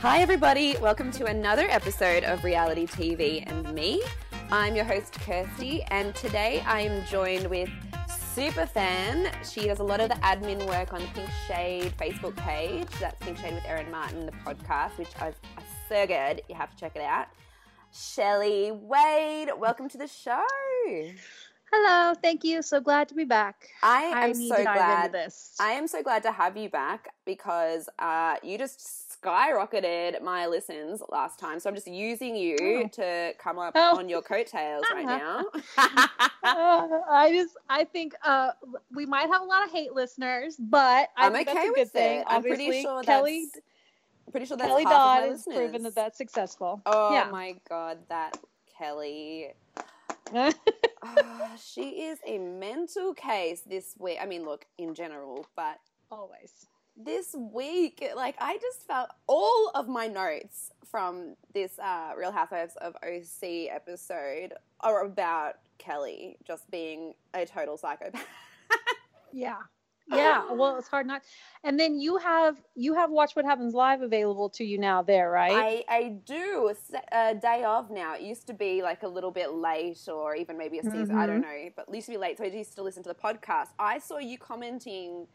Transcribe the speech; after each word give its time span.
Hi, 0.00 0.22
everybody. 0.22 0.78
Welcome 0.78 1.10
to 1.12 1.26
another 1.26 1.66
episode 1.68 2.24
of 2.24 2.42
Reality 2.42 2.86
TV 2.86 3.44
and 3.46 3.70
Me. 3.74 4.02
I'm 4.50 4.74
your 4.74 4.86
host, 4.86 5.12
Kirsty, 5.20 5.82
and 5.90 6.14
today 6.14 6.64
I 6.66 6.80
am 6.80 7.04
joined 7.04 7.46
with 7.48 7.68
super 8.08 8.64
fan. 8.64 9.30
She 9.44 9.66
does 9.66 9.80
a 9.80 9.84
lot 9.84 10.00
of 10.00 10.08
the 10.08 10.14
admin 10.14 10.66
work 10.66 10.94
on 10.94 11.02
the 11.02 11.06
Pink 11.08 11.28
Shade 11.46 11.92
Facebook 11.98 12.34
page. 12.36 12.88
That's 12.98 13.22
Pink 13.22 13.36
Shade 13.36 13.52
with 13.52 13.64
Erin 13.66 13.90
Martin, 13.90 14.24
the 14.24 14.32
podcast, 14.32 14.96
which 14.96 15.08
is 15.08 15.34
so 15.86 16.06
good. 16.06 16.40
You 16.48 16.54
have 16.54 16.70
to 16.70 16.76
check 16.78 16.96
it 16.96 17.02
out. 17.02 17.26
Shelley 17.92 18.72
Wade, 18.72 19.50
welcome 19.58 19.86
to 19.90 19.98
the 19.98 20.08
show. 20.08 20.42
Hello, 21.70 22.14
thank 22.22 22.42
you. 22.42 22.62
So 22.62 22.80
glad 22.80 23.06
to 23.10 23.14
be 23.14 23.24
back. 23.24 23.68
I 23.82 24.04
am 24.04 24.34
so 24.34 24.62
glad. 24.62 25.12
This. 25.12 25.56
I 25.60 25.72
am 25.72 25.86
so 25.86 26.02
glad 26.02 26.22
to 26.22 26.32
have 26.32 26.56
you 26.56 26.70
back 26.70 27.12
because 27.26 27.86
uh, 27.98 28.36
you 28.42 28.56
just 28.56 29.09
skyrocketed 29.22 30.22
my 30.22 30.46
listens 30.46 31.02
last 31.10 31.38
time. 31.38 31.60
So 31.60 31.68
I'm 31.68 31.74
just 31.74 31.86
using 31.86 32.36
you 32.36 32.56
oh. 32.60 32.88
to 32.88 33.32
come 33.38 33.58
up 33.58 33.72
oh. 33.76 33.98
on 33.98 34.08
your 34.08 34.22
coattails 34.22 34.84
right 34.92 35.04
now. 35.04 35.44
uh, 35.78 36.88
I 37.10 37.30
just, 37.32 37.56
I 37.68 37.84
think 37.84 38.14
uh, 38.24 38.50
we 38.94 39.06
might 39.06 39.28
have 39.28 39.42
a 39.42 39.44
lot 39.44 39.64
of 39.64 39.70
hate 39.70 39.92
listeners, 39.92 40.56
but 40.58 41.08
I 41.16 41.26
am 41.26 41.36
okay 41.36 41.70
with 41.70 41.90
thing. 41.90 42.20
it. 42.20 42.26
I'm 42.28 42.38
Obviously, 42.38 42.66
pretty 42.66 42.82
sure 42.82 43.02
Kelly. 43.02 43.46
That's, 43.52 43.64
pretty 44.30 44.46
sure 44.46 44.56
that's 44.56 44.68
Kelly 44.68 44.84
Dodd 44.84 45.28
has 45.28 45.44
proven 45.44 45.82
that 45.82 45.94
that's 45.94 46.18
successful. 46.18 46.80
Oh 46.86 47.12
yeah. 47.12 47.28
my 47.30 47.56
god, 47.68 47.98
that 48.08 48.38
Kelly. 48.78 49.52
oh, 50.34 50.52
she 51.62 52.02
is 52.02 52.18
a 52.26 52.38
mental 52.38 53.12
case 53.14 53.62
this 53.62 53.94
week. 53.98 54.18
I 54.20 54.26
mean, 54.26 54.44
look, 54.44 54.66
in 54.78 54.94
general, 54.94 55.46
but 55.56 55.78
always 56.10 56.66
this 57.04 57.34
week, 57.34 58.04
like 58.16 58.36
I 58.38 58.58
just 58.58 58.86
felt 58.86 59.10
all 59.26 59.70
of 59.74 59.88
my 59.88 60.06
notes 60.06 60.70
from 60.90 61.36
this 61.54 61.78
uh, 61.78 62.12
Real 62.16 62.32
Housewives 62.32 62.76
of 62.76 62.94
OC 62.96 63.68
episode 63.70 64.54
are 64.80 65.04
about 65.04 65.56
Kelly 65.78 66.36
just 66.46 66.70
being 66.70 67.14
a 67.34 67.46
total 67.46 67.76
psychopath. 67.76 68.26
yeah. 69.32 69.56
Yeah, 70.12 70.52
well, 70.52 70.76
it's 70.76 70.88
hard 70.88 71.06
not. 71.06 71.22
And 71.62 71.78
then 71.78 72.00
you 72.00 72.16
have 72.16 72.60
you 72.74 72.94
have 72.94 73.10
Watch 73.10 73.36
What 73.36 73.44
Happens 73.44 73.74
Live 73.74 74.02
available 74.02 74.48
to 74.50 74.64
you 74.64 74.76
now 74.76 75.02
there, 75.02 75.30
right? 75.30 75.52
I 75.52 75.84
I 75.88 76.08
do 76.26 76.74
a 77.12 77.34
day 77.36 77.62
of 77.64 77.90
now. 77.90 78.16
It 78.16 78.22
used 78.22 78.48
to 78.48 78.52
be 78.52 78.82
like 78.82 79.04
a 79.04 79.08
little 79.08 79.30
bit 79.30 79.52
late, 79.52 80.08
or 80.08 80.34
even 80.34 80.58
maybe 80.58 80.80
a 80.80 80.82
season. 80.82 81.10
Mm-hmm. 81.10 81.18
I 81.18 81.26
don't 81.26 81.42
know, 81.42 81.68
but 81.76 81.86
it 81.88 81.94
used 81.94 82.06
to 82.06 82.12
be 82.12 82.18
late, 82.18 82.38
so 82.38 82.44
I 82.44 82.48
used 82.48 82.74
to 82.74 82.82
listen 82.82 83.04
to 83.04 83.08
the 83.08 83.14
podcast. 83.14 83.68
I 83.78 84.00
saw 84.00 84.18
you 84.18 84.36
commenting 84.36 85.28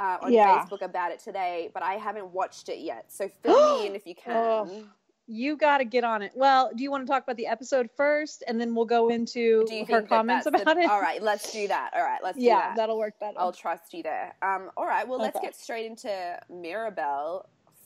uh, 0.00 0.16
on 0.22 0.32
yeah. 0.32 0.64
Facebook 0.64 0.82
about 0.82 1.12
it 1.12 1.20
today, 1.20 1.70
but 1.74 1.82
I 1.82 1.94
haven't 1.94 2.28
watched 2.28 2.68
it 2.68 2.78
yet. 2.78 3.04
So 3.08 3.28
fill 3.42 3.80
me 3.80 3.86
in 3.86 3.94
if 3.94 4.06
you 4.06 4.14
can. 4.14 4.32
Oh, 4.34 4.84
you 5.26 5.56
got 5.56 5.78
to 5.78 5.84
get 5.84 6.02
on 6.02 6.22
it. 6.22 6.32
Well, 6.34 6.72
do 6.74 6.82
you 6.82 6.90
want 6.90 7.06
to 7.06 7.12
talk 7.12 7.22
about 7.22 7.36
the 7.36 7.46
episode 7.46 7.88
first, 7.96 8.42
and 8.48 8.60
then 8.60 8.74
we'll 8.74 8.86
go 8.86 9.10
into 9.10 9.64
her 9.88 10.02
comments 10.02 10.46
about 10.46 10.64
the, 10.64 10.82
it? 10.82 10.90
All 10.90 11.00
right, 11.00 11.22
let's 11.22 11.52
do 11.52 11.68
that. 11.68 11.90
All 11.94 12.02
right, 12.02 12.18
let's 12.22 12.38
yeah, 12.38 12.54
that. 12.54 12.76
that'll 12.76 12.98
work 12.98 13.14
better. 13.20 13.38
I'll 13.38 13.52
trust 13.52 13.94
you 13.94 14.02
there. 14.02 14.34
Um, 14.42 14.70
all 14.76 14.86
right, 14.86 15.06
well, 15.06 15.20
let's 15.20 15.38
get 15.38 15.54
straight 15.54 15.86
into 15.86 16.40
Miraval. 16.50 17.44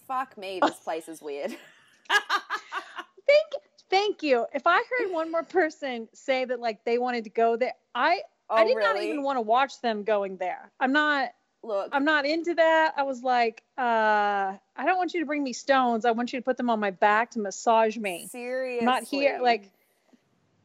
Fuck 0.08 0.38
me, 0.38 0.58
this 0.62 0.76
place 0.76 1.08
is 1.08 1.20
weird. 1.20 1.50
thank, 2.10 3.46
thank 3.90 4.22
you. 4.22 4.46
If 4.54 4.66
I 4.66 4.76
heard 4.76 5.12
one 5.12 5.30
more 5.30 5.42
person 5.42 6.08
say 6.14 6.46
that, 6.46 6.60
like 6.60 6.84
they 6.84 6.96
wanted 6.96 7.24
to 7.24 7.30
go 7.30 7.58
there, 7.58 7.74
I, 7.94 8.20
oh, 8.48 8.54
I 8.54 8.64
did 8.64 8.76
really? 8.76 8.86
not 8.86 9.02
even 9.02 9.22
want 9.22 9.36
to 9.36 9.42
watch 9.42 9.82
them 9.82 10.02
going 10.02 10.38
there. 10.38 10.70
I'm 10.80 10.92
not 10.92 11.30
look. 11.64 11.90
I'm 11.92 12.04
not 12.04 12.26
into 12.26 12.54
that. 12.54 12.94
I 12.96 13.02
was 13.02 13.22
like 13.22 13.62
uh 13.76 14.54
i 14.76 14.84
don't 14.84 14.96
want 14.96 15.14
you 15.14 15.20
to 15.20 15.26
bring 15.26 15.42
me 15.42 15.52
stones. 15.52 16.04
I 16.04 16.12
want 16.12 16.32
you 16.32 16.38
to 16.38 16.44
put 16.44 16.56
them 16.56 16.70
on 16.70 16.80
my 16.80 16.90
back 16.90 17.32
to 17.32 17.40
massage 17.40 17.96
me. 17.96 18.28
Seriously 18.30 18.80
I'm 18.80 18.84
not 18.84 19.04
here 19.04 19.38
like 19.42 19.70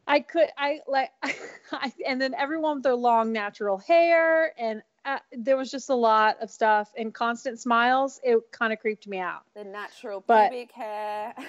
i 0.06 0.20
could 0.20 0.48
i 0.56 0.80
like 0.88 1.10
I, 1.72 1.92
and 2.06 2.20
then 2.20 2.34
everyone 2.34 2.76
with 2.76 2.82
their 2.84 2.94
long 2.94 3.32
natural 3.32 3.78
hair 3.78 4.52
and 4.58 4.82
uh, 5.04 5.18
there 5.32 5.56
was 5.56 5.70
just 5.70 5.88
a 5.88 5.94
lot 5.94 6.36
of 6.42 6.50
stuff 6.50 6.92
and 6.96 7.14
constant 7.14 7.58
smiles. 7.58 8.20
It 8.22 8.38
kind 8.52 8.70
of 8.72 8.80
creeped 8.80 9.06
me 9.06 9.18
out. 9.18 9.42
The 9.54 9.64
natural 9.64 10.20
pubic 10.20 10.72
hair. 10.72 11.34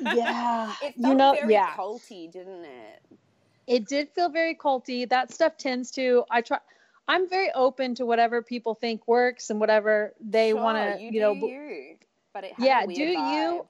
Yeah. 0.00 0.72
It 0.82 0.94
felt 0.94 0.96
you 0.96 1.14
know 1.14 1.34
very 1.34 1.52
yeah. 1.52 1.74
culty 1.76 2.32
didn't 2.32 2.64
it? 2.64 3.02
It 3.66 3.86
did 3.86 4.08
feel 4.08 4.30
very 4.30 4.54
culty. 4.54 5.06
That 5.06 5.30
stuff 5.30 5.58
tends 5.58 5.90
to 5.92 6.24
i 6.30 6.40
try 6.40 6.58
I'm 7.06 7.28
very 7.28 7.50
open 7.52 7.94
to 7.96 8.06
whatever 8.06 8.42
people 8.42 8.74
think 8.74 9.06
works 9.06 9.50
and 9.50 9.60
whatever 9.60 10.14
they 10.20 10.50
sure, 10.50 10.62
want 10.62 10.78
to, 10.78 11.02
you, 11.02 11.10
you 11.12 11.20
know. 11.20 11.32
You, 11.32 11.96
but 12.32 12.44
yeah, 12.58 12.86
do 12.86 12.92
vibe. 12.92 13.34
you? 13.34 13.66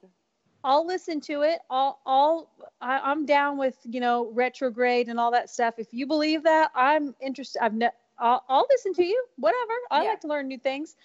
I'll 0.63 0.87
listen 0.87 1.21
to 1.21 1.43
it. 1.43 1.59
I'll, 1.69 1.99
I'll, 2.07 2.49
I, 2.81 3.11
am 3.11 3.25
down 3.25 3.57
with 3.57 3.77
you 3.83 3.99
know 3.99 4.31
retrograde 4.33 5.09
and 5.09 5.19
all 5.19 5.31
that 5.31 5.49
stuff. 5.49 5.75
If 5.77 5.87
you 5.91 6.07
believe 6.07 6.43
that, 6.43 6.71
I'm 6.73 7.13
interested. 7.21 7.63
I've 7.63 7.73
ne- 7.73 7.91
I'll, 8.17 8.43
I'll 8.49 8.65
listen 8.69 8.93
to 8.95 9.03
you. 9.03 9.23
Whatever. 9.35 9.73
I 9.91 10.03
yeah. 10.03 10.09
like 10.09 10.21
to 10.21 10.27
learn 10.27 10.47
new 10.47 10.57
things. 10.57 10.95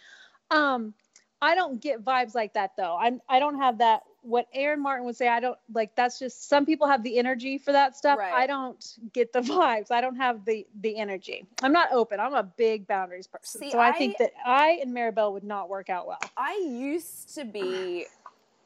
Um, 0.51 0.95
I 1.43 1.55
don't 1.55 1.81
get 1.81 2.05
vibes 2.05 2.35
like 2.35 2.55
that 2.55 2.73
though. 2.77 2.97
I'm 2.97 3.21
I 3.29 3.39
don't 3.39 3.59
have 3.59 3.79
that 3.79 4.03
what 4.23 4.47
Erin 4.53 4.83
Martin 4.83 5.07
would 5.07 5.17
say, 5.17 5.29
I 5.29 5.41
don't 5.41 5.59
like 5.73 5.95
that's 5.97 6.19
just 6.19 6.49
some 6.49 6.67
people 6.67 6.87
have 6.87 7.03
the 7.03 7.19
energy 7.19 7.59
for 7.59 7.73
that 7.73 7.97
stuff. 7.97 8.19
Right. 8.19 8.33
I 8.33 8.47
don't 8.47 8.85
get 9.13 9.33
the 9.33 9.41
vibes. 9.41 9.91
I 9.91 10.01
don't 10.01 10.17
have 10.17 10.45
the 10.45 10.67
the 10.81 10.97
energy. 10.97 11.47
I'm 11.63 11.73
not 11.73 11.93
open. 11.93 12.21
I'm 12.21 12.35
a 12.35 12.43
big 12.43 12.87
boundaries 12.87 13.27
person. 13.27 13.61
See, 13.61 13.71
so 13.71 13.79
I, 13.79 13.89
I 13.89 13.93
think 13.93 14.19
that 14.19 14.33
I 14.45 14.81
and 14.83 14.95
Miraval 14.95 15.33
would 15.33 15.45
not 15.45 15.69
work 15.69 15.91
out 15.91 16.07
well. 16.07 16.19
I 16.37 16.61
used 16.65 17.35
to 17.35 17.45
be 17.45 18.07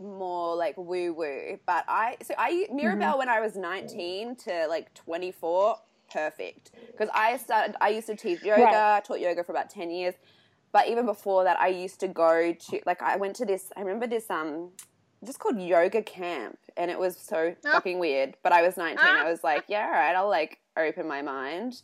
more 0.00 0.56
like 0.56 0.76
woo 0.76 1.12
woo, 1.12 1.59
but 1.66 1.84
I 1.88 2.16
so 2.22 2.34
I 2.37 2.66
Miraval 2.72 2.98
mm-hmm. 2.98 3.19
when 3.19 3.28
I 3.28 3.41
was 3.41 3.56
19 3.56 4.37
to 4.37 4.66
like 4.69 4.93
24, 4.94 5.76
perfect. 6.10 6.72
Because 6.91 7.09
I 7.14 7.37
started 7.37 7.76
I 7.81 7.91
used 7.91 8.09
to 8.09 8.16
teach 8.16 8.43
yoga, 8.43 8.62
right. 8.62 9.04
taught 9.04 9.20
yoga 9.20 9.44
for 9.44 9.53
about 9.53 9.70
10 9.70 9.91
years. 9.91 10.14
But 10.72 10.88
even 10.88 11.06
before 11.06 11.44
that, 11.44 11.60
I 11.60 11.69
used 11.69 12.00
to 12.00 12.09
go 12.09 12.53
to 12.53 12.81
like 12.84 13.00
I 13.00 13.14
went 13.16 13.37
to 13.37 13.44
this. 13.44 13.70
I 13.76 13.81
remember 13.81 14.09
this 14.09 14.28
um 14.28 14.70
just 15.24 15.38
called 15.38 15.58
yoga 15.60 16.02
camp 16.02 16.58
and 16.76 16.90
it 16.90 16.98
was 16.98 17.16
so 17.16 17.54
oh. 17.64 17.72
fucking 17.72 17.98
weird 17.98 18.34
but 18.42 18.52
i 18.52 18.62
was 18.62 18.76
19 18.76 18.98
ah. 19.00 19.24
i 19.24 19.30
was 19.30 19.42
like 19.42 19.64
yeah 19.68 19.86
all 19.86 19.92
right 19.92 20.14
i'll 20.14 20.28
like 20.28 20.58
open 20.76 21.06
my 21.06 21.22
mind. 21.22 21.82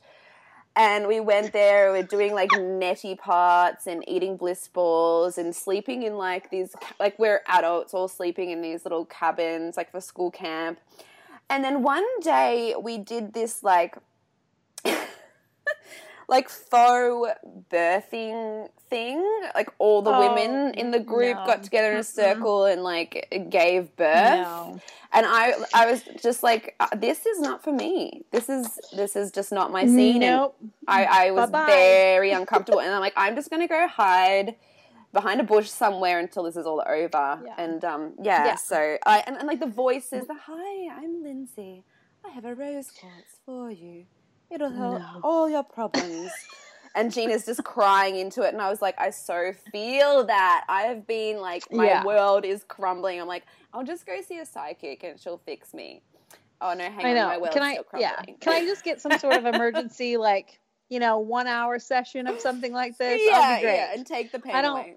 And 0.76 1.08
we 1.08 1.18
went 1.20 1.52
there 1.52 1.92
we 1.92 1.98
are 1.98 2.04
doing 2.04 2.32
like 2.32 2.50
neti 2.50 3.18
pots 3.18 3.86
and 3.86 4.04
eating 4.08 4.36
bliss 4.36 4.68
balls 4.68 5.36
and 5.36 5.54
sleeping 5.54 6.04
in 6.04 6.16
like 6.16 6.50
these 6.50 6.74
like 6.98 7.18
we're 7.18 7.42
adults 7.46 7.92
all 7.92 8.08
sleeping 8.08 8.50
in 8.50 8.62
these 8.62 8.84
little 8.84 9.04
cabins 9.04 9.76
like 9.76 9.90
for 9.90 10.00
school 10.00 10.30
camp. 10.30 10.78
And 11.48 11.64
then 11.64 11.82
one 11.82 12.06
day 12.20 12.74
we 12.80 12.98
did 12.98 13.32
this 13.32 13.64
like 13.64 13.96
like 16.30 16.48
faux 16.48 17.28
birthing 17.68 18.68
thing. 18.88 19.41
Like 19.54 19.68
all 19.78 20.00
the 20.00 20.12
oh, 20.12 20.20
women 20.20 20.74
in 20.74 20.92
the 20.92 21.00
group 21.00 21.36
no. 21.36 21.44
got 21.44 21.64
together 21.64 21.91
in 21.91 21.98
a 21.98 22.04
circle 22.04 22.64
and 22.64 22.82
like 22.82 23.46
gave 23.50 23.94
birth. 23.96 24.46
No. 24.46 24.80
And 25.12 25.26
I 25.26 25.54
I 25.74 25.91
was 25.91 26.04
just 26.22 26.42
like 26.44 26.76
uh, 26.78 26.86
this 26.96 27.26
is 27.26 27.41
not 27.41 27.64
for 27.64 27.72
me. 27.72 28.22
This 28.30 28.48
is 28.48 28.78
this 28.96 29.16
is 29.16 29.32
just 29.32 29.50
not 29.50 29.72
my 29.72 29.84
scene. 29.86 30.20
Nope. 30.20 30.56
And 30.60 30.70
I 30.86 31.26
I 31.26 31.30
was 31.32 31.50
Bye-bye. 31.50 31.66
very 31.66 32.30
uncomfortable 32.30 32.80
and 32.80 32.94
I'm 32.94 33.00
like 33.00 33.14
I'm 33.16 33.34
just 33.34 33.50
going 33.50 33.62
to 33.62 33.68
go 33.68 33.88
hide 33.88 34.54
behind 35.12 35.41
a 35.41 35.44
bush 35.44 35.68
somewhere 35.68 36.20
until 36.20 36.44
this 36.44 36.56
is 36.56 36.64
all 36.64 36.80
over. 36.86 37.42
Yeah. 37.44 37.54
And 37.58 37.84
um 37.84 38.12
yeah, 38.22 38.44
yeah. 38.47 38.54
so 38.54 38.98
I 39.04 39.24
and, 39.26 39.36
and 39.36 39.48
like 39.48 39.58
the 39.58 39.66
voices, 39.66 40.28
the 40.28 40.36
hi, 40.47 40.94
I'm 40.94 41.24
Lindsay. 41.24 41.82
I 42.24 42.28
have 42.28 42.44
a 42.44 42.54
rose 42.54 42.92
quartz 42.92 43.41
for 43.44 43.72
you. 43.72 44.04
It'll 44.50 44.70
help 44.70 45.00
no. 45.00 45.20
all 45.22 45.48
your 45.48 45.62
problems. 45.62 46.30
and 46.94 47.12
Gina's 47.12 47.47
just 47.47 47.62
crying 47.64 48.16
into 48.16 48.42
it. 48.42 48.52
And 48.52 48.60
I 48.60 48.68
was 48.68 48.82
like, 48.82 48.97
I 48.98 49.10
so 49.10 49.52
feel 49.70 50.24
that. 50.24 50.64
I 50.68 50.82
have 50.82 51.06
been 51.06 51.41
like, 51.41 51.70
my 51.72 51.86
yeah. 51.86 52.04
world 52.04 52.44
is 52.44 52.64
crumbling. 52.64 53.20
I'm 53.20 53.28
like, 53.28 53.44
I'll 53.72 53.84
just 53.84 54.06
go 54.06 54.20
see 54.22 54.38
a 54.38 54.47
psychic 54.47 55.04
and 55.04 55.18
she'll 55.18 55.38
fix 55.38 55.72
me. 55.72 56.02
Oh 56.60 56.74
no, 56.74 56.84
hang 56.84 57.06
I 57.06 57.12
know. 57.14 57.22
on, 57.22 57.28
my 57.28 57.38
world's 57.38 57.54
Can 57.54 57.62
I, 57.62 57.72
still 57.72 57.84
crumbling. 57.84 58.10
Yeah. 58.28 58.34
Can 58.41 58.52
I 58.52 58.64
just 58.66 58.84
get 58.84 59.00
some 59.00 59.18
sort 59.18 59.34
of 59.34 59.47
emergency, 59.54 60.16
like, 60.16 60.58
you 60.88 60.98
know, 60.98 61.18
one 61.18 61.46
hour 61.46 61.78
session 61.78 62.26
of 62.26 62.41
something 62.41 62.72
like 62.72 62.98
this? 62.98 63.20
Yeah, 63.24 63.60
yeah, 63.60 63.94
and 63.94 64.04
take 64.04 64.32
the 64.32 64.41
pain 64.41 64.54
I 64.54 64.62
don't, 64.62 64.78
away. 64.78 64.94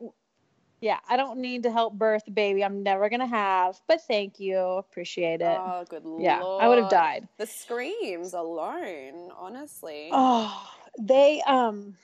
Yeah, 0.83 0.99
I 1.07 1.15
don't 1.15 1.39
need 1.39 1.63
to 1.63 1.71
help 1.71 1.93
birth 1.93 2.23
a 2.27 2.31
baby 2.31 2.61
I'm 2.61 2.83
never 2.83 3.07
gonna 3.07 3.25
have, 3.25 3.79
but 3.87 4.01
thank 4.01 4.41
you, 4.41 4.57
appreciate 4.57 5.39
it. 5.39 5.57
Oh, 5.57 5.85
good 5.87 6.03
lord! 6.03 6.21
Yeah, 6.21 6.43
I 6.43 6.67
would 6.67 6.77
have 6.77 6.89
died. 6.89 7.25
The 7.37 7.47
screams 7.47 8.33
alone, 8.33 9.31
honestly. 9.39 10.09
Oh, 10.11 10.69
they 10.99 11.41
um. 11.47 11.95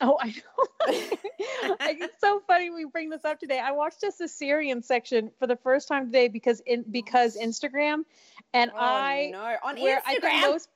Oh, 0.00 0.16
I 0.20 0.28
know. 0.28 0.86
it's 1.80 2.20
so 2.20 2.40
funny 2.46 2.70
we 2.70 2.84
bring 2.84 3.10
this 3.10 3.24
up 3.24 3.40
today. 3.40 3.58
I 3.58 3.72
watched 3.72 4.00
just 4.00 4.20
a 4.20 4.28
Caesarean 4.28 4.84
section 4.84 5.32
for 5.40 5.48
the 5.48 5.56
first 5.56 5.88
time 5.88 6.06
today 6.06 6.28
because 6.28 6.60
in 6.60 6.84
because 6.88 7.36
Instagram, 7.36 8.04
and 8.54 8.70
oh, 8.72 8.78
I 8.78 9.30
no 9.32 9.56
on 9.64 9.78
Instagram. 9.78 9.98
I 10.06 10.18
think 10.20 10.42
most 10.42 10.68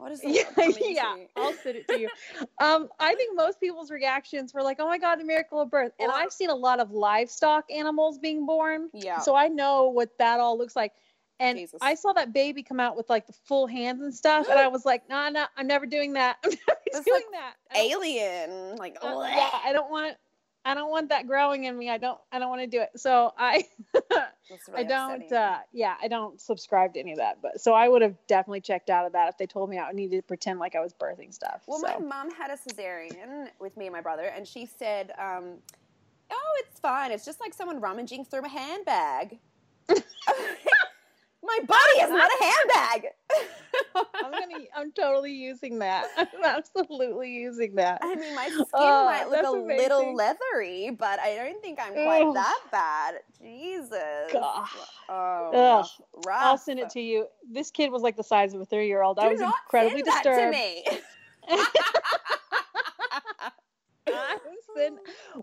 What 0.00 0.12
is 0.12 0.20
the 0.22 0.30
Yeah, 0.30 0.44
yeah? 0.80 1.24
I'll 1.36 1.52
send 1.52 1.76
it 1.76 1.88
to 1.88 2.00
you. 2.00 2.08
Um, 2.58 2.88
I 2.98 3.14
think 3.14 3.36
most 3.36 3.60
people's 3.60 3.90
reactions 3.90 4.54
were 4.54 4.62
like, 4.62 4.78
"Oh 4.80 4.86
my 4.88 4.98
god, 4.98 5.20
the 5.20 5.24
miracle 5.24 5.60
of 5.60 5.70
birth!" 5.70 5.92
And 5.98 6.10
Or- 6.10 6.14
I've 6.14 6.32
seen 6.32 6.48
a 6.50 6.54
lot 6.54 6.80
of 6.80 6.90
livestock 6.90 7.64
animals 7.70 8.18
being 8.18 8.46
born, 8.46 8.88
Yeah. 8.94 9.18
so 9.20 9.34
I 9.34 9.48
know 9.48 9.88
what 9.88 10.16
that 10.18 10.40
all 10.40 10.56
looks 10.56 10.74
like. 10.76 10.92
And 11.38 11.58
Jesus. 11.58 11.78
I 11.82 11.94
saw 11.94 12.12
that 12.14 12.32
baby 12.34 12.62
come 12.62 12.80
out 12.80 12.96
with 12.96 13.08
like 13.10 13.26
the 13.26 13.32
full 13.44 13.66
hands 13.66 14.02
and 14.02 14.14
stuff, 14.14 14.48
and 14.48 14.58
I 14.58 14.68
was 14.76 14.84
like, 14.84 15.08
"Nah, 15.08 15.28
nah, 15.30 15.46
I'm 15.56 15.66
never 15.66 15.86
doing 15.86 16.14
that. 16.14 16.36
I'm 16.44 16.50
never 16.50 16.80
That's 16.92 17.04
doing 17.04 17.22
like 17.32 17.40
that." 17.40 17.78
Alien. 17.78 18.76
Like, 18.76 18.96
uh, 19.02 19.22
yeah, 19.28 19.50
I 19.64 19.72
don't 19.72 19.90
want. 19.90 20.16
I 20.70 20.74
don't 20.74 20.90
want 20.90 21.08
that 21.08 21.26
growing 21.26 21.64
in 21.64 21.76
me. 21.76 21.90
I 21.90 21.98
don't. 21.98 22.18
I 22.30 22.38
don't 22.38 22.48
want 22.48 22.62
to 22.62 22.68
do 22.68 22.80
it. 22.80 22.90
So 22.96 23.32
I. 23.36 23.64
Really 24.68 24.84
I 24.84 24.88
don't. 24.88 25.32
Uh, 25.32 25.58
yeah, 25.72 25.94
I 26.02 26.08
don't 26.08 26.40
subscribe 26.40 26.94
to 26.94 27.00
any 27.00 27.12
of 27.12 27.18
that. 27.18 27.38
But 27.40 27.60
so 27.60 27.72
I 27.72 27.88
would 27.88 28.02
have 28.02 28.16
definitely 28.26 28.60
checked 28.60 28.90
out 28.90 29.06
of 29.06 29.12
that 29.12 29.28
if 29.28 29.38
they 29.38 29.46
told 29.46 29.70
me 29.70 29.78
I 29.78 29.92
needed 29.92 30.16
to 30.16 30.22
pretend 30.22 30.58
like 30.58 30.74
I 30.74 30.80
was 30.80 30.92
birthing 30.92 31.32
stuff. 31.32 31.62
Well, 31.68 31.78
so. 31.78 31.86
my 31.86 31.98
mom 31.98 32.32
had 32.32 32.50
a 32.50 32.56
cesarean 32.56 33.48
with 33.60 33.76
me 33.76 33.86
and 33.86 33.92
my 33.92 34.00
brother, 34.00 34.24
and 34.24 34.48
she 34.48 34.66
said, 34.66 35.12
um, 35.20 35.58
"Oh, 36.32 36.62
it's 36.66 36.80
fine. 36.80 37.12
It's 37.12 37.24
just 37.24 37.38
like 37.38 37.54
someone 37.54 37.80
rummaging 37.80 38.24
through 38.24 38.44
a 38.44 38.48
handbag." 38.48 39.38
my 41.42 41.58
body 41.66 42.02
is 42.02 42.10
not 42.10 42.30
a 42.30 42.44
handbag. 42.44 43.12
I'm 44.14 44.32
gonna. 44.32 44.64
I'm 44.76 44.92
totally 44.92 45.32
using 45.32 45.78
that. 45.78 46.06
I'm 46.16 46.44
absolutely 46.44 47.30
using 47.30 47.76
that. 47.76 48.00
I 48.02 48.14
mean, 48.14 48.34
my 48.34 48.48
skin 48.48 48.64
Oh, 48.74 49.06
might 49.06 49.28
look 49.28 49.44
a 49.44 49.50
little 49.50 50.14
leathery, 50.14 50.90
but 50.90 51.18
I 51.20 51.36
don't 51.36 51.60
think 51.62 51.78
I'm 51.80 51.92
quite 51.92 52.26
Ugh. 52.26 52.34
that 52.34 52.58
bad. 52.70 53.14
Jesus. 53.40 54.32
God. 54.32 54.68
Oh, 55.08 55.50
Ugh. 55.52 55.54
rough, 55.54 56.00
rough. 56.26 56.42
I'll 56.42 56.58
send 56.58 56.80
it 56.80 56.90
to 56.90 57.00
you. 57.00 57.26
This 57.50 57.70
kid 57.70 57.90
was 57.90 58.02
like 58.02 58.16
the 58.16 58.24
size 58.24 58.54
of 58.54 58.60
a 58.60 58.66
three-year-old. 58.66 59.16
Do 59.16 59.22
I 59.22 59.28
was 59.28 59.40
incredibly 59.40 60.02
disturbed. 60.02 60.26
That 60.26 60.44
to 60.44 60.50
me. 60.50 60.84
I 64.12 64.38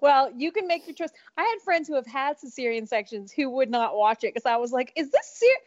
well, 0.01 0.31
you 0.35 0.51
can 0.51 0.67
make 0.67 0.87
your 0.87 0.95
choice. 0.95 1.11
I 1.37 1.43
had 1.43 1.61
friends 1.63 1.87
who 1.87 1.95
have 1.95 2.05
had 2.05 2.37
cesarean 2.37 2.87
sections 2.87 3.31
who 3.31 3.49
would 3.51 3.69
not 3.69 3.95
watch 3.95 4.23
it 4.23 4.33
because 4.33 4.45
I 4.45 4.57
was 4.57 4.71
like, 4.71 4.91
"Is 4.95 5.09
this 5.11 5.25
serious? 5.25 5.59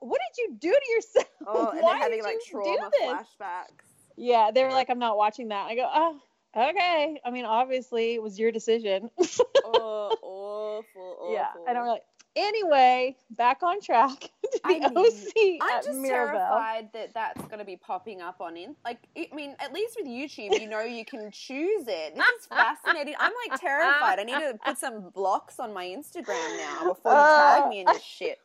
What? 0.00 0.20
Did 0.36 0.42
you 0.42 0.56
do 0.58 0.70
to 0.70 0.92
yourself? 0.92 1.26
Oh, 1.46 1.68
and 1.70 1.80
Why 1.82 1.92
then 1.94 2.02
having 2.02 2.18
did 2.18 2.24
like 2.24 2.34
you 2.34 2.40
do 2.44 2.50
trauma 2.50 2.90
this?" 2.92 3.10
flashbacks. 3.10 3.84
Yeah, 4.16 4.50
they 4.52 4.64
were 4.64 4.70
like, 4.72 4.90
"I'm 4.90 4.98
not 4.98 5.16
watching 5.16 5.48
that." 5.48 5.66
I 5.68 5.74
go, 5.74 5.88
"Oh, 5.92 6.20
okay. 6.56 7.20
I 7.24 7.30
mean, 7.30 7.44
obviously, 7.44 8.14
it 8.14 8.22
was 8.22 8.38
your 8.38 8.52
decision." 8.52 9.10
oh, 9.64 10.10
awful, 10.22 11.16
awful. 11.20 11.32
yeah, 11.32 11.48
I 11.68 11.72
don't 11.72 11.84
really. 11.84 12.00
Anyway, 12.36 13.16
back 13.30 13.64
on 13.64 13.80
track 13.80 14.10
to 14.52 14.60
I 14.62 14.78
the 14.78 14.90
mean, 14.90 14.98
OC 14.98 15.58
I'm 15.60 15.82
just 15.82 15.98
Miraval. 15.98 16.08
terrified 16.08 16.88
that 16.92 17.12
that's 17.12 17.42
going 17.46 17.58
to 17.58 17.64
be 17.64 17.76
popping 17.76 18.20
up 18.20 18.40
on 18.40 18.56
in. 18.56 18.76
Like, 18.84 18.98
I 19.16 19.26
mean, 19.34 19.56
at 19.58 19.72
least 19.72 19.96
with 19.98 20.06
YouTube, 20.06 20.60
you 20.60 20.68
know, 20.68 20.82
you 20.82 21.04
can 21.04 21.32
choose 21.32 21.86
it. 21.88 22.14
This 22.14 22.24
is 22.40 22.46
fascinating. 22.46 23.14
I'm 23.18 23.32
like 23.48 23.60
terrified. 23.60 24.20
I 24.20 24.22
need 24.22 24.34
to 24.38 24.56
put 24.64 24.78
some 24.78 25.10
blocks 25.10 25.58
on 25.58 25.72
my 25.74 25.86
Instagram 25.86 26.56
now 26.58 26.84
before 26.94 27.12
you 27.12 27.18
tag 27.18 27.68
me 27.70 27.80
in 27.80 27.86
this 27.86 28.02
shit. 28.04 28.38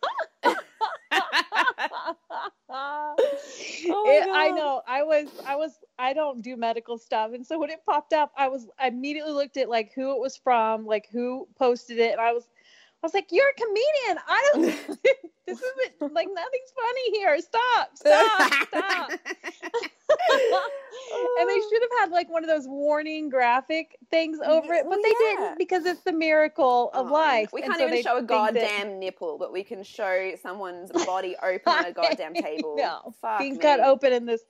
Oh 2.70 4.26
my 4.28 4.32
I 4.34 4.52
know. 4.52 4.82
I 4.88 5.04
was. 5.04 5.28
I 5.46 5.56
was. 5.56 5.72
I 5.98 6.14
don't 6.14 6.42
do 6.42 6.56
medical 6.58 6.98
stuff, 6.98 7.32
and 7.34 7.46
so 7.46 7.60
when 7.60 7.70
it 7.70 7.80
popped 7.86 8.14
up, 8.14 8.32
I 8.38 8.48
was. 8.48 8.68
I 8.80 8.88
immediately 8.88 9.34
looked 9.34 9.58
at 9.58 9.70
like 9.70 9.92
who 9.94 10.12
it 10.16 10.20
was 10.20 10.38
from, 10.38 10.86
like 10.86 11.08
who 11.12 11.48
posted 11.58 12.00
it, 12.00 12.12
and 12.12 12.22
I 12.22 12.34
was. 12.34 12.44
I 13.02 13.06
was 13.06 13.14
like, 13.14 13.28
"You're 13.32 13.50
a 13.50 13.54
comedian. 13.54 14.24
I 14.28 14.50
don't. 14.54 14.64
this 15.48 15.62
isn't 15.62 16.14
like 16.14 16.28
nothing's 16.34 16.74
funny 16.76 17.12
here. 17.12 17.40
Stop. 17.40 17.90
Stop. 17.96 18.68
Stop." 18.68 19.12
and 21.40 21.50
they 21.50 21.60
should 21.70 21.82
have 21.82 22.00
had 22.00 22.12
like 22.12 22.30
one 22.30 22.44
of 22.44 22.50
those 22.50 22.68
warning 22.68 23.30
graphic 23.30 23.98
things 24.12 24.40
over 24.46 24.74
it, 24.74 24.84
but 24.84 24.90
well, 24.92 25.00
they 25.02 25.10
yeah. 25.10 25.36
didn't 25.38 25.58
because 25.58 25.86
it's 25.86 26.02
the 26.02 26.12
miracle 26.14 26.90
of 26.94 27.08
Oh, 27.10 27.14
life. 27.14 27.50
We 27.54 27.62
can't 27.62 27.78
so 27.78 27.88
even 27.88 28.04
show 28.04 28.14
a 28.16 28.18
think 28.20 28.30
that- 28.30 28.54
goddamn 28.54 29.00
nipple, 29.00 29.38
but 29.38 29.52
we 29.54 29.64
can 29.64 29.84
show 29.84 30.32
someone's 30.42 30.92
body 31.06 31.36
open 31.42 31.62
on 31.74 31.86
a 31.86 31.92
goddamn 31.94 32.34
table. 32.34 32.76
No, 32.78 33.14
Fuck 33.22 33.40
being 33.40 33.54
me. 33.54 33.60
cut 33.60 33.80
open 33.80 34.14
in 34.14 34.26
this. 34.26 34.42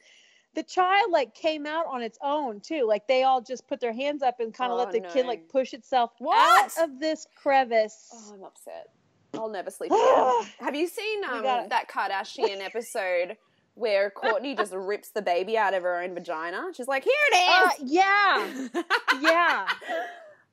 The 0.55 0.63
child 0.63 1.11
like 1.11 1.33
came 1.33 1.65
out 1.65 1.85
on 1.87 2.03
its 2.03 2.17
own 2.21 2.59
too. 2.59 2.85
Like 2.87 3.07
they 3.07 3.23
all 3.23 3.41
just 3.41 3.67
put 3.67 3.79
their 3.79 3.93
hands 3.93 4.21
up 4.21 4.39
and 4.39 4.53
kind 4.53 4.71
of 4.71 4.77
Oh, 4.79 4.83
let 4.83 4.91
the 4.91 5.01
kid 5.01 5.25
like 5.25 5.49
push 5.49 5.73
itself 5.73 6.11
What? 6.19 6.71
out 6.79 6.83
of 6.89 6.99
this 6.99 7.25
crevice. 7.35 8.09
Oh, 8.13 8.33
I'm 8.35 8.43
upset. 8.43 8.89
I'll 9.33 9.49
never 9.49 9.71
sleep 9.71 9.91
again. 9.91 10.33
Have 10.59 10.75
you 10.75 10.87
seen 10.87 11.23
um, 11.23 11.41
that 11.43 11.89
Kardashian 11.89 12.61
episode 12.61 13.35
where 13.75 14.11
Kourtney 14.11 14.55
just 14.57 14.73
rips 14.75 15.09
the 15.09 15.21
baby 15.21 15.57
out 15.57 15.73
of 15.73 15.83
her 15.83 16.01
own 16.01 16.13
vagina? 16.13 16.67
She's 16.73 16.87
like, 16.87 17.03
"Here 17.03 17.13
Uh, 17.33 17.69
it 17.79 17.83
is." 17.83 17.91
yeah, 17.91 18.57
yeah. 19.21 19.67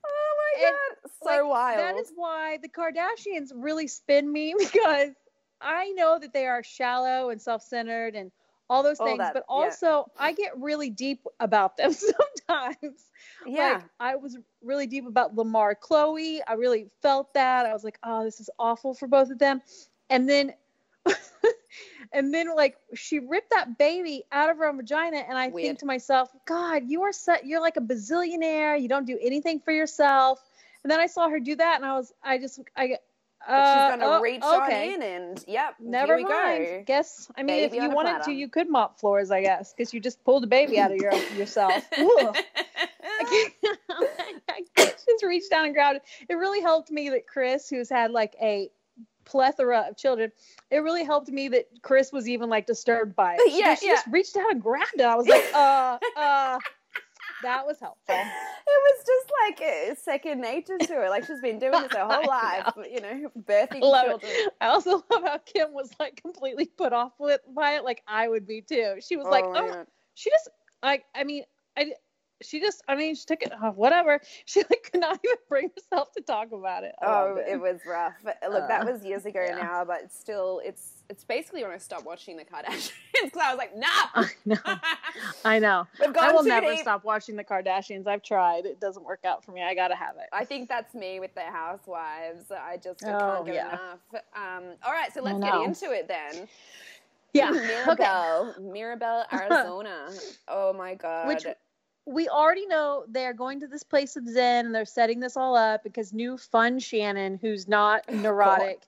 oh 0.05 0.35
my 0.37 0.65
And, 0.67 0.75
god, 0.75 1.11
so 1.23 1.25
Like, 1.25 1.45
wild. 1.45 1.79
That 1.79 1.95
is 1.97 2.11
why 2.15 2.57
the 2.61 2.69
Kardashians 2.69 3.51
really 3.55 3.87
spin 3.87 4.31
me 4.31 4.55
because 4.59 5.11
I 5.61 5.91
know 5.91 6.17
that 6.19 6.33
they 6.33 6.47
are 6.47 6.63
shallow 6.63 7.29
and 7.29 7.41
self-centered 7.41 8.15
and 8.15 8.31
all 8.69 8.83
those 8.83 8.99
All 8.99 9.05
things, 9.05 9.19
that, 9.19 9.33
but 9.33 9.43
yeah. 9.49 9.53
also 9.53 10.09
I 10.17 10.31
get 10.31 10.57
really 10.57 10.89
deep 10.89 11.25
about 11.41 11.75
them 11.77 11.91
sometimes. 11.93 13.05
yeah. 13.45 13.73
Like 13.73 13.83
I 13.99 14.15
was 14.15 14.37
really 14.63 14.87
deep 14.87 15.05
about 15.05 15.35
Lamar 15.35 15.75
Khloé. 15.75 16.39
I 16.47 16.53
really 16.53 16.87
felt 17.01 17.33
that. 17.33 17.65
I 17.65 17.73
was 17.73 17.83
like, 17.83 17.99
oh, 18.03 18.23
this 18.23 18.39
is 18.39 18.49
awful 18.57 18.93
for 18.93 19.07
both 19.07 19.29
of 19.29 19.39
them. 19.39 19.61
And 20.09 20.27
then 20.27 20.53
and 22.11 22.33
then 22.33 22.53
like 22.55 22.77
she 22.93 23.19
ripped 23.19 23.51
that 23.51 23.77
baby 23.77 24.23
out 24.31 24.49
of 24.49 24.57
her 24.57 24.67
own 24.67 24.77
vagina 24.77 25.17
and 25.17 25.37
I 25.37 25.47
Weird. 25.47 25.67
think 25.67 25.79
to 25.79 25.85
myself, 25.85 26.29
God, 26.45 26.83
you 26.87 27.03
are 27.03 27.13
set 27.13 27.45
you're 27.45 27.61
like 27.61 27.77
a 27.77 27.81
bazillionaire. 27.81 28.81
You 28.81 28.89
don't 28.89 29.05
do 29.05 29.17
anything 29.21 29.59
for 29.59 29.71
yourself. 29.71 30.39
And 30.83 30.91
then 30.91 30.99
I 30.99 31.07
saw 31.07 31.29
her 31.29 31.39
do 31.39 31.55
that 31.55 31.75
and 31.77 31.85
I 31.85 31.93
was 31.93 32.13
I 32.23 32.37
just 32.37 32.59
I 32.75 32.97
uh, 33.47 33.89
she's 33.89 33.99
gonna 33.99 34.17
oh, 34.17 34.21
reach 34.21 34.43
okay. 34.43 34.93
on 34.93 35.01
in 35.01 35.03
and 35.03 35.43
yep, 35.47 35.75
Never 35.79 36.17
here 36.17 36.25
we 36.27 36.31
mind. 36.31 36.65
go. 36.65 36.83
Guess 36.85 37.31
I 37.35 37.41
mean, 37.41 37.47
Baby 37.47 37.77
if 37.77 37.83
you 37.83 37.89
wanted 37.89 38.11
platter. 38.11 38.25
to, 38.25 38.33
you 38.33 38.47
could 38.47 38.69
mop 38.69 38.99
floors, 38.99 39.31
I 39.31 39.41
guess, 39.41 39.73
because 39.73 39.93
you 39.93 39.99
just 39.99 40.23
pulled 40.23 40.43
a 40.43 40.47
baby 40.47 40.79
out 40.79 40.91
of 40.91 40.97
your 40.97 41.13
yourself. 41.35 41.73
I 41.93 42.35
just 44.85 45.07
reached 45.23 45.49
down 45.49 45.65
and 45.65 45.73
grabbed 45.73 45.97
it. 45.97 46.03
It 46.29 46.35
really 46.35 46.61
helped 46.61 46.91
me 46.91 47.09
that 47.09 47.25
Kris, 47.25 47.67
who's 47.69 47.89
had 47.89 48.11
like 48.11 48.35
a 48.41 48.69
plethora 49.31 49.85
of 49.89 49.97
children, 49.97 50.31
it 50.69 50.77
really 50.79 51.03
helped 51.03 51.29
me 51.29 51.47
that 51.49 51.65
Kris 51.81 52.11
was 52.11 52.27
even 52.27 52.49
like 52.49 52.65
disturbed 52.67 53.15
by 53.15 53.35
it. 53.39 53.41
She, 53.51 53.59
Yeah, 53.59 53.75
she 53.75 53.87
yeah. 53.87 53.93
just 53.93 54.07
reached 54.07 54.35
out 54.37 54.51
and 54.51 54.61
grabbed 54.61 54.91
it. 54.95 55.01
I 55.01 55.15
was 55.15 55.27
like, 55.27 55.45
uh, 55.53 55.97
uh, 56.17 56.59
that 57.43 57.65
was 57.65 57.79
helpful. 57.79 58.15
it 58.15 58.27
was 58.67 59.05
just 59.05 59.31
like 59.59 59.97
second 59.97 60.41
nature 60.41 60.77
to 60.77 60.93
her. 60.93 61.09
Like 61.09 61.25
she's 61.25 61.41
been 61.41 61.57
doing 61.59 61.71
this 61.81 61.91
her 61.93 61.99
whole 62.05 62.29
I 62.29 62.61
life, 62.65 62.73
you 62.91 63.01
know, 63.01 63.31
birthing 63.47 63.81
it. 63.81 64.07
children. 64.21 64.31
I 64.59 64.67
also 64.67 65.03
love 65.11 65.23
how 65.23 65.37
Kim 65.39 65.73
was 65.73 65.89
like 65.99 66.21
completely 66.21 66.65
put 66.65 66.93
off 66.93 67.13
with 67.19 67.41
by 67.55 67.73
it, 67.75 67.83
like 67.83 68.03
I 68.07 68.27
would 68.27 68.45
be 68.45 68.61
too. 68.61 68.95
She 68.99 69.17
was 69.17 69.25
like, 69.27 69.43
oh, 69.45 69.53
God. 69.53 69.87
she 70.13 70.29
just 70.29 70.49
like 70.83 71.05
I 71.15 71.23
mean 71.23 71.43
I 71.77 71.93
she 72.41 72.59
just 72.59 72.83
I 72.87 72.95
mean 72.95 73.15
she 73.15 73.25
took 73.25 73.41
it 73.43 73.51
off 73.61 73.75
whatever 73.75 74.19
she 74.45 74.61
like 74.69 74.89
could 74.91 75.01
not 75.01 75.19
even 75.23 75.37
bring 75.49 75.69
herself 75.75 76.11
to 76.13 76.21
talk 76.21 76.51
about 76.51 76.83
it. 76.83 76.93
I 77.01 77.05
Oh, 77.05 77.35
loved 77.35 77.49
it 77.49 77.59
was 77.61 77.79
rough. 77.87 78.13
But, 78.23 78.37
Look, 78.49 78.67
that 78.67 78.83
Uh, 78.87 78.91
was 78.91 79.03
years 79.05 79.25
ago 79.25 79.43
yeah. 79.47 79.55
now, 79.55 79.85
but 79.85 80.01
it's 80.03 80.19
still, 80.19 80.61
it's 80.63 81.03
it's 81.09 81.23
basically 81.25 81.61
when 81.63 81.71
I 81.73 81.77
stopped 81.77 82.05
watching 82.05 82.37
the 82.37 82.45
Kardashians 82.45 82.91
because 83.23 83.41
I 83.41 83.53
was 83.53 83.57
like, 83.57 83.75
nah, 83.75 83.87
I 84.15 84.29
know. 84.45 84.77
I 85.43 85.59
know. 85.59 85.87
I 86.19 86.31
will 86.31 86.43
never 86.43 86.71
deep. 86.71 86.79
stop 86.79 87.03
watching 87.03 87.35
the 87.35 87.43
Kardashians. 87.43 88.07
I've 88.07 88.23
tried. 88.23 88.65
It 88.65 88.79
doesn't 88.79 89.03
work 89.03 89.25
out 89.25 89.43
for 89.43 89.51
me. 89.51 89.61
I 89.61 89.75
gotta 89.75 89.95
have 89.95 90.15
it. 90.17 90.27
I 90.31 90.45
think 90.45 90.69
that's 90.69 90.93
me 90.95 91.19
with 91.19 91.33
the 91.35 91.41
housewives. 91.41 92.49
I 92.51 92.77
just 92.77 93.03
I 93.05 93.11
Oh, 93.13 93.19
can't 93.35 93.45
get 93.47 93.55
yeah. 93.55 93.67
enough. 93.69 93.99
Um, 94.35 94.63
all 94.85 94.93
right, 94.93 95.13
so 95.13 95.21
let's 95.21 95.39
get 95.39 95.53
into 95.61 95.91
it 95.91 96.07
then. 96.07 96.47
yeah. 97.33 97.49
Okay. 97.89 98.03
Miraval, 98.03 98.59
Miraval, 98.59 99.25
Arizona. 99.33 100.09
oh 100.47 100.71
my 100.73 100.95
god. 100.95 101.27
Which 101.27 101.45
we 102.05 102.27
already 102.27 102.65
know 102.65 103.05
they're 103.07 103.33
going 103.33 103.59
to 103.61 103.67
this 103.67 103.83
place 103.83 104.15
of 104.15 104.27
Zen 104.27 104.65
and 104.65 104.75
they're 104.75 104.85
setting 104.85 105.19
this 105.19 105.37
all 105.37 105.55
up 105.55 105.83
because 105.83 106.13
new 106.13 106.37
fun 106.37 106.79
Shannon, 106.79 107.39
who's 107.41 107.67
not 107.67 108.09
neurotic, 108.11 108.81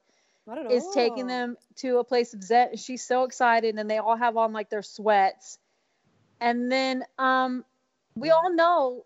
Not 0.48 0.72
is 0.72 0.86
taking 0.94 1.28
them 1.28 1.58
to 1.78 2.00
a 2.00 2.04
place 2.04 2.34
of 2.34 2.44
Zen. 2.44 2.76
She's 2.78 3.04
so 3.04 3.24
excited, 3.24 3.76
and 3.78 3.90
they 3.90 3.98
all 3.98 4.16
have 4.16 4.38
on 4.38 4.54
like 4.54 4.70
their 4.70 4.82
sweats. 4.82 5.60
And 6.40 6.72
then 6.72 7.06
um, 7.18 7.64
we 8.16 8.32
all 8.32 8.54
know 8.54 9.06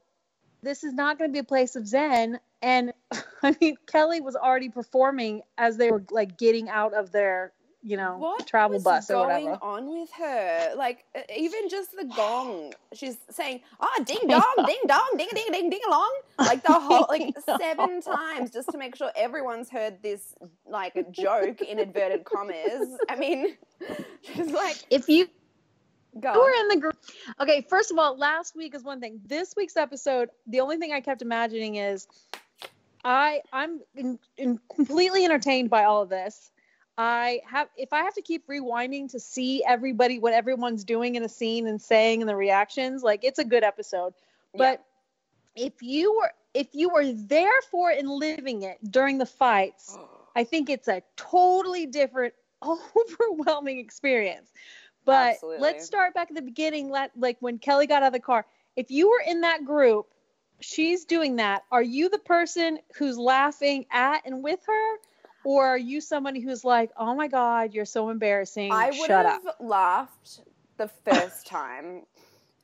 this 0.63 0.83
is 0.83 0.93
not 0.93 1.17
going 1.17 1.29
to 1.29 1.33
be 1.33 1.39
a 1.39 1.43
place 1.43 1.75
of 1.75 1.87
Zen. 1.87 2.39
And 2.61 2.93
I 3.43 3.55
mean, 3.61 3.75
Kelly 3.85 4.21
was 4.21 4.35
already 4.35 4.69
performing 4.69 5.41
as 5.57 5.77
they 5.77 5.91
were 5.91 6.03
like 6.09 6.37
getting 6.37 6.69
out 6.69 6.93
of 6.93 7.11
their, 7.11 7.51
you 7.87 7.95
know, 7.95 8.17
What 8.17 8.45
travel 8.45 8.79
bus 8.81 9.09
or 9.09 9.25
going 9.25 9.45
whatever. 9.45 9.63
on 9.63 9.89
with 9.89 10.11
her? 10.13 10.73
Like 10.75 11.05
even 11.35 11.69
just 11.69 11.91
the 11.95 12.03
gong, 12.03 12.73
she's 12.93 13.17
saying, 13.29 13.61
"Ah, 13.79 14.03
ding 14.05 14.19
dong, 14.27 14.43
ding 14.65 14.81
dong, 14.87 15.09
ding 15.17 15.29
ding 15.33 15.47
ding 15.51 15.69
ding 15.69 15.79
along," 15.87 16.13
like 16.37 16.63
the 16.63 16.73
whole 16.73 17.05
like 17.09 17.33
seven 17.59 18.01
times 18.01 18.51
just 18.51 18.69
to 18.71 18.77
make 18.77 18.95
sure 18.97 19.09
everyone's 19.15 19.69
heard 19.69 20.03
this 20.03 20.35
like 20.69 20.93
joke 21.11 21.61
in 21.61 21.79
inverted 21.79 22.25
commas. 22.25 22.97
I 23.09 23.15
mean, 23.15 23.55
she's 24.21 24.51
like, 24.51 24.83
If 24.89 25.07
you 25.07 25.27
Go 26.19 26.29
are 26.29 26.51
in 26.61 26.67
the 26.69 26.77
group? 26.77 26.97
Okay, 27.39 27.65
first 27.69 27.91
of 27.91 27.99
all, 27.99 28.17
last 28.17 28.55
week 28.55 28.73
is 28.75 28.83
one 28.83 28.99
thing. 28.99 29.19
This 29.25 29.53
week's 29.55 29.77
episode, 29.77 30.29
the 30.47 30.59
only 30.61 30.77
thing 30.77 30.91
I 30.91 30.99
kept 30.99 31.21
imagining 31.21 31.75
is 31.75 32.07
I 33.03 33.41
I'm 33.53 33.79
in, 33.95 34.17
in 34.37 34.59
completely 34.75 35.23
entertained 35.25 35.69
by 35.69 35.83
all 35.83 36.01
of 36.01 36.09
this. 36.09 36.51
I 36.97 37.41
have 37.45 37.69
if 37.77 37.93
I 37.93 37.99
have 37.99 38.15
to 38.15 38.21
keep 38.21 38.47
rewinding 38.47 39.11
to 39.11 39.19
see 39.19 39.63
everybody 39.63 40.19
what 40.19 40.33
everyone's 40.33 40.83
doing 40.83 41.15
in 41.15 41.23
a 41.23 41.29
scene 41.29 41.67
and 41.67 41.81
saying 41.81 42.21
and 42.21 42.29
the 42.29 42.35
reactions, 42.35 43.03
like 43.03 43.23
it's 43.23 43.39
a 43.39 43.45
good 43.45 43.63
episode. 43.63 44.13
But 44.55 44.83
if 45.55 45.73
you 45.81 46.15
were 46.15 46.31
if 46.53 46.73
you 46.73 46.89
were 46.89 47.11
there 47.11 47.61
for 47.69 47.91
it 47.91 47.99
and 47.99 48.09
living 48.09 48.63
it 48.63 48.77
during 48.89 49.19
the 49.19 49.27
fights, 49.27 49.95
oh. 49.97 50.09
I 50.35 50.43
think 50.43 50.69
it's 50.69 50.87
a 50.87 51.03
totally 51.15 51.85
different, 51.85 52.33
overwhelming 52.63 53.77
experience. 53.77 54.51
But 55.05 55.33
Absolutely. 55.33 55.61
let's 55.61 55.85
start 55.85 56.13
back 56.15 56.29
at 56.29 56.35
the 56.35 56.41
beginning. 56.41 56.89
Let 56.89 57.11
like 57.15 57.37
when 57.39 57.59
Kelly 57.59 57.85
got 57.85 58.01
out 58.03 58.07
of 58.07 58.13
the 58.13 58.19
car. 58.19 58.45
If 58.75 58.91
you 58.91 59.09
were 59.09 59.21
in 59.25 59.41
that 59.41 59.65
group, 59.65 60.07
she's 60.59 61.05
doing 61.05 61.37
that. 61.37 61.63
Are 61.71 61.81
you 61.81 62.09
the 62.09 62.19
person 62.19 62.79
who's 62.95 63.17
laughing 63.17 63.85
at 63.91 64.25
and 64.25 64.43
with 64.43 64.59
her, 64.65 64.97
or 65.47 65.65
are 65.65 65.77
you 65.77 66.01
somebody 66.01 66.41
who's 66.41 66.65
like, 66.65 66.91
"Oh 66.97 67.15
my 67.15 67.29
God, 67.29 67.73
you're 67.73 67.85
so 67.85 68.09
embarrassing. 68.09 68.73
I 68.73 68.91
would 68.91 69.07
Shut 69.07 69.25
up." 69.25 69.41
have 69.43 69.55
laughed 69.59 70.41
the 70.77 70.87
first 70.89 71.47
time. 71.47 72.03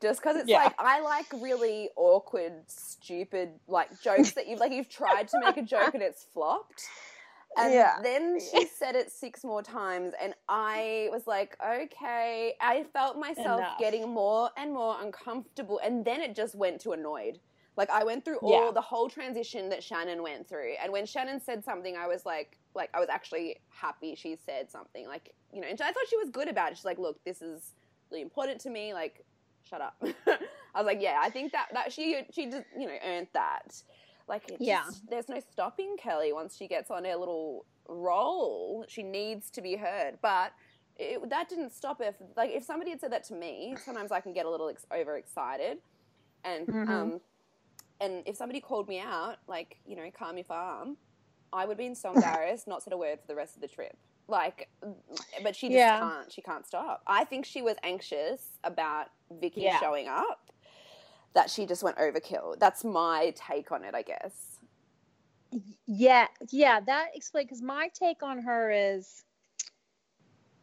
Just 0.01 0.21
because 0.21 0.35
it's 0.35 0.49
Yeah. 0.49 0.59
like 0.59 0.73
I 0.77 0.99
like 0.99 1.27
really 1.33 1.89
awkward, 1.95 2.65
stupid 2.67 3.59
like 3.67 4.01
jokes 4.01 4.33
that 4.33 4.47
you've 4.47 4.59
like 4.59 4.73
you've 4.73 4.89
tried 4.89 5.29
to 5.29 5.37
make 5.37 5.55
a 5.57 5.61
joke 5.61 5.93
and 5.93 6.03
it's 6.03 6.25
flopped. 6.33 6.83
And 7.57 7.73
Yeah. 7.73 8.03
then 8.03 8.39
she 8.39 8.65
said 8.65 8.95
it 8.95 9.11
six 9.11 9.43
more 9.43 9.61
times, 9.61 10.13
and 10.19 10.33
I 10.49 11.09
was 11.11 11.27
like, 11.27 11.55
okay. 11.65 12.55
I 12.59 12.83
felt 12.93 13.17
myself 13.17 13.61
Enough. 13.61 13.77
getting 13.77 14.09
more 14.09 14.49
and 14.57 14.73
more 14.73 14.97
uncomfortable, 15.01 15.79
and 15.83 16.03
then 16.03 16.19
it 16.21 16.35
just 16.35 16.55
went 16.55 16.81
to 16.81 16.91
annoyed. 16.93 17.39
Like 17.75 17.89
I 17.89 18.03
went 18.03 18.23
through 18.23 18.37
all 18.37 18.65
Yeah. 18.67 18.71
the 18.71 18.81
whole 18.81 19.09
transition 19.09 19.69
that 19.69 19.83
Shannon 19.83 20.21
went 20.21 20.47
through, 20.47 20.73
and 20.81 20.91
when 20.91 21.05
Shannon 21.05 21.39
said 21.41 21.63
something, 21.65 21.95
I 21.97 22.07
was 22.07 22.25
like, 22.25 22.57
like 22.75 22.89
I 22.93 22.99
was 22.99 23.09
actually 23.09 23.57
happy 23.69 24.15
she 24.15 24.35
said 24.45 24.69
something. 24.69 25.07
Like 25.07 25.33
you 25.51 25.61
know, 25.61 25.67
and 25.67 25.79
I 25.81 25.91
thought 25.91 26.03
she 26.09 26.17
was 26.17 26.29
good 26.29 26.47
about 26.47 26.71
it. 26.71 26.77
She's 26.77 26.85
like, 26.85 26.99
look, 26.99 27.23
this 27.23 27.41
is 27.41 27.73
really 28.11 28.21
important 28.21 28.59
to 28.61 28.69
me. 28.69 28.93
Like, 28.93 29.23
shut 29.67 29.81
up. 29.81 29.95
I 30.27 30.79
was 30.81 30.85
like, 30.85 31.01
yeah, 31.01 31.19
I 31.21 31.29
think 31.29 31.51
that 31.51 31.67
that 31.73 31.91
she 31.91 32.21
she 32.31 32.45
just 32.49 32.65
you 32.77 32.85
know 32.87 32.97
earned 33.05 33.27
that. 33.33 33.81
Like, 34.27 34.55
Yeah. 34.59 34.83
just, 34.85 35.09
there's 35.09 35.27
no 35.27 35.39
stopping 35.51 35.97
Kelly 35.97 36.31
once 36.31 36.55
she 36.55 36.67
gets 36.67 36.89
on 36.89 37.03
her 37.05 37.15
little 37.15 37.65
roll. 37.89 38.85
She 38.87 39.03
needs 39.03 39.49
to 39.51 39.61
be 39.61 39.75
heard, 39.75 40.19
but. 40.21 40.53
It, 40.95 41.27
that 41.31 41.49
didn't 41.49 41.71
stop 41.71 41.97
her. 41.97 42.09
If, 42.09 42.17
like 42.37 42.51
if 42.51 42.63
somebody 42.63 42.91
had 42.91 43.01
said 43.01 43.11
that 43.13 43.23
to 43.29 43.33
me, 43.33 43.75
sometimes 43.83 44.11
I 44.11 44.19
can 44.21 44.31
get 44.31 44.45
a 44.45 44.49
little 44.51 44.69
ex- 44.69 44.85
overexcited, 44.95 45.79
and 46.43 46.67
Mhm. 46.67 46.87
um, 46.87 47.21
and 48.03 48.23
if 48.25 48.35
somebody 48.35 48.59
called 48.59 48.87
me 48.87 48.99
out, 48.99 49.37
like 49.47 49.77
you 49.85 49.95
know, 49.95 50.09
calm 50.17 50.37
your 50.37 50.43
farm, 50.45 50.97
I 51.51 51.65
would 51.65 51.77
be 51.77 51.93
so 51.95 52.13
embarrassed, 52.13 52.67
not 52.67 52.83
said 52.83 52.93
a 52.93 52.97
word 52.97 53.19
for 53.21 53.27
the 53.27 53.35
rest 53.35 53.55
of 53.55 53.61
the 53.61 53.67
trip. 53.67 53.97
Like, 54.27 54.69
but 55.43 55.55
she 55.55 55.67
just 55.69 55.75
Yeah. 55.75 55.99
can't. 55.99 56.31
She 56.31 56.41
can't 56.41 56.65
stop. 56.65 57.01
I 57.07 57.25
think 57.25 57.45
she 57.45 57.61
was 57.61 57.75
anxious 57.83 58.41
about 58.63 59.07
Vicki 59.31 59.61
Yeah. 59.61 59.79
showing 59.79 60.07
up. 60.07 60.39
That 61.35 61.49
she 61.49 61.65
just 61.65 61.81
went 61.83 61.97
overkill. 61.97 62.59
That's 62.59 62.83
my 62.83 63.33
take 63.35 63.71
on 63.71 63.83
it, 63.83 63.95
I 63.95 64.03
guess. 64.03 64.59
Yeah, 65.87 66.27
yeah, 66.51 66.79
that 66.81 67.07
explains 67.15 67.47
because 67.47 67.61
my 67.61 67.89
take 67.93 68.23
on 68.23 68.39
her 68.41 68.71
is 68.71 69.23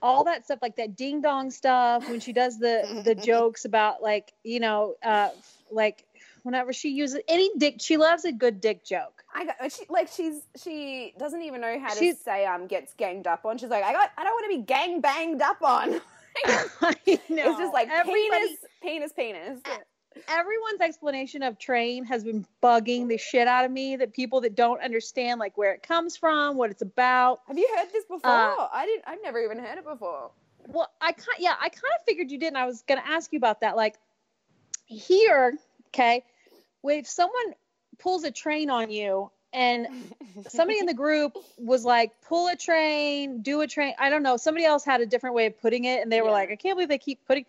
all 0.02 0.24
that 0.24 0.44
stuff, 0.44 0.60
like 0.62 0.76
that 0.76 0.96
ding 0.96 1.20
dong 1.20 1.50
stuff 1.50 2.08
when 2.08 2.20
she 2.20 2.32
does 2.32 2.58
the 2.58 3.02
the 3.04 3.14
jokes 3.26 3.64
about 3.64 4.02
like 4.02 4.32
you 4.44 4.60
know, 4.60 4.94
uh, 5.04 5.30
like 5.70 6.06
whenever 6.42 6.72
she 6.72 6.90
uses 6.90 7.20
any 7.28 7.50
dick, 7.58 7.76
she 7.80 7.96
loves 7.96 8.24
a 8.24 8.32
good 8.32 8.60
dick 8.60 8.84
joke. 8.84 9.22
I 9.34 9.44
got 9.46 9.72
she, 9.72 9.84
like 9.88 10.08
she's 10.08 10.42
she 10.62 11.14
doesn't 11.18 11.42
even 11.42 11.60
know 11.60 11.78
how 11.80 11.90
to 11.92 11.98
She's- 11.98 12.20
say 12.20 12.44
um 12.46 12.66
gets 12.66 12.94
ganged 12.94 13.26
up 13.26 13.44
on. 13.44 13.58
She's 13.58 13.70
like 13.70 13.84
I 13.84 13.92
got 13.92 14.10
I 14.18 14.24
don't 14.24 14.32
want 14.34 14.50
to 14.52 14.58
be 14.58 14.62
gang 14.64 15.00
banged 15.00 15.42
up 15.42 15.62
on. 15.62 16.00
It's 17.06 17.58
just 17.58 17.72
like 17.72 17.88
Everybody- 17.88 18.30
penis, 18.30 18.58
penis, 18.82 19.12
penis. 19.12 19.60
everyone's 20.28 20.80
explanation 20.80 21.42
of 21.42 21.58
train 21.58 22.04
has 22.04 22.24
been 22.24 22.44
bugging 22.62 23.08
the 23.08 23.16
shit 23.16 23.46
out 23.46 23.64
of 23.64 23.70
me 23.70 23.94
that 23.96 24.12
people 24.12 24.40
that 24.40 24.54
don't 24.56 24.82
understand 24.82 25.38
like 25.38 25.56
where 25.56 25.72
it 25.72 25.82
comes 25.84 26.16
from 26.16 26.56
what 26.56 26.70
it's 26.70 26.82
about 26.82 27.40
Have 27.46 27.56
you 27.56 27.68
heard 27.76 27.86
this 27.92 28.04
before? 28.04 28.28
Uh, 28.30 28.68
I 28.72 28.86
didn't. 28.86 29.04
I've 29.06 29.22
never 29.22 29.40
even 29.42 29.58
heard 29.58 29.78
it 29.78 29.84
before. 29.84 30.30
well 30.66 30.90
i 31.00 31.12
kind 31.12 31.38
yeah 31.38 31.54
i 31.60 31.68
kind 31.68 31.94
of 31.98 32.04
figured 32.06 32.30
you 32.30 32.38
didn't 32.38 32.56
i 32.56 32.66
was 32.66 32.82
going 32.82 33.00
to 33.00 33.08
ask 33.08 33.32
you 33.32 33.38
about 33.38 33.60
that 33.62 33.76
like 33.76 33.96
here 34.86 35.54
okay 35.88 36.22
if 36.84 37.06
someone 37.06 37.54
pulls 37.98 38.24
a 38.24 38.30
train 38.30 38.70
on 38.70 38.90
you 38.90 39.30
and 39.52 39.86
somebody 40.48 40.78
in 40.78 40.86
the 40.86 40.94
group 40.94 41.36
was 41.58 41.84
like 41.84 42.12
pull 42.26 42.48
a 42.48 42.56
train 42.56 43.42
do 43.42 43.60
a 43.60 43.66
train 43.66 43.94
i 43.98 44.08
don't 44.08 44.22
know 44.22 44.36
somebody 44.36 44.64
else 44.64 44.84
had 44.84 45.00
a 45.00 45.06
different 45.06 45.34
way 45.34 45.46
of 45.46 45.60
putting 45.60 45.84
it 45.84 46.02
and 46.02 46.10
they 46.10 46.22
were 46.22 46.30
like 46.30 46.50
i 46.50 46.56
can't 46.56 46.76
believe 46.76 46.88
they 46.88 46.98
keep 46.98 47.18
putting 47.26 47.44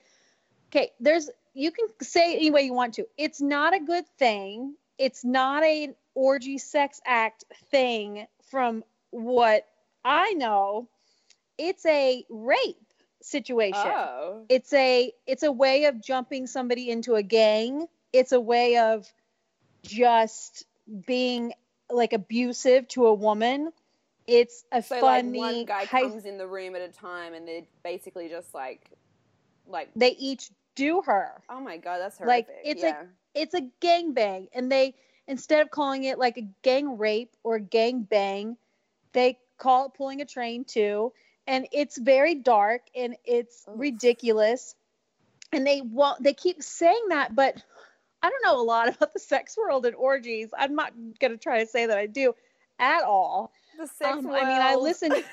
okay 0.70 0.92
there's 1.00 1.30
you 1.54 1.72
can 1.72 1.88
say 2.02 2.34
it 2.34 2.38
any 2.38 2.52
way 2.52 2.62
you 2.64 2.74
want 2.74 2.96
to. 2.96 3.08
It's 3.18 3.42
not 3.42 3.74
a 3.74 3.80
good 3.80 4.08
thing. 4.18 4.76
It's 4.98 5.26
not 5.26 5.64
an 5.64 5.96
orgy 6.14 6.58
sex 6.58 7.02
act 7.06 7.46
thing 7.72 8.28
from 8.50 8.84
what 9.12 9.66
i 10.04 10.34
know. 10.34 10.88
It's 11.58 11.86
a 11.86 12.26
rape 12.30 12.78
situation. 13.22 13.82
Oh. 13.86 14.46
it's 14.50 14.74
a 14.74 15.12
it's 15.28 15.44
a 15.44 15.52
way 15.52 15.86
of 15.86 16.02
jumping 16.02 16.48
somebody 16.48 16.90
into 16.90 17.16
a 17.16 17.24
gang. 17.24 17.88
It's 18.14 18.32
a 18.32 18.40
way 18.40 18.78
of 18.78 19.12
just 19.84 20.66
being 21.06 21.54
like 21.90 22.14
abusive 22.14 22.88
to 22.90 23.08
a 23.08 23.14
woman 23.14 23.72
it's 24.28 24.64
a 24.72 24.82
So 24.82 24.96
like 24.96 25.24
funny 25.24 25.38
one 25.40 25.66
guy 25.66 25.86
high- 25.86 26.02
comes 26.04 26.26
in 26.26 26.38
the 26.38 26.48
room 26.48 26.76
at 26.76 26.82
a 26.82 26.90
time, 26.90 27.34
and 27.34 27.46
they're 27.48 27.64
basically 27.84 28.30
just 28.30 28.54
like, 28.54 28.90
like, 29.68 29.90
they 29.96 30.12
each 30.12 30.50
do 30.76 31.02
her 31.02 31.42
oh 31.50 31.60
my 31.60 31.78
god, 31.78 31.98
that's 32.00 32.20
Like, 32.22 32.48
horrific. 32.48 32.62
it's 32.66 32.84
a- 32.84 32.88
yeah. 32.88 33.04
it's 33.34 33.54
a 33.56 33.62
gang 33.82 34.14
bang 34.14 34.48
and 34.54 34.72
they 34.72 34.96
instead 35.28 35.62
of 35.62 35.70
calling 35.72 36.04
it 36.06 36.18
like 36.18 36.38
a 36.38 36.48
gang 36.62 36.98
rape 36.98 37.32
or 37.44 37.60
gang 37.60 38.04
bang 38.04 38.58
they 39.14 39.38
call 39.58 39.88
it 39.88 39.94
pulling 39.96 40.22
a 40.22 40.26
train 40.26 40.64
too 40.64 41.12
and 41.48 41.68
it's 41.74 41.98
very 41.98 42.36
dark 42.36 42.84
and 42.96 43.16
it's 43.26 43.66
Oof. 43.68 43.76
ridiculous 43.80 44.76
and 45.52 45.66
they 45.68 45.82
want 45.82 46.24
they 46.24 46.34
keep 46.34 46.62
saying 46.64 47.08
that 47.10 47.36
but 47.36 47.62
i 48.24 48.30
don't 48.30 48.44
know 48.44 48.60
a 48.60 48.64
lot 48.64 48.88
about 48.96 49.14
the 49.14 49.20
sex 49.20 49.58
world 49.58 49.86
and 49.86 49.96
orgies 49.96 50.50
i'm 50.58 50.76
not 50.76 50.92
going 51.20 51.32
to 51.32 51.38
try 51.38 51.60
to 51.60 51.66
say 51.70 51.86
that 51.86 51.98
i 51.98 52.06
do 52.06 52.34
at 52.80 53.04
all 53.04 53.52
the 53.78 53.88
sex 53.88 54.18
um, 54.18 54.24
world. 54.26 54.44
I 54.44 54.48
mean, 54.48 54.62
I 54.62 54.76
listen- 54.76 55.12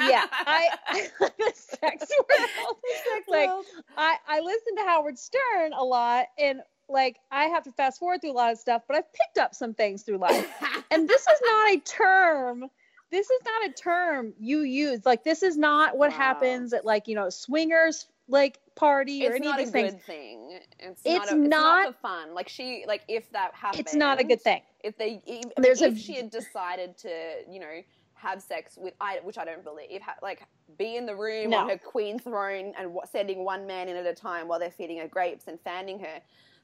yeah 0.00 0.24
i 0.30 0.68
the 1.20 1.52
sex 1.54 2.06
world 2.10 2.76
The 2.82 3.10
sex 3.12 3.28
like, 3.28 3.48
world. 3.48 3.66
I, 3.98 4.16
I 4.26 4.40
listen 4.40 4.76
to 4.76 4.82
Howard 4.84 5.18
Stern 5.18 5.72
a 5.74 5.84
lot 5.84 6.26
and 6.38 6.60
like 6.88 7.18
I 7.30 7.44
have 7.44 7.62
to 7.64 7.72
fast 7.72 7.98
forward 7.98 8.20
through 8.20 8.32
a 8.32 8.34
lot 8.34 8.52
of 8.52 8.58
stuff, 8.58 8.82
but 8.86 8.96
I've 8.96 9.12
picked 9.12 9.38
up 9.38 9.54
some 9.54 9.72
things 9.74 10.02
through 10.02 10.18
life. 10.18 10.46
and 10.90 11.08
this 11.08 11.22
is 11.22 11.40
not 11.46 11.70
a 11.72 11.78
term. 11.80 12.64
This 13.10 13.30
is 13.30 13.40
not 13.44 13.70
a 13.70 13.72
term 13.72 14.32
you 14.38 14.60
use. 14.60 15.04
Like 15.06 15.24
this 15.24 15.42
is 15.42 15.56
not 15.56 15.96
what 15.96 16.10
Wow. 16.10 16.16
happens 16.16 16.72
at 16.74 16.84
like, 16.84 17.06
you 17.08 17.14
know, 17.14 17.30
swingers 17.30 18.06
like 18.28 18.58
party 18.74 19.26
or 19.26 19.30
it's 19.30 19.36
any 19.36 19.46
not 19.46 19.60
of 19.60 19.60
a 19.60 19.64
these 19.64 19.72
things. 19.72 19.92
good 19.92 20.02
thing. 20.04 20.58
It's, 20.78 21.02
It's 21.04 21.18
not, 21.18 21.32
a, 21.32 21.40
it's 21.42 21.48
not 21.48 22.00
fun. 22.00 22.34
Like 22.34 22.48
she, 22.48 22.84
like 22.86 23.02
if 23.08 23.30
that 23.32 23.54
happened, 23.54 23.80
It's 23.80 23.94
not 23.94 24.20
a 24.20 24.24
good 24.24 24.40
thing. 24.40 24.62
If 24.82 24.96
they, 24.96 25.22
if, 25.26 25.44
There's 25.56 25.82
a- 25.82 25.94
she 25.94 26.14
had 26.14 26.30
decided 26.30 26.96
to, 26.98 27.10
you 27.50 27.60
know, 27.60 27.82
have 28.14 28.40
sex 28.42 28.78
with, 28.80 28.94
I, 29.00 29.20
which 29.22 29.36
I 29.36 29.44
don't 29.44 29.62
believe, 29.62 30.00
ha, 30.00 30.14
like 30.22 30.42
be 30.78 30.96
in 30.96 31.04
the 31.04 31.14
room 31.14 31.50
No. 31.50 31.58
on 31.58 31.68
her 31.68 31.76
queen 31.78 32.18
throne 32.18 32.72
and 32.78 32.94
wa- 32.94 33.04
sending 33.04 33.44
one 33.44 33.66
man 33.66 33.88
in 33.88 33.96
at 33.96 34.06
a 34.06 34.14
time 34.14 34.48
while 34.48 34.58
they're 34.58 34.70
feeding 34.70 34.98
her 34.98 35.08
grapes 35.08 35.46
and 35.46 35.60
fanning 35.60 35.98
her. 35.98 36.20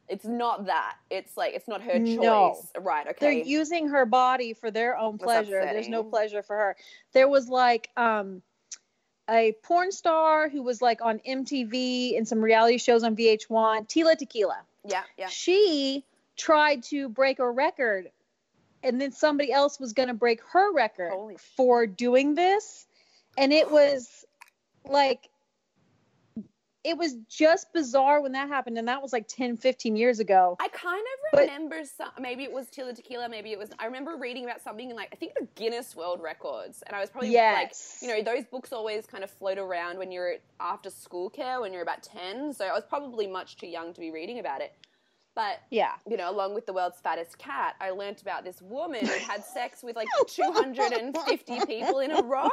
It's 0.09 0.25
not 0.25 0.67
that. 0.67 0.97
It's 1.11 1.37
like 1.37 1.55
it's 1.55 1.69
not 1.69 1.83
her 1.83 1.99
choice. 1.99 2.17
No. 2.17 2.57
Right. 2.81 3.07
Okay. 3.07 3.17
They're 3.21 3.45
using 3.47 3.87
her 3.88 4.05
body 4.07 4.55
for 4.55 4.71
their 4.71 4.97
own 4.99 5.19
pleasure. 5.19 5.61
There's 5.61 5.88
no 5.88 6.02
pleasure 6.02 6.43
for 6.43 6.57
her. 6.57 6.76
There 7.12 7.29
was 7.29 7.49
like 7.49 7.90
um 7.97 8.43
a 9.31 9.53
porn 9.63 9.93
star 9.93 10.49
who 10.49 10.63
was 10.63 10.83
like 10.83 11.01
on 11.03 11.21
MTV 11.21 12.17
and 12.17 12.27
some 12.27 12.41
reality 12.41 12.79
shows 12.79 13.03
on 13.03 13.17
VH1, 13.17 13.89
Tila 13.89 14.17
Tequila. 14.17 14.59
yeah. 14.85 15.03
Yeah. 15.17 15.29
she 15.29 16.05
tried 16.37 16.83
to 16.85 17.09
break 17.09 17.39
a 17.39 17.51
record 17.51 18.11
and 18.83 19.01
then 19.01 19.13
somebody 19.13 19.53
else 19.53 19.79
was 19.79 19.93
going 19.93 20.09
to 20.09 20.15
break 20.15 20.41
her 20.53 20.73
record 20.73 21.11
Holy 21.13 21.37
for 21.57 21.87
doing 21.87 22.35
this 22.35 22.87
and 23.37 23.53
it 23.53 23.71
was 23.71 24.25
like 24.85 25.29
it 26.83 26.97
was 26.97 27.15
just 27.29 27.73
bizarre 27.75 28.23
when 28.23 28.33
that 28.33 28.49
happened 28.49 28.79
and 28.79 28.89
that 28.89 29.03
was 29.03 29.13
like 29.13 29.29
10 29.29 29.57
15 29.59 29.97
years 29.97 30.19
ago 30.19 30.57
I 30.61 30.69
kind 30.69 30.99
of 31.01 31.31
But- 31.33 31.41
remember 31.43 31.83
some, 31.85 32.11
maybe 32.19 32.43
it 32.45 32.53
was 32.53 32.67
Tila 32.69 32.95
Tequila, 32.95 33.29
maybe 33.29 33.53
it 33.53 33.59
was. 33.59 33.71
I 33.79 33.87
remember 33.87 34.17
reading 34.17 34.45
about 34.45 34.61
something 34.63 34.91
in 34.91 34.97
like 34.97 35.11
I 35.13 35.17
think 35.17 35.35
the 35.39 35.47
Guinness 35.55 35.95
World 35.95 36.21
Records, 36.23 36.83
and 36.87 36.97
I 36.97 37.01
was 37.01 37.11
probably 37.11 37.31
like, 37.55 37.73
you 38.03 38.09
know, 38.09 38.23
those 38.23 38.45
books 38.47 38.73
always 38.73 39.07
kind 39.07 39.23
of 39.23 39.31
float 39.31 39.59
around 39.59 39.99
when 39.99 40.11
you're 40.11 40.35
after 40.59 40.91
school 40.91 41.31
care 41.31 41.61
when 41.61 41.73
you're 41.73 41.83
about 41.83 42.03
ten. 42.03 42.53
So 42.53 42.65
I 42.65 42.73
was 42.73 42.85
probably 42.89 43.27
much 43.27 43.57
too 43.59 43.69
young 43.69 43.93
to 43.95 44.01
be 44.01 44.11
reading 44.11 44.39
about 44.41 44.61
it, 44.61 44.73
but 45.37 45.61
yeah 45.71 45.93
you 46.09 46.17
know, 46.17 46.29
along 46.31 46.55
with 46.55 46.67
the 46.67 46.73
world's 46.73 46.99
fattest 47.01 47.39
cat, 47.39 47.77
I 47.81 47.91
learnt 47.91 48.23
about 48.23 48.43
this 48.45 48.61
woman 48.63 49.07
who 49.07 49.13
had 49.19 49.45
sex 49.45 49.83
with 49.85 49.95
like 49.97 50.09
250 50.29 51.67
people 51.67 52.01
in 52.01 52.11
a 52.11 52.23
row. 52.23 52.49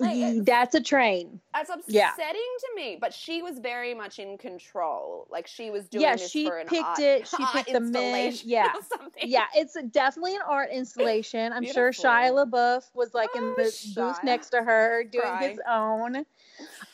Like, 0.00 0.44
that's 0.44 0.74
a 0.74 0.80
train 0.80 1.40
that's 1.52 1.70
upsetting 1.70 1.94
Yeah. 1.94 2.10
to 2.16 2.68
me. 2.76 2.98
But 3.00 3.12
she 3.12 3.42
was 3.42 3.58
very 3.58 3.94
much 3.94 4.18
in 4.18 4.38
control. 4.38 5.26
Like 5.30 5.46
she 5.46 5.70
was 5.70 5.88
doing 5.88 6.02
Yeah, 6.02 6.16
this 6.16 6.30
she 6.30 6.44
for 6.46 6.58
an 6.58 6.68
picked 6.68 6.84
art, 6.84 7.00
it, 7.00 7.26
she 7.28 7.36
picked 7.52 7.66
the 7.66 7.76
installation 7.76 8.48
yeah. 8.48 8.72
yeah 9.24 9.44
it's 9.54 9.76
definitely 9.90 10.36
an 10.36 10.42
art 10.48 10.70
installation 10.72 11.52
i'm 11.52 11.64
sure 11.66 11.90
shia 11.90 12.30
labeouf 12.32 12.84
was 12.94 13.14
like 13.14 13.30
in 13.34 13.42
Oh, 13.42 13.54
the 13.56 13.62
Shia. 13.64 13.94
booth 13.96 14.24
next 14.24 14.50
to 14.50 14.62
her 14.62 15.04
doing 15.10 15.36
his 15.38 15.58
own 15.68 16.24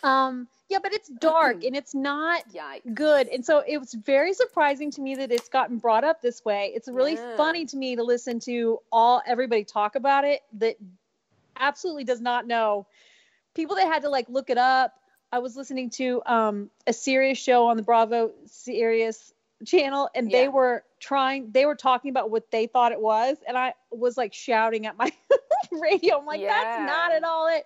um 0.03 0.49
yeah 0.71 0.79
but 0.83 0.93
it's 0.95 1.09
dark 1.21 1.63
and 1.65 1.77
it's 1.77 1.95
not 1.95 2.43
Yikes. 2.55 2.95
good 2.95 3.29
and 3.29 3.45
so 3.45 3.63
it 3.67 3.79
was 3.79 3.93
very 3.93 4.33
surprising 4.33 4.91
to 4.93 5.03
me 5.03 5.15
that 5.17 5.31
it's 5.31 5.49
gotten 5.51 5.77
brought 5.79 6.05
up 6.05 6.23
this 6.23 6.45
way 6.45 6.73
it's 6.75 6.89
really 6.89 7.17
Yeah. 7.17 7.37
funny 7.37 7.67
to 7.67 7.77
me 7.77 7.97
to 7.97 8.03
listen 8.03 8.41
to 8.41 8.79
all 8.91 9.21
everybody 9.27 9.65
talk 9.65 9.97
about 9.97 10.25
it 10.25 10.41
that 10.55 10.77
absolutely 11.59 12.05
does 12.05 12.21
not 12.21 12.47
know 12.47 12.87
people 13.55 13.77
that 13.77 13.87
had 13.87 14.03
to 14.03 14.09
like 14.09 14.29
look 14.29 14.51
it 14.51 14.59
up 14.59 14.95
i 15.33 15.39
was 15.39 15.57
listening 15.57 15.91
to 15.91 16.23
um 16.27 16.71
a 16.87 16.93
Sirius 16.93 17.39
show 17.39 17.67
on 17.67 17.77
the 17.77 17.83
bravo 17.83 18.33
Sirius 18.47 19.33
channel 19.65 20.09
and 20.15 20.31
Yeah. 20.31 20.39
they 20.43 20.49
were 20.49 20.85
trying 21.01 21.51
they 21.53 21.65
were 21.67 21.77
talking 21.77 22.11
about 22.11 22.31
what 22.31 22.51
they 22.51 22.67
thought 22.67 22.93
it 22.93 23.01
was 23.01 23.37
and 23.47 23.57
i 23.57 23.75
was 23.91 24.17
like 24.17 24.35
shouting 24.35 24.87
at 24.87 24.97
my 24.99 25.13
radio 25.73 26.19
i'm 26.19 26.27
like 26.27 26.41
Yeah. 26.41 26.49
that's 26.63 26.87
not 26.91 27.13
at 27.13 27.25
all 27.25 27.47
it 27.49 27.65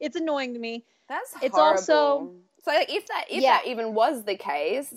it's 0.00 0.16
annoying 0.16 0.54
to 0.54 0.58
me 0.60 0.84
That's 1.08 1.34
It's 1.42 1.54
horrible. 1.56 1.70
also- 1.78 2.32
so 2.64 2.70
like, 2.70 2.90
if 2.90 3.06
that 3.08 3.26
if 3.28 3.42
Yeah. 3.42 3.58
that 3.58 3.66
even 3.66 3.92
was 3.92 4.24
the 4.24 4.36
case. 4.36 4.92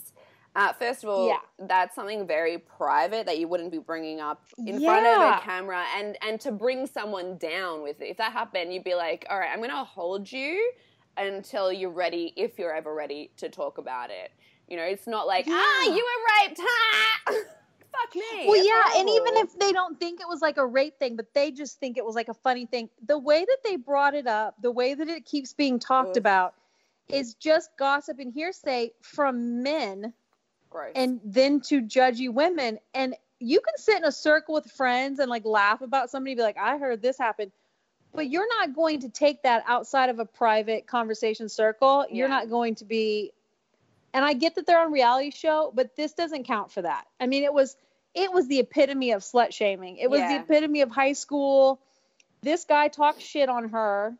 Uh, 0.57 0.73
first 0.73 1.03
of 1.03 1.09
all, 1.11 1.27
Yeah. 1.27 1.37
that's 1.59 1.93
something 1.93 2.25
very 2.25 2.57
private 2.57 3.27
that 3.27 3.37
you 3.37 3.47
wouldn't 3.47 3.71
be 3.71 3.77
bringing 3.77 4.19
up 4.19 4.43
in 4.57 4.81
front 4.81 5.05
of 5.05 5.37
a 5.37 5.39
camera, 5.41 5.85
and 5.95 6.17
and 6.23 6.41
to 6.41 6.51
bring 6.51 6.87
someone 6.87 7.37
down 7.37 7.83
with 7.83 8.01
it. 8.01 8.05
If 8.07 8.17
that 8.17 8.31
happened, 8.31 8.73
you'd 8.73 8.83
be 8.83 8.95
like, 8.95 9.27
"All 9.29 9.37
right, 9.37 9.51
I'm 9.51 9.59
going 9.59 9.69
to 9.69 9.83
hold 9.83 10.31
you 10.31 10.71
until 11.15 11.71
you're 11.71 11.91
ready, 11.91 12.33
if 12.35 12.57
you're 12.57 12.73
ever 12.73 12.93
ready 12.95 13.29
to 13.37 13.49
talk 13.49 13.77
about 13.77 14.09
it." 14.09 14.31
You 14.67 14.77
know, 14.77 14.83
it's 14.83 15.05
not 15.05 15.27
like, 15.27 15.45
"Ah, 15.47 15.83
you 15.83 15.91
were 16.03 16.47
raped." 16.47 16.59
Ha! 16.59 17.21
Fuck 17.91 18.15
me. 18.15 18.47
Well, 18.47 18.55
It's 18.59 18.67
yeah, 18.67 18.99
and 18.99 19.07
even 19.09 19.37
if 19.37 19.57
they 19.59 19.71
don't 19.71 19.99
think 19.99 20.19
it 20.21 20.27
was 20.27 20.41
like 20.41 20.57
a 20.57 20.65
rape 20.65 20.97
thing, 20.97 21.15
but 21.15 21.33
they 21.35 21.51
just 21.51 21.79
think 21.79 21.97
it 21.97 22.05
was 22.05 22.15
like 22.15 22.29
a 22.29 22.33
funny 22.33 22.65
thing, 22.65 22.89
the 23.05 23.17
way 23.17 23.45
that 23.45 23.57
they 23.63 23.75
brought 23.75 24.15
it 24.15 24.25
up, 24.27 24.55
the 24.61 24.71
way 24.71 24.95
that 24.95 25.07
it 25.07 25.25
keeps 25.25 25.53
being 25.53 25.77
talked 25.77 26.11
Ugh. 26.11 26.17
about, 26.17 26.55
is 27.09 27.35
just 27.35 27.69
gossip 27.77 28.17
and 28.19 28.33
hearsay 28.33 28.91
from 29.01 29.61
men 29.63 30.13
Gross. 30.77 30.91
and 30.95 31.19
then 31.23 31.61
to 31.61 31.81
judgy 31.81 32.31
women. 32.31 32.79
And 32.93 33.15
you 33.39 33.59
can 33.59 33.77
sit 33.77 33.97
in 33.97 34.03
a 34.03 34.11
circle 34.11 34.55
with 34.55 34.71
friends 34.71 35.19
and 35.19 35.29
like 35.29 35.45
laugh 35.45 35.81
about 35.81 36.09
somebody, 36.09 36.35
be 36.35 36.41
like, 36.41 36.57
I 36.57 36.77
heard 36.77 37.01
this 37.01 37.17
happen. 37.17 37.51
But 38.13 38.29
you're 38.29 38.47
not 38.47 38.73
going 38.73 39.01
to 39.01 39.09
take 39.09 39.43
that 39.43 39.63
outside 39.67 40.09
of 40.09 40.19
a 40.19 40.25
private 40.25 40.87
conversation 40.87 41.49
circle. 41.49 42.05
You're 42.09 42.29
not 42.29 42.49
going 42.49 42.75
to 42.75 42.85
be 42.85 43.33
and 44.13 44.25
I 44.25 44.33
get 44.33 44.55
that 44.55 44.65
they're 44.65 44.81
on 44.81 44.91
reality 44.91 45.31
show, 45.31 45.71
but 45.75 45.95
this 45.95 46.13
doesn't 46.13 46.45
count 46.45 46.71
for 46.71 46.81
that. 46.81 47.05
I 47.19 47.27
mean, 47.27 47.43
it 47.43 47.53
was 47.53 47.75
it 48.15 48.33
was 48.33 48.47
the 48.47 48.59
epitome 48.59 49.11
of 49.11 49.21
slut 49.21 49.53
shaming. 49.53 49.97
It 49.97 50.09
was 50.09 50.21
the 50.21 50.37
epitome 50.37 50.81
of 50.81 50.89
high 50.89 51.13
school. 51.13 51.79
This 52.41 52.65
guy 52.65 52.87
talked 52.87 53.21
shit 53.21 53.47
on 53.47 53.69
her, 53.69 54.15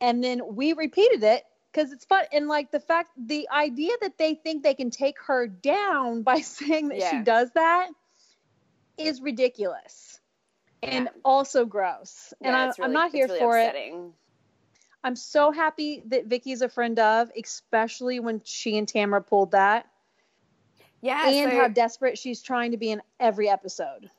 and 0.00 0.22
then 0.22 0.54
we 0.54 0.74
repeated 0.74 1.24
it 1.24 1.42
because 1.76 1.92
it's 1.92 2.04
fun. 2.06 2.24
And 2.32 2.48
like 2.48 2.70
the 2.70 2.80
fact, 2.80 3.10
the 3.18 3.48
idea 3.50 3.92
that 4.00 4.16
they 4.16 4.34
think 4.34 4.62
they 4.62 4.72
can 4.74 4.90
take 4.90 5.18
her 5.26 5.46
down 5.46 6.22
by 6.30 6.40
saying 6.40 6.88
that 6.88 7.02
she 7.10 7.20
does 7.20 7.50
that 7.54 7.88
is 8.96 9.20
ridiculous 9.20 10.20
and 10.82 11.04
Yeah. 11.04 11.20
also 11.24 11.66
gross. 11.66 12.32
and 12.40 12.52
Yeah, 12.52 12.62
I'm, 12.64 12.68
I'm 12.68 12.74
really- 12.78 12.92
not 12.94 13.12
here 13.12 13.26
really 13.26 13.38
for 13.38 13.58
it. 13.58 13.94
I'm 15.04 15.16
so 15.16 15.52
happy 15.52 16.02
that 16.06 16.26
Vicki's 16.26 16.62
a 16.62 16.68
friend 16.68 16.98
of, 16.98 17.30
especially 17.40 18.18
when 18.18 18.40
she 18.44 18.76
and 18.76 18.88
Tamara 18.88 19.22
pulled 19.22 19.52
that, 19.52 19.86
Yeah, 21.00 21.28
and 21.28 21.52
so 21.52 21.56
how 21.56 21.68
desperate 21.68 22.18
she's 22.18 22.42
trying 22.42 22.72
to 22.72 22.76
be 22.76 22.90
in 22.90 23.00
every 23.20 23.48
episode. 23.48 24.10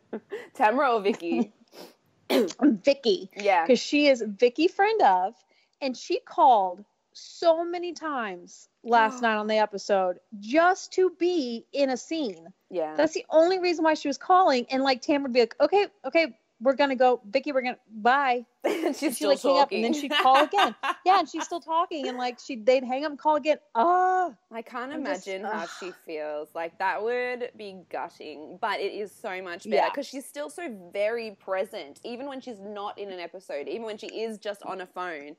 Tamara 0.54 0.94
or 0.94 1.02
Vicki? 1.02 1.52
Vicki, 2.62 3.28
yeah. 3.36 3.66
because 3.66 3.80
she 3.80 4.06
is 4.06 4.22
Vicki 4.26 4.68
friend 4.68 5.02
of, 5.02 5.34
and 5.82 5.94
she 5.96 6.20
called 6.20 6.84
so 7.20 7.64
many 7.64 7.92
times 7.92 8.68
last 8.82 9.20
night 9.22 9.36
on 9.36 9.46
the 9.46 9.56
episode 9.56 10.18
just 10.40 10.92
to 10.94 11.10
be 11.18 11.66
in 11.72 11.90
a 11.90 11.96
scene. 11.96 12.46
Yeah. 12.70 12.94
That's 12.96 13.14
the 13.14 13.26
only 13.30 13.58
reason 13.58 13.84
why 13.84 13.94
she 13.94 14.08
was 14.08 14.18
calling. 14.18 14.66
And 14.70 14.82
like 14.82 15.02
Tam 15.02 15.22
would 15.22 15.32
be 15.32 15.40
like, 15.40 15.56
okay, 15.60 15.86
okay, 16.04 16.36
we're 16.62 16.74
gonna 16.74 16.94
go. 16.94 17.22
Vicki, 17.30 17.52
we're 17.52 17.62
gonna 17.62 17.78
bye. 17.90 18.44
She's 18.66 18.98
she'd, 18.98 19.14
still 19.14 19.30
like, 19.30 19.40
hang 19.40 19.58
up, 19.58 19.72
and 19.72 19.82
then 19.82 19.94
she'd 19.94 20.12
call 20.12 20.44
again. 20.44 20.74
Yeah, 21.06 21.20
and 21.20 21.26
she's 21.26 21.44
still 21.46 21.60
talking, 21.60 22.06
and 22.06 22.18
like 22.18 22.38
she, 22.38 22.56
they'd 22.56 22.84
hang 22.84 23.06
up 23.06 23.12
and 23.12 23.18
call 23.18 23.36
again. 23.36 23.56
Oh, 23.74 24.34
I 24.52 24.60
can't 24.60 24.92
I'm 24.92 25.02
just- 25.02 25.26
imagine 25.26 25.46
how 25.50 25.60
ugh. 25.62 25.68
she 25.80 25.92
feels. 26.04 26.48
Like 26.54 26.78
that 26.78 27.02
would 27.02 27.50
be 27.56 27.78
gutting, 27.88 28.58
but 28.60 28.78
it 28.78 28.92
is 28.92 29.10
so 29.10 29.40
much 29.40 29.64
better 29.64 29.76
Yeah. 29.76 29.88
because 29.88 30.06
she's 30.06 30.26
still 30.26 30.50
so 30.50 30.68
very 30.92 31.30
present, 31.40 31.98
even 32.04 32.26
when 32.26 32.42
she's 32.42 32.60
not 32.60 32.98
in 32.98 33.10
an 33.10 33.20
episode, 33.20 33.66
even 33.66 33.84
when 33.86 33.96
she 33.96 34.08
is 34.08 34.36
just 34.36 34.62
on 34.64 34.82
a 34.82 34.86
phone. 34.86 35.36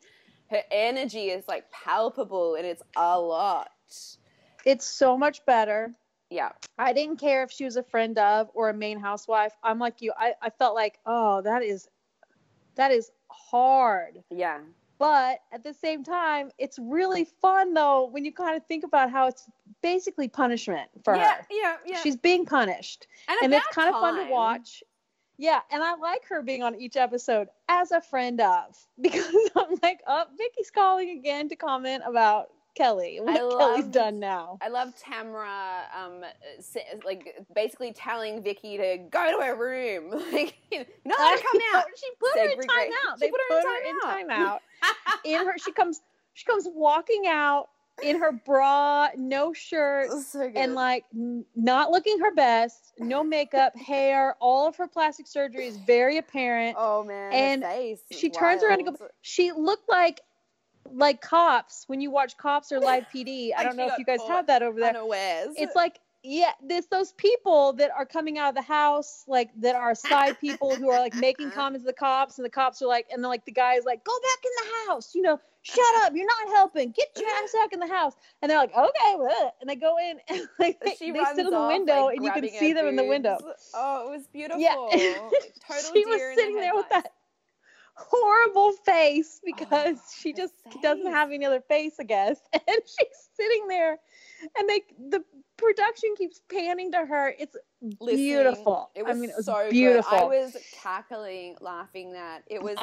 Her 0.52 0.62
energy 0.70 1.30
is 1.30 1.48
like 1.48 1.72
palpable, 1.72 2.56
and 2.56 2.66
it's 2.66 2.84
a 2.98 3.20
lot. 3.20 3.70
it's 4.66 4.86
so 4.86 5.18
much 5.18 5.46
better. 5.46 5.94
Yeah, 6.30 6.52
I 6.78 6.94
didn't 6.94 7.18
care 7.20 7.44
if 7.44 7.52
she 7.52 7.64
was 7.66 7.78
a 7.78 7.84
friend 7.84 8.18
of 8.18 8.50
or 8.54 8.70
a 8.70 8.74
main 8.74 9.00
housewife. 9.00 9.54
I'm 9.64 9.80
like 9.80 10.02
you. 10.02 10.14
I, 10.18 10.34
I 10.42 10.50
felt 10.50 10.76
like, 10.76 11.00
oh, 11.06 11.42
that 11.42 11.64
is 11.64 11.88
that 12.76 12.92
is 12.92 13.12
hard. 13.30 14.24
yeah, 14.30 14.60
But 15.00 15.40
at 15.54 15.64
the 15.64 15.74
same 15.74 16.04
time, 16.04 16.52
it's 16.58 16.78
really 16.80 17.26
fun 17.42 17.74
though 17.74 18.08
when 18.08 18.26
you 18.26 18.34
kind 18.34 18.56
of 18.58 18.66
think 18.66 18.84
about 18.84 19.10
how 19.10 19.28
it's 19.28 19.50
basically 19.82 20.28
punishment 20.28 20.90
for 21.04 21.16
yeah, 21.16 21.36
her. 21.36 21.46
yeah, 21.50 21.76
yeah. 21.86 22.00
She's 22.02 22.18
being 22.18 22.46
punished. 22.46 23.08
and, 23.28 23.38
and 23.44 23.54
it's 23.54 23.68
kind 23.68 23.88
of 23.94 23.96
fun 24.00 24.26
to 24.26 24.32
watch. 24.32 24.84
Yeah, 25.42 25.62
and 25.72 25.84
I 25.84 25.96
like 25.96 26.24
her 26.30 26.44
being 26.44 26.62
on 26.62 26.76
each 26.76 26.96
episode 26.96 27.48
as 27.68 27.92
a 27.92 28.00
friend 28.00 28.40
of 28.40 28.78
because 29.02 29.26
I'm 29.58 29.76
like, 29.82 30.02
oh, 30.06 30.26
Vicki's 30.38 30.70
calling 30.70 31.10
again 31.18 31.50
to 31.50 31.56
comment 31.56 32.04
about 32.06 32.50
Kelly. 32.76 33.18
What 33.20 33.32
I 33.32 33.38
Kelly's 33.38 33.56
loved- 33.86 33.92
done 33.92 34.20
now. 34.20 34.60
I 34.62 34.68
love 34.68 34.94
Tamara, 34.96 35.82
um, 36.00 36.22
like 37.04 37.44
basically 37.56 37.92
telling 37.92 38.44
Vicki 38.44 38.78
to 38.78 39.00
go 39.10 39.40
to 39.40 39.44
her 39.44 39.56
room. 39.56 40.12
Like, 40.32 40.58
you 40.72 40.86
know, 41.06 41.16
I 41.18 41.42
come 41.52 41.62
out. 41.74 41.86
She 41.98 42.08
put 42.20 42.40
her 42.40 42.46
in 42.52 42.60
timeout. 42.60 43.16
She 43.16 43.20
They 43.22 43.32
put 43.32 43.42
her 43.50 43.90
in 43.90 44.00
timeout. 44.28 44.60
in 45.26 45.46
her, 45.48 45.58
she 45.58 45.72
comes. 45.72 46.02
She 46.34 46.46
comes 46.46 46.68
walking 46.72 47.24
out 47.28 47.68
in 48.02 48.20
her 48.20 48.32
bra, 48.32 49.10
no 49.16 49.54
shirt, 49.54 50.12
so 50.24 50.52
and 50.56 50.74
like 50.74 51.06
n- 51.14 51.46
not 51.56 51.92
looking 51.92 52.20
her 52.20 52.34
best, 52.34 52.94
no 52.98 53.24
makeup, 53.24 53.76
hair, 53.78 54.36
all 54.40 54.68
of 54.68 54.76
her 54.78 54.88
plastic 54.88 55.28
surgery 55.28 55.68
is 55.68 55.78
very 55.78 56.18
apparent. 56.18 56.76
oh 56.80 57.04
man, 57.04 57.32
and 57.34 57.66
she 58.12 58.28
is 58.28 58.36
turns 58.36 58.64
around 58.64 58.80
and 58.80 58.88
wild. 58.88 59.00
goes, 59.00 59.10
she 59.22 59.52
looked 59.52 59.90
like 59.90 60.22
like 60.92 61.22
cops 61.22 61.84
when 61.88 62.02
you 62.02 62.10
watch 62.12 62.38
cops 62.38 62.72
or 62.72 62.80
live 62.80 63.06
PD. 63.14 63.52
I 63.56 63.64
don't 63.64 63.78
know 63.78 63.88
if 63.88 63.98
you 63.98 64.06
guys 64.06 64.20
have 64.28 64.48
that 64.48 64.64
over 64.64 64.80
there. 64.80 64.90
unawares. 64.90 65.56
It's 65.58 65.76
like 65.76 66.00
yeah, 66.24 66.52
there's 66.64 66.86
those 66.86 67.14
people 67.14 67.74
that 67.74 67.90
are 67.98 68.06
coming 68.06 68.38
out 68.38 68.50
of 68.50 68.56
the 68.56 68.62
house, 68.62 69.24
like 69.28 69.50
that 69.60 69.76
are 69.76 69.96
side 69.96 70.40
people 70.40 70.76
who 70.76 70.90
are 70.92 71.00
like 71.00 71.16
making 71.16 71.50
comments 71.56 71.84
to 71.84 71.88
the 71.88 71.94
cops, 71.94 72.38
and 72.38 72.46
the 72.46 72.50
cops 72.50 72.82
are 72.82 72.88
like, 72.88 73.08
and 73.12 73.24
then 73.24 73.30
like 73.30 73.46
the 73.46 73.52
guy's 73.52 73.86
like, 73.86 74.04
go 74.04 74.14
back 74.22 74.46
in 74.46 74.52
the 74.56 74.92
house, 74.92 75.16
you 75.16 75.22
know, 75.24 75.40
shut 75.62 75.96
up, 76.04 76.14
you're 76.16 76.26
not 76.26 76.56
helping, 76.56 76.92
get 76.92 77.08
your 77.16 77.30
ass 77.30 77.54
back 77.54 77.74
in 77.74 77.80
the 77.80 77.88
house, 77.88 78.14
and 78.42 78.50
they're 78.50 78.58
like, 78.58 78.76
okay, 78.76 79.16
bleh," 79.16 79.52
and 79.62 79.70
they 79.70 79.76
go 79.76 79.98
in 79.98 80.20
and 80.28 80.48
like 80.60 80.80
they, 80.82 80.96
she 80.96 81.12
they 81.12 81.24
sit 81.36 81.46
in 81.46 81.52
the 81.52 81.68
window 81.68 82.06
like, 82.06 82.18
and 82.18 82.26
you 82.26 82.32
can 82.32 82.50
see 82.50 82.74
them 82.74 82.88
in 82.88 82.96
the 82.96 83.04
window. 83.04 83.38
Oh, 83.74 84.08
it 84.08 84.18
was 84.18 84.28
beautiful. 84.28 84.62
Yeah. 84.62 85.30
Total 85.68 85.94
she 85.94 86.06
was 86.06 86.22
sitting 86.36 86.56
the 86.56 86.62
there 86.62 86.76
with 86.76 86.90
that 86.90 87.12
horrible 87.96 88.72
face 88.86 89.40
oh, 89.44 89.46
because 89.46 89.98
Oh, 89.98 90.02
she 90.20 90.34
just 90.34 90.54
doesn't 90.82 91.12
have 91.12 91.32
any 91.32 91.46
other 91.46 91.62
face, 91.62 91.96
I 92.00 92.04
guess. 92.04 92.40
And 92.54 92.78
she's 92.86 93.30
sitting 93.36 93.68
there, 93.68 93.98
and 94.58 94.70
they 94.70 94.82
the 95.10 95.24
production 95.58 96.16
keeps 96.18 96.42
panning 96.50 96.92
to 96.92 97.06
her. 97.06 97.34
It's 97.38 97.56
Listening, 98.00 98.18
beautiful. 98.18 98.92
It 98.96 99.04
was 99.04 99.16
I 99.16 99.20
mean, 99.20 99.30
it 99.30 99.36
was 99.38 99.46
so 99.46 99.70
beautiful. 99.70 100.12
Good. 100.12 100.24
I 100.24 100.26
was 100.26 100.58
cackling, 100.82 101.58
laughing 101.62 102.14
that 102.14 102.44
it 102.48 102.62
was. 102.62 102.78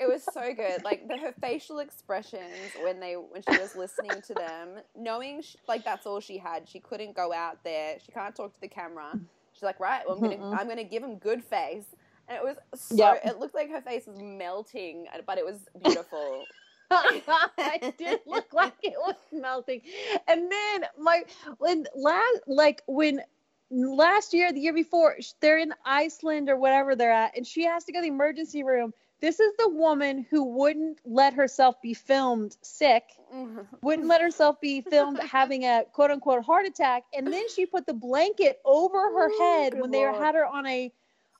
It 0.00 0.08
was 0.08 0.24
so 0.32 0.54
good. 0.54 0.84
Like 0.84 1.08
the, 1.08 1.18
her 1.18 1.34
facial 1.40 1.80
expressions 1.80 2.72
when 2.82 3.00
they 3.00 3.14
when 3.14 3.42
she 3.42 3.56
was 3.56 3.76
listening 3.76 4.22
to 4.28 4.34
them, 4.34 4.80
knowing 4.96 5.42
she, 5.42 5.58
like 5.68 5.84
that's 5.84 6.06
all 6.06 6.20
she 6.20 6.38
had. 6.38 6.68
She 6.68 6.80
couldn't 6.80 7.16
go 7.16 7.32
out 7.32 7.58
there. 7.64 7.98
She 8.04 8.12
can't 8.12 8.34
talk 8.34 8.54
to 8.54 8.60
the 8.60 8.68
camera. 8.68 9.18
She's 9.52 9.62
like, 9.62 9.80
right, 9.80 10.02
well, 10.06 10.16
I'm 10.16 10.22
gonna 10.22 10.38
Mm-mm. 10.38 10.54
I'm 10.58 10.68
gonna 10.68 10.84
give 10.84 11.02
him 11.02 11.18
good 11.18 11.44
face. 11.44 11.86
And 12.28 12.38
it 12.38 12.44
was 12.44 12.56
so. 12.74 12.96
Yep. 12.96 13.22
It 13.24 13.38
looked 13.38 13.54
like 13.54 13.70
her 13.70 13.82
face 13.82 14.06
was 14.06 14.18
melting, 14.20 15.06
uh, 15.14 15.18
but 15.26 15.38
it 15.38 15.44
was 15.44 15.60
beautiful. 15.82 16.48
it 17.58 17.98
did 17.98 18.20
look 18.26 18.52
like 18.52 18.74
it 18.82 18.94
was 18.98 19.16
melting. 19.32 19.82
And 20.28 20.50
then 20.50 20.84
my 20.98 21.24
when 21.58 21.86
last 21.94 22.40
like 22.46 22.82
when 22.86 23.20
last 23.70 24.34
year, 24.34 24.52
the 24.52 24.60
year 24.60 24.74
before, 24.74 25.16
they're 25.40 25.58
in 25.58 25.74
Iceland 25.84 26.48
or 26.48 26.56
whatever 26.56 26.96
they're 26.96 27.12
at, 27.12 27.36
and 27.36 27.46
she 27.46 27.64
has 27.64 27.84
to 27.84 27.92
go 27.92 27.98
to 27.98 28.02
the 28.02 28.08
emergency 28.08 28.62
room. 28.62 28.92
This 29.24 29.40
is 29.40 29.54
the 29.58 29.70
woman 29.70 30.26
who 30.28 30.44
wouldn't 30.44 30.98
let 31.06 31.32
herself 31.32 31.80
be 31.80 31.94
filmed 31.94 32.58
sick, 32.60 33.04
mm-hmm. 33.34 33.60
wouldn't 33.80 34.06
let 34.06 34.20
herself 34.20 34.60
be 34.60 34.82
filmed 34.82 35.18
having 35.32 35.64
a 35.64 35.84
quote 35.94 36.10
unquote 36.10 36.44
heart 36.44 36.66
attack, 36.66 37.04
and 37.16 37.32
then 37.32 37.48
she 37.48 37.64
put 37.64 37.86
the 37.86 37.94
blanket 37.94 38.60
over 38.66 38.98
her 38.98 39.30
Ooh, 39.30 39.38
head 39.38 39.80
when 39.80 39.90
they 39.90 40.00
had 40.00 40.34
her 40.34 40.44
on 40.44 40.66
a 40.66 40.92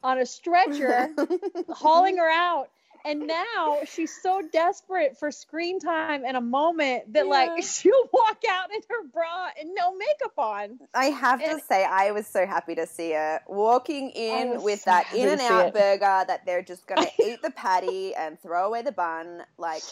on 0.03 0.19
a 0.19 0.25
stretcher 0.25 1.11
hauling 1.69 2.17
her 2.17 2.31
out. 2.31 2.71
And 3.07 3.27
now 3.27 3.81
she's 3.85 4.13
so 4.23 4.41
desperate 4.51 5.19
for 5.19 5.31
screen 5.31 5.79
time 5.79 6.25
and 6.27 6.37
a 6.37 6.41
moment 6.41 7.13
that 7.13 7.25
Yeah. 7.27 7.31
like 7.31 7.63
she'll 7.63 8.09
walk 8.13 8.39
out 8.49 8.71
in 8.75 8.81
her 8.89 9.05
bra 9.13 9.49
and 9.61 9.71
no 9.75 9.95
makeup 9.95 10.33
on. 10.39 10.79
I 10.95 11.07
have 11.07 11.39
to 11.41 11.61
say, 11.69 11.85
I 11.85 12.13
was 12.13 12.27
so 12.27 12.47
happy 12.47 12.75
to 12.77 12.87
see 12.87 13.13
her 13.13 13.41
walking 13.47 14.11
in 14.11 14.63
with 14.63 14.81
so 14.81 14.91
that 14.91 15.13
In 15.15 15.29
and 15.29 15.41
Out 15.41 15.75
burger 15.75 16.25
that 16.27 16.47
they're 16.47 16.63
just 16.63 16.87
to 16.89 17.07
eat 17.25 17.43
the 17.43 17.51
patty 17.51 18.15
and 18.15 18.41
throw 18.41 18.67
away 18.67 18.81
the 18.83 18.93
bun. 18.93 19.43
Like, 19.59 19.83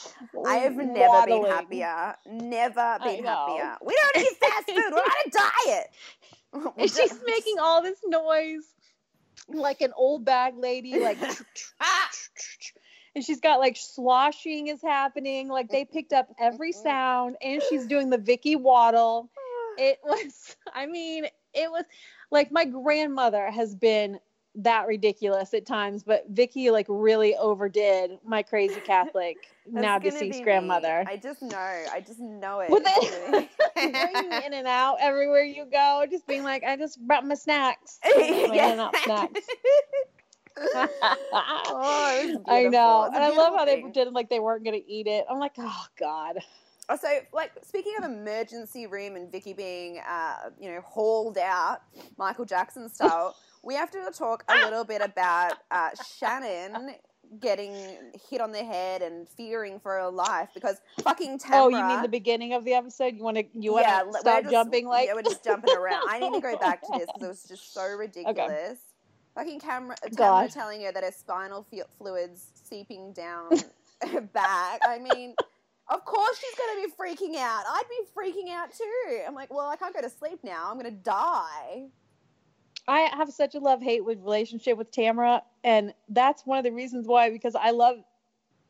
I 0.47 0.57
have 0.57 0.77
never 0.77 1.09
Waddling. 1.09 1.43
been 1.43 1.51
happier. 1.51 2.15
Never 2.27 2.99
been 3.05 3.25
happier. 3.25 3.77
We 3.85 3.95
don't 4.15 4.25
eat 4.25 4.37
fast 4.39 4.67
food. 4.71 4.77
We're 4.91 4.99
on 4.99 5.27
a 5.27 5.31
diet. 5.67 5.91
And 6.79 6.91
she's 6.91 7.21
making 7.27 7.59
all 7.61 7.83
this 7.83 7.99
noise 8.07 8.65
like 9.49 9.81
an 9.81 9.93
old 9.97 10.25
bag 10.25 10.55
lady, 10.57 10.99
like 10.99 11.19
and 13.15 13.25
she's 13.25 13.41
got 13.41 13.61
like 13.61 13.77
sloshing 13.77 14.69
is 14.69 14.81
happening. 14.83 15.49
Like 15.49 15.69
they 15.69 15.85
picked 15.85 16.13
up 16.13 16.29
every 16.39 16.73
sound, 16.85 17.37
and 17.43 17.63
she's 17.69 17.87
doing 17.87 18.11
the 18.11 18.19
Vicki 18.19 18.57
Waddle. 18.57 19.31
It 19.79 19.99
was, 20.05 20.57
I 20.75 20.87
mean, 20.87 21.27
it 21.55 21.71
was 21.71 21.85
like 22.31 22.51
my 22.51 22.65
grandmother 22.65 23.51
has 23.51 23.75
been 23.75 24.19
that 24.55 24.87
ridiculous 24.87 25.55
at 25.55 25.65
times, 25.65 26.03
but 26.03 26.27
Vicki 26.29 26.71
like 26.71 26.87
really 26.89 27.35
overdid 27.37 28.19
my 28.25 28.43
crazy 28.43 28.81
Catholic 28.87 29.39
now 29.67 29.99
deceased 29.99 30.43
grandmother. 30.43 31.05
me. 31.07 31.13
I 31.13 31.17
just 31.17 31.41
know. 31.43 31.57
I 31.57 32.03
just 32.07 32.21
know 32.21 32.61
it. 32.61 32.71
With 32.71 32.83
It's 32.87 34.13
Bringing 34.13 34.33
in 34.45 34.53
and 34.53 34.67
out 34.67 34.99
everywhere 35.01 35.43
you 35.45 35.65
go, 35.65 36.05
just 36.11 36.27
being 36.27 36.43
like, 36.43 36.65
I 36.65 36.77
just 36.77 37.01
brought 37.07 37.27
my 37.27 37.35
snacks. 37.35 37.99
My 38.05 38.13
be- 38.15 38.59
in 38.59 38.59
and 38.59 38.81
out 38.81 38.97
snacks. 38.97 39.41
oh, 40.75 42.43
I 42.47 42.65
know. 42.65 42.71
beautiful. 42.71 43.05
It's 43.05 43.13
a 43.13 43.17
And 43.17 43.25
I 43.25 43.31
love 43.37 43.55
how 43.55 43.65
they 43.65 43.75
thing. 43.77 43.83
pretended 43.85 44.15
like 44.15 44.29
they 44.31 44.41
weren't 44.41 44.65
going 44.65 44.81
to 44.81 44.91
eat 44.91 45.07
it. 45.07 45.25
I'm 45.31 45.39
like, 45.39 45.53
oh, 45.59 45.87
God. 45.99 46.39
Also, 46.89 47.07
like 47.33 47.53
speaking 47.63 47.95
of 47.99 48.05
emergency 48.05 48.87
room 48.87 49.17
and 49.17 49.31
Vicki 49.31 49.53
being, 49.53 50.01
uh, 50.09 50.51
you 50.61 50.71
know, 50.71 50.81
hauled 50.83 51.39
out, 51.39 51.79
Michael 52.19 52.45
Jackson 52.45 52.89
style, 52.89 53.37
we 53.63 53.75
have 53.75 53.91
to 53.93 54.11
talk 54.13 54.45
a 54.49 54.65
little 54.65 54.85
bit 54.85 55.01
about 55.01 55.55
uh, 55.71 55.91
Shannon 56.19 56.95
getting 57.41 57.75
hit 58.29 58.43
on 58.43 58.53
the 58.53 58.63
head 58.63 59.01
and 59.01 59.27
fearing 59.27 59.81
for 59.81 59.93
her 59.93 60.11
life 60.11 60.51
because 60.53 60.83
fucking 61.03 61.39
Tamra. 61.39 61.51
Oh, 61.55 61.69
you 61.69 61.83
mean 61.83 62.03
the 62.03 62.09
beginning 62.09 62.53
of 62.53 62.65
the 62.65 62.75
episode? 62.75 63.15
You 63.17 63.23
want 63.23 63.39
to 63.39 63.45
you 63.55 63.73
want 63.73 63.87
to 63.87 63.91
yeah, 63.91 64.21
stop 64.21 64.43
just- 64.43 64.53
jumping 64.53 64.87
like 64.87 65.07
yeah, 65.07 65.15
we're 65.15 65.23
just 65.23 65.43
jumping 65.45 65.75
around. 65.75 66.03
I 66.11 66.19
need 66.19 66.35
to 66.35 66.41
go 66.41 66.59
back 66.59 66.83
to 66.83 66.89
this 66.99 67.07
because 67.07 67.23
it 67.23 67.29
was 67.29 67.45
just 67.45 67.73
so 67.73 67.89
ridiculous. 67.95 68.81
Fucking 69.35 69.61
camera, 69.61 69.97
God. 70.15 70.51
telling 70.51 70.83
her 70.83 70.93
that 70.93 71.03
her 71.03 71.13
spinal 71.13 71.67
fluids 71.99 72.47
seeping 72.55 73.13
down 73.13 73.51
her 74.07 74.21
back. 74.33 74.81
I 74.87 74.99
mean, 74.99 75.35
of 75.89 76.05
course 76.05 76.39
she's 76.39 76.55
gonna 76.59 76.87
be 76.87 76.93
freaking 76.93 77.39
out. 77.39 77.65
I'd 77.67 77.85
be 77.89 78.05
freaking 78.15 78.53
out 78.53 78.73
too. 78.73 79.21
I'm 79.27 79.35
like, 79.35 79.53
well, 79.53 79.69
I 79.69 79.77
can't 79.77 79.95
go 79.95 80.03
to 80.03 80.11
sleep 80.11 80.41
now. 80.43 80.69
I'm 80.71 80.77
gonna 80.77 80.91
die. 80.91 81.89
I 82.89 83.01
have 83.13 83.31
such 83.33 83.55
a 83.55 83.61
love 83.61 83.81
hate 83.81 84.05
with 84.05 84.19
relationship 84.19 84.77
with 84.77 84.91
Tamara, 84.91 85.43
and 85.63 85.95
that's 86.09 86.45
one 86.45 86.59
of 86.59 86.65
the 86.65 86.73
reasons 86.73 87.07
why 87.07 87.31
because 87.31 87.55
I 87.55 87.71
love 87.71 87.97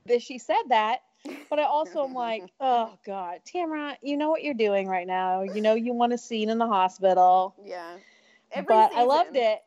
that 0.07 0.23
she 0.23 0.39
said 0.39 0.63
that, 0.69 1.01
but 1.49 1.59
I 1.59 1.65
also 1.65 2.05
am 2.05 2.15
like, 2.15 2.45
oh 2.61 2.99
God, 3.07 3.41
Tamara, 3.45 3.97
you 4.03 4.17
know 4.17 4.31
what 4.31 4.43
you're 4.43 4.55
doing 4.55 4.87
right 4.87 5.07
now. 5.07 5.43
You 5.43 5.61
know 5.61 5.75
you 5.75 5.93
want 5.95 6.13
a 6.13 6.19
scene 6.19 6.51
in 6.51 6.59
the 6.59 6.67
hospital, 6.67 7.55
Yeah. 7.65 7.97
Every 8.55 8.67
but 8.67 8.93
I 8.95 9.05
loved 9.05 9.35
it. 9.35 9.61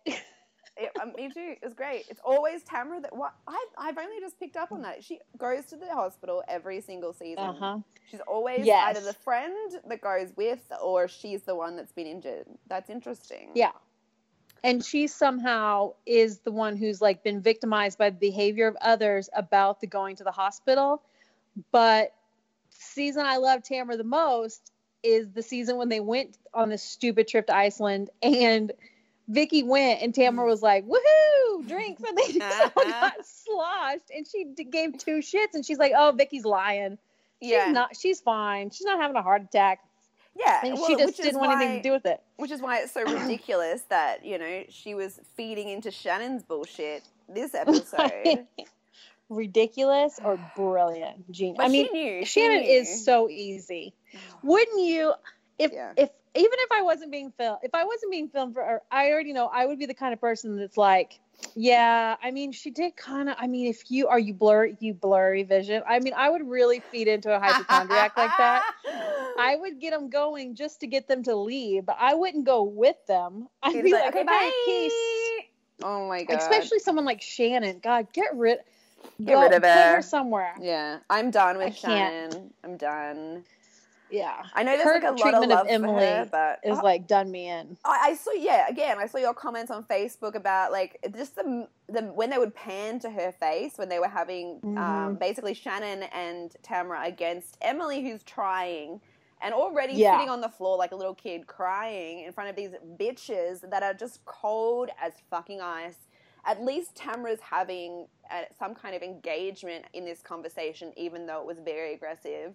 It, 0.78 0.92
um, 1.02 1.14
me 1.16 1.30
too. 1.30 1.56
It 1.62 1.64
was 1.64 1.74
great. 1.74 2.06
It's 2.10 2.20
always 2.24 2.64
Tamara 2.64 3.00
that. 3.02 3.16
What 3.16 3.34
I've 3.48 3.56
I've 3.78 3.98
only 3.98 4.20
just 4.20 4.38
picked 4.40 4.58
up 4.58 4.72
on 4.72 4.82
that. 4.82 5.04
She 5.04 5.20
goes 5.38 5.66
to 5.68 5.78
the 5.78 5.88
hospital 5.94 6.44
every 6.50 6.82
single 6.82 7.14
season. 7.14 7.46
Uh 7.46 7.54
huh. 7.54 7.78
She's 8.12 8.20
always 8.28 8.66
Yes. 8.66 8.98
either 8.98 9.06
the 9.06 9.14
friend 9.14 9.54
that 9.88 10.02
goes 10.02 10.34
with, 10.36 10.60
or 10.84 11.08
she's 11.08 11.44
the 11.44 11.56
one 11.56 11.76
that's 11.78 11.94
been 11.94 12.08
injured. 12.08 12.46
That's 12.68 12.90
interesting. 12.90 13.52
Yeah. 13.56 13.72
And 14.64 14.84
she 14.84 15.08
somehow 15.08 15.94
is 16.06 16.40
the 16.40 16.52
one 16.52 16.76
who's 16.76 17.02
like 17.02 17.24
been 17.24 17.40
victimized 17.40 17.98
by 17.98 18.10
the 18.10 18.18
behavior 18.18 18.68
of 18.68 18.76
others 18.82 19.30
about 19.34 19.80
the 19.80 19.88
going 19.88 20.16
to 20.18 20.24
the 20.24 20.32
hospital. 20.32 21.02
But 21.72 22.14
season 22.70 23.26
I 23.26 23.38
love 23.38 23.64
Tamara 23.64 23.96
the 23.96 24.04
most 24.04 24.72
is 25.04 25.30
the 25.30 25.44
season 25.44 25.78
when 25.78 25.88
they 25.88 26.00
went 26.00 26.38
on 26.54 26.70
this 26.70 26.84
stupid 26.84 27.28
trip 27.28 27.48
to 27.48 27.56
Iceland 27.56 28.10
and 28.24 28.72
Vicki 29.28 29.64
went 29.64 30.02
and 30.02 30.14
Tamara 30.14 30.44
mm-hmm. 30.46 30.52
was 30.52 30.62
like, 30.62 30.86
woohoo, 30.86 31.68
drinks. 31.68 32.02
And 32.08 32.18
they 32.18 32.40
all 32.46 32.50
uh-huh. 32.50 32.92
got 33.02 33.26
sloshed. 33.26 34.12
And 34.16 34.26
she 34.28 34.46
gave 34.66 34.98
two 34.98 35.20
shits 35.20 35.54
and 35.54 35.66
she's 35.66 35.80
like, 35.80 35.94
oh, 35.96 36.14
Vicki's 36.16 36.46
lying. 36.46 36.98
She's 37.42 37.52
yeah, 37.52 37.72
not, 37.72 37.96
she's 37.96 38.22
fine. 38.22 38.70
She's 38.70 38.86
not 38.86 39.00
having 39.00 39.18
a 39.18 39.22
heart 39.22 39.44
attack. 39.44 39.80
yeah. 40.38 40.62
And 40.64 40.76
well, 40.76 40.88
she 40.88 40.96
just 40.96 41.18
didn't 41.18 41.40
want 41.40 41.54
anything 41.54 41.78
to 41.78 41.84
do 41.84 41.92
with 41.92 42.06
it. 42.06 42.22
Which 42.38 42.52
is 42.52 42.62
why 42.62 42.80
it's 42.80 42.92
so 42.94 43.04
ridiculous 43.04 43.82
that 43.90 44.26
you 44.26 44.38
know 44.38 44.64
she 44.70 44.96
was 44.96 45.20
feeding 45.36 45.70
into 45.70 45.92
Shannon's 45.92 46.44
bullshit 46.44 47.04
this 47.28 47.54
episode. 47.56 48.46
ridiculous 49.30 50.20
or 50.24 50.40
brilliant 50.56 51.30
genius. 51.32 51.58
But 51.58 51.66
I 51.66 51.70
mean, 51.70 51.88
she 51.88 51.92
knew. 51.92 52.26
she 52.26 52.42
Shannon 52.42 52.62
knew. 52.62 52.70
is 52.70 53.04
so 53.04 53.30
easy. 53.30 53.94
Wouldn't 54.44 54.82
you? 54.82 55.14
If 55.58 55.72
Yeah. 55.74 55.94
if 55.98 56.10
even 56.36 56.52
if 56.54 56.72
I 56.72 56.82
wasn't 56.82 57.12
being 57.12 57.32
filmed, 57.32 57.60
if 57.64 57.74
I 57.74 57.84
wasn't 57.86 58.12
being 58.12 58.28
filmed 58.28 58.54
for, 58.54 58.64
her, 58.64 58.82
I 58.92 59.10
already 59.12 59.34
know 59.34 59.48
I 59.48 59.66
would 59.66 59.80
be 59.80 59.86
the 59.86 59.94
kind 59.94 60.14
of 60.14 60.20
person 60.20 60.58
that's 60.58 60.78
like, 60.78 61.20
yeah. 61.56 62.16
I 62.22 62.32
mean, 62.32 62.52
she 62.52 62.72
did 62.72 62.96
kind 62.96 63.30
of. 63.30 63.36
I 63.40 63.48
mean, 63.48 63.68
if 63.68 63.90
you 63.90 64.08
are 64.08 64.20
you 64.20 64.34
blurry, 64.34 64.76
you 64.80 64.94
blurry 64.94 65.44
vision. 65.44 65.84
I 65.88 66.00
mean, 66.00 66.14
I 66.16 66.30
would 66.30 66.48
really 66.48 66.82
feed 66.92 67.08
into 67.08 67.34
a 67.34 67.40
hypochondriac 67.40 68.18
like 68.18 68.32
that. 68.38 68.64
I 69.38 69.56
would 69.60 69.80
get 69.80 69.92
them 69.92 70.10
going 70.10 70.56
just 70.56 70.82
to 70.82 70.88
get 70.88 71.08
them 71.08 71.24
to 71.24 71.36
leave, 71.36 71.86
but 71.86 71.98
I 72.00 72.14
wouldn't 72.14 72.46
go 72.46 72.64
with 72.64 72.96
them. 73.08 73.48
I'd 73.64 73.74
He's 73.74 73.84
be 73.84 73.92
like, 73.92 74.08
okay, 74.10 74.20
okay, 74.20 74.24
bye. 74.26 74.52
peace. 74.66 75.84
Oh 75.84 76.08
my 76.08 76.24
god. 76.24 76.38
Especially 76.38 76.80
someone 76.80 77.06
like 77.06 77.22
Shannon. 77.22 77.80
God, 77.80 78.08
get 78.14 78.36
rid. 78.36 78.60
Get 79.24 79.34
go- 79.34 79.42
rid 79.42 79.54
of 79.54 79.62
Put 79.62 79.70
her. 79.72 79.96
her 79.96 80.02
somewhere. 80.02 80.56
Yeah, 80.62 81.00
I'm 81.10 81.32
done 81.32 81.58
I 81.58 81.66
with 81.66 81.76
can't. 81.76 82.14
Shannon. 82.14 82.54
I'm 82.64 82.78
done. 82.78 83.44
Yeah. 84.12 84.44
I 84.54 84.64
know 84.64 84.74
there's 84.74 84.84
Her 84.88 84.94
like 84.94 85.04
a 85.04 85.06
lot 85.08 85.14
of 85.16 85.20
treatment 85.22 85.52
of 85.52 85.68
Emily 85.68 85.94
for 85.94 86.00
her, 86.06 86.30
but 86.32 86.60
Is 86.64 86.78
I- 86.78 86.82
like 86.82 87.08
done 87.08 87.32
me 87.32 87.50
in. 87.50 87.78
I, 87.86 88.10
I 88.12 88.16
saw 88.16 88.32
yeah 88.34 88.68
again 88.70 88.98
I 89.00 89.08
saw 89.08 89.18
your 89.18 89.34
comments 89.34 89.72
on 89.72 89.84
Facebook 89.86 90.36
about 90.36 90.72
like 90.72 91.00
just 91.16 91.36
the 91.36 91.68
the 91.90 92.02
when 92.04 92.30
they 92.30 92.38
would 92.38 92.54
pan 92.56 93.00
to 93.00 93.10
her 93.10 93.32
face 93.32 93.74
when 93.78 93.90
they 93.90 94.00
were 94.00 94.08
having 94.08 94.60
um, 94.64 94.76
Mhm. 95.16 95.20
basically 95.20 95.54
Shannon 95.54 96.04
and 96.04 96.56
Tamara 96.64 97.04
against 97.06 97.58
Emily 97.62 98.02
who's 98.04 98.24
trying 98.24 99.02
and 99.42 99.54
already 99.54 99.94
Yeah. 99.94 100.14
sitting 100.16 100.30
on 100.30 100.42
the 100.42 100.50
floor 100.50 100.78
like 100.78 100.92
a 100.92 100.96
little 100.96 101.16
kid 101.16 101.48
crying 101.48 102.20
in 102.20 102.32
front 102.32 102.50
of 102.50 102.56
these 102.56 102.72
bitches 102.98 103.70
that 103.70 103.84
are 103.84 103.94
just 103.94 104.24
cold 104.26 104.90
as 105.02 105.14
fucking 105.30 105.62
ice. 105.62 105.98
At 106.48 106.62
least 106.64 106.96
Tamara's 106.96 107.40
having 107.42 108.08
uh, 108.32 108.44
some 108.58 108.76
kind 108.76 108.96
of 108.96 109.02
engagement 109.02 109.86
in 109.94 110.06
this 110.06 110.22
conversation, 110.22 110.94
even 110.96 111.26
though 111.26 111.42
it 111.42 111.46
was 111.48 111.58
very 111.60 111.94
aggressive. 111.96 112.54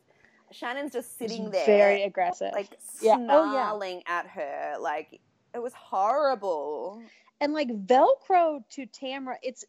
Shannon's 0.53 0.93
just 0.93 1.19
sitting 1.19 1.51
there, 1.51 1.65
Very 1.67 2.03
aggressive. 2.03 2.51
like 2.53 2.69
Yeah. 3.01 3.17
Oh, 3.17 3.45
yeah. 3.45 3.51
snarling 3.69 4.03
at 4.07 4.27
her. 4.29 4.75
Like 4.81 5.21
it 5.55 5.59
was 5.63 5.73
horrible. 5.75 7.03
and 7.41 7.53
like 7.53 7.69
Velcro 7.69 8.63
to 8.71 8.87
Tamara, 8.87 9.37
it's 9.43 9.65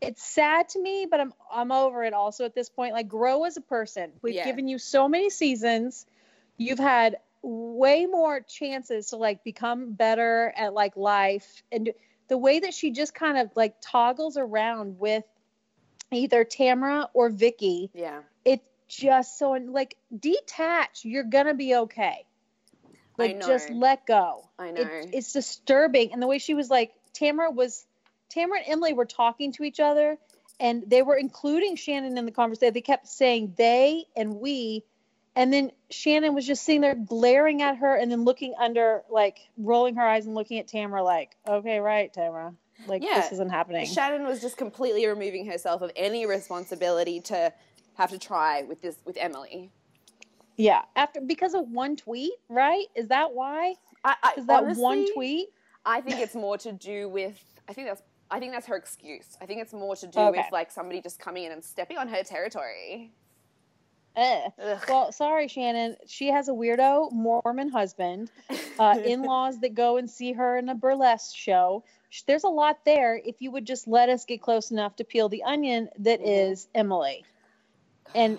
it's 0.00 0.22
sad 0.22 0.68
to 0.70 0.80
me, 0.82 1.06
but 1.10 1.20
I'm 1.20 1.32
I'm 1.50 1.72
over 1.72 2.04
it 2.04 2.12
also 2.12 2.44
at 2.44 2.54
this 2.54 2.68
point. 2.68 2.92
Like 2.92 3.08
grow 3.08 3.44
as 3.44 3.56
a 3.56 3.60
person. 3.62 4.12
We've 4.22 4.34
Yeah. 4.34 4.44
given 4.44 4.68
you 4.68 4.78
so 4.78 5.08
many 5.08 5.30
seasons. 5.30 6.04
You've 6.56 6.78
had 6.78 7.18
way 7.42 8.06
more 8.06 8.40
chances 8.40 9.08
to 9.10 9.16
like 9.16 9.44
become 9.44 9.92
better 9.92 10.52
at 10.56 10.72
like 10.74 10.96
life 10.96 11.62
and 11.72 11.90
the 12.28 12.38
way 12.38 12.60
that 12.60 12.72
she 12.74 12.90
just 12.90 13.14
kind 13.14 13.36
of 13.38 13.50
like 13.54 13.76
toggles 13.82 14.36
around 14.36 14.98
with 14.98 15.24
either 16.10 16.44
Tamra 16.44 17.08
or 17.12 17.28
Vicki. 17.28 17.90
Yeah. 17.94 18.20
Just 18.88 19.38
so 19.38 19.52
like 19.52 19.96
detach. 20.16 21.04
You're 21.04 21.24
gonna 21.24 21.54
be 21.54 21.74
okay. 21.76 22.26
Like 23.16 23.44
just 23.44 23.70
let 23.70 24.06
go. 24.06 24.48
I 24.58 24.72
know. 24.72 24.80
It, 24.80 25.10
it's 25.12 25.32
disturbing, 25.32 26.12
and 26.12 26.20
the 26.20 26.26
way 26.26 26.38
she 26.38 26.54
was 26.54 26.70
like 26.70 26.92
Tamara 27.12 27.50
was. 27.50 27.86
Tamara 28.30 28.58
and 28.58 28.68
Emily 28.68 28.94
were 28.94 29.04
talking 29.04 29.52
to 29.52 29.62
each 29.62 29.78
other, 29.78 30.18
and 30.58 30.82
they 30.86 31.02
were 31.02 31.14
including 31.14 31.76
Shannon 31.76 32.18
in 32.18 32.24
the 32.24 32.32
conversation. 32.32 32.74
They 32.74 32.80
kept 32.80 33.06
saying 33.06 33.54
they 33.56 34.06
and 34.16 34.40
we, 34.40 34.82
and 35.36 35.52
then 35.52 35.70
Shannon 35.90 36.34
was 36.34 36.44
just 36.44 36.64
sitting 36.64 36.80
there 36.80 36.96
glaring 36.96 37.62
at 37.62 37.76
her, 37.76 37.94
and 37.94 38.10
then 38.10 38.24
looking 38.24 38.54
under, 38.58 39.02
like 39.08 39.38
rolling 39.56 39.96
her 39.96 40.02
eyes 40.02 40.26
and 40.26 40.34
looking 40.34 40.58
at 40.58 40.66
Tamara, 40.66 41.04
like, 41.04 41.36
"Okay, 41.46 41.78
right, 41.78 42.12
Tamara. 42.12 42.54
Like 42.86 43.02
yeah. 43.02 43.20
this 43.20 43.32
isn't 43.32 43.50
happening. 43.50 43.86
Shannon 43.86 44.26
was 44.26 44.40
just 44.40 44.56
completely 44.56 45.06
removing 45.06 45.46
herself 45.46 45.82
of 45.82 45.90
any 45.96 46.26
responsibility 46.26 47.20
to 47.22 47.52
have 47.94 48.10
to 48.10 48.18
try 48.18 48.62
with 48.62 48.80
this 48.82 48.96
with 49.04 49.16
Emily. 49.18 49.70
Yeah, 50.56 50.82
after 50.94 51.20
because 51.20 51.54
of 51.54 51.68
one 51.70 51.96
tweet, 51.96 52.32
right? 52.48 52.86
Is 52.94 53.08
that 53.08 53.32
why? 53.32 53.74
I, 54.04 54.14
I, 54.22 54.32
Is 54.36 54.46
that 54.46 54.62
honestly, 54.62 54.82
one 54.82 55.14
tweet? 55.14 55.48
I 55.84 56.00
think 56.00 56.20
it's 56.20 56.34
more 56.34 56.58
to 56.58 56.72
do 56.72 57.08
with. 57.08 57.42
I 57.68 57.72
think 57.72 57.88
that's. 57.88 58.02
I 58.30 58.40
think 58.40 58.52
that's 58.52 58.66
her 58.66 58.76
excuse. 58.76 59.36
I 59.40 59.46
think 59.46 59.60
it's 59.60 59.72
more 59.72 59.96
to 59.96 60.06
do 60.06 60.18
okay. 60.18 60.38
with 60.38 60.46
like 60.52 60.70
somebody 60.70 61.00
just 61.00 61.18
coming 61.18 61.44
in 61.44 61.52
and 61.52 61.62
stepping 61.62 61.98
on 61.98 62.08
her 62.08 62.22
territory. 62.22 63.12
Ugh. 64.16 64.52
Well, 64.88 65.12
sorry, 65.12 65.48
Shannon. 65.48 65.96
She 66.06 66.28
has 66.28 66.48
a 66.48 66.52
weirdo 66.52 67.10
Mormon 67.12 67.68
husband, 67.68 68.30
uh, 68.78 68.98
in 69.04 69.22
laws 69.22 69.58
that 69.60 69.74
go 69.74 69.96
and 69.96 70.08
see 70.08 70.32
her 70.32 70.56
in 70.56 70.68
a 70.68 70.74
burlesque 70.74 71.34
show. 71.34 71.84
There's 72.26 72.44
a 72.44 72.48
lot 72.48 72.84
there 72.84 73.20
if 73.24 73.42
you 73.42 73.50
would 73.50 73.66
just 73.66 73.88
let 73.88 74.08
us 74.08 74.24
get 74.24 74.40
close 74.40 74.70
enough 74.70 74.94
to 74.96 75.04
peel 75.04 75.28
the 75.28 75.42
onion 75.42 75.88
that 75.98 76.20
mm-hmm. 76.20 76.70
Emily. 76.74 77.24
And 78.14 78.38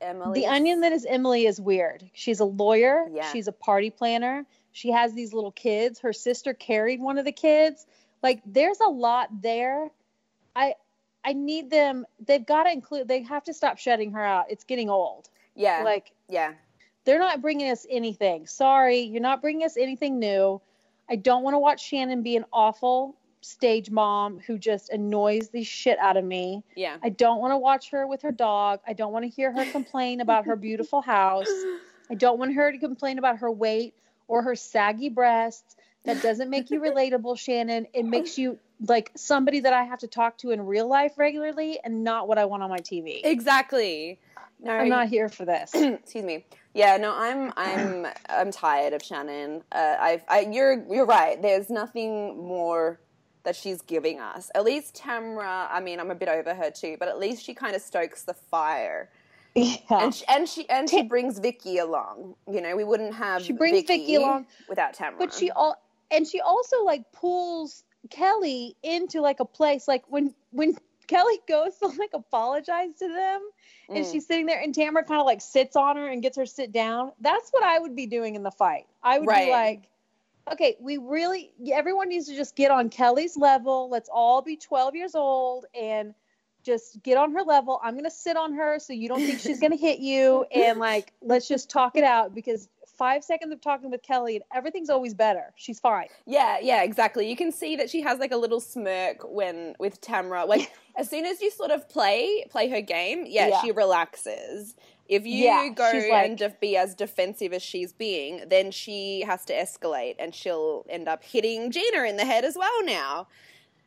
Emily. 0.00 0.40
The 0.40 0.46
onion 0.46 0.80
that 0.80 0.92
is 0.92 1.06
Emily 1.08 1.46
is 1.46 1.60
weird. 1.60 2.08
She's 2.12 2.40
a 2.40 2.44
lawyer. 2.44 3.06
Yeah. 3.12 3.30
She's 3.32 3.48
a 3.48 3.52
party 3.52 3.90
planner. 3.90 4.44
She 4.72 4.90
has 4.90 5.14
these 5.14 5.32
little 5.32 5.52
kids. 5.52 6.00
Her 6.00 6.12
sister 6.12 6.54
carried 6.54 7.00
one 7.00 7.18
of 7.18 7.24
the 7.24 7.32
kids. 7.32 7.86
Like 8.22 8.42
there's 8.46 8.80
a 8.80 8.90
lot 8.90 9.28
there. 9.42 9.90
I 10.54 10.74
I 11.24 11.34
need 11.34 11.70
them. 11.70 12.04
They've 12.24 12.44
got 12.44 12.64
to 12.64 12.72
include. 12.72 13.08
They 13.08 13.22
have 13.22 13.44
to 13.44 13.54
stop 13.54 13.78
shutting 13.78 14.12
her 14.12 14.24
out. 14.24 14.46
It's 14.50 14.64
getting 14.64 14.90
old. 14.90 15.28
Yeah. 15.54 15.82
Like 15.84 16.12
yeah. 16.28 16.54
They're 17.04 17.18
not 17.18 17.42
bringing 17.42 17.70
us 17.70 17.86
anything. 17.90 18.46
Sorry, 18.46 19.00
you're 19.00 19.22
not 19.22 19.42
bringing 19.42 19.66
us 19.66 19.76
anything 19.76 20.18
new. 20.18 20.60
I 21.10 21.16
don't 21.16 21.42
want 21.42 21.54
to 21.54 21.58
watch 21.58 21.84
Shannon 21.84 22.22
be 22.22 22.36
an 22.36 22.44
awful 22.52 23.16
stage 23.42 23.90
mom 23.90 24.38
who 24.46 24.56
just 24.56 24.88
annoys 24.90 25.50
the 25.50 25.64
shit 25.64 25.98
out 25.98 26.16
of 26.16 26.24
me. 26.24 26.64
Yeah. 26.76 26.96
I 27.02 27.10
don't 27.10 27.40
want 27.40 27.52
to 27.52 27.58
watch 27.58 27.90
her 27.90 28.06
with 28.06 28.22
her 28.22 28.32
dog. 28.32 28.80
I 28.86 28.92
don't 28.92 29.12
want 29.12 29.24
to 29.24 29.28
hear 29.28 29.52
her 29.52 29.70
complain 29.70 30.20
about 30.20 30.46
her 30.46 30.56
beautiful 30.56 31.00
house. 31.02 31.50
I 32.10 32.14
don't 32.14 32.38
want 32.38 32.54
her 32.54 32.72
to 32.72 32.78
complain 32.78 33.18
about 33.18 33.38
her 33.38 33.50
weight 33.50 33.94
or 34.28 34.42
her 34.42 34.54
saggy 34.54 35.08
breasts. 35.08 35.76
That 36.04 36.22
doesn't 36.22 36.50
make 36.50 36.70
you 36.70 36.80
relatable, 36.88 37.38
Shannon. 37.38 37.86
It 37.92 38.04
makes 38.04 38.38
you 38.38 38.58
like 38.86 39.10
somebody 39.16 39.60
that 39.60 39.72
I 39.72 39.84
have 39.84 40.00
to 40.00 40.08
talk 40.08 40.38
to 40.38 40.50
in 40.50 40.64
real 40.64 40.88
life 40.88 41.12
regularly 41.16 41.78
and 41.82 42.04
not 42.04 42.28
what 42.28 42.38
I 42.38 42.44
want 42.46 42.62
on 42.62 42.70
my 42.70 42.78
TV. 42.78 43.20
Exactly. 43.24 44.18
No, 44.60 44.72
I'm 44.72 44.88
not 44.88 45.08
here 45.08 45.28
for 45.28 45.44
this. 45.44 45.74
Excuse 45.74 46.24
me. 46.24 46.44
Yeah, 46.74 46.96
no, 46.96 47.12
I'm 47.14 47.52
I'm 47.56 48.06
I'm 48.28 48.50
tired 48.52 48.92
of 48.92 49.02
Shannon. 49.02 49.62
Uh, 49.72 49.96
I've 49.98 50.24
I, 50.28 50.40
you're 50.50 50.84
you're 50.88 51.06
right. 51.06 51.40
There's 51.40 51.68
nothing 51.68 52.38
more 52.46 53.00
that 53.44 53.56
she's 53.56 53.82
giving 53.82 54.20
us. 54.20 54.50
At 54.54 54.64
least 54.64 54.94
Tamra, 54.94 55.66
I 55.70 55.80
mean, 55.80 56.00
I'm 56.00 56.10
a 56.10 56.14
bit 56.14 56.28
over 56.28 56.54
her 56.54 56.70
too, 56.70 56.96
but 56.98 57.08
at 57.08 57.18
least 57.18 57.44
she 57.44 57.54
kind 57.54 57.74
of 57.74 57.82
stokes 57.82 58.22
the 58.22 58.34
fire. 58.34 59.10
Yeah. 59.54 59.76
And 59.90 60.14
she, 60.14 60.24
and 60.28 60.48
she 60.48 60.68
and 60.70 60.88
she 60.88 61.02
brings 61.02 61.38
Vicki 61.38 61.78
along. 61.78 62.34
You 62.50 62.62
know, 62.62 62.74
we 62.74 62.84
wouldn't 62.84 63.14
have 63.14 63.42
she 63.42 63.52
brings 63.52 63.76
Vicky, 63.82 63.98
Vicki 63.98 64.14
along 64.14 64.46
without 64.68 64.94
Tamra. 64.94 65.18
But 65.18 65.34
she 65.34 65.50
all 65.50 65.76
and 66.10 66.26
she 66.26 66.40
also 66.40 66.82
like 66.84 67.10
pulls 67.12 67.84
Kelly 68.10 68.76
into 68.82 69.20
like 69.20 69.40
a 69.40 69.44
place 69.44 69.86
like 69.86 70.04
when 70.08 70.34
when 70.52 70.74
Kelly 71.06 71.38
goes 71.48 71.76
to 71.78 71.88
like 71.88 72.10
apologize 72.14 72.94
to 72.98 73.08
them 73.08 73.42
and 73.90 74.04
mm. 74.04 74.12
she's 74.12 74.26
sitting 74.26 74.46
there 74.46 74.60
and 74.60 74.74
Tamra 74.74 75.06
kind 75.06 75.20
of 75.20 75.26
like 75.26 75.42
sits 75.42 75.76
on 75.76 75.96
her 75.96 76.06
and 76.06 76.22
gets 76.22 76.38
her 76.38 76.46
sit 76.46 76.72
down. 76.72 77.12
That's 77.20 77.50
what 77.50 77.62
I 77.62 77.78
would 77.78 77.94
be 77.94 78.06
doing 78.06 78.36
in 78.36 78.42
the 78.42 78.50
fight. 78.50 78.86
I 79.02 79.18
would 79.18 79.28
right. 79.28 79.46
be 79.46 79.50
like 79.50 79.82
okay, 80.50 80.76
we 80.80 80.96
really, 80.96 81.52
everyone 81.72 82.08
needs 82.08 82.26
to 82.26 82.34
just 82.34 82.56
get 82.56 82.70
on 82.70 82.88
Kelly's 82.88 83.36
level. 83.36 83.88
Let's 83.90 84.08
all 84.12 84.42
be 84.42 84.56
12 84.56 84.94
years 84.94 85.14
old 85.14 85.66
and 85.78 86.14
just 86.64 87.02
get 87.02 87.18
on 87.18 87.32
her 87.32 87.42
level. 87.42 87.80
I'm 87.82 87.94
going 87.94 88.04
to 88.04 88.10
sit 88.10 88.36
on 88.36 88.54
her 88.54 88.78
so 88.78 88.92
you 88.92 89.08
don't 89.08 89.20
think 89.20 89.40
she's 89.40 89.60
going 89.60 89.72
to 89.72 89.78
hit 89.78 89.98
you. 89.98 90.44
And 90.54 90.78
like, 90.78 91.12
let's 91.22 91.48
just 91.48 91.70
talk 91.70 91.96
it 91.96 92.04
out 92.04 92.34
because 92.34 92.68
five 92.96 93.24
seconds 93.24 93.52
of 93.52 93.60
talking 93.60 93.90
with 93.90 94.02
Kelly 94.02 94.36
and 94.36 94.44
everything's 94.54 94.90
always 94.90 95.14
better. 95.14 95.52
She's 95.56 95.80
fine. 95.80 96.06
Yeah, 96.26 96.58
yeah, 96.62 96.82
exactly. 96.82 97.28
You 97.28 97.36
can 97.36 97.50
see 97.50 97.74
that 97.76 97.90
she 97.90 98.00
has 98.02 98.18
like 98.18 98.32
a 98.32 98.36
little 98.36 98.60
smirk 98.60 99.22
when 99.24 99.74
with 99.78 100.00
Tamra. 100.00 100.46
Like 100.46 100.70
as 100.96 101.08
soon 101.08 101.24
as 101.24 101.40
you 101.40 101.50
sort 101.50 101.70
of 101.70 101.88
play 101.88 102.44
play 102.50 102.68
her 102.68 102.80
game, 102.80 103.24
yeah, 103.26 103.48
yeah. 103.48 103.60
she 103.62 103.72
relaxes. 103.72 104.76
If 105.12 105.26
you 105.26 105.44
yeah, 105.44 105.68
go 105.68 105.90
like, 106.10 106.40
and 106.40 106.54
be 106.58 106.74
as 106.76 106.94
defensive 106.94 107.52
as 107.52 107.62
she's 107.62 107.92
being, 107.92 108.44
then 108.48 108.70
she 108.70 109.22
has 109.26 109.44
to 109.44 109.52
escalate 109.52 110.14
and 110.18 110.34
she'll 110.34 110.86
end 110.88 111.06
up 111.06 111.22
hitting 111.22 111.70
Gina 111.70 112.04
in 112.04 112.16
the 112.16 112.24
head 112.24 112.46
as 112.46 112.56
well 112.56 112.84
now. 112.84 113.26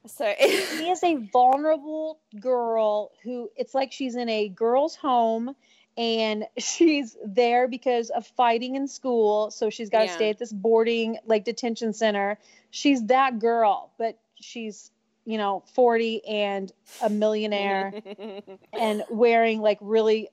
So 0.05 0.31
she 0.39 0.89
is 0.89 1.03
a 1.03 1.15
vulnerable 1.33 2.19
girl 2.39 3.11
who 3.23 3.49
it's 3.55 3.73
like 3.73 3.91
she's 3.91 4.15
in 4.15 4.29
a 4.29 4.49
girl's 4.49 4.95
home 4.95 5.55
and 5.97 6.45
she's 6.59 7.17
there 7.25 7.67
because 7.67 8.11
of 8.11 8.27
fighting 8.27 8.75
in 8.75 8.88
school. 8.88 9.49
So 9.49 9.71
she's 9.71 9.89
got 9.89 10.01
to 10.01 10.05
yeah. 10.05 10.15
stay 10.15 10.29
at 10.29 10.38
this 10.38 10.53
boarding 10.53 11.17
like 11.25 11.43
detention 11.43 11.93
center. 11.93 12.38
She's 12.69 13.03
that 13.05 13.39
girl, 13.39 13.91
but 13.97 14.19
she's 14.39 14.91
you 15.25 15.39
know 15.39 15.63
40 15.73 16.23
and 16.27 16.71
a 17.01 17.09
millionaire 17.09 17.93
and 18.73 19.03
wearing 19.09 19.59
like 19.59 19.79
really 19.81 20.29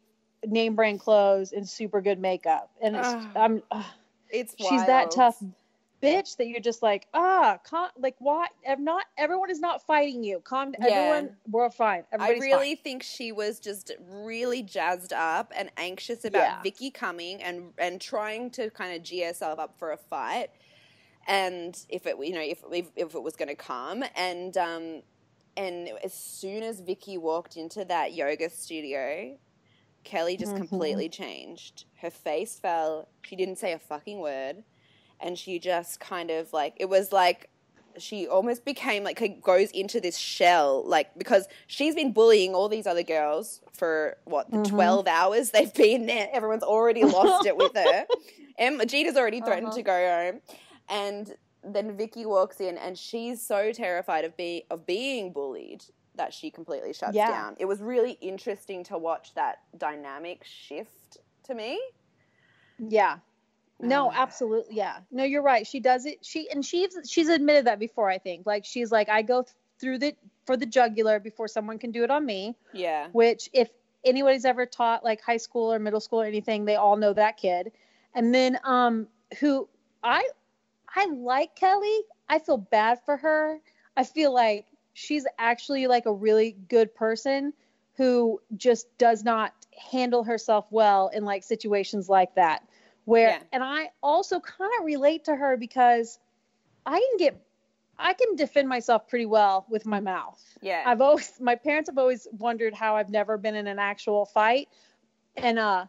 name 0.46 0.74
brand 0.74 1.00
clothes 1.00 1.52
and 1.52 1.68
super 1.68 2.00
good 2.00 2.18
makeup. 2.18 2.70
And 2.81 2.96
it's, 2.96 3.09
uh, 3.09 3.26
I'm, 3.37 3.62
uh, 3.70 3.85
it's 4.31 4.55
she's 4.59 4.70
wild. 4.70 4.88
that 4.88 5.11
tough 5.11 5.42
bitch 6.02 6.37
that 6.37 6.48
you're 6.48 6.61
just 6.61 6.83
like, 6.83 7.07
ah, 7.14 7.59
con- 7.64 7.90
like 7.96 8.16
why? 8.18 8.48
Not 8.78 9.05
everyone 9.16 9.50
is 9.50 9.61
not 9.61 9.87
fighting 9.87 10.24
you. 10.24 10.40
Calm, 10.40 10.74
yeah. 10.78 10.88
everyone, 10.88 11.37
we're 11.48 11.70
fine. 11.70 12.05
Everybody's 12.12 12.42
I 12.42 12.46
really 12.46 12.74
fine. 12.74 12.83
think 12.83 13.02
she 13.02 13.31
was 13.31 13.61
just 13.61 13.92
really 14.11 14.62
jazzed 14.62 15.12
up 15.12 15.52
and 15.57 15.70
anxious 15.76 16.24
about 16.24 16.42
yeah. 16.42 16.62
Vicki 16.62 16.90
coming 16.90 17.40
and 17.42 17.72
and 17.78 18.00
trying 18.00 18.50
to 18.52 18.70
kind 18.70 18.96
of 18.96 19.02
g 19.02 19.22
herself 19.22 19.59
up 19.59 19.78
for 19.78 19.92
a 19.92 19.96
fight. 19.96 20.48
And 21.28 21.78
if 21.88 22.07
it, 22.07 22.16
you 22.20 22.35
know, 22.35 22.42
if 22.42 22.62
if, 22.72 22.87
if 22.96 23.14
it 23.14 23.22
was 23.22 23.37
going 23.37 23.48
to 23.48 23.55
come, 23.55 24.02
and 24.16 24.57
um, 24.57 25.02
and 25.57 25.90
as 26.02 26.12
soon 26.12 26.64
as 26.64 26.81
Vicki 26.81 27.16
walked 27.16 27.57
into 27.57 27.85
that 27.85 28.12
yoga 28.12 28.50
studio, 28.50 29.38
Kelly 30.04 30.36
just 30.36 30.52
mm-hmm. 30.52 30.64
completely 30.66 31.08
changed. 31.08 31.84
Her 32.00 32.10
face 32.10 32.58
fell. 32.58 33.08
She 33.22 33.36
didn't 33.36 33.56
say 33.56 33.72
a 33.72 33.78
fucking 33.78 34.20
word. 34.20 34.64
And 35.20 35.38
she 35.38 35.58
just 35.58 36.00
kind 36.00 36.30
of 36.30 36.52
like, 36.52 36.74
it 36.76 36.88
was 36.88 37.12
like 37.12 37.48
she 37.98 38.26
almost 38.26 38.64
became 38.64 39.04
like 39.04 39.42
goes 39.42 39.70
into 39.70 40.00
this 40.00 40.16
shell 40.16 40.82
like 40.86 41.10
because 41.18 41.46
she's 41.66 41.94
been 41.94 42.12
bullying 42.12 42.54
all 42.54 42.68
these 42.68 42.86
other 42.86 43.02
girls 43.02 43.60
for 43.72 44.16
what 44.24 44.50
the 44.50 44.58
mm-hmm. 44.58 44.74
12 44.74 45.06
hours 45.06 45.50
they've 45.50 45.74
been 45.74 46.06
there 46.06 46.28
everyone's 46.32 46.62
already 46.62 47.04
lost 47.04 47.46
it 47.46 47.56
with 47.56 47.74
her 47.74 48.06
and 48.58 48.88
Gina's 48.88 49.16
already 49.16 49.40
threatened 49.40 49.68
uh-huh. 49.68 49.76
to 49.76 49.82
go 49.82 50.30
home 50.32 50.40
and 50.88 51.34
then 51.64 51.96
Vicki 51.96 52.26
walks 52.26 52.60
in 52.60 52.78
and 52.78 52.96
she's 52.98 53.44
so 53.44 53.72
terrified 53.72 54.24
of 54.24 54.36
being 54.36 54.62
of 54.70 54.86
being 54.86 55.32
bullied 55.32 55.84
that 56.16 56.35
she 56.35 56.51
completely 56.51 56.92
shuts 56.92 57.14
yeah. 57.14 57.31
down. 57.31 57.57
It 57.59 57.64
was 57.64 57.81
really 57.81 58.12
interesting 58.20 58.85
to 58.85 58.98
watch 58.98 59.35
that 59.35 59.61
dynamic 59.77 60.44
shift 60.44 61.18
to 61.44 61.55
me. 61.55 61.81
Yeah. 62.79 63.18
No, 63.81 64.09
uh. 64.09 64.12
absolutely. 64.14 64.77
Yeah. 64.77 64.98
No, 65.11 65.25
you're 65.25 65.42
right. 65.42 65.66
She 65.66 65.81
does 65.81 66.07
it. 66.07 66.25
She 66.25 66.51
and 66.51 66.64
she's 66.64 66.96
she's 67.09 67.29
admitted 67.29 67.66
that 67.66 67.79
before, 67.79 68.09
I 68.09 68.18
think. 68.18 68.46
Like 68.46 68.64
she's 68.64 68.92
like 68.92 69.09
I 69.09 69.22
go 69.22 69.44
through 69.81 69.98
the 69.98 70.14
for 70.46 70.57
the 70.57 70.66
jugular 70.66 71.18
before 71.18 71.48
someone 71.48 71.79
can 71.79 71.90
do 71.90 72.05
it 72.05 72.11
on 72.11 72.25
me. 72.25 72.57
Yeah. 72.72 73.09
Which 73.12 73.48
if 73.53 73.68
anybody's 74.05 74.44
ever 74.44 74.66
taught 74.66 75.05
like 75.05 75.20
high 75.20 75.37
school 75.37 75.72
or 75.72 75.79
middle 75.79 76.01
school 76.01 76.22
or 76.22 76.27
anything, 76.27 76.64
they 76.64 76.77
all 76.77 76.96
know 76.96 77.12
that 77.12 77.37
kid. 77.37 77.72
And 78.14 78.35
then 78.35 78.59
um 78.64 79.09
who 79.40 79.68
I 80.03 80.29
I 80.94 81.07
like 81.07 81.57
Kelly. 81.57 82.01
I 82.29 82.38
feel 82.38 82.59
bad 82.59 83.01
for 83.05 83.16
her. 83.16 83.61
I 83.96 84.05
feel 84.05 84.33
like 84.33 84.66
she's 84.92 85.26
actually 85.38 85.87
like 85.87 86.07
a 86.07 86.12
really 86.12 86.57
good 86.68 86.94
person 86.94 87.52
who 87.96 88.40
just 88.57 88.87
does 88.98 89.22
not 89.22 89.52
handle 89.90 90.22
herself 90.22 90.66
well 90.70 91.09
in 91.09 91.24
like 91.24 91.42
situations 91.42 92.09
like 92.09 92.35
that 92.35 92.62
Where 93.05 93.28
Yeah. 93.28 93.42
and 93.52 93.64
I 93.64 93.90
also 94.02 94.40
kind 94.40 94.70
of 94.78 94.85
relate 94.85 95.24
to 95.24 95.35
her 95.35 95.57
because 95.57 96.18
I 96.87 96.98
can 96.98 97.16
get 97.18 97.46
I 97.98 98.14
can 98.14 98.37
defend 98.37 98.68
myself 98.68 99.07
pretty 99.07 99.26
well 99.26 99.66
with 99.68 99.87
my 99.87 100.00
mouth. 100.00 100.42
Yeah. 100.61 100.83
I've 100.87 101.00
always 101.00 101.33
my 101.40 101.55
parents 101.55 101.88
have 101.88 101.98
always 101.98 102.26
wondered 102.33 102.74
how 102.74 102.96
I've 102.96 103.11
never 103.11 103.38
been 103.38 103.55
in 103.55 103.66
an 103.66 103.78
actual 103.78 104.24
fight. 104.26 104.68
And 105.37 105.59
uh 105.59 105.87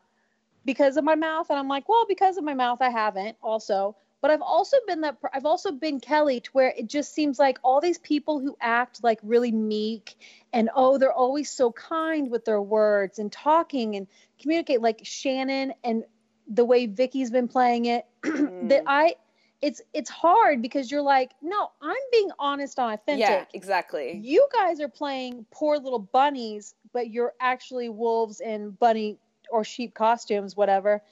because 0.65 0.95
of 0.95 1.03
my 1.03 1.15
mouth 1.15 1.49
and 1.49 1.59
I'm 1.59 1.67
like, 1.67 1.89
well, 1.89 2.05
because 2.07 2.37
of 2.37 2.43
my 2.43 2.53
mouth 2.53 2.81
I 2.81 2.89
haven't 2.89 3.37
also. 3.41 3.95
But 4.23 4.31
I've 4.31 4.41
also 4.41 4.77
been 4.87 5.01
that 5.01 5.17
I've 5.33 5.45
also 5.45 5.73
been 5.73 5.99
Kelly 5.99 6.39
to 6.39 6.49
where 6.53 6.69
it 6.69 6.87
just 6.87 7.13
seems 7.13 7.37
like 7.37 7.59
all 7.61 7.81
these 7.81 7.97
people 7.97 8.39
who 8.39 8.55
act 8.61 9.03
like 9.03 9.19
really 9.21 9.51
meek 9.51 10.15
and 10.53 10.69
oh, 10.73 10.97
they're 10.97 11.11
always 11.11 11.51
so 11.51 11.73
kind 11.73 12.31
with 12.31 12.45
their 12.45 12.61
words 12.61 13.19
and 13.19 13.29
talking 13.29 13.97
and 13.97 14.07
communicate 14.41 14.79
like 14.79 15.01
Shannon 15.03 15.73
and 15.83 16.05
the 16.47 16.63
way 16.63 16.87
Vicki's 16.87 17.31
been 17.31 17.49
playing 17.49 17.83
it 17.83 18.05
that 18.23 18.31
mm-hmm. 18.31 18.87
I 18.87 19.15
it's 19.61 19.81
it's 19.93 20.09
hard 20.09 20.61
because 20.61 20.89
you're 20.89 21.01
like, 21.01 21.31
no, 21.41 21.71
I'm 21.81 21.95
being 22.13 22.31
honest 22.39 22.79
and 22.79 22.93
authentic 22.93 23.27
yeah, 23.27 23.43
exactly. 23.53 24.21
you 24.23 24.47
guys 24.53 24.79
are 24.79 24.87
playing 24.87 25.45
poor 25.51 25.79
little 25.79 25.99
bunnies, 25.99 26.75
but 26.93 27.09
you're 27.09 27.33
actually 27.41 27.89
wolves 27.89 28.39
in 28.39 28.71
bunny 28.71 29.17
or 29.51 29.65
sheep 29.65 29.93
costumes, 29.93 30.55
whatever. 30.55 31.03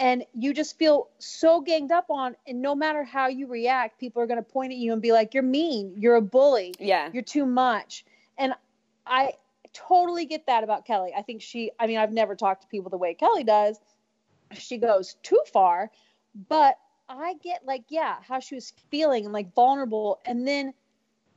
And 0.00 0.24
you 0.34 0.54
just 0.54 0.78
feel 0.78 1.10
so 1.18 1.60
ganged 1.60 1.92
up 1.92 2.06
on, 2.08 2.34
and 2.46 2.62
no 2.62 2.74
matter 2.74 3.04
how 3.04 3.28
you 3.28 3.46
react, 3.46 4.00
people 4.00 4.22
are 4.22 4.26
going 4.26 4.42
to 4.42 4.50
point 4.50 4.72
at 4.72 4.78
you 4.78 4.94
and 4.94 5.02
be 5.02 5.12
like, 5.12 5.34
You're 5.34 5.42
mean, 5.42 5.92
you're 5.96 6.16
a 6.16 6.22
bully, 6.22 6.74
Yeah. 6.80 7.10
you're 7.12 7.22
too 7.22 7.44
much. 7.44 8.04
And 8.38 8.54
I 9.06 9.34
totally 9.74 10.24
get 10.24 10.46
that 10.46 10.64
about 10.64 10.86
Kelly. 10.86 11.12
I 11.16 11.22
think 11.22 11.42
she, 11.42 11.70
I 11.78 11.86
mean, 11.86 11.98
I've 11.98 12.12
never 12.12 12.34
talked 12.34 12.62
to 12.62 12.68
people 12.68 12.90
the 12.90 12.96
way 12.96 13.12
Kelly 13.14 13.44
does. 13.44 13.78
She 14.54 14.78
goes 14.78 15.16
too 15.22 15.40
far, 15.52 15.90
but 16.48 16.78
I 17.08 17.34
get 17.34 17.66
like, 17.66 17.84
yeah, 17.88 18.16
how 18.26 18.40
she 18.40 18.54
was 18.54 18.72
feeling 18.90 19.24
and 19.24 19.34
like 19.34 19.54
vulnerable. 19.54 20.20
And 20.24 20.48
then 20.48 20.72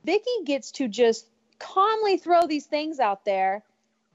Vicki 0.04 0.30
gets 0.44 0.72
to 0.72 0.88
just 0.88 1.26
calmly 1.58 2.16
throw 2.16 2.46
these 2.46 2.66
things 2.66 2.98
out 2.98 3.24
there. 3.24 3.62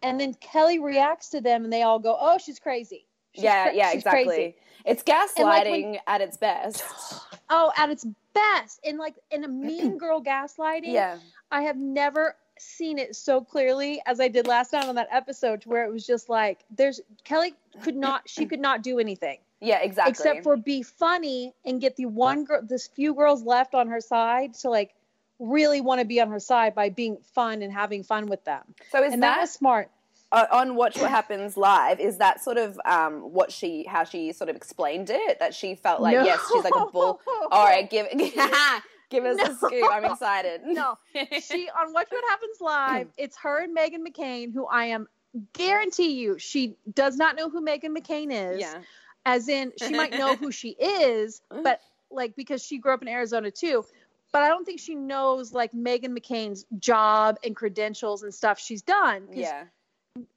And 0.02 0.20
then 0.20 0.34
Kelly 0.34 0.80
reacts 0.80 1.30
to 1.30 1.42
them 1.42 1.66
and 1.66 1.72
they 1.72 1.84
all 1.84 2.00
go, 2.00 2.18
oh, 2.20 2.38
she's 2.38 2.60
crazy. 2.60 3.06
She's 3.40 3.44
yeah, 3.46 3.64
cra- 3.68 3.76
yeah, 3.76 3.92
exactly. 3.94 4.26
crazy." 4.26 4.56
It's 4.86 5.04
And, 5.38 5.46
like, 5.46 5.66
when- 5.66 5.82
gaslighting 5.84 6.00
at 6.08 6.22
its 6.22 6.38
best. 6.38 6.84
Oh, 7.52 7.72
at 7.76 7.90
its 7.90 8.06
best. 8.36 8.80
And 8.86 9.00
like 9.00 9.16
in 9.32 9.44
a 9.44 9.48
mean 9.48 9.98
girl 9.98 10.22
gaslighting, 10.22 10.84
Yeah. 10.94 11.18
I 11.52 11.64
have 11.64 11.78
never 11.78 12.36
seen 12.60 13.00
it 13.00 13.16
so 13.16 13.42
clearly 13.42 14.02
as 14.06 14.20
I 14.20 14.28
did 14.28 14.46
last 14.46 14.72
night 14.74 14.86
on 14.86 14.94
that 14.96 15.08
episode 15.12 15.62
to 15.62 15.70
where 15.70 15.84
it 15.86 15.92
was 15.92 16.06
just 16.06 16.30
like 16.30 16.60
there's 16.70 17.02
Kelly 17.24 17.56
could 17.82 17.96
not 17.96 18.30
she 18.30 18.46
could 18.46 18.60
not 18.60 18.84
do 18.84 19.00
anything 19.00 19.40
Yeah, 19.62 19.80
exactly. 19.82 20.12
except 20.12 20.44
for 20.44 20.58
be 20.58 20.84
funny 20.84 21.54
and 21.66 21.80
get 21.82 21.96
the 21.96 22.06
one 22.06 22.44
girl 22.44 22.62
this 22.62 22.86
few 22.88 23.14
girls 23.16 23.42
left 23.44 23.74
on 23.74 23.88
her 23.88 24.02
side 24.02 24.54
to 24.56 24.70
like 24.70 24.94
really 25.40 25.80
want 25.82 26.02
to 26.02 26.06
be 26.06 26.20
on 26.22 26.30
her 26.30 26.40
side 26.40 26.76
by 26.76 26.90
being 26.90 27.18
fun 27.34 27.62
and 27.62 27.72
having 27.72 28.04
fun 28.04 28.28
with 28.28 28.44
them. 28.44 28.62
so 28.92 29.04
is 29.04 29.14
and 29.14 29.24
that, 29.24 29.36
that, 29.36 29.42
was 29.42 29.52
smart. 29.52 29.90
Uh, 30.32 30.46
on 30.52 30.76
Watch 30.76 30.96
What 31.00 31.10
Happens 31.10 31.58
Live? 31.58 32.00
Is 32.00 32.18
that 32.18 32.44
sort 32.44 32.58
of 32.58 32.80
um, 32.86 33.34
what 33.34 33.52
she, 33.52 33.84
how 33.86 34.04
she 34.04 34.32
sort 34.32 34.50
of 34.50 34.56
explained 34.56 35.10
it? 35.10 35.40
That 35.40 35.56
she 35.56 35.74
felt 35.74 36.02
like, 36.02 36.16
No. 36.16 36.24
yes, 36.24 36.40
she's 36.52 36.64
like 36.64 36.76
a 36.76 36.86
bull. 36.86 37.20
All 37.52 37.66
right, 37.66 37.90
give 37.90 38.06
give 39.10 39.26
us 39.26 39.38
No. 39.38 39.44
a 39.46 39.56
scoop. 39.56 39.86
I'm 39.92 40.06
excited. 40.06 40.62
No. 40.66 40.98
she 41.42 41.68
on 41.70 41.94
Watch 41.94 42.08
What 42.12 42.24
Happens 42.30 42.62
Live, 42.62 43.08
it's 43.18 43.38
her 43.38 43.64
and 43.64 43.76
Meghan 43.76 44.06
McCain, 44.08 44.54
who 44.54 44.68
I 44.68 44.86
am 44.86 45.08
guarantee 45.54 46.12
you 46.14 46.38
she 46.40 46.76
does 46.94 47.16
not 47.18 47.36
know 47.36 47.50
who 47.50 47.62
Meghan 47.66 47.98
McCain 47.98 48.32
is. 48.32 48.60
yeah, 48.62 48.80
as 49.26 49.48
in 49.50 49.72
she 49.82 49.90
might 49.96 50.12
know 50.18 50.36
who 50.36 50.52
she 50.52 50.70
is, 50.80 51.42
but 51.64 51.82
like 52.12 52.36
because 52.36 52.64
she 52.64 52.78
grew 52.78 52.94
up 52.94 53.02
in 53.02 53.08
Arizona 53.08 53.50
too. 53.52 53.84
But 54.32 54.44
I 54.44 54.48
don't 54.50 54.64
think 54.64 54.80
she 54.80 54.94
knows 54.94 55.54
like 55.54 55.72
Meghan 55.72 56.16
McCain's 56.16 56.66
job 56.78 57.38
and 57.44 57.56
credentials 57.56 58.22
and 58.22 58.32
stuff 58.32 58.60
she's 58.60 58.84
done. 58.84 59.28
yeah, 59.34 59.64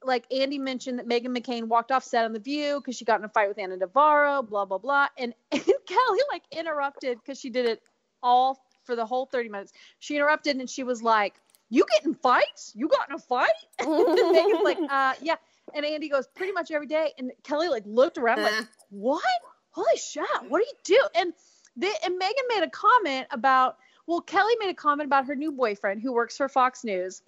Like 0.03 0.25
Andy 0.31 0.59
mentioned 0.59 0.99
that 0.99 1.07
Meghan 1.07 1.37
McCain 1.37 1.65
walked 1.65 1.91
off 1.91 2.03
set 2.03 2.25
on 2.25 2.33
The 2.33 2.39
View 2.39 2.79
because 2.79 2.95
she 2.95 3.05
got 3.05 3.19
in 3.19 3.25
a 3.25 3.29
fight 3.29 3.47
with 3.47 3.59
Ana 3.59 3.77
Navarro, 3.77 4.41
blah 4.41 4.65
blah 4.65 4.77
blah, 4.77 5.07
and, 5.17 5.33
and 5.51 5.61
Kelly 5.61 6.19
like 6.31 6.43
interrupted 6.51 7.19
because 7.19 7.39
she 7.39 7.49
did 7.49 7.65
it 7.65 7.81
all 8.21 8.63
for 8.83 8.95
the 8.95 9.05
whole 9.05 9.25
30 9.25 9.49
minutes. 9.49 9.73
She 9.99 10.15
interrupted 10.15 10.57
and 10.57 10.69
she 10.69 10.83
was 10.83 11.01
like, 11.01 11.35
"You 11.69 11.85
get 11.91 12.05
in 12.05 12.13
fights? 12.15 12.73
You 12.75 12.87
got 12.87 13.09
in 13.09 13.15
a 13.15 13.19
fight?" 13.19 13.49
and 13.79 13.89
Meghan's 13.89 14.63
like, 14.63 14.77
"Uh, 14.89 15.13
yeah." 15.21 15.35
And 15.73 15.85
Andy 15.85 16.09
goes, 16.09 16.27
"Pretty 16.27 16.53
much 16.53 16.71
every 16.71 16.87
day." 16.87 17.13
And 17.17 17.31
Kelly 17.43 17.69
like 17.69 17.83
looked 17.85 18.17
around 18.17 18.43
like, 18.43 18.65
what? 18.89 19.23
Holy 19.71 19.97
shit! 19.97 20.25
What 20.47 20.61
do 20.61 20.65
you 20.65 20.97
do? 20.97 21.07
And 21.15 21.33
the, 21.77 21.89
and 22.03 22.21
Meghan 22.21 22.47
made 22.49 22.63
a 22.63 22.69
comment 22.69 23.27
about 23.31 23.77
well, 24.05 24.21
Kelly 24.21 24.53
made 24.59 24.69
a 24.69 24.73
comment 24.73 25.07
about 25.07 25.25
her 25.25 25.35
new 25.35 25.51
boyfriend 25.51 26.01
who 26.01 26.13
works 26.13 26.37
for 26.37 26.49
Fox 26.49 26.83
News. 26.83 27.21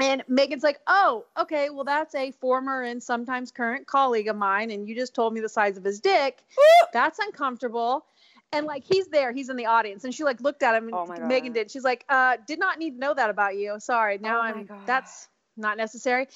And 0.00 0.22
Meghan's 0.30 0.62
like, 0.62 0.78
oh, 0.86 1.24
okay, 1.36 1.70
well, 1.70 1.84
that's 1.84 2.14
a 2.14 2.30
former 2.30 2.82
and 2.82 3.02
sometimes 3.02 3.50
current 3.50 3.86
colleague 3.86 4.28
of 4.28 4.36
mine, 4.36 4.70
and 4.70 4.88
you 4.88 4.94
just 4.94 5.14
told 5.14 5.32
me 5.32 5.40
the 5.40 5.48
size 5.48 5.76
of 5.76 5.84
his 5.84 6.00
dick. 6.00 6.38
That's 6.92 7.18
uncomfortable. 7.18 8.04
And 8.52 8.64
like 8.64 8.84
he's 8.84 9.08
there, 9.08 9.32
he's 9.32 9.48
in 9.50 9.56
the 9.56 9.66
audience, 9.66 10.04
and 10.04 10.14
she 10.14 10.24
like 10.24 10.40
looked 10.40 10.62
at 10.62 10.74
him, 10.74 10.84
and 10.84 10.94
Oh 10.94 11.04
my 11.06 11.18
Meghan 11.18 11.52
did. 11.52 11.70
She's 11.70 11.84
like, 11.84 12.04
uh, 12.08 12.36
did 12.46 12.58
not 12.58 12.78
need 12.78 12.92
to 12.92 12.98
know 12.98 13.12
that 13.12 13.28
about 13.28 13.56
you. 13.56 13.76
Sorry, 13.78 14.18
now 14.18 14.38
Oh 14.38 14.42
I'm. 14.42 14.64
God. 14.64 14.86
That's 14.86 15.28
not 15.56 15.76
necessary. 15.76 16.28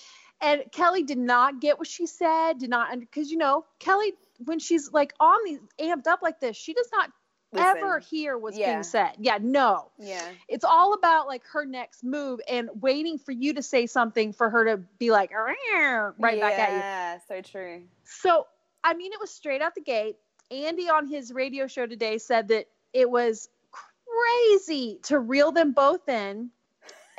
And 0.42 0.64
Kelly 0.72 1.05
did 1.05 1.18
not 1.18 1.61
get 1.61 1.79
what 1.79 1.87
she 1.87 2.07
said. 2.07 2.59
Did 2.59 2.68
not 2.68 2.98
because 2.98 3.31
you 3.31 3.38
know 3.38 3.64
Kelly 3.79 4.12
when 4.44 4.59
she's 4.59 4.92
like 4.92 5.14
on 5.20 5.38
these 5.44 5.61
amped 5.81 6.07
up 6.09 6.20
like 6.20 6.40
this, 6.40 6.57
she 6.57 6.75
does 6.75 6.88
not 6.92 7.11
Listen. 7.53 7.77
ever 7.79 7.99
hear 7.99 8.38
what's 8.38 8.57
Yeah. 8.57 8.73
being 8.73 8.83
said. 8.83 9.12
Yeah, 9.19 9.38
no. 9.41 9.91
yeah, 9.99 10.27
It's 10.49 10.65
all 10.65 10.95
about 10.95 11.27
like 11.27 11.45
her 11.53 11.65
next 11.65 12.03
move 12.03 12.41
and 12.49 12.71
waiting 12.81 13.19
for 13.19 13.33
you 13.33 13.55
to 13.55 13.62
say 13.62 13.87
something 13.87 14.33
for 14.33 14.49
her 14.49 14.65
to 14.65 14.77
be 14.99 15.11
like 15.11 15.33
right 15.33 16.41
back 16.41 16.59
at 16.59 16.71
you. 16.73 16.79
Yeah, 16.79 17.19
so 17.29 17.41
true. 17.43 17.83
So, 18.05 18.47
I 18.83 18.95
mean, 18.95 19.12
it 19.12 19.21
was 19.21 19.31
straight 19.31 19.62
out 19.62 19.75
the 19.75 19.83
gate. 19.83 20.17
Andy 20.51 20.88
on 20.88 21.09
his 21.09 21.33
radio 21.33 21.67
show 21.67 21.87
today 21.87 22.19
said 22.19 22.49
that 22.49 22.67
it 22.93 23.11
was 23.11 23.49
crazy 23.71 24.99
to 25.05 25.19
reel 25.19 25.53
them 25.53 25.73
both 25.73 26.09
in. 26.09 26.51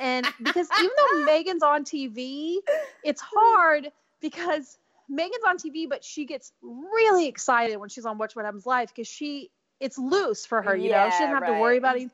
And 0.00 0.26
because 0.42 0.68
even 0.78 0.90
though 0.96 1.26
Meghan's 1.26 1.62
on 1.62 1.84
TV, 1.84 2.56
it's 3.02 3.20
hard 3.20 3.90
because 4.20 4.78
Meghan's 5.10 5.44
on 5.46 5.58
TV, 5.58 5.88
but 5.88 6.04
she 6.04 6.24
gets 6.24 6.52
really 6.62 7.26
excited 7.28 7.76
when 7.76 7.88
she's 7.88 8.06
on 8.06 8.18
Watch 8.18 8.34
What 8.34 8.44
Happens 8.44 8.66
Live 8.66 8.88
because 8.88 9.06
she, 9.06 9.50
it's 9.84 9.98
loose 9.98 10.46
for 10.46 10.62
her, 10.62 10.74
you 10.74 10.90
know, 10.90 11.10
she 11.10 11.18
doesn't 11.24 11.34
have 11.34 11.46
to 11.46 11.60
worry 11.60 11.76
about 11.76 11.98
it. 11.98 12.10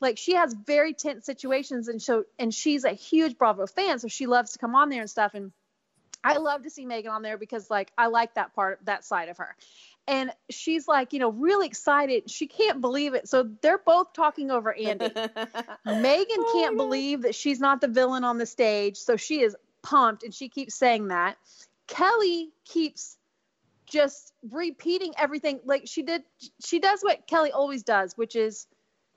Like 0.00 0.18
she 0.18 0.34
has 0.34 0.52
very 0.54 0.92
tense 0.92 1.26
situations, 1.26 1.88
and 1.88 2.00
so 2.00 2.24
and 2.38 2.54
she's 2.54 2.84
a 2.84 2.90
huge 2.92 3.36
Bravo 3.36 3.66
fan, 3.66 3.98
so 3.98 4.06
she 4.06 4.26
loves 4.26 4.52
to 4.52 4.58
come 4.58 4.76
on 4.76 4.90
there 4.90 5.00
and 5.00 5.10
stuff. 5.10 5.34
And 5.34 5.50
I 6.22 6.36
love 6.36 6.62
to 6.62 6.70
see 6.70 6.84
Meghan 6.84 7.10
on 7.10 7.22
there 7.22 7.38
because 7.38 7.68
like 7.70 7.90
I 7.98 8.06
like 8.06 8.34
that 8.34 8.54
part, 8.54 8.80
that 8.84 9.04
side 9.04 9.28
of 9.28 9.38
her. 9.38 9.56
And 10.06 10.30
she's 10.50 10.88
like, 10.88 11.12
you 11.12 11.18
know, 11.18 11.30
really 11.30 11.66
excited. 11.66 12.30
She 12.30 12.46
can't 12.46 12.80
believe 12.80 13.14
it. 13.14 13.28
So 13.28 13.50
they're 13.60 13.76
both 13.76 14.14
talking 14.14 14.50
over 14.50 14.72
Andy. 14.72 15.08
Meghan 15.86 16.26
Oh 16.38 16.50
can't 16.54 16.72
God. 16.72 16.76
believe 16.76 17.22
that 17.22 17.34
she's 17.34 17.60
not 17.60 17.80
the 17.82 17.88
villain 17.88 18.24
on 18.24 18.38
the 18.38 18.46
stage. 18.46 18.96
So 18.96 19.16
she 19.16 19.42
is 19.42 19.54
pumped 19.82 20.22
and 20.22 20.32
she 20.32 20.48
keeps 20.48 20.74
saying 20.74 21.08
that. 21.08 21.36
Kelly 21.88 22.50
keeps 22.64 23.17
just 23.90 24.32
repeating 24.50 25.14
everything 25.18 25.60
like 25.64 25.82
she 25.86 26.02
did 26.02 26.22
she 26.64 26.78
does 26.78 27.00
what 27.02 27.26
Kelly 27.26 27.52
always 27.52 27.82
does, 27.82 28.16
which 28.16 28.36
is 28.36 28.66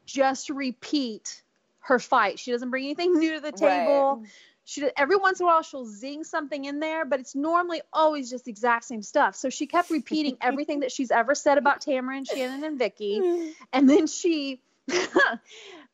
just 0.06 0.50
repeat 0.50 1.44
her 1.80 2.00
fight. 2.00 2.40
She 2.40 2.52
doesn't 2.52 2.70
bring 2.70 2.86
anything 2.86 3.18
new 3.18 3.36
to 3.36 3.40
the 3.40 3.52
table 3.52 4.20
Right. 4.22 4.30
she 4.66 4.90
every 4.98 5.16
once 5.16 5.40
in 5.40 5.46
a 5.46 5.48
while 5.48 5.62
she'll 5.62 5.86
zing 5.86 6.24
something 6.24 6.66
in 6.66 6.80
there, 6.80 7.06
but 7.06 7.20
it's 7.20 7.36
normally 7.36 7.82
always 7.92 8.30
just 8.30 8.46
the 8.46 8.52
exact 8.52 8.86
same 8.86 9.02
stuff. 9.02 9.36
So 9.36 9.50
she 9.50 9.68
kept 9.68 9.90
repeating 9.90 10.38
everything 10.42 10.82
that 10.82 10.92
she's 10.92 11.12
ever 11.12 11.36
said 11.36 11.58
about 11.58 11.82
Tamara 11.82 12.18
and 12.18 12.28
Shannon, 12.28 12.64
and 12.64 12.80
Vicki, 12.80 13.22
and 13.74 13.90
then 13.90 14.08
she 14.08 14.62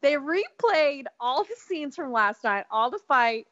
they 0.02 0.14
replayed 0.14 1.06
all 1.20 1.44
the 1.44 1.56
scenes 1.68 1.96
from 1.96 2.12
last 2.12 2.44
night, 2.44 2.66
all 2.72 2.90
the 2.90 3.00
fight. 3.08 3.48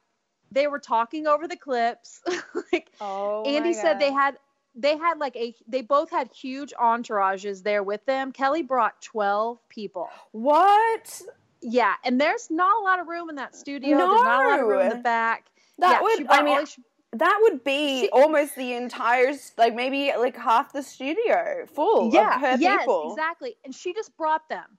They 0.52 0.68
were 0.68 0.80
talking 0.80 1.28
over 1.28 1.48
the 1.48 1.58
clips. 1.58 2.22
like 2.72 2.92
Oh, 3.02 3.44
Andy 3.46 3.74
said 3.74 4.00
they 4.00 4.12
had 4.12 4.38
they 4.76 4.98
had 4.98 5.18
like 5.20 5.36
a 5.36 5.54
they 5.68 5.82
both 5.82 6.10
had 6.12 6.32
huge 6.34 6.74
entourages 6.80 7.64
there 7.64 7.84
with 7.84 8.06
them. 8.06 8.32
Kelly 8.32 8.62
brought 8.62 9.02
12 9.02 9.58
people. 9.70 10.10
what? 10.32 11.22
Yeah, 11.62 11.94
and 12.04 12.22
there's 12.22 12.52
not 12.52 12.80
a 12.80 12.84
lot 12.84 13.00
of 13.00 13.08
room 13.08 13.30
in 13.30 13.36
that 13.38 13.56
studio. 13.56 13.98
No. 13.98 14.10
There's 14.10 14.22
not 14.24 14.46
a 14.46 14.50
lot 14.50 14.60
of 14.60 14.68
room 14.68 14.82
in 14.82 14.90
the 14.90 14.96
back. 15.04 15.46
That 15.80 15.94
yeah, 15.94 16.02
would. 16.02 16.28
I 16.30 16.44
mean, 16.44 16.60
these- 16.60 16.80
that 17.14 17.40
would 17.44 17.64
be 17.64 18.02
She- 18.02 18.10
almost 18.10 18.56
the 18.56 18.74
entire, 18.74 19.32
like 19.58 19.74
maybe 19.74 20.12
like 20.18 20.36
half 20.36 20.74
the 20.74 20.84
studio 20.84 21.66
full 21.74 22.14
yeah, 22.14 22.36
of 22.36 22.42
her 22.42 22.58
yes, 22.60 22.82
people. 22.82 23.14
exactly. 23.14 23.56
And 23.64 23.74
she 23.74 23.94
just 23.94 24.16
brought 24.18 24.48
them. 24.50 24.78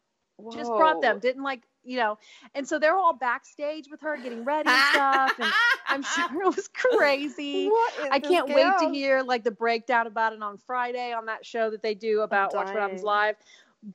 Just 0.52 0.70
brought 0.70 1.00
them. 1.00 1.18
Didn't 1.18 1.42
like 1.42 1.62
you 1.86 1.96
know. 1.96 2.18
And 2.54 2.66
so 2.66 2.78
they're 2.78 2.96
all 2.96 3.14
backstage 3.14 3.88
with 3.90 4.00
her 4.00 4.16
getting 4.16 4.44
ready 4.44 4.68
and 4.68 4.94
stuff. 4.94 5.32
And 5.38 5.52
I'm 5.86 6.02
sure 6.02 6.42
it 6.42 6.56
was 6.56 6.68
crazy. 6.68 7.70
I 8.10 8.20
can't 8.20 8.48
wait 8.48 8.72
to 8.80 8.90
hear 8.90 9.22
like 9.22 9.44
the 9.44 9.50
breakdown 9.50 10.06
about 10.06 10.32
it 10.32 10.42
on 10.42 10.58
Friday 10.58 11.12
on 11.12 11.26
that 11.26 11.44
show 11.46 11.70
that 11.70 11.82
they 11.82 11.94
do 11.94 12.20
about 12.20 12.54
Watch 12.54 12.66
What 12.66 12.76
Happens 12.76 13.02
Live. 13.02 13.36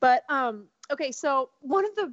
But 0.00 0.24
um, 0.28 0.64
okay, 0.90 1.12
so 1.12 1.50
one 1.60 1.84
of 1.84 1.94
the 1.94 2.12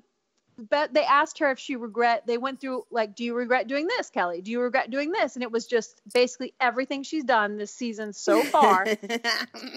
but 0.60 0.94
they 0.94 1.04
asked 1.04 1.40
her 1.40 1.52
if 1.52 1.60
she 1.60 1.76
regret 1.76 2.26
they 2.28 2.38
went 2.38 2.60
through 2.60 2.84
like 2.92 3.16
do 3.16 3.24
you 3.24 3.34
regret 3.34 3.68
doing 3.68 3.88
this 3.88 4.10
kelly 4.10 4.42
do 4.42 4.52
you 4.52 4.62
regret 4.62 4.90
doing 4.90 5.12
this 5.12 5.36
and 5.36 5.44
it 5.44 5.52
was 5.52 5.66
just 5.66 6.02
basically 6.14 6.54
everything 6.60 7.04
she's 7.04 7.24
done 7.24 7.58
this 7.58 7.72
season 7.72 8.14
so 8.14 8.44
far 8.46 8.86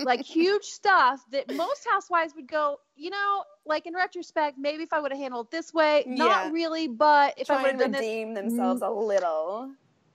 like 0.05 0.21
huge 0.21 0.65
stuff 0.65 1.25
that 1.31 1.55
most 1.55 1.87
housewives 1.89 2.35
would 2.35 2.49
go 2.49 2.79
you 2.97 3.11
know 3.11 3.45
like 3.67 3.87
in 3.87 3.95
retrospect 3.95 4.59
maybe 4.59 4.83
if 4.83 4.93
i 4.93 5.01
would 5.01 5.13
have 5.13 5.21
handled 5.21 5.47
it 5.47 5.51
this 5.51 5.73
way 5.73 6.05
not 6.07 6.47
yeah. 6.47 6.51
really 6.51 6.89
but 6.89 7.35
if 7.39 7.47
Try 7.47 7.59
i 7.59 7.63
would 7.63 7.81
have 7.81 7.93
redeem 7.93 8.35
this, 8.35 8.45
themselves 8.45 8.83
a 8.83 8.91
little 8.91 9.71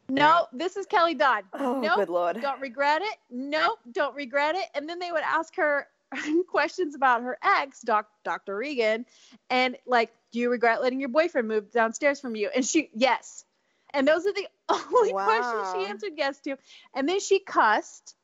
no, 0.09 0.47
this 0.53 0.78
is 0.78 0.86
Kelly 0.86 1.15
Dodd. 1.15 1.43
Oh, 1.53 1.82
nope, 1.82 1.97
good 1.97 2.09
lord. 2.09 2.41
Don't 2.41 2.61
regret 2.61 3.01
it. 3.01 3.18
Nope, 3.30 3.80
don't 3.91 4.15
regret 4.15 4.55
it. 4.55 4.65
And 4.74 4.88
then 4.88 4.99
they 4.99 5.11
would 5.11 5.24
ask 5.24 5.55
her 5.55 5.88
questions 6.47 6.95
about 6.95 7.24
her 7.24 7.38
ex, 7.43 7.82
doc, 7.82 8.07
Dr. 8.24 8.55
Regan, 8.55 9.05
and 9.49 9.78
like, 9.86 10.11
do 10.32 10.40
you 10.40 10.50
regret 10.50 10.82
letting 10.82 11.00
your 11.00 11.10
boyfriend 11.10 11.48
move 11.48 11.72
downstairs 11.72 12.20
from 12.20 12.36
you? 12.36 12.50
And 12.54 12.66
she, 12.66 12.90
yes. 12.94 13.46
And 13.94 14.08
those 14.08 14.26
are 14.26 14.34
the 14.34 14.48
only 14.70 15.14
wow. 15.14 15.26
questions 15.26 15.68
she 15.74 15.90
answered 15.90 16.12
yes 16.18 16.40
to. 16.42 16.58
And 16.94 17.08
then 17.08 17.20
she 17.20 17.40
cussed. 17.40 18.16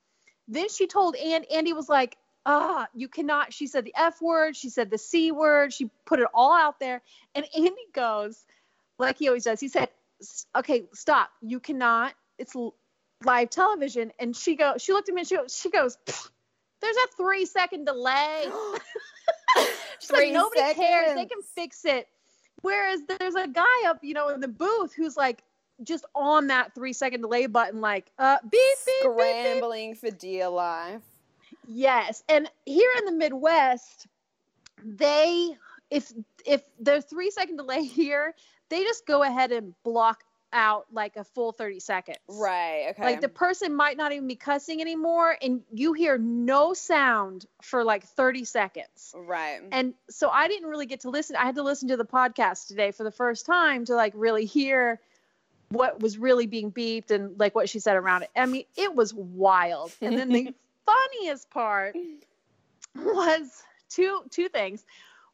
Then 0.48 0.70
she 0.70 0.88
told 0.88 1.16
and 1.16 1.46
Andy 1.52 1.74
was 1.74 1.88
like, 1.88 2.18
ah, 2.46 2.88
you 2.94 3.08
cannot. 3.08 3.54
She 3.54 3.68
said 3.68 3.86
the 3.86 3.94
F 3.96 4.22
word. 4.22 4.56
She 4.56 4.70
said 4.70 4.90
the 4.90 4.98
C 4.98 5.32
word. 5.32 5.74
She 5.74 5.90
put 6.06 6.20
it 6.20 6.28
all 6.34 6.54
out 6.54 6.80
there. 6.80 7.02
And 7.34 7.46
Andy 7.56 7.76
goes, 7.94 8.44
like 9.00 9.18
he 9.18 9.28
always 9.28 9.46
does. 9.46 9.60
He 9.60 9.70
said, 9.70 9.90
okay, 10.56 10.84
stop. 10.94 11.30
You 11.42 11.60
cannot. 11.60 12.14
It's 12.38 12.56
live 13.24 13.50
television. 13.50 14.12
And 14.20 14.36
she 14.36 14.56
goes, 14.56 14.82
she 14.82 14.92
looked 14.92 15.08
at 15.08 15.16
me 15.16 15.22
and 15.22 15.28
she 15.28 15.38
goes, 15.38 15.56
she 15.56 15.70
goes, 15.70 15.98
there's 16.82 16.98
a 16.98 17.16
three 17.16 17.46
second 17.46 17.86
delay. 17.86 18.50
She's 20.04 20.12
like, 20.12 20.32
nobody 20.32 20.60
seconds. 20.60 20.86
cares. 20.86 21.16
They 21.16 21.26
can 21.26 21.42
fix 21.42 21.86
it. 21.86 22.08
Whereas 22.62 23.02
there's 23.20 23.36
a 23.36 23.48
guy 23.48 23.88
up, 23.88 24.00
you 24.04 24.14
know, 24.14 24.30
in 24.30 24.40
the 24.40 24.48
booth 24.48 24.94
who's 24.94 25.18
like 25.18 25.44
just 25.84 26.06
on 26.16 26.48
that 26.48 26.74
three 26.76 26.94
second 26.94 27.22
delay 27.22 27.46
button, 27.46 27.82
like 27.82 28.12
uh 28.20 28.38
beep 28.50 28.62
beep 28.86 28.96
scrambling 29.02 29.92
beep, 29.92 30.00
for 30.00 30.12
dear 30.12 30.48
life. 30.48 31.02
Yes, 31.68 32.24
and 32.30 32.50
here 32.66 32.90
in 33.00 33.06
the 33.06 33.12
Midwest, 33.12 34.08
they 34.84 35.56
if 35.90 36.12
if 36.46 36.64
there's 36.80 37.06
three 37.06 37.32
second 37.32 37.58
delay 37.58 37.84
here, 37.86 38.34
they 38.70 38.84
just 38.84 39.06
go 39.06 39.24
ahead 39.24 39.52
and 39.52 39.74
block 39.84 40.24
out 40.54 40.86
like 40.92 41.18
a 41.18 41.24
full 41.24 41.52
30 41.52 41.80
seconds. 41.80 42.20
Right. 42.30 42.88
Okay. 42.92 43.04
Like 43.04 43.22
the 43.22 43.30
person 43.30 43.76
might 43.76 43.98
not 43.98 44.12
even 44.12 44.28
be 44.28 44.36
cussing 44.36 44.80
anymore 44.80 45.36
and 45.42 45.62
you 45.72 45.94
hear 45.94 46.18
no 46.18 46.74
sound 46.74 47.46
for 47.62 47.84
like 47.84 48.04
30 48.04 48.46
seconds. 48.46 49.14
Right. 49.16 49.60
And 49.72 49.94
so 50.10 50.30
I 50.30 50.48
didn't 50.48 50.70
really 50.70 50.86
get 50.86 51.02
to 51.02 51.10
listen. 51.10 51.36
I 51.36 51.46
had 51.46 51.56
to 51.56 51.64
listen 51.64 51.90
to 51.90 51.98
the 51.98 52.06
podcast 52.06 52.68
today 52.68 52.92
for 52.92 53.04
the 53.04 53.12
first 53.12 53.46
time 53.46 53.86
to 53.86 53.96
like 53.96 54.14
really 54.16 54.46
hear 54.46 55.00
what 55.70 56.00
was 56.00 56.18
really 56.18 56.46
being 56.46 56.72
beeped 56.72 57.12
and 57.12 57.40
like 57.40 57.56
what 57.56 57.68
she 57.68 57.80
said 57.80 57.98
around 57.98 58.24
it. 58.24 58.30
I 58.36 58.46
mean, 58.46 58.66
it 58.78 58.94
was 58.94 59.14
wild. 59.14 59.92
And 60.02 60.18
then 60.18 60.30
the 60.30 60.54
funniest 60.86 61.50
part 61.50 61.96
was 62.96 63.64
two 63.90 64.22
two 64.30 64.50
things. 64.50 64.86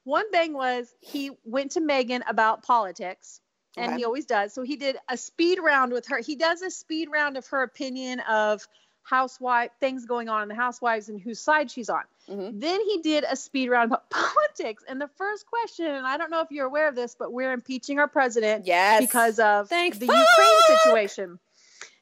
One 0.04 0.32
thing 0.32 0.54
was 0.54 0.94
he 1.02 1.32
went 1.44 1.72
to 1.72 1.82
Meghan 1.82 2.22
about 2.28 2.64
politics 2.64 3.42
and 3.78 3.92
okay. 3.92 3.98
he 3.98 4.06
always 4.06 4.26
does. 4.26 4.54
So 4.54 4.64
he 4.64 4.76
did 4.76 4.98
a 5.08 5.18
speed 5.18 5.60
round 5.60 5.92
with 5.92 6.08
her. 6.08 6.20
He 6.20 6.36
does 6.36 6.62
a 6.62 6.72
speed 6.72 7.10
round 7.12 7.38
of 7.38 7.48
her 7.48 7.64
opinion 7.64 8.20
of 8.22 8.68
housewife 9.04 9.72
things 9.80 10.06
going 10.06 10.30
on 10.30 10.44
in 10.44 10.50
the 10.50 10.56
housewives 10.56 11.10
and 11.10 11.20
whose 11.20 11.40
side 11.40 11.72
she's 11.72 11.90
on. 11.90 12.04
Mm-hmm. 12.30 12.60
Then 12.60 12.82
he 12.82 13.00
did 13.02 13.26
a 13.28 13.36
speed 13.36 13.70
round 13.70 13.92
about 13.92 14.10
politics. 14.10 14.84
And 14.88 15.02
the 15.02 15.10
first 15.18 15.46
question, 15.48 15.88
and 15.88 16.06
I 16.06 16.18
don't 16.18 16.30
know 16.30 16.42
if 16.42 16.52
you're 16.52 16.68
aware 16.68 16.88
of 16.88 16.96
this, 16.96 17.16
but 17.18 17.34
we're 17.34 17.52
impeaching 17.52 18.00
our 18.00 18.08
president 18.08 18.66
yes. 18.66 19.02
because 19.02 19.40
of 19.40 19.68
Thanks 19.68 19.98
the 19.98 20.08
fuck! 20.08 20.18
Ukraine 20.18 20.78
situation. 20.78 21.40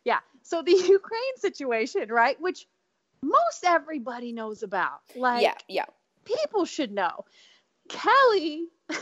Yeah. 0.04 0.20
So 0.44 0.62
the 0.62 0.72
Ukraine 0.90 1.38
situation, 1.38 2.10
right? 2.10 2.40
Which 2.42 2.68
most 3.22 3.64
everybody 3.64 4.32
knows 4.32 4.64
about. 4.64 5.00
Like 5.16 5.44
yeah, 5.44 5.56
yeah. 5.68 5.86
people 6.26 6.66
should 6.66 6.92
know. 6.92 7.26
Kelly 7.90 8.68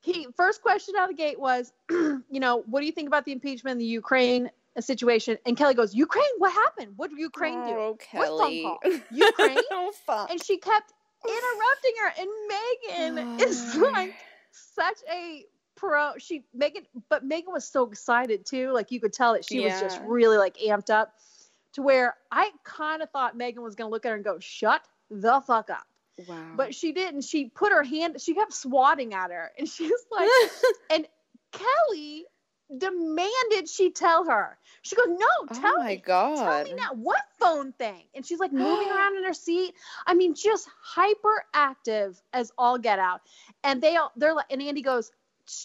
he 0.00 0.26
first 0.36 0.62
question 0.62 0.94
out 0.96 1.10
of 1.10 1.16
the 1.16 1.22
gate 1.22 1.38
was, 1.38 1.72
you 1.90 2.22
know, 2.30 2.62
what 2.66 2.80
do 2.80 2.86
you 2.86 2.92
think 2.92 3.08
about 3.08 3.24
the 3.24 3.32
impeachment 3.32 3.72
in 3.72 3.78
the 3.78 3.84
Ukraine 3.84 4.50
situation? 4.78 5.38
And 5.44 5.56
Kelly 5.56 5.74
goes, 5.74 5.94
Ukraine, 5.94 6.24
what 6.38 6.52
happened? 6.52 6.92
What 6.96 7.10
did 7.10 7.18
Ukraine 7.18 7.66
do? 7.66 7.72
Oh, 7.72 7.98
Kelly. 7.98 8.64
What 8.64 8.82
phone 8.82 8.92
call? 8.92 9.00
Ukraine? 9.10 9.58
oh, 9.72 9.92
fuck. 10.06 10.30
And 10.30 10.42
she 10.42 10.58
kept 10.58 10.92
interrupting 11.26 11.92
her. 12.02 12.12
And 12.20 13.38
Meghan 13.38 13.40
is 13.46 13.76
like 13.76 14.14
such 14.52 14.98
a 15.12 15.44
pro. 15.76 16.12
She 16.18 16.44
Meghan, 16.56 16.84
but 17.08 17.28
Meghan 17.28 17.52
was 17.52 17.66
so 17.66 17.86
excited 17.86 18.46
too. 18.46 18.72
Like 18.72 18.90
you 18.90 19.00
could 19.00 19.12
tell 19.12 19.32
that 19.32 19.44
she 19.44 19.62
yeah. 19.62 19.72
was 19.72 19.80
just 19.80 20.00
really 20.06 20.36
like 20.36 20.56
amped 20.58 20.90
up 20.90 21.14
to 21.72 21.82
where 21.82 22.16
I 22.30 22.50
kind 22.64 23.02
of 23.02 23.10
thought 23.10 23.36
Meghan 23.36 23.58
was 23.58 23.74
going 23.74 23.88
to 23.88 23.92
look 23.92 24.06
at 24.06 24.10
her 24.10 24.14
and 24.14 24.24
go, 24.24 24.38
shut 24.38 24.82
the 25.10 25.40
fuck 25.40 25.70
up. 25.70 25.86
Wow. 26.26 26.52
But 26.56 26.74
she 26.74 26.92
didn't. 26.92 27.22
She 27.22 27.46
put 27.46 27.72
her 27.72 27.82
hand, 27.82 28.20
she 28.20 28.34
kept 28.34 28.52
swatting 28.52 29.14
at 29.14 29.30
her. 29.30 29.50
And 29.58 29.68
she's 29.68 29.92
like, 30.10 30.28
and 30.90 31.06
Kelly 31.52 32.26
demanded 32.76 33.68
she 33.68 33.90
tell 33.90 34.24
her. 34.28 34.58
She 34.82 34.96
goes, 34.96 35.06
No, 35.08 35.26
oh 35.40 35.46
tell 35.54 35.74
oh 35.76 35.78
my 35.78 35.88
me. 35.90 35.96
God. 36.04 36.36
Tell 36.36 36.64
me 36.64 36.74
now. 36.74 36.90
What 36.94 37.20
phone 37.38 37.72
thing? 37.72 38.02
And 38.14 38.24
she's 38.24 38.38
like 38.38 38.52
moving 38.52 38.88
around 38.90 39.16
in 39.16 39.24
her 39.24 39.34
seat. 39.34 39.74
I 40.06 40.14
mean, 40.14 40.34
just 40.34 40.68
hyperactive 40.96 42.20
as 42.32 42.52
all 42.58 42.78
get 42.78 42.98
out. 42.98 43.20
And 43.64 43.80
they 43.82 43.96
all 43.96 44.12
they're 44.16 44.34
like 44.34 44.46
and 44.50 44.62
Andy 44.62 44.82
goes, 44.82 45.10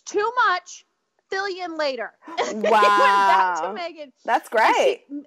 Too 0.05 0.31
much. 0.47 0.85
Fill 1.29 1.49
you 1.49 1.65
in 1.65 1.77
later. 1.77 2.11
Wow. 2.53 2.69
back 2.69 3.61
to 3.61 3.81
Meghan. 3.81 4.11
That's 4.23 4.49
great. 4.49 5.01
She, 5.09 5.23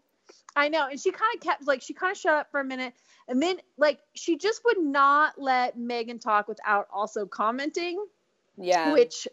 I 0.57 0.69
know. 0.69 0.89
And 0.91 0.99
she 0.99 1.11
kind 1.11 1.33
of 1.35 1.41
kept 1.41 1.67
like 1.67 1.83
she 1.83 1.95
kind 1.95 2.13
of 2.13 2.19
shut 2.19 2.35
up 2.35 2.51
for 2.51 2.61
a 2.61 2.65
minute 2.65 2.95
and 3.29 3.43
then, 3.43 3.57
like, 3.77 3.99
she 4.15 4.37
just 4.37 4.65
would 4.65 4.79
not 4.79 5.35
let 5.37 5.77
Meghan 5.77 6.21
talk 6.21 6.47
without 6.47 6.87
also 6.93 7.27
commenting. 7.27 8.05
Yeah. 8.57 8.93
Which 8.93 9.27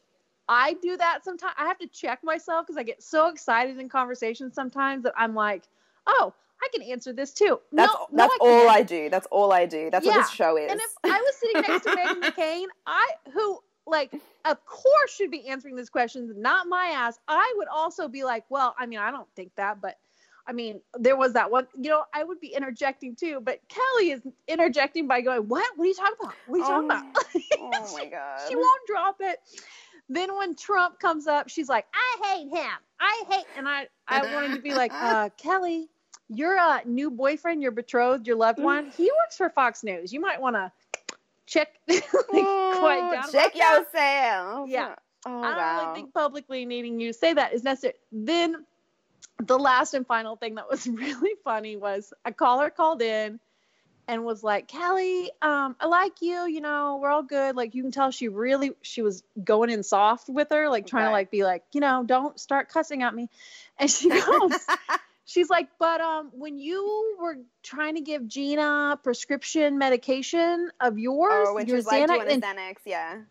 I 0.50 0.74
do 0.82 0.98
that 0.98 1.24
sometimes. 1.24 1.54
I 1.58 1.68
have 1.68 1.78
to 1.80 1.88
check 1.88 2.24
myself 2.24 2.66
because 2.66 2.78
I 2.78 2.84
get 2.84 3.04
so 3.04 3.28
excited 3.28 3.78
in 3.78 3.90
conversations 3.90 4.56
sometimes 4.56 5.04
that 5.04 5.14
I'm 5.16 5.36
like, 5.36 5.64
oh, 6.08 6.34
I 6.62 6.68
can 6.74 6.82
answer 6.82 7.14
this 7.14 7.34
too. 7.34 7.60
That's 7.72 7.94
no, 7.94 8.08
that's 8.12 8.34
no, 8.42 8.48
I 8.48 8.52
all 8.52 8.70
I 8.70 8.82
do. 8.82 9.10
That's 9.10 9.28
all 9.28 9.54
I 9.54 9.66
do. 9.66 9.90
That's 9.92 10.06
yeah. 10.06 10.18
what 10.18 10.22
this 10.24 10.32
show 10.32 10.58
is. 10.58 10.72
And 10.72 10.80
if 10.80 10.92
I 11.04 11.20
was 11.20 11.36
sitting 11.36 11.62
next 11.62 11.84
to 11.84 11.90
Meghan 11.92 12.22
McCain, 12.36 12.66
I 12.88 13.08
who 13.34 13.60
like 13.86 14.14
of 14.46 14.66
course 14.66 15.14
should 15.14 15.30
be 15.30 15.48
answering 15.48 15.76
these 15.76 15.90
questions, 15.90 16.34
not 16.36 16.68
my 16.68 16.88
ass. 16.88 17.20
I 17.28 17.54
would 17.58 17.68
also 17.68 18.08
be 18.08 18.24
like, 18.24 18.46
well, 18.50 18.76
I 18.80 18.86
mean, 18.86 19.00
I 19.00 19.12
don't 19.12 19.28
think 19.36 19.52
that, 19.56 19.82
but 19.82 19.98
I 20.46 20.52
mean, 20.52 20.82
there 20.98 21.16
was 21.16 21.34
that 21.34 21.52
one, 21.52 21.68
you 21.80 21.90
know, 21.90 22.04
I 22.14 22.24
would 22.24 22.40
be 22.40 22.48
interjecting 22.48 23.16
too, 23.16 23.40
but 23.42 23.60
Kelly 23.70 24.12
is 24.12 24.22
interjecting 24.48 25.08
by 25.08 25.22
going, 25.22 25.44
What? 25.44 25.66
What 25.76 25.86
are 25.86 25.88
you 25.88 25.94
talking 25.94 26.16
about? 26.22 26.34
What 26.48 26.56
are 26.56 26.58
you 26.58 26.64
talking 26.64 26.92
oh, 26.92 26.96
about? 26.96 27.82
oh 27.88 27.94
my 27.98 28.06
God. 28.06 28.42
she 28.50 28.56
won't 28.56 28.82
drop 28.88 29.16
it. 29.22 29.40
Then 30.10 30.36
when 30.36 30.56
Trump 30.56 31.00
comes 31.00 31.28
up, 31.28 31.50
she's 31.50 31.70
like, 31.70 31.86
I 31.94 32.28
hate 32.28 32.50
him. 32.50 32.72
I 33.00 33.24
hate, 33.30 33.46
and 33.58 33.68
I, 33.68 33.88
I 34.08 34.34
wanted 34.34 34.56
to 34.56 34.62
be 34.62 34.74
like, 34.74 34.92
uh, 34.94 35.30
Kelly, 35.38 35.90
your 36.30 36.58
uh, 36.58 36.80
new 36.86 37.10
boyfriend, 37.10 37.62
your 37.62 37.72
betrothed, 37.72 38.28
your 38.28 38.36
loved 38.36 38.60
one, 38.60 38.92
he 38.92 39.04
works 39.04 39.38
for 39.38 39.50
Fox 39.50 39.84
News. 39.84 40.12
You 40.12 40.20
might 40.20 40.42
want 40.42 40.56
to 40.56 40.72
check, 41.46 41.70
like, 41.88 42.02
down. 42.04 43.32
Check 43.32 43.56
yourself. 43.56 44.70
Yeah. 44.70 44.96
Oh, 45.26 45.42
I 45.42 45.56
don't 45.56 45.86
really 45.86 46.02
think 46.02 46.14
publicly 46.14 46.66
needing 46.66 47.00
you 47.00 47.14
to 47.14 47.18
say 47.18 47.34
that 47.34 47.54
is 47.54 47.64
necessary. 47.64 47.94
Then 48.12 48.66
the 49.42 49.58
last 49.58 49.94
and 49.94 50.06
final 50.06 50.36
thing 50.36 50.56
that 50.56 50.70
was 50.70 50.88
really 50.88 51.36
funny 51.44 51.76
was 51.76 52.14
a 52.26 52.32
caller 52.32 52.70
called 52.70 53.02
in 53.02 53.40
and 54.08 54.26
was 54.26 54.44
like, 54.44 54.68
Kelly, 54.68 55.32
um, 55.42 55.76
I 55.80 55.88
like 55.88 56.22
you, 56.22 56.46
you 56.46 56.62
know, 56.62 57.00
we're 57.02 57.10
all 57.10 57.24
good. 57.24 57.56
Like 57.56 57.74
you 57.74 57.84
can 57.84 57.92
tell 57.92 58.12
she 58.12 58.28
really 58.28 58.72
she 58.82 59.02
was 59.02 59.24
going 59.42 59.70
in 59.70 59.84
soft 59.84 60.28
with 60.28 60.50
her, 60.52 60.70
like 60.70 60.88
trying 60.88 61.06
to 61.06 61.12
like 61.12 61.32
be 61.32 61.44
like, 61.44 61.64
you 61.72 61.80
know, 61.80 62.04
don't 62.06 62.40
start 62.40 62.70
cussing 62.70 63.04
at 63.04 63.14
me. 63.14 63.30
And 63.80 63.90
she 63.90 64.08
goes, 64.08 64.52
she's 65.26 65.50
like, 65.50 65.68
but 65.80 66.00
um 66.00 66.30
when 66.34 66.60
you 66.60 67.18
were 67.20 67.38
trying 67.64 67.96
to 67.96 68.02
give 68.02 68.28
Gina 68.28 69.00
prescription 69.04 69.80
medication 69.80 70.70
of 70.80 71.00
yours, 71.00 71.48
oh, 71.50 71.56
when 71.56 71.66
your 71.66 71.74
she 71.74 71.78
was 71.78 71.86
like 71.88 72.08
and, 72.08 72.44
Xanax, 72.44 72.76
yeah. 72.86 73.22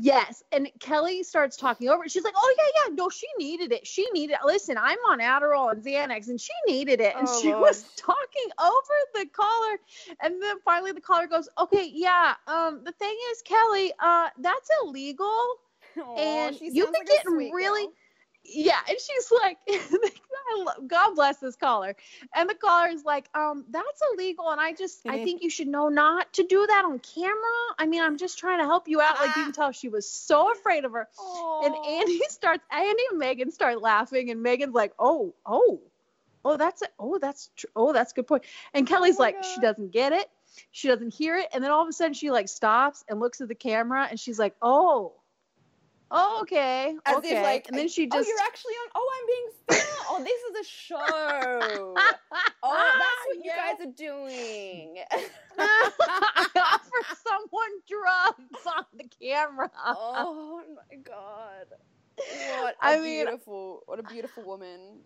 Yes, 0.00 0.44
and 0.52 0.68
Kelly 0.78 1.24
starts 1.24 1.56
talking 1.56 1.88
over 1.88 2.04
it. 2.04 2.10
She's 2.12 2.22
like, 2.22 2.34
"Oh 2.36 2.54
yeah, 2.56 2.82
yeah, 2.88 2.94
no, 2.94 3.08
she 3.08 3.26
needed 3.36 3.72
it. 3.72 3.84
She 3.86 4.06
needed 4.12 4.34
it. 4.34 4.38
Listen, 4.44 4.76
I'm 4.78 4.98
on 5.08 5.18
Adderall 5.18 5.72
and 5.72 5.82
Xanax, 5.82 6.28
and 6.28 6.40
she 6.40 6.52
needed 6.68 7.00
it." 7.00 7.16
And 7.16 7.26
Oh, 7.28 7.40
she 7.42 7.48
Lord. 7.50 7.62
was 7.62 7.82
talking 7.96 8.48
over 8.62 8.94
the 9.14 9.26
caller, 9.26 9.78
and 10.22 10.40
then 10.40 10.56
finally 10.64 10.92
the 10.92 11.00
caller 11.00 11.26
goes, 11.26 11.48
"Okay, 11.58 11.90
yeah. 11.92 12.34
Um, 12.46 12.82
the 12.84 12.92
thing 12.92 13.16
is, 13.32 13.42
Kelly, 13.42 13.92
uh, 13.98 14.28
that's 14.38 14.70
illegal." 14.84 15.56
And 16.16 16.56
you've 16.60 16.92
been 16.92 16.92
like 16.92 17.06
getting 17.06 17.50
really- 17.52 17.86
girl. 17.86 17.92
Yeah, 18.50 18.78
and 18.88 18.96
she's 18.98 19.32
like, 19.42 19.58
God 20.86 21.14
bless 21.14 21.38
this 21.38 21.56
caller. 21.56 21.94
And 22.34 22.48
the 22.48 22.54
caller 22.54 22.88
is 22.88 23.04
like, 23.04 23.28
um, 23.34 23.64
that's 23.70 24.00
illegal, 24.12 24.50
and 24.50 24.60
I 24.60 24.72
just, 24.72 25.06
I 25.06 25.22
think 25.22 25.42
you 25.42 25.50
should 25.50 25.68
know 25.68 25.88
not 25.88 26.32
to 26.34 26.42
do 26.44 26.66
that 26.66 26.84
on 26.84 26.98
camera. 26.98 27.74
I 27.78 27.86
mean, 27.86 28.02
I'm 28.02 28.16
just 28.16 28.38
trying 28.38 28.58
to 28.60 28.64
help 28.64 28.88
you 28.88 29.00
out. 29.00 29.18
Like 29.20 29.36
you 29.36 29.44
can 29.44 29.52
tell, 29.52 29.72
she 29.72 29.88
was 29.88 30.08
so 30.08 30.52
afraid 30.52 30.84
of 30.84 30.92
her. 30.92 31.08
And 31.64 31.74
Andy 31.86 32.20
starts, 32.28 32.64
Andy 32.70 33.02
and 33.12 33.20
Meghan 33.20 33.52
start 33.52 33.82
laughing, 33.82 34.30
and 34.30 34.44
Meghan's 34.44 34.74
like, 34.74 34.92
oh, 34.98 35.34
oh, 35.44 35.80
oh, 36.44 36.56
that's 36.56 36.82
it. 36.82 36.90
Oh, 36.98 37.18
that's 37.18 37.50
true. 37.56 37.70
Oh, 37.76 37.92
that's 37.92 38.12
a 38.12 38.14
good 38.14 38.26
point. 38.26 38.44
And 38.74 38.86
Kelly's 38.86 39.18
my 39.18 39.26
like, 39.26 39.44
she 39.44 39.60
doesn't 39.60 39.92
get 39.92 40.12
it. 40.12 40.26
She 40.70 40.88
doesn't 40.88 41.14
hear 41.14 41.36
it. 41.36 41.48
And 41.52 41.62
then 41.62 41.70
all 41.70 41.82
of 41.82 41.88
a 41.88 41.92
sudden 41.92 42.14
she 42.14 42.30
like 42.30 42.48
stops 42.48 43.04
and 43.08 43.20
looks 43.20 43.40
at 43.40 43.48
the 43.48 43.54
camera 43.54 44.06
and 44.08 44.18
she's 44.18 44.38
like, 44.38 44.54
oh, 44.62 45.14
oh, 46.10 46.38
okay. 46.42 46.94
As 47.04 47.16
okay. 47.16 47.36
if 47.36 47.42
like, 47.42 47.68
and 47.68 47.76
then 47.76 47.88
she 47.88 48.08
oh, 48.10 48.16
you're 48.16 48.40
actually 48.44 48.74
on. 48.74 48.90
Oh, 48.94 49.10
I'm 49.16 49.26
being 49.26 49.48
filmed. 49.68 50.06
oh, 50.10 50.24
this 50.24 50.40
is 50.42 50.66
a 50.66 50.70
show. 50.70 51.94
Oh, 52.60 52.98
that's 52.98 53.26
what 53.26 53.44
you 53.44 53.52
guys 53.52 53.86
are 53.86 53.92
doing. 53.92 54.96
I 55.58 56.48
offer 56.56 57.16
someone 57.24 57.70
drugs 57.88 58.66
on 58.66 58.84
the 58.96 59.04
camera. 59.20 59.70
oh 59.86 60.62
my 60.74 60.96
god. 60.96 61.66
What 62.60 62.74
a 62.74 62.76
I 62.82 62.96
mean- 62.96 63.24
beautiful, 63.24 63.82
what 63.86 64.00
a 64.00 64.02
beautiful 64.02 64.42
woman. 64.42 64.98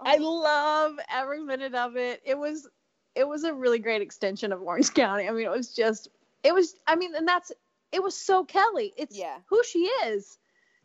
I 0.00 0.16
oh. 0.20 0.30
love 0.30 0.98
every 1.12 1.42
minute 1.42 1.74
of 1.74 1.96
it. 1.96 2.22
It 2.24 2.38
was 2.38 2.68
it 3.14 3.26
was 3.26 3.44
a 3.44 3.52
really 3.52 3.78
great 3.78 4.02
extension 4.02 4.52
of 4.52 4.62
Orange 4.62 4.92
County. 4.94 5.28
I 5.28 5.32
mean, 5.32 5.46
it 5.46 5.50
was 5.50 5.74
just 5.74 6.08
it 6.42 6.54
was 6.54 6.76
I 6.86 6.96
mean, 6.96 7.14
and 7.14 7.26
that's 7.26 7.52
it 7.96 8.02
was 8.02 8.14
so 8.16 8.44
Kelly. 8.44 8.92
It's 8.96 9.16
Yeah. 9.16 9.38
who 9.48 9.62
she 9.64 9.80
is. 10.04 10.38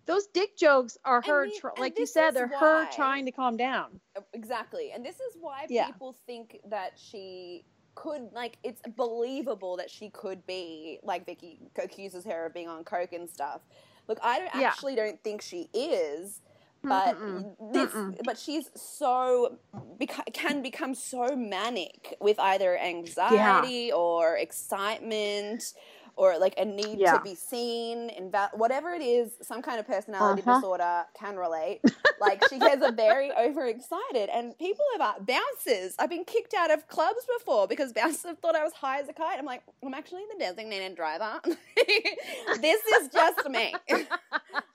Those 0.06 0.26
dick 0.28 0.58
jokes 0.58 0.98
are 1.06 1.22
I 1.24 1.28
her 1.28 1.46
mean, 1.46 1.60
tr- 1.60 1.68
like 1.78 2.00
you 2.00 2.06
said 2.08 2.32
they're 2.32 2.48
her 2.48 2.88
trying 2.92 3.26
to 3.26 3.32
calm 3.32 3.56
down. 3.58 4.00
Oh, 4.18 4.24
exactly. 4.34 4.92
And 4.94 5.06
this 5.06 5.16
is 5.20 5.36
why 5.40 5.66
Yeah. 5.70 5.86
people 5.88 6.18
think 6.26 6.60
that 6.70 6.98
she 6.98 7.66
could 7.94 8.30
like 8.32 8.58
it's 8.64 8.82
believable 8.96 9.76
that 9.78 9.92
she 9.92 10.10
could 10.10 10.46
be 10.48 11.00
like 11.04 11.26
Vicki 11.26 11.60
accuses 11.76 12.24
her 12.26 12.46
of 12.48 12.54
being 12.54 12.70
on 12.70 12.84
coke 12.86 13.12
and 13.14 13.30
stuff. 13.30 13.62
Look, 14.08 14.18
I 14.24 14.40
don't 14.40 14.56
Yeah. 14.56 14.70
actually 14.70 14.96
don't 14.96 15.22
think 15.24 15.42
she 15.42 15.70
is, 15.74 16.42
but 16.82 17.16
Mm-mm. 17.18 17.74
this 17.74 17.92
Mm-mm. 17.94 18.24
but 18.24 18.40
she's 18.40 18.70
so 18.76 19.60
beca- 20.00 20.34
can 20.34 20.62
become 20.64 20.96
so 20.96 21.36
manic 21.36 22.16
with 22.20 22.40
either 22.40 22.76
anxiety 22.78 23.92
or 23.92 24.38
excitement 24.38 25.64
or 26.16 26.38
like 26.38 26.54
a 26.58 26.66
need 26.66 27.00
Yeah. 27.00 27.18
to 27.18 27.24
be 27.24 27.36
seen 27.36 28.10
and 28.10 28.36
whatever 28.54 28.92
it 28.94 29.02
is 29.02 29.34
some 29.42 29.62
kind 29.62 29.80
of 29.80 29.88
personality 29.88 30.42
Uh-huh. 30.42 30.56
disorder 30.56 31.06
can 31.18 31.36
relate 31.38 31.82
like 32.20 32.44
she 32.44 32.60
gets 32.60 32.84
a 32.84 32.92
very 32.92 33.32
overexcited 33.32 34.30
and 34.30 34.58
people 34.58 34.86
have 34.98 35.02
uh, 35.02 35.20
bouncers 35.20 35.96
i've 36.00 36.10
been 36.10 36.26
kicked 36.26 36.54
out 36.54 36.72
of 36.72 36.88
clubs 36.88 37.26
before 37.40 37.68
because 37.68 37.94
bouncers 37.94 38.24
have 38.24 38.40
thought 38.40 38.56
i 38.56 38.64
was 38.64 38.74
high 38.74 39.00
as 39.00 39.10
a 39.10 39.14
kite 39.14 39.40
i'm 39.40 39.46
like 39.46 39.64
i'm 39.84 39.94
actually 39.94 40.24
the 40.34 40.40
designated 40.40 40.96
driver 40.96 41.40
this 42.62 42.82
is 43.02 43.10
just 43.10 43.50
me 43.50 43.74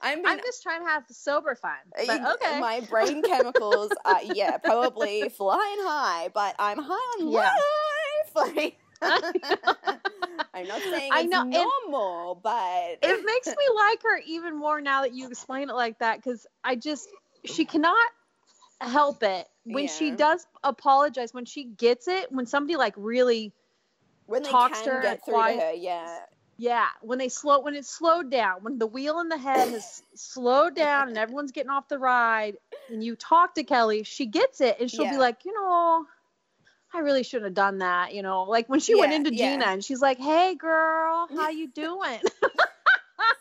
i'm 0.00 0.26
I'm 0.26 0.38
just 0.38 0.62
trying 0.62 0.80
to 0.84 0.88
have 0.88 1.04
sober 1.10 1.54
fun. 1.54 1.70
But 2.06 2.20
okay. 2.34 2.60
My 2.60 2.80
brain 2.80 3.22
chemicals 3.22 3.90
are, 4.04 4.22
yeah, 4.22 4.56
probably 4.58 5.28
flying 5.30 5.78
high, 5.80 6.28
but 6.32 6.54
I'm 6.58 6.78
high 6.78 6.92
on 6.92 7.28
Yeah. 7.32 7.40
life. 7.40 8.54
Like, 8.54 8.78
I'm 10.54 10.66
not 10.66 10.82
saying 10.88 11.12
I 11.12 11.22
it's 11.22 11.30
know, 11.30 11.44
normal, 11.44 12.40
but 12.42 12.98
it 13.02 13.24
makes 13.24 13.48
me 13.48 13.64
like 13.76 14.02
her 14.02 14.18
even 14.26 14.56
more 14.56 14.80
now 14.80 15.02
that 15.02 15.12
you 15.14 15.26
explain 15.28 15.68
it 15.70 15.74
like 15.74 15.98
that 15.98 16.16
because 16.16 16.46
I 16.64 16.76
just 16.76 17.08
she 17.44 17.64
cannot 17.64 18.08
help 18.80 19.22
it. 19.22 19.46
When 19.64 19.86
she 19.88 20.10
does 20.12 20.46
apologize 20.62 21.34
when 21.34 21.44
she 21.44 21.64
gets 21.64 22.08
it 22.08 22.30
when 22.32 22.46
somebody 22.46 22.76
like 22.76 22.94
really 22.96 23.52
when 24.26 24.42
they 24.42 24.50
talks 24.50 24.78
can 24.78 24.84
to 24.84 24.90
her 24.90 25.00
get 25.00 25.20
quiet- 25.20 25.60
her, 25.60 25.72
yeah, 25.72 26.18
yeah 26.58 26.86
when 27.02 27.18
they 27.18 27.28
slow 27.28 27.60
when 27.60 27.74
it's 27.74 27.88
slowed 27.88 28.30
down 28.30 28.62
when 28.62 28.78
the 28.78 28.86
wheel 28.86 29.20
in 29.20 29.28
the 29.28 29.36
head 29.36 29.68
has 29.68 30.02
slowed 30.14 30.74
down 30.74 31.08
and 31.08 31.18
everyone's 31.18 31.52
getting 31.52 31.70
off 31.70 31.88
the 31.88 31.98
ride 31.98 32.56
and 32.88 33.02
you 33.04 33.14
talk 33.16 33.54
to 33.54 33.64
Kelly 33.64 34.02
she 34.04 34.26
gets 34.26 34.60
it 34.60 34.80
and 34.80 34.90
she'll 34.90 35.04
Yeah. 35.04 35.10
be 35.10 35.18
like 35.18 35.44
you 35.44 35.52
know 35.52 36.06
I 36.96 37.00
really 37.00 37.22
shouldn't 37.22 37.44
have 37.46 37.54
done 37.54 37.78
that 37.78 38.14
you 38.14 38.22
know 38.22 38.44
like 38.44 38.68
when 38.68 38.80
she 38.80 38.94
went 38.94 39.12
into 39.12 39.34
yeah. 39.34 39.52
Gina 39.52 39.66
and 39.66 39.84
she's 39.84 40.00
like 40.00 40.18
hey 40.18 40.54
girl 40.54 41.28
how 41.36 41.50
you 41.50 41.68
doing 41.68 42.20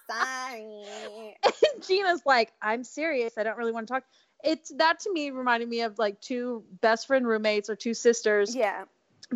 sorry. 0.09 1.35
And 1.45 1.83
Gina's 1.85 2.21
like, 2.25 2.53
I'm 2.61 2.83
serious. 2.83 3.37
I 3.37 3.43
don't 3.43 3.57
really 3.57 3.71
want 3.71 3.87
to 3.87 3.93
talk. 3.93 4.03
It's 4.43 4.71
that 4.77 4.99
to 5.01 5.11
me 5.11 5.31
reminded 5.31 5.67
me 5.69 5.81
of 5.81 5.97
like 5.97 6.21
two 6.21 6.63
best 6.81 7.07
friend 7.07 7.27
roommates 7.27 7.69
or 7.69 7.75
two 7.75 7.93
sisters 7.93 8.55
Yeah, 8.55 8.85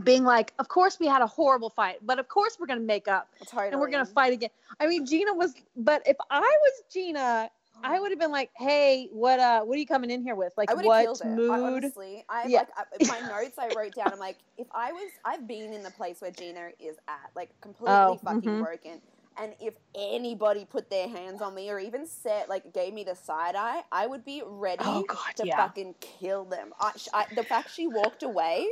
being 0.03 0.23
like, 0.23 0.53
Of 0.59 0.67
course 0.67 0.99
we 0.99 1.07
had 1.07 1.21
a 1.21 1.27
horrible 1.27 1.69
fight, 1.69 1.97
but 2.03 2.19
of 2.19 2.27
course 2.27 2.57
we're 2.59 2.67
gonna 2.67 2.81
make 2.81 3.07
up 3.07 3.27
totally. 3.47 3.71
and 3.71 3.79
we're 3.79 3.89
gonna 3.89 4.05
fight 4.05 4.33
again. 4.33 4.49
I 4.79 4.87
mean, 4.87 5.05
Gina 5.05 5.33
was, 5.33 5.53
but 5.75 6.03
if 6.07 6.17
I 6.29 6.39
was 6.39 6.83
Gina, 6.91 7.49
I 7.83 7.99
would 7.99 8.11
have 8.11 8.19
been 8.19 8.31
like, 8.31 8.51
Hey, 8.57 9.09
what 9.11 9.39
uh, 9.39 9.61
what 9.63 9.75
are 9.75 9.79
you 9.79 9.87
coming 9.87 10.11
in 10.11 10.21
here 10.23 10.35
with? 10.35 10.53
Like, 10.57 10.69
I 10.69 10.75
would 10.75 10.85
have 10.85 10.93
killed 10.93 11.19
what 11.19 11.23
her. 11.23 11.43
I, 11.49 11.59
mood? 11.61 11.63
honestly, 11.63 12.23
I 12.29 12.47
Yeah. 12.47 12.51
like 12.53 12.69
I, 12.77 12.85
my 13.05 13.19
notes. 13.21 13.57
I 13.59 13.69
wrote 13.69 13.95
down. 13.95 14.13
I'm 14.13 14.19
like, 14.19 14.39
if 14.57 14.67
I 14.73 14.93
was, 14.93 15.11
I've 15.25 15.47
been 15.47 15.73
in 15.73 15.83
the 15.83 15.91
place 15.91 16.21
where 16.21 16.31
Gina 16.31 16.69
is 16.79 16.97
at, 17.07 17.31
like 17.35 17.51
completely 17.61 18.17
Oh, 18.17 18.21
fucking 18.23 18.55
mhm. 18.55 18.57
broken. 18.57 19.01
And 19.37 19.55
if 19.59 19.75
anybody 19.95 20.65
put 20.65 20.89
their 20.91 21.09
hands 21.09 21.41
on 21.41 21.55
me 21.55 21.71
or 21.71 21.79
even 21.79 22.07
said, 22.07 22.49
like, 22.49 22.73
gave 22.73 22.93
me 22.93 23.03
the 23.03 23.15
side 23.15 23.55
eye, 23.55 23.83
I 23.91 24.07
would 24.07 24.25
be 24.25 24.43
ready 24.45 24.83
Oh, 24.85 25.03
God, 25.07 25.33
to 25.37 25.45
yeah. 25.45 25.55
fucking 25.57 25.95
kill 26.01 26.45
them. 26.45 26.71
I, 26.79 26.93
I, 27.13 27.25
the 27.35 27.43
fact 27.43 27.71
she 27.71 27.87
walked 27.87 28.23
away, 28.23 28.67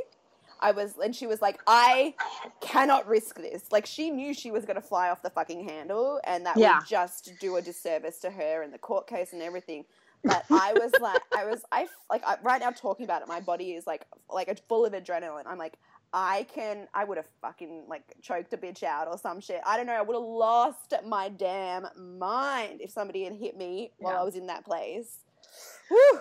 I 0.60 0.72
was, 0.72 0.94
and 1.02 1.14
she 1.14 1.26
was 1.26 1.40
like, 1.42 1.60
I 1.66 2.14
cannot 2.60 3.06
risk 3.06 3.36
this. 3.36 3.64
Like, 3.70 3.86
she 3.86 4.10
knew 4.10 4.34
she 4.34 4.50
was 4.50 4.64
going 4.64 4.76
to 4.76 4.82
fly 4.82 5.08
off 5.10 5.22
the 5.22 5.30
fucking 5.30 5.68
handle, 5.68 6.20
and 6.24 6.44
that 6.46 6.56
Yeah. 6.56 6.78
would 6.78 6.86
just 6.86 7.32
do 7.40 7.56
a 7.56 7.62
disservice 7.62 8.18
to 8.20 8.30
her 8.30 8.62
and 8.62 8.72
the 8.72 8.78
court 8.78 9.06
case 9.06 9.32
and 9.32 9.42
everything. 9.42 9.84
But 10.24 10.44
I 10.50 10.72
was 10.74 10.92
like, 11.00 11.22
I 11.36 11.44
was, 11.44 11.62
I 11.70 11.86
like, 12.10 12.22
I, 12.26 12.36
right 12.42 12.60
now 12.60 12.70
talking 12.70 13.04
about 13.04 13.22
it, 13.22 13.28
my 13.28 13.40
body 13.40 13.72
is 13.74 13.86
like, 13.86 14.04
like 14.28 14.48
it's 14.48 14.62
full 14.68 14.84
of 14.84 14.92
adrenaline. 14.92 15.44
I'm 15.46 15.58
like, 15.58 15.78
I 16.12 16.46
can, 16.54 16.88
I 16.94 17.04
would 17.04 17.18
have 17.18 17.28
fucking 17.42 17.84
like 17.86 18.02
choked 18.22 18.52
a 18.54 18.56
bitch 18.56 18.82
out 18.82 19.08
or 19.08 19.18
some 19.18 19.40
shit. 19.40 19.60
I 19.66 19.76
don't 19.76 19.86
know. 19.86 19.92
I 19.92 20.00
would 20.02 20.14
have 20.14 20.22
lost 20.24 20.94
my 21.06 21.28
damn 21.28 21.86
mind 22.18 22.80
if 22.80 22.90
somebody 22.90 23.24
had 23.24 23.34
hit 23.34 23.56
me 23.56 23.92
while 23.98 24.14
Yeah. 24.14 24.20
I 24.20 24.24
was 24.24 24.34
in 24.34 24.46
that 24.46 24.64
place. 24.64 25.18
Whew. 25.88 26.20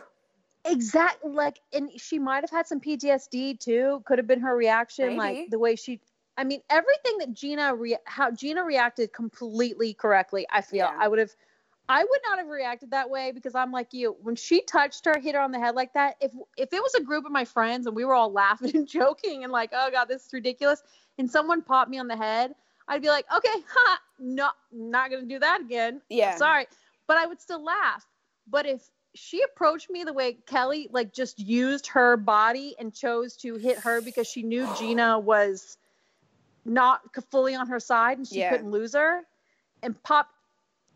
Exactly. 0.67 1.31
Like, 1.31 1.59
and 1.73 1.89
she 1.97 2.19
might 2.19 2.43
have 2.43 2.49
had 2.49 2.67
some 2.67 2.79
PTSD 2.79 3.59
too. 3.59 4.01
Could 4.05 4.17
have 4.17 4.27
been 4.27 4.41
her 4.41 4.55
reaction, 4.55 5.17
Maybe. 5.17 5.17
like 5.17 5.49
the 5.49 5.59
way 5.59 5.75
she. 5.75 6.01
I 6.37 6.43
mean, 6.43 6.61
everything 6.69 7.17
that 7.19 7.33
Gina 7.33 7.73
re- 7.75 7.97
how 8.05 8.31
Gina 8.31 8.63
reacted 8.63 9.11
completely 9.13 9.93
correctly. 9.93 10.45
I 10.51 10.61
feel 10.61 10.85
Yeah. 10.85 10.97
I 10.97 11.07
would 11.07 11.19
have. 11.19 11.31
I 11.89 12.03
would 12.03 12.19
not 12.25 12.37
have 12.37 12.47
reacted 12.47 12.91
that 12.91 13.09
way 13.09 13.31
because 13.31 13.55
I'm 13.55 13.71
like 13.71 13.93
you. 13.93 14.17
When 14.21 14.35
she 14.35 14.61
touched 14.61 15.05
her, 15.05 15.17
hit 15.17 15.35
her 15.35 15.41
on 15.41 15.51
the 15.51 15.59
head 15.59 15.73
like 15.75 15.93
that. 15.93 16.15
If 16.19 16.31
if 16.57 16.73
it 16.73 16.81
was 16.81 16.93
a 16.95 17.01
group 17.01 17.25
of 17.25 17.31
my 17.31 17.45
friends 17.45 17.87
and 17.87 17.95
we 17.95 18.05
were 18.05 18.13
all 18.13 18.31
laughing 18.43 18.75
and 18.75 18.87
joking 18.87 19.43
and 19.43 19.51
like, 19.51 19.71
oh 19.73 19.89
god, 19.91 20.05
this 20.05 20.25
is 20.25 20.33
ridiculous, 20.33 20.83
and 21.17 21.29
someone 21.29 21.61
popped 21.61 21.89
me 21.89 21.97
on 21.97 22.07
the 22.07 22.17
head, 22.17 22.53
I'd 22.87 23.01
be 23.01 23.07
like, 23.07 23.25
okay, 23.35 23.63
ha, 23.69 23.99
no, 24.19 24.49
not 24.71 25.09
gonna 25.09 25.25
do 25.25 25.39
that 25.39 25.61
again. 25.61 26.01
Yeah. 26.09 26.35
Sorry, 26.35 26.67
but 27.07 27.17
I 27.17 27.25
would 27.25 27.41
still 27.41 27.63
laugh. 27.63 28.05
But 28.49 28.65
if 28.65 28.89
she 29.17 29.41
approached 29.41 29.89
me 29.89 30.03
the 30.03 30.13
way 30.13 30.37
Kelly 30.45 30.87
like 30.91 31.13
just 31.13 31.39
used 31.39 31.87
her 31.87 32.15
body 32.17 32.75
and 32.79 32.93
chose 32.93 33.35
to 33.37 33.55
hit 33.55 33.79
her 33.79 34.01
because 34.01 34.27
she 34.27 34.43
knew 34.43 34.67
Gina 34.77 35.19
was 35.19 35.77
not 36.65 37.01
fully 37.31 37.55
on 37.55 37.67
her 37.67 37.79
side 37.79 38.17
and 38.17 38.27
she 38.27 38.39
Yeah. 38.39 38.51
couldn't 38.51 38.71
lose 38.71 38.93
her 38.93 39.21
and 39.83 40.01
pop 40.03 40.27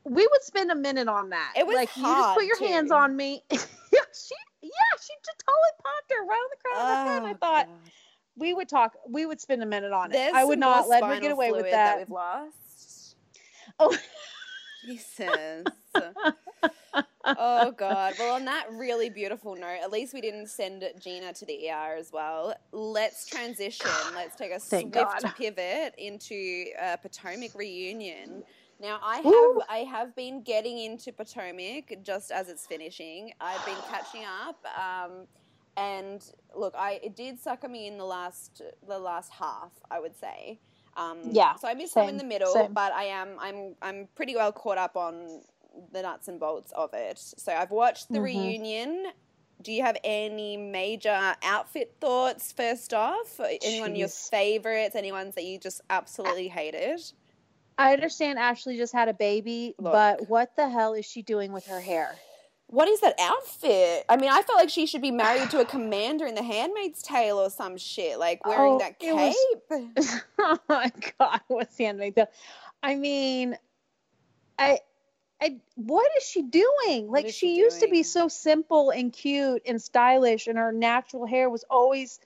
we 0.03 0.25
would 0.25 0.41
spend 0.41 0.71
a 0.71 0.75
minute 0.75 1.07
on 1.07 1.29
that. 1.29 1.53
It 1.55 1.65
was 1.67 1.75
like 1.75 1.95
you 1.95 2.03
just 2.03 2.33
put 2.35 2.43
your 2.45 2.59
hands 2.59 2.91
on 2.91 3.15
me. 3.15 3.43
yeah, 3.51 3.57
she 3.59 4.35
yeah, 4.63 4.69
she 4.99 5.13
just 5.25 5.43
totally 5.45 5.75
popped 5.83 6.11
her 6.11 6.25
right 6.25 6.35
on 6.35 6.49
the 6.49 6.57
crown 6.63 6.81
of 6.81 6.87
her 6.97 7.13
head. 7.13 7.23
I 7.23 7.33
Oh, 7.33 7.37
thought 7.39 7.65
God. 7.67 7.91
we 8.37 8.53
would 8.53 8.67
talk 8.69 8.93
we 9.07 9.25
would 9.25 9.39
spend 9.39 9.61
a 9.61 9.65
minute 9.67 9.91
on 9.91 10.11
it. 10.11 10.13
There's 10.15 10.33
I 10.35 10.43
would 10.43 10.59
not 10.59 10.87
let 10.87 11.03
her 11.03 11.19
get 11.19 11.31
away 11.31 11.51
with 11.51 11.61
fluid 11.61 11.73
that. 11.73 11.97
we've 11.99 12.09
lost. 12.09 13.15
Oh. 13.79 13.95
Jesus. 14.83 15.67
oh 17.37 17.71
God. 17.77 18.15
Well, 18.19 18.35
on 18.35 18.45
that 18.45 18.67
really 18.71 19.09
beautiful 19.09 19.55
note, 19.55 19.79
at 19.83 19.91
least 19.91 20.13
we 20.13 20.21
didn't 20.21 20.47
send 20.49 20.83
Gina 20.99 21.33
to 21.33 21.45
the 21.45 21.69
ER 21.69 21.95
as 21.97 22.11
well. 22.13 22.55
Let's 22.71 23.25
transition. 23.25 24.13
Let's 24.15 24.35
take 24.35 24.51
a 24.51 24.59
Thank 24.69 24.91
swift 24.91 24.93
God. 24.93 25.23
pivot 25.37 25.95
into 25.97 26.65
a 26.81 26.97
Potomac 26.97 27.55
reunion. 27.55 28.43
Now 28.79 28.99
I 29.03 29.19
have 29.19 29.59
I 29.69 29.79
have 29.79 30.15
been 30.15 30.43
getting 30.43 30.79
into 30.79 31.13
Potomac 31.13 32.03
just 32.03 32.31
as 32.31 32.49
it's 32.49 32.67
finishing. 32.67 33.31
I've 33.41 33.65
been 33.65 33.81
catching 33.89 34.23
up, 34.25 34.57
um, 34.77 35.27
and 35.77 36.23
look, 36.55 36.73
I 36.77 36.99
it 37.03 37.15
did 37.15 37.39
sucker 37.39 37.69
me 37.69 37.87
in 37.87 37.97
the 37.97 38.05
last 38.05 38.61
the 38.87 38.99
last 38.99 39.31
half. 39.31 39.71
I 39.91 39.99
would 39.99 40.17
say. 40.17 40.59
Um, 40.97 41.19
Yeah, 41.31 41.55
So 41.55 41.67
I 41.67 41.73
missed 41.75 41.93
some 41.93 42.09
in 42.09 42.17
the 42.17 42.23
middle, 42.25 42.53
same. 42.53 42.73
but 42.73 42.93
I 42.93 43.05
am 43.05 43.37
I'm 43.39 43.75
I'm 43.81 44.09
pretty 44.15 44.35
well 44.35 44.51
caught 44.51 44.77
up 44.79 44.97
on 44.97 45.41
the 45.91 46.01
nuts 46.01 46.27
and 46.27 46.39
bolts 46.39 46.71
of 46.73 46.93
it. 46.93 47.17
So 47.19 47.53
I've 47.53 47.71
watched 47.71 48.09
the 48.11 48.19
Mhm. 48.19 48.23
reunion. 48.23 49.11
Do 49.61 49.71
you 49.71 49.83
have 49.83 49.97
any 50.03 50.57
major 50.57 51.35
outfit 51.43 51.95
thoughts 52.01 52.51
first 52.51 52.93
off? 52.93 53.39
Anyone 53.39 53.95
your 53.95 54.07
favorites? 54.07 54.95
Any 54.95 55.11
ones 55.11 55.35
that 55.35 55.43
you 55.45 55.59
just 55.59 55.81
absolutely 55.89 56.47
hated? 56.47 56.99
I 57.77 57.93
understand 57.93 58.39
Ashley 58.39 58.75
just 58.77 58.93
had 58.93 59.07
a 59.07 59.13
baby, 59.13 59.75
Look. 59.77 59.93
but 59.93 60.29
what 60.29 60.55
the 60.55 60.67
hell 60.69 60.93
is 60.93 61.05
she 61.05 61.21
doing 61.21 61.51
with 61.51 61.67
her 61.67 61.79
hair? 61.79 62.15
What 62.67 62.87
is 62.87 63.01
that 63.01 63.15
outfit? 63.19 64.05
I 64.07 64.15
mean, 64.17 64.29
I 64.29 64.41
felt 64.43 64.57
like 64.57 64.69
she 64.69 64.85
should 64.85 65.01
be 65.01 65.11
married 65.11 65.49
to 65.51 65.59
a 65.59 65.65
commander 65.65 66.25
in 66.25 66.35
The 66.35 66.43
Handmaid's 66.43 67.01
Tale 67.01 67.37
or 67.37 67.49
some 67.49 67.77
shit, 67.77 68.17
like 68.17 68.45
wearing 68.45 68.73
Oh, 68.73 68.79
that 68.79 68.95
it 68.99 69.13
was- 69.13 69.35
cape. 69.69 70.21
oh 70.39 70.57
my 70.69 70.91
god, 71.19 71.41
what's 71.47 71.75
the 71.75 71.83
handmaid 71.85 72.15
tale? 72.15 72.27
I 72.81 72.95
mean, 72.95 73.57
I, 74.57 74.79
I, 75.41 75.57
what 75.75 76.09
is 76.17 76.23
she 76.23 76.43
doing? 76.43 77.09
Like 77.09 77.27
she, 77.27 77.31
she 77.31 77.55
used 77.57 77.79
to 77.79 77.87
be 77.89 78.03
so 78.03 78.27
simple 78.27 78.91
and 78.91 79.11
cute 79.11 79.63
and 79.65 79.81
stylish, 79.81 80.47
and 80.47 80.57
her 80.57 80.71
natural 80.71 81.25
hair 81.25 81.49
was 81.49 81.65
always. 81.69 82.19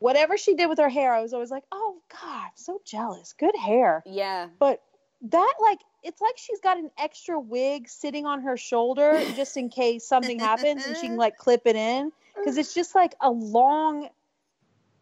Whatever 0.00 0.36
she 0.36 0.54
did 0.54 0.68
with 0.68 0.78
her 0.78 0.88
hair, 0.88 1.12
I 1.12 1.22
was 1.22 1.32
always 1.34 1.50
like, 1.50 1.64
"Oh 1.72 1.96
God, 2.12 2.44
I'm 2.44 2.50
so 2.54 2.80
jealous. 2.84 3.32
Good 3.32 3.56
hair." 3.56 4.04
Yeah. 4.06 4.48
But 4.60 4.80
that, 5.22 5.54
like, 5.60 5.80
it's 6.04 6.20
like 6.20 6.36
she's 6.36 6.60
got 6.60 6.78
an 6.78 6.92
extra 6.96 7.40
wig 7.40 7.88
sitting 7.88 8.24
on 8.24 8.42
her 8.42 8.56
shoulder 8.56 9.24
just 9.34 9.56
in 9.56 9.70
case 9.70 10.06
something 10.06 10.38
happens, 10.38 10.84
and 10.86 10.96
she 10.96 11.08
can 11.08 11.16
like 11.16 11.36
clip 11.36 11.62
it 11.64 11.74
in 11.74 12.12
because 12.36 12.58
it's 12.58 12.74
just 12.74 12.94
like 12.94 13.16
a 13.20 13.30
long 13.30 14.08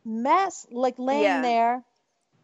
mess, 0.04 0.66
like 0.70 0.94
laying 0.98 1.22
Yeah. 1.24 1.42
there. 1.42 1.84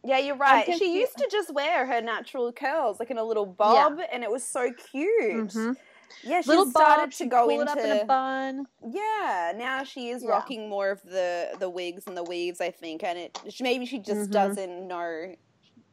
Yeah, 0.05 0.17
you're 0.17 0.35
right. 0.35 0.65
She 0.77 0.99
used 0.99 1.17
to 1.17 1.27
just 1.31 1.53
wear 1.53 1.85
her 1.85 2.01
natural 2.01 2.51
curls, 2.51 2.99
like 2.99 3.09
in 3.09 3.17
a 3.17 3.23
little 3.23 3.45
bob, 3.45 3.99
and 4.11 4.23
it 4.23 4.29
was 4.31 4.43
so 4.43 4.71
cute. 4.73 5.47
Mhm. 5.49 5.77
Yeah, 6.23 6.41
she 6.41 6.49
Little 6.49 6.65
started 6.67 7.01
bob, 7.01 7.11
to 7.11 7.25
go 7.25 7.49
it 7.49 7.67
up 7.67 7.77
in 7.77 7.91
a 7.91 8.05
bun. 8.05 8.67
yeah. 8.85 9.53
Now 9.55 9.83
she 9.83 10.09
is 10.09 10.23
Yeah. 10.23 10.31
rocking 10.31 10.69
more 10.69 10.91
of 10.91 11.01
the 11.03 11.55
the 11.59 11.69
wigs 11.69 12.05
and 12.07 12.15
the 12.17 12.23
weaves, 12.23 12.61
I 12.61 12.71
think, 12.71 13.03
and 13.03 13.17
it 13.17 13.37
maybe 13.61 13.85
she 13.85 13.99
just 13.99 14.29
Mhm. 14.29 14.31
doesn't 14.31 14.87
know. 14.87 15.35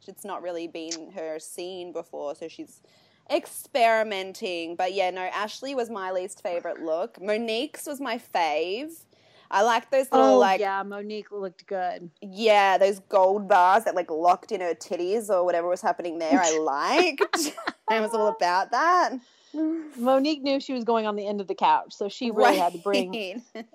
It's 0.07 0.25
not 0.25 0.41
really 0.41 0.67
been 0.67 1.11
her 1.11 1.39
scene 1.39 1.91
before, 1.91 2.35
so 2.35 2.47
she's 2.47 2.81
experimenting. 3.29 4.75
But 4.75 4.93
yeah, 4.93 5.09
no, 5.11 5.21
Ashley 5.21 5.73
was 5.75 5.89
my 5.89 6.11
least 6.11 6.41
favorite 6.41 6.81
look. 6.81 7.19
Monique's 7.21 7.85
was 7.87 8.01
my 8.01 8.17
fave. 8.17 9.05
I 9.51 9.63
like 9.63 9.91
those 9.91 10.11
little 10.11 10.35
Oh 10.35 10.39
like 10.39 10.61
yeah, 10.61 10.81
Monique 10.81 11.31
looked 11.31 11.67
good. 11.67 12.09
Yeah, 12.21 12.77
those 12.77 12.99
gold 12.99 13.47
bars 13.47 13.83
that 13.83 13.95
like 13.95 14.09
locked 14.09 14.51
in 14.51 14.61
her 14.61 14.73
titties 14.73 15.29
or 15.29 15.43
whatever 15.43 15.67
was 15.67 15.81
happening 15.81 16.19
there. 16.19 16.39
I 16.41 16.57
liked. 16.59 17.53
I 17.89 17.99
was 17.99 18.13
all 18.13 18.27
about 18.27 18.71
that. 18.71 19.13
Monique 19.53 20.41
knew 20.41 20.61
she 20.61 20.73
was 20.73 20.85
going 20.85 21.05
on 21.05 21.17
the 21.17 21.27
end 21.27 21.41
of 21.41 21.47
the 21.47 21.55
couch, 21.55 21.93
so 21.93 22.07
she 22.07 22.31
really 22.31 22.57
had 22.57 22.71
to 22.71 22.79
bring 22.79 23.13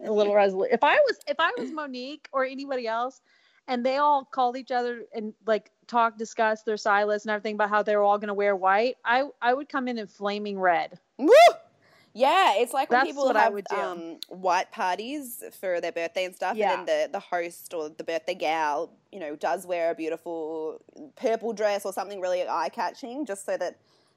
a 0.03 0.11
little 0.11 0.35
resolution. 0.35 0.72
If 0.72 0.83
I 0.83 0.95
was 0.95 1.18
if 1.27 1.37
I 1.39 1.53
was 1.59 1.70
Monique 1.70 2.29
or 2.33 2.45
anybody 2.47 2.87
else, 2.87 3.20
and 3.68 3.85
they 3.85 3.99
all 3.99 4.24
called 4.24 4.57
each 4.57 4.70
other 4.70 5.03
and 5.14 5.35
like 5.47 5.70
talk, 5.87 6.16
discuss 6.16 6.62
their 6.62 6.79
stylist 6.79 7.27
and 7.27 7.33
everything 7.33 7.55
about 7.55 7.68
how 7.68 7.83
they 7.83 7.95
were 7.95 8.03
all 8.03 8.18
going 8.18 8.29
to 8.29 8.35
wear 8.35 8.57
white, 8.57 8.97
I 9.05 9.24
I 9.43 9.53
would 9.53 9.68
come 9.68 9.89
in 9.89 9.99
in 9.99 10.07
flaming 10.07 10.59
red. 10.59 10.99
Woo! 11.18 11.29
Yeah, 12.17 12.55
it's 12.57 12.73
like 12.73 12.91
when 12.91 13.05
people 13.05 13.33
have 13.35 13.53
would 13.53 13.67
do. 13.69 13.77
um, 13.77 14.19
white 14.29 14.73
parties 14.73 15.45
for 15.61 15.81
their 15.83 15.93
birthday 15.93 16.25
and 16.25 16.35
stuff, 16.35 16.57
Yeah. 16.57 16.79
and 16.79 16.89
then 16.89 17.11
the, 17.12 17.12
the 17.12 17.21
host 17.21 17.75
or 17.75 17.91
the 17.91 18.05
birthday 18.05 18.35
gal, 18.35 18.91
you 19.12 19.21
know, 19.21 19.37
does 19.37 19.67
wear 19.67 19.91
a 19.91 19.95
beautiful 19.95 20.81
purple 21.17 21.53
dress 21.53 21.85
or 21.85 21.93
something 21.93 22.19
really 22.21 22.43
eye 22.49 22.71
catching, 22.71 23.27
just 23.27 23.45
so 23.45 23.59
that 23.59 23.77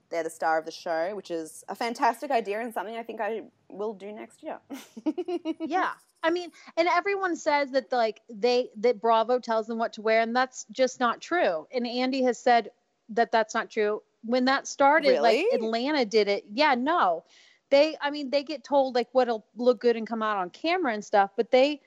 they're 0.09 0.23
the 0.23 0.29
star 0.29 0.57
of 0.57 0.63
the 0.65 0.71
show, 0.71 1.13
which 1.13 1.29
is 1.29 1.65
a 1.67 1.75
fantastic 1.75 2.31
idea 2.31 2.61
and 2.61 2.73
something 2.73 2.95
I 2.95 3.03
think 3.03 3.19
I 3.19 3.43
will 3.69 3.93
do 3.93 4.11
next 4.13 4.41
year. 4.43 4.59
yeah 5.59 5.91
i 6.21 6.29
mean 6.29 6.51
and 6.75 6.87
everyone 6.89 7.33
says 7.35 7.71
that 7.71 7.89
like 7.93 8.19
they 8.29 8.69
that 8.75 8.99
bravo 8.99 9.39
tells 9.39 9.67
them 9.67 9.77
what 9.77 9.93
to 9.93 10.01
wear 10.01 10.19
and 10.19 10.35
that's 10.35 10.65
just 10.71 10.99
not 10.99 11.21
true 11.21 11.65
and 11.71 11.87
andy 11.87 12.23
has 12.23 12.37
said 12.37 12.71
that 13.07 13.31
that's 13.31 13.53
not 13.53 13.69
true 13.69 14.01
when 14.25 14.43
that 14.43 14.67
started 14.67 15.21
like 15.21 15.45
atlanta 15.53 16.03
did 16.03 16.27
it 16.27 16.43
yeah 16.51 16.75
no 16.75 17.23
they 17.69 17.95
i 18.01 18.09
mean 18.09 18.29
they 18.29 18.43
get 18.43 18.63
told 18.63 18.95
like 18.95 19.07
what'll 19.11 19.45
look 19.55 19.79
good 19.79 19.95
and 19.95 20.07
come 20.07 20.21
out 20.21 20.37
on 20.37 20.49
camera 20.49 20.93
and 20.93 21.03
stuff 21.03 21.31
but 21.35 21.51
they 21.51 21.79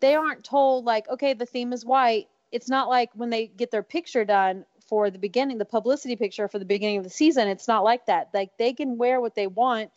they 0.00 0.14
aren't 0.14 0.44
told 0.44 0.84
like 0.84 1.08
okay 1.08 1.32
the 1.34 1.46
theme 1.46 1.72
is 1.72 1.84
white 1.84 2.28
it's 2.52 2.68
not 2.68 2.88
like 2.88 3.10
when 3.14 3.30
they 3.30 3.46
get 3.46 3.70
their 3.70 3.82
picture 3.82 4.24
done 4.24 4.64
for 4.88 5.10
the 5.10 5.18
beginning 5.18 5.58
the 5.58 5.64
publicity 5.64 6.16
picture 6.16 6.48
for 6.48 6.58
the 6.58 6.64
beginning 6.64 6.98
of 6.98 7.04
the 7.04 7.10
season 7.10 7.48
it's 7.48 7.68
not 7.68 7.82
like 7.84 8.06
that 8.06 8.28
like 8.32 8.50
they 8.58 8.72
can 8.72 8.96
wear 8.96 9.20
what 9.20 9.34
they 9.34 9.46
want 9.46 9.90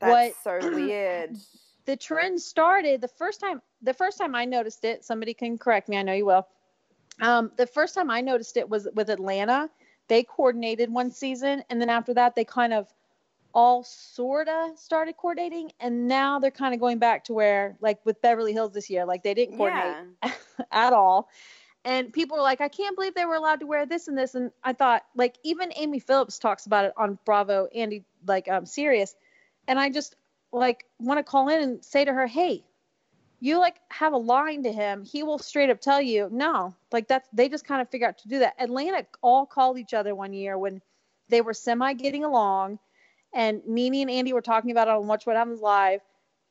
That's 0.00 0.36
What- 0.44 0.60
so 0.62 0.74
weird. 0.74 1.36
the 1.84 1.96
trend 1.96 2.40
started 2.40 3.00
the 3.00 3.08
first 3.08 3.40
time 3.40 3.60
the 3.82 3.94
first 3.94 4.16
time 4.18 4.34
I 4.36 4.44
noticed 4.44 4.84
it, 4.84 5.04
somebody 5.04 5.34
can 5.34 5.58
correct 5.58 5.88
me, 5.88 5.96
I 5.96 6.02
know 6.02 6.12
you 6.12 6.24
will. 6.26 6.46
Um, 7.20 7.50
the 7.56 7.66
first 7.66 7.94
time 7.96 8.10
I 8.10 8.20
noticed 8.20 8.56
it 8.56 8.68
was 8.68 8.86
with 8.94 9.10
Atlanta. 9.10 9.68
They 10.06 10.22
coordinated 10.22 10.92
one 10.92 11.10
season 11.10 11.64
and 11.68 11.80
then 11.80 11.90
after 11.90 12.14
that 12.14 12.34
they 12.36 12.44
kind 12.44 12.72
of 12.72 12.86
all 13.54 13.84
sorta 13.84 14.72
started 14.76 15.16
coordinating 15.16 15.70
and 15.80 16.08
now 16.08 16.38
they're 16.38 16.50
kind 16.50 16.74
of 16.74 16.80
going 16.80 16.98
back 16.98 17.24
to 17.24 17.32
where 17.32 17.76
like 17.80 18.04
with 18.04 18.20
Beverly 18.22 18.52
Hills 18.52 18.72
this 18.72 18.88
year, 18.90 19.04
like 19.04 19.22
they 19.22 19.34
didn't 19.34 19.56
coordinate 19.56 19.96
Yeah. 20.22 20.32
at 20.72 20.92
all. 20.92 21.28
And 21.84 22.12
people 22.12 22.36
were 22.36 22.42
like, 22.42 22.60
I 22.60 22.68
can't 22.68 22.94
believe 22.94 23.14
they 23.14 23.24
were 23.24 23.34
allowed 23.34 23.60
to 23.60 23.66
wear 23.66 23.86
this 23.86 24.06
and 24.06 24.16
this. 24.16 24.34
And 24.34 24.52
I 24.62 24.72
thought, 24.72 25.02
like, 25.16 25.36
even 25.42 25.72
Amy 25.74 25.98
Phillips 25.98 26.38
talks 26.38 26.66
about 26.66 26.84
it 26.84 26.92
on 26.96 27.18
Bravo, 27.24 27.66
Andy, 27.74 28.04
like, 28.24 28.48
um, 28.48 28.66
Sirius. 28.66 29.16
And 29.66 29.80
I 29.80 29.90
just, 29.90 30.14
like, 30.52 30.84
want 31.00 31.18
to 31.18 31.24
call 31.24 31.48
in 31.48 31.60
and 31.60 31.84
say 31.84 32.04
to 32.04 32.12
her, 32.12 32.26
hey, 32.26 32.64
you, 33.40 33.58
like, 33.58 33.80
have 33.90 34.12
a 34.12 34.18
line 34.18 34.62
to 34.62 34.72
him. 34.72 35.04
He 35.04 35.24
will 35.24 35.38
straight 35.40 35.70
up 35.70 35.80
tell 35.80 36.00
you, 36.00 36.28
no, 36.30 36.76
like, 36.92 37.08
that's, 37.08 37.28
they 37.32 37.48
just 37.48 37.66
kind 37.66 37.82
of 37.82 37.88
figure 37.90 38.06
out 38.06 38.18
to 38.18 38.28
do 38.28 38.38
that. 38.38 38.54
Atlanta 38.60 39.04
all 39.20 39.44
called 39.44 39.76
each 39.76 39.92
other 39.92 40.14
one 40.14 40.32
year 40.32 40.56
when 40.56 40.80
they 41.28 41.40
were 41.40 41.54
semi 41.54 41.94
getting 41.94 42.22
along. 42.22 42.78
And 43.34 43.62
NeNe 43.66 44.02
and 44.02 44.10
Andy 44.10 44.32
were 44.32 44.42
talking 44.42 44.70
about 44.70 44.88
it 44.88 44.94
on 44.94 45.06
Watch 45.06 45.26
What 45.26 45.36
Happens 45.36 45.60
Live. 45.60 46.00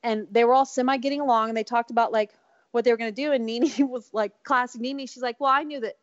And 0.04 0.28
they 0.32 0.44
were 0.44 0.54
all 0.54 0.66
semi 0.66 0.98
getting 0.98 1.22
along. 1.22 1.50
And 1.50 1.58
they 1.58 1.64
talked 1.64 1.92
about, 1.92 2.12
like, 2.12 2.32
what 2.72 2.86
they 2.86 2.92
were 2.92 2.98
going 2.98 3.14
to 3.14 3.22
do. 3.22 3.32
And 3.32 3.46
NeNe 3.46 3.70
was 3.88 4.10
like, 4.14 4.44
classic 4.44 4.82
NeNe. 4.82 5.08
She's 5.08 5.24
like, 5.24 5.40
well, 5.40 5.52
I 5.52 5.64
knew 5.64 5.80
that 5.82 5.96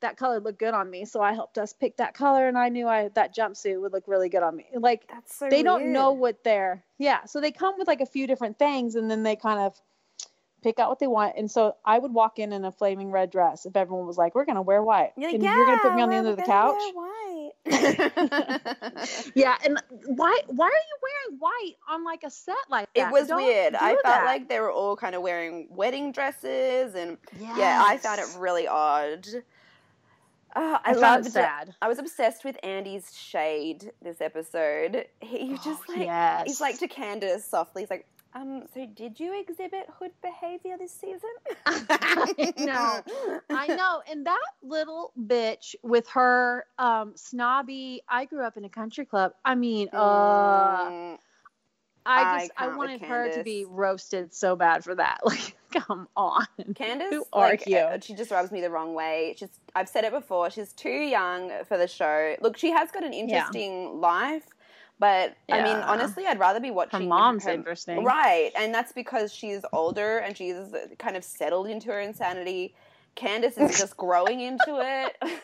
that 0.00 0.16
color 0.16 0.40
looked 0.40 0.58
good 0.58 0.74
on 0.74 0.90
me. 0.90 1.04
So 1.04 1.20
I 1.20 1.32
helped 1.32 1.58
us 1.58 1.72
pick 1.72 1.96
that 1.98 2.14
color. 2.14 2.48
And 2.48 2.56
I 2.56 2.68
knew 2.68 2.86
I 2.86 3.08
that 3.14 3.34
jumpsuit 3.34 3.80
would 3.80 3.92
look 3.92 4.04
really 4.06 4.28
good 4.28 4.42
on 4.42 4.56
me. 4.56 4.66
Like, 4.74 5.08
That's 5.08 5.36
so 5.36 5.48
they 5.48 5.62
don't 5.62 5.92
know 5.92 6.12
what 6.12 6.44
they're, 6.44 6.84
yeah. 6.98 7.24
So 7.24 7.40
they 7.40 7.52
come 7.52 7.74
with 7.78 7.88
like 7.88 8.00
a 8.00 8.06
few 8.06 8.26
different 8.26 8.58
things 8.58 8.94
and 8.94 9.10
then 9.10 9.22
they 9.22 9.36
kind 9.36 9.60
of 9.60 9.80
pick 10.62 10.78
out 10.78 10.88
what 10.88 10.98
they 10.98 11.06
want. 11.06 11.34
And 11.36 11.50
so 11.50 11.76
I 11.84 11.98
would 11.98 12.12
walk 12.12 12.38
in 12.38 12.52
in 12.52 12.64
a 12.64 12.72
flaming 12.72 13.10
red 13.10 13.30
dress 13.30 13.66
if 13.66 13.76
everyone 13.76 14.06
was 14.06 14.18
like, 14.18 14.34
we're 14.34 14.46
going 14.46 14.56
to 14.56 14.62
wear 14.62 14.82
white. 14.82 15.12
You're, 15.16 15.28
like, 15.30 15.34
and 15.34 15.44
you're 15.44 15.66
going 15.66 15.78
to 15.78 15.82
put 15.82 15.94
me 15.94 16.02
on 16.02 16.10
the 16.10 16.16
end 16.16 16.26
of 16.26 16.36
the 16.36 16.42
couch. 16.42 16.80
Wear 17.66 17.80
white." 18.16 19.30
Yeah. 19.34 19.56
And 19.64 19.78
why, 20.06 20.40
why 20.46 20.66
are 20.66 20.70
you 20.70 20.98
wearing 21.02 21.38
white 21.40 21.74
on 21.88 22.04
like 22.04 22.22
a 22.24 22.30
set 22.30 22.56
like 22.70 22.92
that? 22.94 23.08
it 23.08 23.12
was 23.12 23.28
Don't 23.28 23.42
weird. 23.44 23.74
I 23.74 23.90
felt 23.92 24.02
that. 24.04 24.24
like 24.24 24.48
they 24.48 24.60
were 24.60 24.70
all 24.72 24.96
kind 24.96 25.14
of 25.14 25.22
wearing 25.22 25.68
wedding 25.70 26.12
dresses, 26.12 26.94
and 26.94 27.16
yeah, 27.40 27.82
I 27.86 27.96
found 27.98 28.20
it 28.20 28.26
really 28.38 28.66
odd. 28.68 29.26
Uh, 30.56 30.78
I, 30.84 30.90
I 30.90 30.92
loved 30.92 31.26
it. 31.36 31.74
I 31.82 31.88
was 31.88 31.98
obsessed 31.98 32.44
with 32.44 32.56
Andy's 32.62 33.12
shade 33.16 33.90
this 34.00 34.20
episode. 34.20 35.06
He 35.20 35.50
was 35.50 35.64
just 35.64 35.82
Oh, 35.88 35.92
like 35.94 36.04
yes. 36.06 36.44
he's 36.46 36.60
like 36.60 36.78
to 36.78 36.86
Candiace 36.86 37.44
softly. 37.44 37.82
He's 37.82 37.90
like, 37.90 38.06
um, 38.34 38.64
so 38.72 38.86
did 38.86 39.20
you 39.20 39.38
exhibit 39.40 39.86
hood 39.98 40.10
behavior 40.22 40.76
this 40.78 40.92
season? 40.92 41.30
I 41.66 42.52
know. 42.58 43.02
I 43.50 43.66
know. 43.68 44.02
And 44.10 44.26
that 44.26 44.46
little 44.62 45.12
bitch 45.20 45.74
with 45.82 46.08
her 46.08 46.66
um 46.78 47.12
snobby 47.16 48.02
I 48.08 48.24
grew 48.24 48.44
up 48.44 48.56
in 48.56 48.64
a 48.64 48.68
country 48.68 49.04
club. 49.04 49.32
I 49.44 49.54
mean, 49.54 49.88
uh 49.92 50.90
Mm, 50.90 51.18
I 52.06 52.20
I 52.22 52.38
just 52.40 52.52
I, 52.58 52.64
can't 52.66 52.76
wanted 52.76 53.00
her 53.02 53.28
to 53.30 53.42
be 53.44 53.64
roasted 53.64 54.34
so 54.34 54.56
bad 54.56 54.84
for 54.84 54.94
that. 54.94 55.20
Like, 55.24 55.56
come 55.72 56.06
on. 56.16 56.46
Candiace, 56.76 57.10
Who 57.12 57.26
are 57.32 57.48
like, 57.50 57.66
you? 57.66 57.78
uh, 57.78 57.98
She 58.00 58.14
just 58.14 58.30
rubs 58.30 58.52
me 58.52 58.60
the 58.60 58.70
wrong 58.70 58.94
way. 58.94 59.34
She's, 59.36 59.48
I've 59.74 59.88
said 59.88 60.04
it 60.04 60.12
before. 60.12 60.48
She's 60.50 60.72
too 60.72 60.88
young 60.88 61.50
for 61.66 61.76
the 61.76 61.88
show. 61.88 62.36
Look, 62.40 62.56
she 62.58 62.70
has 62.70 62.92
got 62.92 63.02
an 63.04 63.12
interesting 63.12 64.00
life, 64.00 64.44
but 64.98 65.36
I 65.50 65.62
mean, 65.62 65.76
honestly, 65.76 66.26
I'd 66.26 66.38
rather 66.38 66.60
be 66.60 66.70
watching 66.70 67.00
Her 67.00 67.06
mom's 67.06 67.44
her- 67.44 67.50
interesting. 67.52 68.04
right? 68.04 68.50
And 68.56 68.72
that's 68.74 68.92
because 68.92 69.32
she's 69.32 69.62
older 69.72 70.18
and 70.18 70.36
she's 70.36 70.56
kind 70.98 71.16
of 71.16 71.24
settled 71.24 71.66
into 71.66 71.88
her 71.88 72.00
insanity. 72.00 72.74
Candiace 73.14 73.58
is 73.58 73.78
just 73.78 73.96
growing 73.96 74.40
into 74.40 74.80
it. 74.80 75.16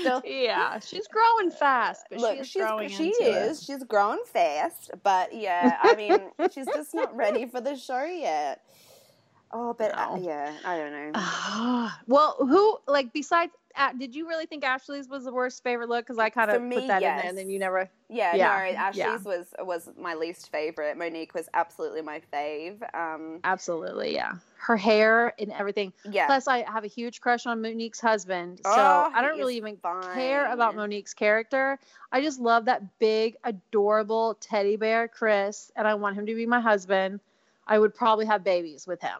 Still, 0.00 0.20
yeah, 0.24 0.80
she's 0.80 1.06
growing 1.06 1.48
fast, 1.52 2.04
Look, 2.10 2.34
she 2.34 2.40
is 2.40 2.48
she's, 2.48 2.62
growing. 2.62 2.88
She 2.88 3.10
is. 3.10 3.60
It. 3.60 3.64
She's 3.64 3.84
growing 3.84 4.18
fast, 4.26 4.90
but 5.04 5.32
yeah, 5.32 5.78
I 5.80 5.94
mean, 5.94 6.18
she's 6.52 6.66
just 6.66 6.92
not 6.92 7.14
ready 7.14 7.46
for 7.46 7.60
the 7.60 7.76
show 7.76 8.02
yet. 8.04 8.62
Oh, 9.52 9.72
but 9.78 9.94
no. 9.94 10.14
uh, 10.14 10.16
yeah, 10.20 10.52
I 10.64 10.76
don't 10.76 11.12
know. 11.12 11.88
well, 12.08 12.36
who 12.40 12.78
like 12.88 13.12
besides? 13.12 13.52
Did 13.98 14.14
you 14.14 14.28
really 14.28 14.46
think 14.46 14.64
Ashley's 14.64 15.08
was 15.08 15.24
the 15.24 15.32
worst 15.32 15.62
favorite 15.62 15.88
look? 15.88 16.04
Because 16.04 16.18
I 16.18 16.30
kind 16.30 16.50
of 16.50 16.62
put 16.70 16.86
that 16.86 17.02
yes. 17.02 17.18
in 17.18 17.22
there, 17.22 17.28
and 17.28 17.38
then 17.38 17.50
you 17.50 17.58
never. 17.58 17.90
Yeah, 18.08 18.34
yeah. 18.36 18.46
no, 18.46 18.78
Ashley's 18.78 18.96
yeah. 18.96 19.16
was 19.16 19.54
was 19.60 19.90
my 19.98 20.14
least 20.14 20.50
favorite. 20.52 20.96
Monique 20.96 21.34
was 21.34 21.48
absolutely 21.54 22.02
my 22.02 22.20
fave. 22.32 22.82
Um, 22.94 23.40
absolutely, 23.44 24.14
yeah. 24.14 24.34
Her 24.56 24.76
hair 24.76 25.34
and 25.38 25.52
everything. 25.52 25.92
Yeah. 26.10 26.26
Plus, 26.26 26.46
I 26.46 26.64
have 26.70 26.84
a 26.84 26.88
huge 26.88 27.20
crush 27.20 27.46
on 27.46 27.60
Monique's 27.60 28.00
husband, 28.00 28.60
so 28.64 28.70
oh, 28.70 29.10
I 29.12 29.20
don't 29.20 29.38
really 29.38 29.56
even 29.56 29.76
fine. 29.76 30.14
care 30.14 30.52
about 30.52 30.76
Monique's 30.76 31.14
character. 31.14 31.78
I 32.12 32.20
just 32.20 32.40
love 32.40 32.66
that 32.66 32.98
big, 32.98 33.36
adorable 33.44 34.36
teddy 34.40 34.76
bear, 34.76 35.08
Chris, 35.08 35.72
and 35.74 35.88
I 35.88 35.94
want 35.94 36.16
him 36.16 36.26
to 36.26 36.34
be 36.34 36.46
my 36.46 36.60
husband. 36.60 37.20
I 37.66 37.78
would 37.78 37.94
probably 37.94 38.26
have 38.26 38.44
babies 38.44 38.86
with 38.86 39.00
him. 39.00 39.18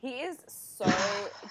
He 0.00 0.20
is 0.20 0.36
so 0.46 0.73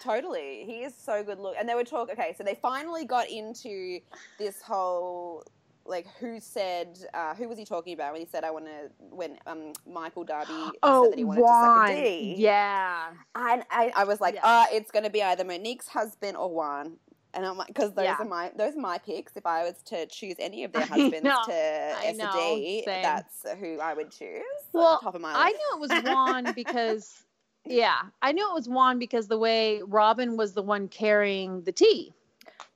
totally. 0.02 0.64
He 0.66 0.84
is 0.84 0.94
so 0.96 1.24
good 1.24 1.40
look. 1.40 1.56
And 1.60 1.68
they 1.68 1.76
were 1.76 1.84
talking. 1.84 2.14
Okay, 2.14 2.34
so 2.38 2.44
they 2.44 2.56
finally 2.56 3.06
got 3.06 3.30
into 3.30 4.00
this 4.38 4.62
whole 4.62 5.44
like 5.86 6.08
who 6.20 6.40
said 6.40 6.98
uh, 7.14 7.36
who 7.36 7.48
was 7.48 7.58
he 7.58 7.66
talking 7.66 7.94
about 7.94 8.14
when 8.14 8.22
he 8.22 8.28
said 8.28 8.44
I 8.44 8.52
want 8.52 8.66
to 8.66 8.90
when 9.00 9.38
um, 9.46 9.74
Michael 9.86 10.24
Darby 10.24 10.54
oh, 10.82 11.04
said 11.04 11.14
that 11.14 11.18
he 11.18 11.24
wanted 11.26 11.42
Juan. 11.42 11.88
to 11.88 11.94
suck 11.94 11.98
a 11.98 12.04
D. 12.04 12.36
Yeah. 12.38 13.08
And 13.36 13.64
I, 13.70 13.92
I 13.96 14.04
was 14.06 14.22
like, 14.22 14.38
ah, 14.44 14.68
yeah. 14.70 14.76
uh, 14.76 14.78
it's 14.78 14.92
going 14.92 15.04
to 15.04 15.10
be 15.10 15.22
either 15.22 15.44
Monique's 15.44 15.88
husband 15.88 16.38
or 16.38 16.50
Juan. 16.50 16.98
And 17.36 17.46
I'm 17.46 17.58
like, 17.58 17.68
because 17.68 17.94
those 17.94 18.06
yeah. 18.06 18.18
are 18.20 18.26
my 18.26 18.52
those 18.56 18.76
are 18.76 18.80
my 18.80 19.00
picks. 19.00 19.36
If 19.36 19.46
I 19.46 19.64
was 19.64 19.82
to 19.86 20.06
choose 20.06 20.36
any 20.38 20.64
of 20.64 20.72
their 20.72 20.86
husbands 20.86 21.24
to 21.24 21.54
S 21.54 22.20
a 22.20 22.32
D, 22.32 22.84
that's 22.86 23.46
who 23.60 23.80
I 23.80 23.96
would 23.96 24.12
choose. 24.12 24.44
Well, 24.72 25.00
top 25.00 25.16
of 25.16 25.22
my 25.22 25.30
list. 25.30 25.40
I 25.40 25.50
knew 25.50 25.70
it 25.74 25.80
was 25.80 26.04
Juan 26.04 26.54
because 26.56 27.23
yeah, 27.66 28.02
I 28.22 28.32
knew 28.32 28.50
it 28.50 28.54
was 28.54 28.68
Juan 28.68 29.00
because 29.00 29.28
the 29.28 29.38
way 29.38 29.82
Robin 29.86 30.36
was 30.38 30.54
the 30.54 30.62
one 30.62 30.88
carrying 30.88 31.62
the 31.64 31.72
tea. 31.72 32.14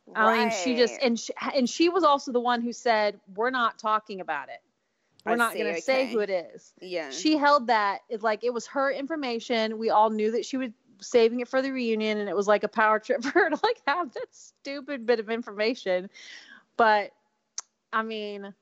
Right. 0.07 0.39
I 0.39 0.39
mean, 0.45 0.53
she 0.63 0.75
just 0.75 0.95
and 1.01 1.19
she, 1.19 1.33
and 1.53 1.69
she 1.69 1.89
was 1.89 2.03
also 2.03 2.31
the 2.31 2.39
one 2.39 2.61
who 2.61 2.71
said, 2.71 3.19
"We're 3.35 3.49
not 3.49 3.77
talking 3.77 4.21
about 4.21 4.47
it. 4.47 4.61
We're 5.25 5.33
I 5.33 5.35
not 5.35 5.53
going 5.53 5.65
to 5.65 5.71
okay. 5.71 5.81
say 5.81 6.11
who 6.11 6.19
it 6.19 6.29
is." 6.29 6.73
Yeah. 6.79 7.09
She 7.11 7.38
held 7.38 7.67
that 7.67 7.99
like 8.21 8.45
it 8.45 8.53
was 8.53 8.65
her 8.67 8.89
information. 8.89 9.77
We 9.77 9.89
all 9.89 10.09
knew 10.09 10.31
that 10.31 10.45
she 10.45 10.55
was 10.55 10.69
saving 11.01 11.41
it 11.41 11.49
for 11.49 11.61
the 11.61 11.71
reunion, 11.71 12.19
and 12.19 12.29
it 12.29 12.35
was 12.35 12.47
like 12.47 12.63
a 12.63 12.69
power 12.69 12.99
trip 13.05 13.23
for 13.23 13.31
her 13.31 13.49
to 13.49 13.59
like 13.61 13.81
have 13.85 14.13
that 14.13 14.27
stupid 14.31 15.05
bit 15.05 15.19
of 15.19 15.29
information. 15.29 16.09
But 16.77 17.11
I 17.91 18.03
mean, 18.03 18.53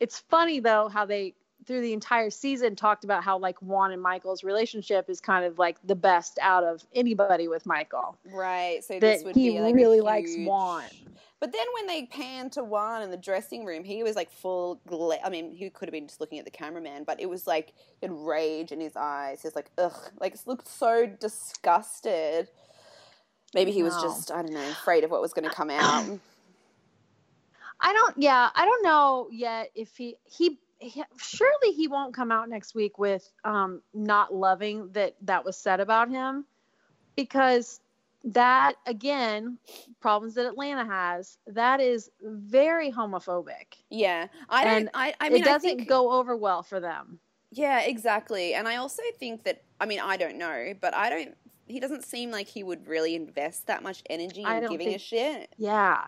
it's 0.00 0.18
funny 0.18 0.58
though 0.58 0.88
how 0.88 1.06
they 1.06 1.34
through 1.66 1.80
the 1.80 1.92
entire 1.92 2.30
season 2.30 2.76
talked 2.76 3.04
about 3.04 3.22
how 3.24 3.38
like 3.38 3.60
Juan 3.62 3.92
and 3.92 4.02
Michael's 4.02 4.42
relationship 4.44 5.08
is 5.08 5.20
kind 5.20 5.44
of 5.44 5.58
like 5.58 5.76
the 5.84 5.94
best 5.94 6.38
out 6.40 6.64
of 6.64 6.84
anybody 6.94 7.48
with 7.48 7.66
Michael. 7.66 8.18
Right. 8.32 8.82
So 8.84 8.94
that 8.94 9.00
this 9.00 9.24
would 9.24 9.34
he 9.34 9.50
be 9.50 9.60
like 9.60 9.74
really 9.74 9.96
huge... 9.96 10.04
likes 10.04 10.34
Juan. 10.36 10.84
But 11.40 11.52
then 11.52 11.66
when 11.74 11.88
they 11.88 12.06
panned 12.06 12.52
to 12.52 12.62
Juan 12.62 13.02
in 13.02 13.10
the 13.10 13.16
dressing 13.16 13.64
room, 13.64 13.82
he 13.82 14.04
was 14.04 14.14
like 14.14 14.30
full. 14.30 14.80
Gla- 14.86 15.18
I 15.24 15.28
mean, 15.28 15.50
he 15.50 15.68
could 15.70 15.88
have 15.88 15.92
been 15.92 16.06
just 16.06 16.20
looking 16.20 16.38
at 16.38 16.44
the 16.44 16.52
cameraman, 16.52 17.02
but 17.04 17.20
it 17.20 17.28
was 17.28 17.48
like 17.48 17.72
he 18.00 18.06
had 18.06 18.12
rage 18.12 18.70
in 18.70 18.80
his 18.80 18.94
eyes. 18.94 19.42
He's 19.42 19.56
like, 19.56 19.68
ugh, 19.76 20.10
like 20.20 20.36
looked 20.46 20.68
so 20.68 21.04
disgusted. 21.06 22.48
Maybe 23.54 23.72
he 23.72 23.82
was 23.82 23.94
no. 23.96 24.02
just, 24.02 24.30
I 24.30 24.42
don't 24.42 24.52
know, 24.52 24.70
afraid 24.70 25.02
of 25.02 25.10
what 25.10 25.20
was 25.20 25.32
going 25.32 25.48
to 25.48 25.54
come 25.54 25.68
out. 25.68 26.20
I 27.80 27.92
don't. 27.92 28.14
Yeah, 28.16 28.50
I 28.54 28.64
don't 28.64 28.84
know 28.84 29.28
yet 29.32 29.70
if 29.74 29.96
he 29.96 30.14
he 30.24 30.60
surely 31.18 31.72
he 31.72 31.88
won't 31.88 32.14
come 32.14 32.32
out 32.32 32.48
next 32.48 32.74
week 32.74 32.98
with 32.98 33.30
um, 33.44 33.82
not 33.94 34.34
loving 34.34 34.90
that 34.92 35.14
that 35.22 35.44
was 35.44 35.56
said 35.56 35.80
about 35.80 36.10
him. 36.10 36.44
Because 37.16 37.80
that 38.24 38.74
again 38.86 39.58
problems 40.00 40.34
that 40.34 40.46
atlanta 40.46 40.84
has 40.84 41.38
that 41.46 41.80
is 41.80 42.10
very 42.22 42.90
homophobic. 42.90 43.78
Yeah. 43.90 44.28
I 44.48 44.64
don't 44.64 44.88
I, 44.94 45.12
I 45.20 45.28
mean 45.28 45.42
it 45.42 45.44
doesn't 45.44 45.78
think, 45.78 45.88
go 45.88 46.12
over 46.12 46.36
well 46.36 46.62
for 46.62 46.78
them. 46.78 47.18
Yeah 47.50 47.80
exactly. 47.80 48.54
And 48.54 48.68
i 48.68 48.76
also 48.76 49.02
think 49.18 49.42
that 49.44 49.62
i 49.80 49.86
mean 49.86 49.98
i 49.98 50.16
don't 50.16 50.38
know 50.38 50.72
but 50.80 50.94
i 50.94 51.10
don't 51.10 51.34
he 51.66 51.80
doesn't 51.80 52.04
seem 52.04 52.30
like 52.30 52.46
he 52.46 52.62
would 52.62 52.86
really 52.86 53.16
invest 53.16 53.66
that 53.66 53.82
much 53.82 54.02
energy 54.08 54.42
in 54.42 54.60
giving 54.62 54.78
think, 54.78 54.96
a 54.96 54.98
shit. 54.98 55.54
Yeah 55.58 56.04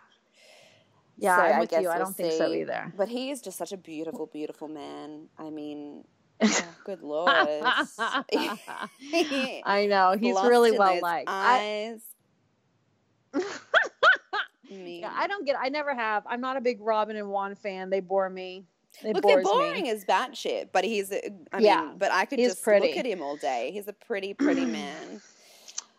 yeah, 1.18 1.36
so 1.36 1.42
I'm 1.42 1.60
with 1.60 1.72
you. 1.72 1.88
I 1.88 1.98
don't 1.98 2.16
think 2.16 2.32
so 2.32 2.52
either. 2.52 2.92
But 2.96 3.08
he 3.08 3.30
is 3.30 3.40
just 3.40 3.58
such 3.58 3.72
a 3.72 3.76
beautiful, 3.76 4.26
beautiful 4.26 4.68
man. 4.68 5.28
I 5.38 5.50
mean, 5.50 6.04
oh, 6.42 6.64
good 6.84 7.02
lord. 7.02 7.28
I 7.30 8.26
know 9.88 10.16
he's 10.18 10.34
really 10.34 10.76
well 10.76 10.98
liked. 11.00 11.28
Eyes. 11.30 12.00
I... 13.34 13.40
yeah, 14.70 15.12
I 15.14 15.26
don't 15.26 15.46
get. 15.46 15.56
I 15.58 15.68
never 15.68 15.94
have. 15.94 16.24
I'm 16.26 16.40
not 16.40 16.56
a 16.56 16.60
big 16.60 16.80
Robin 16.80 17.16
and 17.16 17.28
Juan 17.28 17.54
fan. 17.54 17.90
They 17.90 18.00
bore 18.00 18.28
me. 18.28 18.64
It 19.02 19.14
look, 19.14 19.24
they're 19.24 19.42
boring 19.42 19.84
me. 19.84 19.90
as 19.90 20.04
batshit, 20.04 20.68
but 20.72 20.84
he's. 20.84 21.12
I 21.12 21.56
mean, 21.56 21.66
yeah, 21.66 21.92
but 21.96 22.12
I 22.12 22.24
could 22.24 22.38
just 22.38 22.62
pretty. 22.62 22.88
look 22.88 22.96
at 22.96 23.06
him 23.06 23.22
all 23.22 23.36
day. 23.36 23.70
He's 23.72 23.88
a 23.88 23.92
pretty, 23.92 24.34
pretty 24.34 24.64
man. 24.66 25.20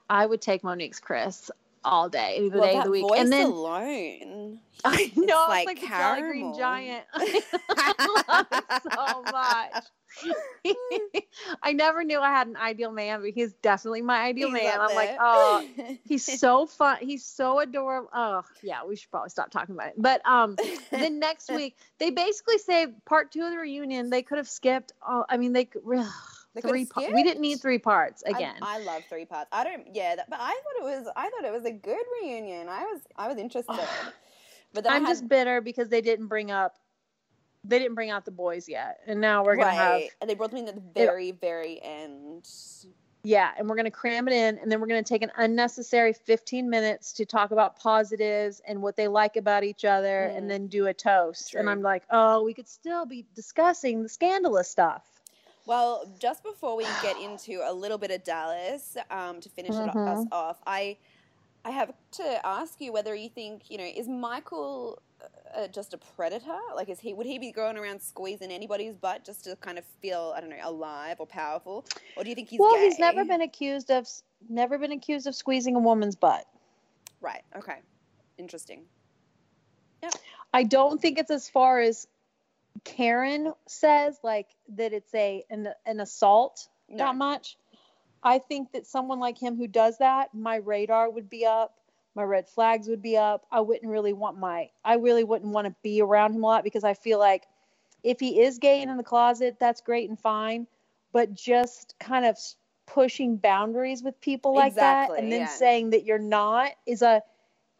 I 0.09 0.25
would 0.25 0.41
take 0.41 0.63
Monique's 0.63 0.99
Chris 0.99 1.49
all 1.85 2.09
day, 2.09 2.49
the 2.49 2.57
well, 2.57 2.67
day 2.67 2.77
of 2.77 2.83
the 2.85 2.91
week. 2.91 3.05
and 3.15 3.31
then 3.31 3.47
alone, 3.47 4.59
I 4.85 5.11
know 5.15 5.23
it's 5.23 5.65
like, 5.65 5.67
like 5.67 5.87
Jolly 5.87 6.21
Green 6.21 6.57
Giant. 6.57 7.05
I 7.13 8.23
love 8.27 8.47
it 8.51 8.81
so 8.93 9.23
much. 9.31 9.85
I 11.63 11.73
never 11.73 12.03
knew 12.03 12.19
I 12.19 12.29
had 12.29 12.47
an 12.47 12.55
ideal 12.55 12.91
man, 12.91 13.21
but 13.21 13.31
he's 13.31 13.53
definitely 13.53 14.01
my 14.01 14.21
ideal 14.21 14.49
he's 14.49 14.61
man. 14.61 14.79
I'm 14.79 14.87
there. 14.87 14.95
like, 14.95 15.17
oh, 15.19 15.67
he's 16.03 16.39
so 16.39 16.65
fun. 16.65 16.97
He's 17.01 17.25
so 17.25 17.59
adorable. 17.59 18.09
Oh, 18.13 18.43
yeah, 18.63 18.85
we 18.85 18.95
should 18.95 19.11
probably 19.11 19.29
stop 19.29 19.51
talking 19.51 19.75
about 19.75 19.89
it. 19.89 19.93
But 19.97 20.25
um, 20.25 20.55
then 20.91 21.19
next 21.19 21.51
week 21.51 21.77
they 21.99 22.11
basically 22.11 22.57
say 22.59 22.87
part 23.05 23.31
two 23.31 23.43
of 23.43 23.51
the 23.51 23.57
reunion. 23.57 24.09
They 24.09 24.21
could 24.21 24.37
have 24.37 24.49
skipped. 24.49 24.93
Oh, 25.07 25.25
I 25.27 25.37
mean, 25.37 25.53
they 25.53 25.69
could. 26.61 26.69
three 26.69 26.85
parts. 26.85 27.11
We 27.13 27.23
didn't 27.23 27.41
need 27.41 27.61
three 27.61 27.79
parts 27.79 28.23
again. 28.25 28.55
I, 28.61 28.75
I, 28.75 28.83
love 28.83 29.03
three 29.09 29.25
parts. 29.25 29.49
I 29.51 29.63
don't. 29.63 29.87
Yeah, 29.93 30.15
that, 30.15 30.29
but 30.29 30.39
I 30.39 30.49
thought 30.49 30.79
it 30.79 30.83
was. 30.83 31.07
I 31.15 31.29
thought 31.29 31.45
it 31.45 31.53
was 31.53 31.65
a 31.65 31.71
good 31.71 32.05
reunion. 32.21 32.69
I 32.69 32.83
was. 32.83 33.01
I 33.15 33.27
was 33.27 33.37
interested. 33.37 33.75
but 34.73 34.89
I'm 34.89 35.05
had, 35.05 35.09
just 35.09 35.27
bitter 35.27 35.61
because 35.61 35.89
they 35.89 36.01
didn't 36.01 36.27
bring 36.27 36.51
up. 36.51 36.75
They 37.63 37.79
didn't 37.79 37.95
bring 37.95 38.11
out 38.11 38.25
the 38.25 38.31
boys 38.31 38.69
yet, 38.69 38.99
and 39.07 39.19
now 39.19 39.43
we're 39.43 39.55
gonna 39.55 39.67
right. 39.67 40.01
have. 40.03 40.11
And 40.21 40.29
they 40.29 40.35
brought 40.35 40.51
them 40.51 40.59
in 40.59 40.67
at 40.67 40.75
the 40.75 40.83
very, 40.93 41.31
very 41.31 41.81
end. 41.81 42.47
Yeah, 43.25 43.49
and 43.57 43.67
we're 43.67 43.75
going 43.75 43.85
to 43.85 43.91
cram 43.91 44.27
it 44.27 44.33
in, 44.33 44.59
and 44.59 44.71
then 44.71 44.79
we're 44.79 44.85
going 44.85 45.03
to 45.03 45.07
take 45.07 45.23
an 45.23 45.31
unnecessary 45.35 46.13
15 46.13 46.69
minutes 46.69 47.11
to 47.13 47.25
talk 47.25 47.49
about 47.49 47.79
positives 47.79 48.61
and 48.67 48.83
what 48.83 48.95
they 48.95 49.07
like 49.07 49.35
about 49.35 49.63
each 49.63 49.83
other, 49.83 50.29
mm. 50.31 50.37
and 50.37 50.49
then 50.49 50.67
do 50.67 50.85
a 50.85 50.93
toast. 50.93 51.49
True. 51.49 51.59
And 51.59 51.67
I'm 51.67 51.81
like, 51.81 52.03
oh, 52.11 52.43
we 52.43 52.53
could 52.53 52.67
still 52.67 53.07
be 53.07 53.25
discussing 53.33 54.03
the 54.03 54.09
scandalous 54.09 54.69
stuff. 54.69 55.03
Well, 55.65 56.11
just 56.19 56.43
before 56.43 56.75
we 56.77 56.83
get 57.01 57.19
into 57.19 57.61
a 57.65 57.73
little 57.73 57.97
bit 57.97 58.11
of 58.11 58.23
Dallas 58.23 58.97
um, 59.09 59.41
to 59.41 59.49
finish 59.49 59.71
mm-hmm. 59.71 59.97
us 59.97 60.25
off, 60.31 60.57
I 60.65 60.97
I 61.63 61.71
have 61.71 61.93
to 62.13 62.45
ask 62.45 62.79
you 62.79 62.93
whether 62.93 63.15
you 63.15 63.29
think 63.29 63.69
you 63.69 63.77
know 63.77 63.83
is 63.83 64.07
Michael 64.07 65.01
uh, 65.55 65.67
just 65.67 65.93
a 65.93 65.97
predator? 65.97 66.57
Like, 66.75 66.89
is 66.89 66.99
he 66.99 67.13
would 67.13 67.25
he 67.25 67.39
be 67.39 67.51
going 67.51 67.77
around 67.77 68.01
squeezing 68.01 68.51
anybody's 68.51 68.93
butt 68.93 69.25
just 69.25 69.45
to 69.45 69.55
kind 69.57 69.77
of 69.77 69.85
feel 70.01 70.33
I 70.35 70.41
don't 70.41 70.49
know 70.49 70.57
alive 70.63 71.17
or 71.19 71.25
powerful, 71.25 71.85
or 72.15 72.23
do 72.23 72.29
you 72.29 72.35
think 72.35 72.49
he's 72.49 72.59
well? 72.59 72.75
Gay? 72.75 72.85
He's 72.85 72.99
never 72.99 73.23
been 73.25 73.41
accused 73.41 73.89
of 73.91 74.07
never 74.49 74.77
been 74.77 74.91
accused 74.91 75.27
of 75.27 75.35
squeezing 75.35 75.75
a 75.75 75.79
woman's 75.79 76.15
butt. 76.15 76.45
Right. 77.21 77.43
Okay. 77.55 77.77
Interesting. 78.37 78.83
Yeah. 80.03 80.09
I 80.53 80.63
don't 80.63 81.01
think 81.01 81.17
it's 81.17 81.31
as 81.31 81.49
far 81.49 81.79
as 81.79 82.07
Karen 82.83 83.53
says 83.67 84.17
like 84.23 84.47
that 84.75 84.93
it's 84.93 85.13
a 85.13 85.43
an, 85.49 85.69
an 85.85 85.99
assault 85.99 86.67
no. 86.89 86.97
that 86.97 87.15
much. 87.15 87.57
I 88.23 88.39
think 88.39 88.71
that 88.71 88.87
someone 88.87 89.19
like 89.19 89.37
him 89.37 89.55
who 89.55 89.67
does 89.67 89.99
that, 89.99 90.33
my 90.33 90.55
radar 90.55 91.09
would 91.09 91.29
be 91.29 91.45
up, 91.45 91.77
my 92.15 92.23
red 92.23 92.49
flags 92.49 92.87
would 92.87 93.01
be 93.01 93.17
up. 93.17 93.45
I 93.51 93.61
wouldn't 93.61 93.91
really 93.91 94.13
want 94.13 94.39
my 94.39 94.69
I 94.83 94.95
really 94.95 95.23
wouldn't 95.23 95.51
want 95.51 95.67
to 95.67 95.75
be 95.83 96.01
around 96.01 96.35
him 96.35 96.43
a 96.43 96.47
lot 96.47 96.63
because 96.63 96.83
I 96.83 96.93
feel 96.93 97.19
like 97.19 97.43
if 98.03 98.19
he 98.19 98.41
is 98.41 98.59
gay 98.59 98.81
and 98.81 98.91
in 98.91 98.97
the 98.97 99.03
closet, 99.03 99.57
that's 99.59 99.81
great 99.81 100.09
and 100.09 100.19
fine, 100.19 100.67
but 101.11 101.33
just 101.33 101.95
kind 101.99 102.25
of 102.25 102.37
pushing 102.85 103.37
boundaries 103.37 104.03
with 104.03 104.19
people 104.21 104.53
like 104.53 104.73
exactly, 104.73 105.15
that 105.15 105.23
and 105.23 105.31
then 105.31 105.41
yeah. 105.41 105.47
saying 105.47 105.89
that 105.89 106.05
you're 106.05 106.19
not 106.19 106.71
is 106.85 107.01
a 107.01 107.21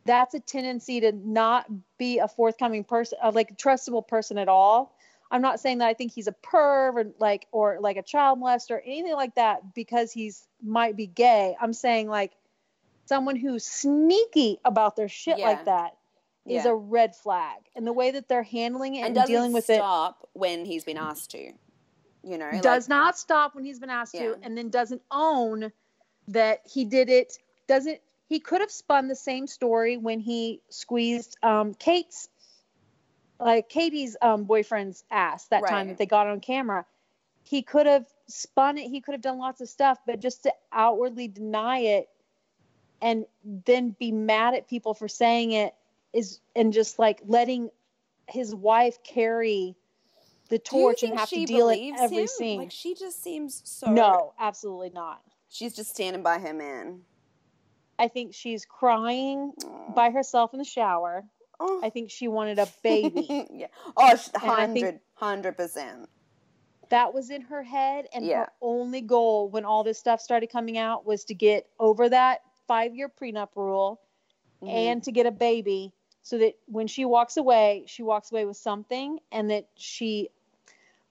that's 0.05 0.33
a 0.33 0.39
tendency 0.39 1.01
to 1.01 1.11
not 1.11 1.65
be 1.97 2.19
a 2.19 2.27
forthcoming 2.27 2.83
person, 2.83 3.17
uh, 3.23 3.31
like 3.33 3.51
a 3.51 3.55
trustable 3.55 4.07
person 4.07 4.37
at 4.37 4.47
all. 4.47 4.95
I'm 5.31 5.41
not 5.41 5.59
saying 5.59 5.79
that 5.79 5.87
I 5.87 5.93
think 5.95 6.13
he's 6.13 6.27
a 6.27 6.35
perv 6.43 6.95
or 6.95 7.05
like 7.19 7.47
or 7.51 7.79
like 7.81 7.97
a 7.97 8.03
child 8.03 8.39
molester 8.39 8.71
or 8.71 8.81
anything 8.85 9.13
like 9.13 9.35
that 9.35 9.73
because 9.73 10.11
he's 10.11 10.47
might 10.63 10.95
be 10.95 11.07
gay. 11.07 11.55
I'm 11.59 11.73
saying 11.73 12.07
like 12.07 12.31
someone 13.07 13.35
who's 13.35 13.65
sneaky 13.65 14.59
about 14.63 14.95
their 14.95 15.09
shit 15.09 15.39
Yeah. 15.39 15.47
like 15.47 15.65
that 15.65 15.97
is 16.45 16.65
Yeah. 16.65 16.71
a 16.71 16.75
red 16.75 17.15
flag. 17.15 17.57
And 17.75 17.87
the 17.87 17.93
way 17.93 18.11
that 18.11 18.27
they're 18.27 18.43
handling 18.43 18.95
it 18.95 19.05
and 19.05 19.17
and, 19.17 19.27
dealing 19.27 19.51
with 19.51 19.69
it 19.69 19.75
stop 19.77 20.29
when 20.33 20.63
he's 20.65 20.83
been 20.83 20.97
asked 20.97 21.31
to. 21.31 21.51
You 22.23 22.37
know, 22.39 22.59
does 22.61 22.87
not 22.87 23.17
stop 23.17 23.55
when 23.55 23.65
he's 23.65 23.79
been 23.79 23.89
asked 23.89 24.13
Yeah. 24.13 24.33
to 24.33 24.37
and 24.43 24.55
then 24.57 24.69
doesn't 24.69 25.01
own 25.11 25.71
that 26.27 26.61
he 26.71 26.85
did 26.85 27.09
it 27.09 27.37
doesn't 27.67 27.99
he 28.27 28.39
could 28.39 28.61
have 28.61 28.71
spun 28.71 29.07
the 29.07 29.15
same 29.15 29.47
story 29.47 29.97
when 29.97 30.19
he 30.19 30.61
squeezed 30.69 31.37
um, 31.43 31.73
kate's 31.73 32.29
like 33.39 33.69
katie's 33.69 34.15
um, 34.21 34.45
boyfriend's 34.45 35.03
ass 35.11 35.45
that 35.47 35.63
Right. 35.63 35.69
time 35.71 35.87
that 35.89 35.97
they 35.97 36.05
got 36.05 36.27
on 36.27 36.39
camera 36.39 36.85
he 37.43 37.61
could 37.61 37.85
have 37.85 38.05
spun 38.27 38.77
it 38.77 38.89
he 38.89 39.01
could 39.01 39.13
have 39.13 39.21
done 39.21 39.37
lots 39.37 39.61
of 39.61 39.69
stuff 39.69 39.99
but 40.05 40.19
just 40.19 40.43
to 40.43 40.53
outwardly 40.71 41.27
deny 41.27 41.79
it 41.79 42.09
and 43.01 43.25
then 43.65 43.95
be 43.99 44.11
mad 44.11 44.53
at 44.53 44.67
people 44.67 44.93
for 44.93 45.07
saying 45.07 45.51
it 45.51 45.75
is 46.13 46.39
and 46.55 46.71
just 46.73 46.97
like 46.97 47.21
letting 47.27 47.69
his 48.27 48.55
wife 48.55 49.03
carry 49.03 49.75
the 50.49 50.57
torch 50.59 51.03
and 51.03 51.17
have 51.17 51.29
to 51.29 51.45
deal 51.45 51.67
believes 51.67 51.99
every 51.99 52.17
him? 52.19 52.27
scene 52.27 52.59
Like 52.59 52.71
she 52.71 52.95
just 52.95 53.21
seems 53.23 53.61
so. 53.65 53.91
no, 53.91 54.33
absolutely 54.39 54.91
not. 54.91 55.21
she's 55.49 55.75
just 55.75 55.91
standing 55.91 56.23
by 56.23 56.39
him, 56.39 56.57
man. 56.59 57.01
I 57.97 58.07
think 58.09 58.33
she's 58.33 58.65
crying 58.65 59.53
by 59.95 60.09
herself 60.11 60.53
in 60.53 60.59
the 60.59 60.65
shower. 60.65 61.23
Oh. 61.59 61.79
I 61.83 61.89
think 61.89 62.11
she 62.11 62.27
wanted 62.27 62.59
a 62.59 62.67
baby. 62.83 63.47
yeah. 63.51 63.67
Oh, 63.95 64.15
sh- 64.15 64.29
And 64.41 64.51
I 64.51 64.67
think- 64.67 64.85
hundred, 64.85 64.99
hundred 65.13 65.57
percent. 65.57 66.09
that 66.89 67.13
was 67.13 67.29
in 67.29 67.41
her 67.41 67.63
head, 67.63 68.07
and 68.13 68.25
Yeah. 68.25 68.39
her 68.41 68.51
only 68.61 69.01
goal 69.01 69.49
when 69.49 69.65
all 69.65 69.83
this 69.83 69.97
stuff 69.97 70.21
started 70.21 70.47
coming 70.51 70.77
out 70.77 71.05
was 71.05 71.23
to 71.25 71.33
get 71.33 71.67
over 71.79 72.09
that 72.09 72.41
five 72.67 72.93
year 72.95 73.09
prenup 73.09 73.49
rule 73.55 74.01
Mm-hmm. 74.61 74.67
and 74.75 75.03
to 75.03 75.11
get 75.11 75.25
a 75.25 75.31
baby 75.31 75.91
so 76.21 76.37
that 76.37 76.53
when 76.65 76.87
she 76.87 77.03
walks 77.05 77.35
away, 77.37 77.83
she 77.87 78.03
walks 78.03 78.31
away 78.31 78.45
with 78.45 78.55
something 78.57 79.19
and 79.31 79.49
that 79.51 79.67
she. 79.75 80.29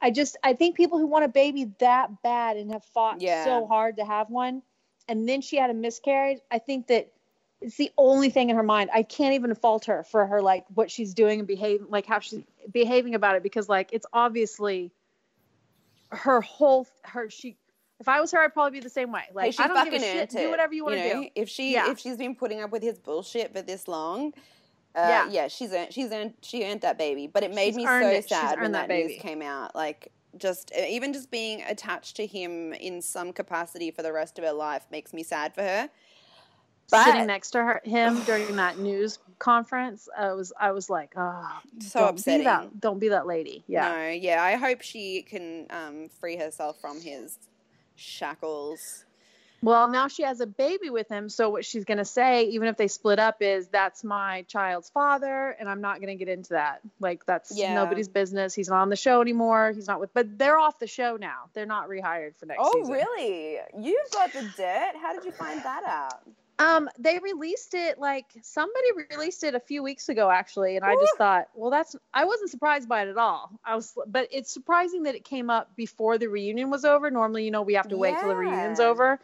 I 0.01 0.11
just, 0.11 0.37
I 0.43 0.55
think 0.55 0.77
people 0.77 0.99
who 0.99 1.07
want 1.07 1.25
a 1.25 1.29
baby 1.29 1.71
that 1.79 2.23
bad 2.23 2.57
and 2.57 2.73
have 2.73 2.85
fought 2.85 3.21
Yeah. 3.21 3.45
so 3.45 3.67
hard 3.67 3.97
to 3.99 4.05
have 4.05 4.29
one, 4.31 4.63
and 5.09 5.29
then 5.29 5.41
she 5.41 5.57
had 5.57 5.71
a 5.71 5.75
miscarriage, 5.75 6.39
I 6.51 6.59
think 6.59 6.87
that 6.89 7.13
it's 7.61 7.77
the 7.77 7.91
only 7.97 8.29
thing 8.31 8.51
in 8.51 8.57
her 8.57 8.63
mind. 8.63 8.91
I 8.93 9.03
can't 9.03 9.35
even 9.35 9.55
fault 9.55 9.87
her 9.87 10.03
for 10.03 10.27
her 10.27 10.43
like 10.43 10.65
what 10.75 10.91
she's 10.91 11.15
doing 11.15 11.39
and 11.39 11.49
behave 11.49 11.83
like 11.89 12.05
how 12.07 12.19
she's 12.21 12.43
behaving 12.73 13.15
about 13.15 13.37
it 13.37 13.43
because 13.43 13.69
like 13.69 13.91
it's 13.93 14.07
obviously 14.13 14.93
her 16.11 16.41
whole 16.41 16.87
her 17.03 17.29
she 17.31 17.57
if 18.01 18.09
I 18.09 18.21
was 18.21 18.31
her 18.33 18.41
I'd 18.41 18.53
probably 18.53 18.79
be 18.79 18.83
the 18.83 18.91
same 18.91 19.13
way. 19.13 19.23
Like 19.33 19.47
hey, 19.47 19.51
she's 19.53 19.61
I 19.61 19.69
don't 19.69 19.77
give 19.85 19.95
fucking 19.95 20.01
a 20.01 20.13
shit. 20.13 20.31
Do 20.31 20.51
whatever 20.51 20.75
you 20.75 20.85
want 20.85 20.97
to 20.97 21.15
know? 21.15 21.23
do. 21.23 21.29
If 21.35 21.49
she 21.49 21.73
Yeah. 21.75 21.91
if 21.91 21.99
she's 21.99 22.17
been 22.17 22.35
putting 22.35 22.61
up 22.61 22.71
with 22.71 22.83
his 22.83 22.99
bullshit 22.99 23.55
for 23.55 23.63
this 23.63 23.89
long, 23.89 24.35
uh, 24.95 25.07
Yeah. 25.09 25.29
yeah, 25.31 25.49
she's 25.49 25.73
earned 25.73 25.93
she's 25.93 26.11
earned 26.13 26.35
she 26.43 26.65
earned 26.65 26.83
that 26.83 26.99
baby. 26.99 27.29
But 27.29 27.45
it 27.45 27.55
made 27.55 27.69
She's 27.69 27.77
me 27.77 27.85
so 27.87 28.09
it. 28.09 28.29
Sad 28.29 28.61
when 28.61 28.73
that, 28.73 28.89
that 28.89 28.95
news 28.95 29.09
baby. 29.13 29.21
came 29.21 29.43
out. 29.43 29.75
Like 29.75 30.13
just 30.39 30.73
even 30.77 31.13
just 31.13 31.31
being 31.31 31.63
attached 31.63 32.17
to 32.17 32.27
him 32.27 32.73
in 32.73 33.01
some 33.03 33.33
capacity 33.33 33.91
for 33.91 34.03
the 34.03 34.13
rest 34.13 34.39
of 34.39 34.45
her 34.45 34.53
life 34.53 34.87
makes 34.91 35.13
me 35.13 35.23
sad 35.23 35.55
for 35.55 35.63
her. 35.63 35.89
But 36.91 37.07
Sitting 37.07 37.27
next 37.27 37.53
to 37.53 37.65
her 37.65 37.81
him 37.85 38.23
during 38.27 38.57
that 38.57 38.79
news 38.79 39.19
conference, 39.39 40.09
I 40.17 40.33
was 40.33 40.53
I 40.59 40.73
was 40.73 40.91
like, 40.91 41.15
oh, 41.17 41.61
so 41.81 42.01
don't 42.01 42.11
upsetting. 42.11 42.41
Be 42.41 42.45
that, 42.45 42.81
don't 42.81 42.99
be 42.99 43.09
that 43.09 43.27
lady. 43.27 43.65
Yeah. 43.67 43.89
No, 43.91 44.09
yeah. 44.09 44.43
I 44.43 44.57
hope 44.57 44.83
she 44.83 45.23
can 45.23 45.67
um, 45.71 46.09
free 46.21 46.37
herself 46.37 46.81
from 46.81 47.01
his 47.01 47.39
shackles. 47.97 49.07
Well, 49.65 49.89
now 49.89 50.09
she 50.09 50.25
has 50.25 50.41
a 50.41 50.47
baby 50.47 50.91
with 50.91 51.09
him. 51.09 51.31
So 51.31 51.49
what 51.49 51.65
she's 51.65 51.85
gonna 51.87 52.05
say, 52.05 52.45
even 52.49 52.69
if 52.69 52.77
they 52.77 52.87
split 52.89 53.19
up, 53.19 53.37
is 53.41 53.67
that's 53.69 54.05
my 54.05 54.43
child's 54.43 54.91
father, 54.91 55.57
and 55.59 55.69
I'm 55.71 55.81
not 55.81 56.01
gonna 56.01 56.17
get 56.17 56.29
into 56.29 56.51
that. 56.51 56.81
Like 57.01 57.25
that's 57.25 57.57
Yeah. 57.57 57.75
nobody's 57.75 58.09
business. 58.09 58.55
He's 58.55 58.69
not 58.69 58.83
on 58.83 58.91
the 58.91 58.97
show 58.97 59.23
anymore. 59.23 59.73
He's 59.75 59.87
not 59.89 60.01
with, 60.01 60.13
but 60.13 60.39
they're 60.39 60.59
off 60.59 60.79
the 60.79 60.87
show 60.87 61.17
now. 61.17 61.49
They're 61.55 61.65
not 61.65 61.89
rehired 61.89 62.37
for 62.37 62.45
next 62.45 62.61
Oh, 62.63 62.73
season. 62.75 62.93
really? 62.93 63.59
You've 63.81 64.11
got 64.13 64.35
the 64.35 64.43
dirt. 64.43 64.93
How 65.01 65.15
did 65.15 65.25
you 65.25 65.33
find 65.33 65.59
that 65.63 65.83
out? 65.87 66.21
Um, 66.57 66.89
they 67.01 67.19
released 67.19 67.75
it 67.75 67.99
like 67.99 68.27
somebody 68.43 68.87
released 69.11 69.43
it 69.43 69.57
a 69.57 69.61
few 69.61 69.83
weeks 69.83 70.09
ago 70.09 70.31
actually, 70.31 70.77
and 70.77 70.85
I 70.85 70.95
just 70.95 71.17
thought, 71.17 71.49
well, 71.57 71.71
that's 71.71 71.97
I 72.13 72.27
wasn't 72.27 72.51
surprised 72.51 72.89
by 72.89 73.03
it 73.03 73.09
at 73.09 73.17
all. 73.17 73.51
I 73.65 73.75
was, 73.75 73.93
but 74.07 74.29
it's 74.31 74.53
surprising 74.53 75.03
that 75.05 75.17
it 75.17 75.25
came 75.25 75.51
up 75.51 75.75
before 75.75 76.17
the 76.17 76.29
reunion 76.29 76.71
was 76.71 76.85
over. 76.85 77.11
Normally, 77.11 77.45
you 77.45 77.51
know, 77.51 77.63
we 77.63 77.75
have 77.75 77.89
to 77.89 77.97
wait 77.97 78.19
till 78.21 78.29
the 78.29 78.37
reunion's 78.37 78.79
Yeah. 78.79 78.87
over, 78.87 79.19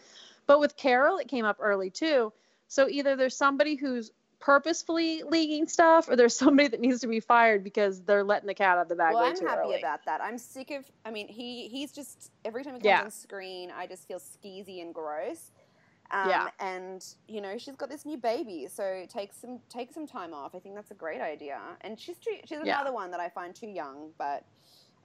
but 0.50 0.58
with 0.58 0.76
Carol, 0.76 1.18
it 1.18 1.28
came 1.28 1.44
up 1.44 1.58
early 1.60 1.90
too. 1.90 2.32
So 2.66 2.88
either 2.88 3.14
there's 3.14 3.36
somebody 3.36 3.76
who's 3.76 4.10
purposefully 4.40 5.22
leaking 5.22 5.68
stuff, 5.68 6.08
or 6.08 6.16
there's 6.16 6.36
somebody 6.44 6.66
that 6.66 6.80
needs 6.80 7.02
to 7.02 7.06
be 7.06 7.20
fired 7.20 7.62
because 7.62 8.00
they're 8.02 8.24
letting 8.24 8.48
the 8.48 8.54
cat 8.54 8.76
out 8.76 8.82
of 8.82 8.88
the 8.88 8.96
bag 8.96 9.14
well, 9.14 9.22
way 9.22 9.28
I'm 9.28 9.36
too 9.38 9.46
happy 9.46 9.60
early. 9.60 9.78
about 9.78 10.00
that. 10.06 10.20
I'm 10.20 10.38
sick 10.38 10.72
of. 10.72 10.84
I 11.04 11.12
mean, 11.12 11.28
he 11.28 11.68
he's 11.68 11.92
just 11.92 12.32
every 12.44 12.64
time 12.64 12.74
he 12.74 12.80
comes 12.80 12.84
Yeah. 12.86 13.02
on 13.04 13.12
screen, 13.12 13.70
I 13.70 13.86
just 13.86 14.08
feel 14.08 14.18
skeezy 14.18 14.82
and 14.82 14.92
gross. 14.92 15.52
Um, 16.10 16.28
Yeah. 16.28 16.48
And 16.58 17.04
you 17.28 17.40
know, 17.40 17.56
she's 17.56 17.76
got 17.76 17.88
this 17.88 18.04
new 18.04 18.16
baby, 18.16 18.66
so 18.66 19.06
take 19.08 19.32
some 19.32 19.60
take 19.68 19.92
some 19.92 20.04
time 20.04 20.34
off. 20.34 20.56
I 20.56 20.58
think 20.58 20.74
that's 20.74 20.90
a 20.90 20.94
great 20.94 21.20
idea. 21.20 21.60
And 21.82 21.96
she's 21.96 22.18
too, 22.18 22.32
she's 22.44 22.58
Yeah. 22.64 22.80
another 22.80 22.92
one 22.92 23.12
that 23.12 23.20
I 23.20 23.28
find 23.28 23.54
too 23.54 23.68
young, 23.68 24.10
but. 24.18 24.42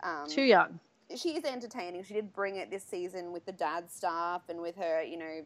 Um, 0.02 0.28
Too 0.28 0.42
young. 0.42 0.80
She 1.16 1.30
is 1.38 1.44
entertaining. 1.44 2.04
She 2.04 2.14
did 2.14 2.34
bring 2.34 2.56
it 2.58 2.70
this 2.72 2.84
season 2.84 3.32
with 3.32 3.46
the 3.46 3.52
dad 3.52 3.92
stuff 3.92 4.44
and 4.50 4.62
with 4.62 4.76
her, 4.78 5.04
you 5.04 5.18
know, 5.18 5.42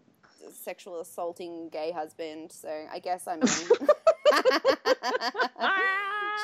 sexual 0.51 1.01
assaulting 1.01 1.69
gay 1.69 1.91
husband. 1.91 2.51
So 2.51 2.69
I 2.91 2.99
guess 2.99 3.27
I'm 3.27 3.41
in. 3.41 3.47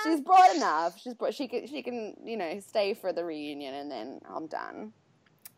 She's 0.04 0.22
broad 0.22 0.56
enough. 0.56 1.00
She's 1.00 1.14
broad, 1.14 1.34
she 1.34 1.48
can 1.48 1.66
she 1.68 1.82
can 1.82 2.16
you 2.24 2.38
know 2.38 2.60
stay 2.60 2.94
for 2.94 3.12
the 3.14 3.24
reunion 3.24 3.74
and 3.74 3.90
then 3.90 4.20
I'm 4.30 4.48
done. 4.48 4.92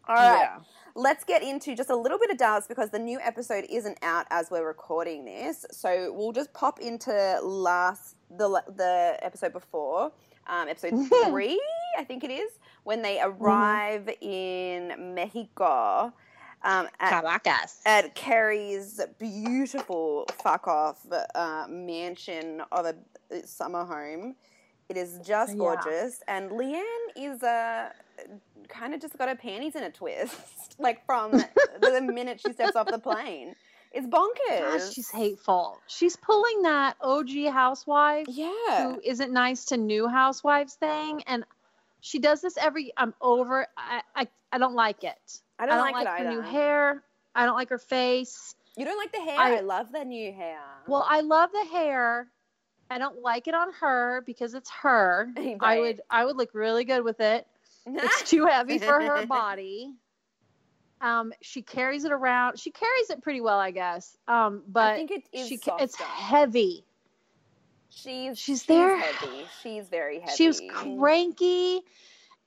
All 0.07 0.15
right, 0.15 0.39
Yeah. 0.39 0.59
let's 0.95 1.25
get 1.25 1.43
into 1.43 1.75
just 1.75 1.89
a 1.89 1.95
little 1.95 2.17
bit 2.17 2.29
of 2.29 2.37
Dallas 2.37 2.65
because 2.65 2.91
the 2.91 2.99
new 2.99 3.19
episode 3.19 3.65
isn't 3.69 3.97
out 4.01 4.25
as 4.29 4.49
we're 4.49 4.65
recording 4.65 5.25
this. 5.25 5.65
So 5.71 6.13
we'll 6.13 6.31
just 6.31 6.53
pop 6.53 6.79
into 6.79 7.11
last 7.43 8.15
the 8.29 8.47
the 8.73 9.17
episode 9.21 9.51
before, 9.51 10.13
um, 10.47 10.69
episode 10.69 10.93
three, 11.25 11.61
I 11.97 12.05
think 12.05 12.23
it 12.23 12.31
is, 12.31 12.51
when 12.87 13.01
they 13.01 13.19
arrive 13.21 14.09
in 14.21 15.13
Mexico. 15.13 16.13
Um, 16.63 16.87
at, 16.99 17.09
Caracas. 17.21 17.81
at 17.85 18.15
Kary's 18.15 18.99
beautiful 19.19 20.25
fuck 20.41 20.67
off 20.67 21.05
uh, 21.35 21.65
mansion 21.69 22.61
of 22.71 22.85
a 22.87 22.95
summer 23.45 23.85
home. 23.85 24.35
It 24.89 24.97
is 24.97 25.19
just 25.23 25.51
Yeah. 25.51 25.57
gorgeous, 25.59 26.23
and 26.27 26.49
LeeAnne 26.49 26.81
is 27.15 27.43
uh, 27.43 27.89
kind 28.69 28.93
of 28.95 29.01
just 29.01 29.17
got 29.17 29.27
her 29.29 29.35
panties 29.35 29.75
in 29.75 29.83
a 29.83 29.91
twist, 29.91 30.75
like 30.79 31.05
from 31.05 31.31
the 31.31 32.01
minute 32.01 32.41
she 32.43 32.53
steps 32.53 32.75
off 32.75 32.87
the 32.87 32.99
plane. 32.99 33.53
It's 33.91 34.07
bonkers. 34.07 34.59
Gosh, 34.79 34.93
she's 34.93 35.11
hateful. 35.11 35.79
She's 35.87 36.15
pulling 36.15 36.63
that 36.63 36.97
OG 37.01 37.49
housewife 37.51 38.25
Yeah, 38.29 38.91
who 38.93 39.01
isn't 39.03 39.31
nice 39.31 39.65
to 39.65 39.77
new 39.77 40.07
housewives 40.07 40.73
thing, 40.73 41.21
and 41.27 41.45
she 42.01 42.19
does 42.19 42.41
this 42.41 42.57
every. 42.57 42.91
I'm 42.97 43.13
over. 43.21 43.67
I 43.77 44.01
I, 44.15 44.27
I 44.51 44.57
don't 44.57 44.75
like 44.75 45.03
it. 45.03 45.41
I 45.59 45.65
don't, 45.65 45.79
like, 45.79 45.93
like 45.93 46.19
it 46.19 46.23
her 46.23 46.29
new 46.29 46.41
hair. 46.41 47.03
I 47.33 47.45
don't 47.45 47.55
like 47.55 47.69
her 47.69 47.77
face. 47.77 48.55
You 48.75 48.85
don't 48.85 48.97
like 48.97 49.11
the 49.11 49.21
hair? 49.21 49.39
I, 49.39 49.57
I- 49.57 49.61
love 49.61 49.91
the 49.91 50.03
new 50.05 50.31
hair. 50.31 50.59
Well, 50.87 51.05
I 51.07 51.21
love 51.21 51.51
the 51.51 51.65
hair. 51.65 52.27
I 52.89 52.99
don't 52.99 53.21
like 53.21 53.47
it 53.47 53.53
on 53.53 53.73
her 53.81 54.23
because 54.25 54.53
it's 54.53 54.69
her. 54.81 55.29
I 55.59 55.79
would 55.79 56.01
I 56.09 56.25
would 56.25 56.37
look 56.37 56.49
really 56.53 56.85
good 56.85 57.03
with 57.03 57.19
it. 57.19 57.45
It's 57.85 58.29
too 58.29 58.45
heavy 58.45 58.77
for 58.79 59.01
her 59.01 59.25
body. 59.25 59.93
Um, 60.99 61.31
she 61.41 61.61
carries 61.61 62.05
it 62.05 62.11
around. 62.11 62.59
She 62.59 62.71
carries 62.71 63.09
it 63.09 63.21
pretty 63.21 63.41
well, 63.41 63.59
I 63.59 63.71
guess. 63.71 64.17
Um, 64.27 64.63
but 64.67 64.83
I 64.83 64.95
think 64.95 65.11
it 65.11 65.23
is 65.31 65.47
she 65.47 65.59
it's 65.79 65.95
heavy. 65.95 66.83
She's 68.03 68.37
she's 68.37 68.59
she's 68.59 68.63
there. 68.63 68.97
heavy. 68.97 69.45
She's 69.61 69.89
very 69.89 70.19
heavy. 70.19 70.35
She 70.35 70.47
was 70.47 70.61
cranky 70.69 71.81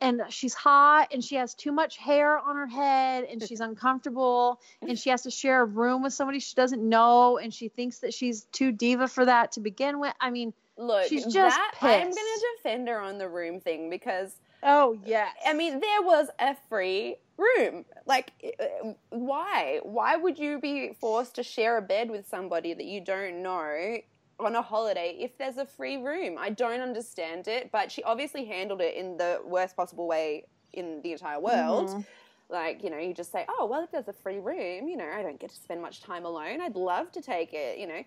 and 0.00 0.22
she's 0.30 0.54
hot 0.54 1.08
and 1.12 1.22
she 1.22 1.34
has 1.34 1.54
too 1.54 1.72
much 1.72 1.96
hair 1.98 2.38
on 2.38 2.56
her 2.56 2.66
head 2.66 3.24
and 3.24 3.42
she's 3.42 3.60
uncomfortable 3.60 4.60
and 4.80 4.98
she 4.98 5.10
has 5.10 5.22
to 5.22 5.30
share 5.30 5.62
a 5.62 5.64
room 5.64 6.02
with 6.02 6.12
somebody 6.12 6.38
she 6.38 6.54
doesn't 6.54 6.86
know 6.86 7.38
and 7.38 7.52
she 7.52 7.68
thinks 7.68 7.98
that 7.98 8.14
she's 8.14 8.44
too 8.52 8.72
diva 8.72 9.08
for 9.08 9.24
that 9.24 9.52
to 9.52 9.60
begin 9.60 10.00
with. 10.00 10.14
I 10.20 10.30
mean, 10.30 10.54
Look, 10.80 11.08
She's 11.08 11.26
just 11.26 11.56
that, 11.56 11.74
I'm 11.82 12.08
gonna 12.08 12.16
defend 12.56 12.88
her 12.88 13.00
on 13.00 13.18
the 13.18 13.28
room 13.28 13.60
thing 13.60 13.90
because 13.90 14.34
oh 14.62 14.98
yes. 15.04 15.28
I 15.46 15.52
mean 15.52 15.78
there 15.78 16.02
was 16.02 16.28
a 16.38 16.56
free 16.70 17.16
room. 17.36 17.84
Like, 18.06 18.32
uh, 18.58 18.92
why? 19.10 19.80
Why 19.82 20.16
would 20.16 20.38
you 20.38 20.58
be 20.58 20.96
forced 20.98 21.34
to 21.34 21.42
share 21.42 21.76
a 21.76 21.82
bed 21.82 22.10
with 22.10 22.26
somebody 22.26 22.72
that 22.72 22.86
you 22.86 23.02
don't 23.02 23.42
know 23.42 23.98
on 24.40 24.56
a 24.56 24.62
holiday 24.62 25.16
if 25.18 25.36
there's 25.38 25.56
a 25.56 25.66
free 25.66 25.96
room? 25.96 26.36
I 26.38 26.50
don't 26.50 26.80
understand 26.80 27.48
it, 27.48 27.70
but 27.72 27.90
she 27.92 28.02
obviously 28.02 28.44
handled 28.44 28.80
it 28.80 28.94
in 28.94 29.16
the 29.16 29.40
worst 29.44 29.76
possible 29.76 30.06
way 30.06 30.44
in 30.72 31.00
the 31.02 31.12
entire 31.12 31.40
world. 31.40 31.88
Mhm. 31.88 32.06
like 32.48 32.82
you 32.82 32.90
know 32.90 32.98
you 32.98 33.14
just 33.14 33.30
say 33.30 33.44
oh 33.48 33.64
well 33.64 33.84
if 33.84 33.92
there's 33.92 34.08
a 34.08 34.12
free 34.12 34.40
room 34.40 34.88
you 34.88 34.96
know 34.96 35.08
i 35.14 35.22
don't 35.22 35.38
get 35.38 35.50
to 35.50 35.56
spend 35.56 35.80
much 35.80 36.02
time 36.02 36.24
alone 36.24 36.60
i'd 36.60 36.74
love 36.74 37.12
to 37.12 37.22
take 37.22 37.52
it 37.54 37.78
you 37.78 37.86
know 37.86 38.02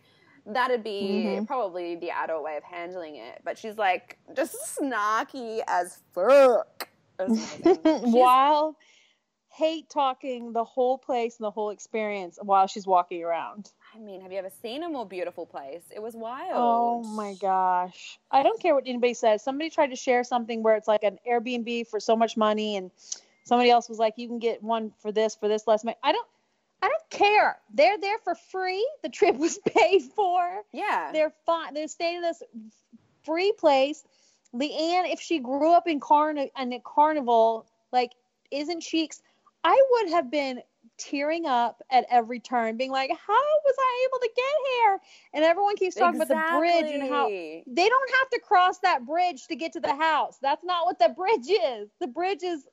that'd 0.46 0.84
be 0.84 1.24
mm-hmm. 1.26 1.46
probably 1.46 1.96
the 1.96 2.12
adult 2.12 2.44
way 2.44 2.58
of 2.58 2.64
handling 2.64 3.16
it 3.16 3.42
but 3.46 3.58
she's 3.58 3.78
like 3.78 4.18
just 4.36 4.78
snarky 4.78 5.62
as 5.66 6.00
fuck 6.14 6.90
while 8.02 8.76
hate 9.54 9.90
talking 9.90 10.52
the 10.52 10.64
whole 10.64 10.98
place 10.98 11.38
and 11.38 11.46
the 11.46 11.52
whole 11.52 11.70
experience 11.70 12.38
while 12.42 12.68
she's 12.68 12.88
walking 12.88 13.24
around 13.24 13.72
I 13.96 14.00
mean, 14.00 14.22
have 14.22 14.32
you 14.32 14.40
ever 14.40 14.50
seen 14.62 14.84
a 14.84 14.90
more 14.90 15.06
beautiful 15.06 15.46
place? 15.46 15.84
It 15.94 16.02
was 16.02 16.16
oh 16.16 16.20
wild. 16.20 16.52
Oh 16.54 17.04
my 17.04 17.36
gosh. 17.36 18.18
I 18.32 18.42
don't 18.42 18.60
care 18.60 18.74
what 18.74 18.86
anybody 18.88 19.14
says. 19.14 19.44
Somebody 19.44 19.70
tried 19.70 19.92
to 19.92 19.96
share 19.96 20.24
something 20.24 20.64
where 20.64 20.76
it's 20.76 20.88
like 20.88 21.04
an 21.04 21.20
Airbnb 21.30 21.88
for 21.88 22.00
so 22.00 22.16
much 22.16 22.36
money 22.36 22.76
and 22.76 22.90
somebody 23.44 23.70
else 23.70 23.90
was 23.90 24.00
like 24.00 24.14
you 24.18 24.28
can 24.28 24.40
get 24.40 24.64
one 24.64 24.92
for 25.00 25.12
this 25.12 25.36
for 25.36 25.48
this 25.48 25.68
less 25.68 25.84
money. 25.84 25.98
I 26.04 26.12
don't 26.12 26.28
I 26.82 26.90
don't 26.90 27.10
care. 27.10 27.58
They're 27.74 28.00
there 28.00 28.18
for 28.24 28.36
free. 28.36 28.88
The 29.04 29.10
trip 29.10 29.36
was 29.38 29.60
paid 29.60 30.02
for. 30.16 30.64
Yeah. 30.72 31.12
They're 31.14 31.34
fine. 31.46 31.74
They're 31.74 31.88
staying 31.88 32.18
in 32.18 32.22
this 32.24 32.42
free 33.24 33.54
place. 33.58 34.04
LeeAnne, 34.56 35.12
if 35.12 35.20
she 35.20 35.40
grew 35.40 35.72
up 35.72 35.88
in 35.88 36.00
carn 36.00 36.38
in 36.38 36.74
a 36.74 36.80
carnival, 36.80 37.68
like 37.92 38.14
isn't 38.50 38.82
she 38.82 39.10
I 39.64 39.82
would 39.92 40.10
have 40.10 40.32
been 40.32 40.62
tearing 40.98 41.46
up 41.46 41.82
at 41.90 42.06
every 42.10 42.40
turn, 42.40 42.78
being 42.78 42.92
like, 42.92 43.10
How 43.10 43.34
was 43.34 43.76
I 43.80 44.08
able 44.08 44.20
to 44.20 44.30
get 44.36 44.46
here? 44.70 45.00
And 45.34 45.44
everyone 45.44 45.76
keeps 45.76 45.96
talking 45.96 46.22
exactly. 46.22 46.36
about 46.36 46.54
the 46.54 46.60
bridge 46.60 47.02
and 47.02 47.10
how 47.10 47.28
they 47.28 47.90
don't 47.90 48.12
have 48.20 48.30
to 48.32 48.40
cross 48.40 48.80
that 48.80 49.06
bridge 49.06 49.48
to 49.48 49.56
get 49.56 49.74
to 49.74 49.80
the 49.80 49.96
house. 49.96 50.38
That's 50.42 50.64
not 50.64 50.86
what 50.86 51.00
the 51.00 51.10
bridge 51.10 51.50
is. 51.50 51.90
The 52.00 52.08
bridge 52.08 52.44
is 52.44 52.68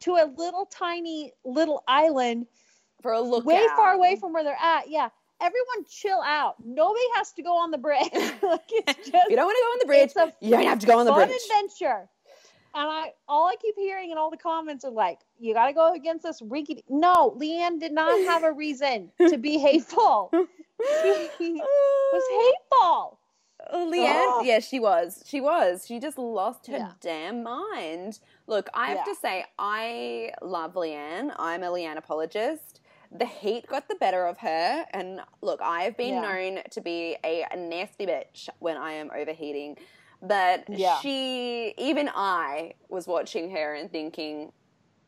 to 0.00 0.12
a 0.12 0.30
little 0.36 0.66
tiny 0.66 1.32
little 1.44 1.82
island 1.88 2.46
for 3.02 3.12
a 3.12 3.20
look 3.20 3.44
way 3.44 3.66
far 3.76 3.94
away 3.94 4.16
from 4.16 4.32
where 4.32 4.44
they're 4.44 4.56
at. 4.60 4.88
Yeah. 4.88 5.08
Everyone 5.38 5.84
chill 5.90 6.22
out. 6.24 6.56
Nobody 6.64 7.04
has 7.16 7.32
to 7.32 7.42
go 7.42 7.58
on 7.58 7.70
the 7.70 7.76
bridge. 7.76 8.08
like 8.12 8.68
just, 8.86 9.06
you 9.28 9.36
don't 9.36 9.46
want 9.46 9.56
to 9.56 9.62
go 9.62 9.68
on 9.68 9.78
the 9.80 9.86
bridge, 9.86 10.10
you 10.40 10.50
don't 10.50 10.64
have 10.64 10.78
to 10.78 10.86
go 10.86 10.98
on 10.98 11.04
the 11.04 11.12
bridge. 11.12 11.30
adventure 11.44 12.08
and 12.76 12.88
I 12.88 13.12
all 13.26 13.48
I 13.48 13.56
keep 13.56 13.74
hearing 13.76 14.10
in 14.10 14.18
all 14.18 14.30
the 14.30 14.36
comments 14.36 14.84
are 14.84 14.90
like, 14.90 15.20
"You 15.38 15.54
got 15.54 15.66
to 15.68 15.72
go 15.72 15.94
against 15.94 16.24
this 16.24 16.42
Rinky." 16.42 16.82
No, 16.88 17.36
LeeAnne 17.40 17.80
did 17.80 17.92
not 17.92 18.18
have 18.26 18.44
a 18.44 18.52
reason 18.52 19.10
to 19.18 19.38
be 19.38 19.58
hateful. 19.70 20.30
She 20.32 21.52
was 21.52 22.22
oh. 22.30 22.54
hateful. 22.70 23.20
Oh, 23.68 23.90
LeeAnne, 23.90 24.46
yeah, 24.46 24.60
she 24.60 24.78
was. 24.78 25.22
She 25.26 25.40
was. 25.40 25.86
She 25.86 25.98
just 25.98 26.18
lost 26.18 26.66
her 26.66 26.76
yeah. 26.76 26.92
damn 27.00 27.42
mind. 27.42 28.20
Look, 28.46 28.68
I 28.74 28.88
have 28.88 28.98
yeah. 28.98 29.12
to 29.12 29.14
say, 29.20 29.44
I 29.58 30.32
love 30.42 30.74
LeeAnne. 30.74 31.32
I'm 31.36 31.62
a 31.62 31.66
LeeAnne 31.66 31.96
apologist. 31.96 32.80
The 33.10 33.24
heat 33.24 33.66
got 33.66 33.88
the 33.88 33.94
better 33.94 34.26
of 34.26 34.38
her, 34.38 34.84
and 34.92 35.20
look, 35.40 35.60
I 35.62 35.82
have 35.82 35.96
been 35.96 36.14
yeah. 36.14 36.20
known 36.20 36.62
to 36.72 36.80
be 36.80 37.16
a 37.24 37.46
nasty 37.56 38.04
bitch 38.04 38.48
when 38.58 38.76
I 38.76 38.92
am 38.92 39.10
overheating. 39.16 39.78
But 40.26 40.64
yeah. 40.68 40.98
she, 41.00 41.74
even 41.78 42.10
I, 42.14 42.74
was 42.88 43.06
watching 43.06 43.50
her 43.50 43.74
and 43.74 43.90
thinking, 43.90 44.52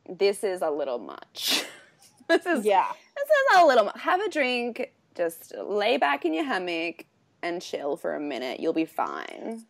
this 0.09 0.45
is 0.45 0.63
a 0.63 0.71
little 0.71 0.99
much. 0.99 1.65
this 2.29 2.47
is 2.47 2.65
yeah. 2.65 2.89
This 3.17 3.25
is 3.25 3.63
a 3.63 3.67
little. 3.67 3.85
Much. 3.85 4.01
Have 4.01 4.21
a 4.21 4.31
drink. 4.31 4.93
Just 5.17 5.55
lay 5.57 5.97
back 5.97 6.25
in 6.25 6.33
your 6.33 6.45
hammock 6.45 7.05
and 7.43 7.61
chill 7.61 7.97
for 7.97 8.15
a 8.15 8.21
minute. 8.21 8.61
You'll 8.61 8.73
be 8.73 8.85
fine. 8.85 9.65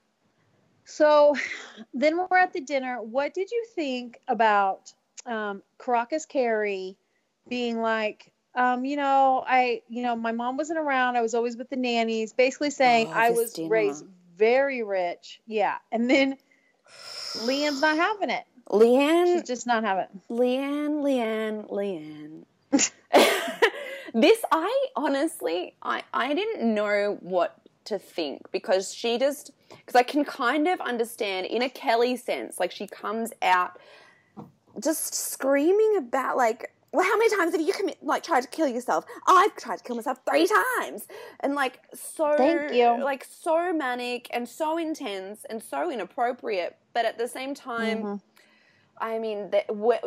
So, 0.84 1.34
then 1.94 2.16
we're 2.16 2.38
at 2.38 2.52
the 2.52 2.60
dinner. 2.60 3.02
What 3.02 3.34
did 3.34 3.50
you 3.50 3.64
think 3.74 4.18
about 4.28 4.92
um, 5.26 5.62
Caracas 5.78 6.26
Kary 6.26 6.96
being 7.48 7.80
like, 7.80 8.32
um, 8.54 8.84
you 8.84 8.96
know, 8.96 9.44
I, 9.46 9.82
you 9.88 10.02
know, 10.02 10.16
my 10.16 10.32
mom 10.32 10.56
wasn't 10.56 10.78
around. 10.78 11.16
I 11.16 11.22
was 11.22 11.34
always 11.34 11.56
with 11.56 11.68
the 11.70 11.76
nannies. 11.76 12.32
Basically 12.32 12.70
saying 12.70 13.08
oh, 13.08 13.12
I 13.12 13.30
was 13.30 13.58
raised 13.58 14.04
very 14.38 14.82
rich. 14.82 15.40
Yeah. 15.46 15.76
And 15.92 16.08
then 16.08 16.36
LeeAnne's 17.38 17.80
not 17.80 17.96
having 17.96 18.30
it. 18.30 18.44
LeeAnne. 18.70 19.26
She's 19.26 19.42
just 19.42 19.66
not 19.66 19.84
having 19.84 20.04
it. 20.04 20.10
LeeAnne, 20.30 21.02
LeeAnne, 21.02 21.70
LeeAnne. 21.70 22.44
this, 24.14 24.44
I 24.52 24.86
honestly, 24.96 25.74
I, 25.82 26.02
I 26.14 26.34
didn't 26.34 26.74
know 26.74 27.18
what 27.20 27.58
to 27.86 27.98
think 27.98 28.50
because 28.52 28.94
she 28.94 29.18
just, 29.18 29.50
because 29.70 29.94
I 29.94 30.02
can 30.02 30.24
kind 30.24 30.68
of 30.68 30.80
understand 30.80 31.46
in 31.46 31.62
a 31.62 31.70
Kelly 31.70 32.16
sense, 32.16 32.60
like 32.60 32.70
she 32.70 32.86
comes 32.86 33.32
out 33.42 33.78
just 34.80 35.14
screaming 35.14 35.96
about 35.96 36.36
like 36.36 36.70
well, 36.92 37.04
how 37.04 37.18
many 37.18 37.36
times 37.36 37.52
have 37.52 37.60
you 37.60 37.72
commit, 37.72 37.98
like 38.02 38.22
tried 38.22 38.42
to 38.42 38.48
kill 38.48 38.66
yourself? 38.66 39.04
I've 39.26 39.54
tried 39.56 39.78
to 39.78 39.84
kill 39.84 39.96
myself 39.96 40.20
three 40.28 40.46
times, 40.78 41.06
and 41.40 41.54
like 41.54 41.80
so, 41.94 42.34
Thank 42.36 42.72
you. 42.72 43.02
like 43.02 43.24
so 43.24 43.72
manic 43.72 44.28
and 44.32 44.48
so 44.48 44.78
intense 44.78 45.44
and 45.48 45.62
so 45.62 45.90
inappropriate. 45.90 46.76
But 46.94 47.04
at 47.04 47.18
the 47.18 47.28
same 47.28 47.54
time, 47.54 47.98
mm-hmm. 47.98 48.14
I 49.00 49.18
mean, 49.18 49.50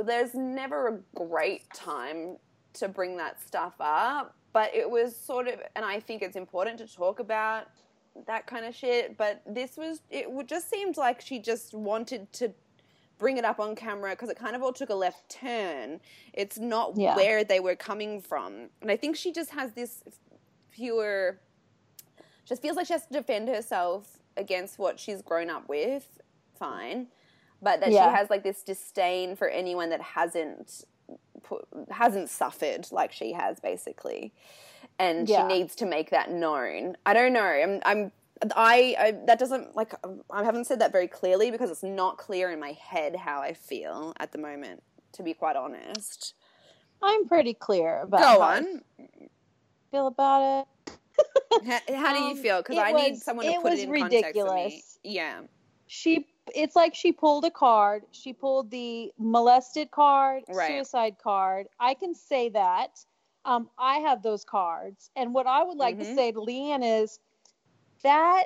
there's 0.04 0.34
never 0.34 0.88
a 0.88 1.00
great 1.16 1.72
time 1.74 2.38
to 2.74 2.88
bring 2.88 3.18
that 3.18 3.40
stuff 3.42 3.74
up. 3.80 4.36
But 4.54 4.76
it 4.76 4.90
was 4.90 5.16
sort 5.16 5.48
of, 5.48 5.62
and 5.76 5.86
I 5.86 6.00
think 6.00 6.22
it's 6.22 6.36
important 6.36 6.80
to 6.80 6.88
talk 6.88 7.20
about 7.20 7.68
that 8.28 8.48
kind 8.48 8.66
of 8.66 8.76
shit. 8.76 9.18
But 9.18 9.42
this 9.46 9.78
was, 9.78 10.02
it 10.10 10.28
just 10.48 10.70
seemed 10.70 10.98
like 10.98 11.22
she 11.22 11.40
just 11.40 11.74
wanted 11.74 12.32
to 12.34 12.52
bring 13.22 13.38
it 13.38 13.46
up 13.46 13.60
on 13.60 13.76
camera 13.76 14.10
because 14.10 14.30
it 14.30 14.38
kind 14.38 14.56
of 14.56 14.64
all 14.64 14.74
took 14.74 14.90
a 14.90 14.96
left 14.96 15.30
turn. 15.30 16.00
It's 16.34 16.58
not 16.58 16.98
yeah. 16.98 17.16
where 17.16 17.44
they 17.44 17.60
were 17.60 17.76
coming 17.76 18.20
from. 18.20 18.70
And 18.82 18.90
I 18.90 18.98
think 18.98 19.16
she 19.16 19.32
just 19.32 19.52
has 19.52 19.74
this 19.74 20.04
fewer, 20.72 21.40
just 22.46 22.64
feels 22.64 22.76
like 22.76 22.88
she 22.88 22.94
has 22.94 23.06
to 23.06 23.14
defend 23.14 23.48
herself 23.48 24.18
against 24.36 24.80
what 24.80 25.00
she's 25.00 25.22
grown 25.22 25.52
up 25.52 25.70
with. 25.70 26.20
Fine. 26.58 27.08
But 27.62 27.80
that 27.82 27.92
yeah. 27.92 28.10
she 28.10 28.18
has 28.18 28.32
like 28.32 28.42
this 28.42 28.64
disdain 28.64 29.36
for 29.36 29.48
anyone 29.48 29.92
that 29.92 30.02
hasn't 30.02 30.84
put, 31.44 31.68
hasn't 31.92 32.28
suffered 32.28 32.88
like 32.92 33.12
she 33.12 33.34
has 33.34 33.60
basically 33.60 34.34
and 34.98 35.30
yeah. 35.30 35.48
she 35.48 35.60
needs 35.60 35.76
to 35.76 35.86
make 35.86 36.10
that 36.10 36.32
known. 36.32 36.98
I 37.06 37.14
don't 37.14 37.34
know. 37.34 37.44
I'm 37.44 37.82
I'm 37.86 38.12
I, 38.56 38.96
I, 38.98 39.12
that 39.28 39.38
doesn't 39.40 39.76
like 39.76 39.94
I 40.32 40.44
haven't 40.44 40.66
said 40.66 40.80
that 40.80 40.92
very 40.92 41.08
clearly 41.08 41.52
because 41.52 41.70
it's 41.70 41.84
not 41.84 42.18
clear 42.18 42.50
in 42.52 42.60
my 42.60 42.72
head 42.74 43.16
how 43.16 43.42
I 43.42 43.54
feel 43.54 44.14
at 44.20 44.32
the 44.32 44.38
moment. 44.38 44.84
To 45.14 45.24
be 45.24 45.34
quite 45.34 45.56
honest, 45.56 46.34
I'm 47.02 47.28
pretty 47.28 47.54
clear 47.54 48.02
about. 48.02 48.22
Go 48.22 48.42
on. 48.42 48.82
feel 49.92 50.08
about 50.08 50.66
it. 50.88 50.98
how, 51.66 51.96
how, 51.96 52.14
do 52.14 52.24
you 52.24 52.32
um, 52.32 52.38
feel? 52.38 52.58
Because 52.60 52.78
I 52.78 52.92
was, 52.94 53.04
need 53.04 53.18
someone 53.18 53.46
to 53.46 53.60
put 53.62 53.74
it 53.74 53.80
in 53.80 53.90
ridiculous. 53.90 54.34
context 54.34 55.00
for 55.02 55.08
me. 55.08 55.14
Yeah. 55.14 55.42
She. 55.88 56.28
It's 56.56 56.76
like 56.76 56.96
she 56.96 57.12
pulled 57.12 57.46
a 57.46 57.52
card. 57.52 58.04
She 58.12 58.34
pulled 58.34 58.72
the 58.72 59.12
molested 59.20 59.92
card, 59.92 60.44
right. 60.50 60.70
suicide 60.70 61.18
card. 61.22 61.68
I 61.80 61.94
can 61.94 62.16
say 62.16 62.50
that. 62.50 63.00
Um, 63.44 63.70
I 63.78 63.98
have 63.98 64.22
those 64.22 64.44
cards, 64.44 65.10
and 65.16 65.34
what 65.34 65.48
I 65.48 65.64
would 65.64 65.78
like 65.78 65.96
mm-hmm. 65.96 66.10
to 66.10 66.16
say 66.16 66.32
to 66.32 66.40
LeeAnne 66.40 67.04
is 67.04 67.20
that 68.04 68.46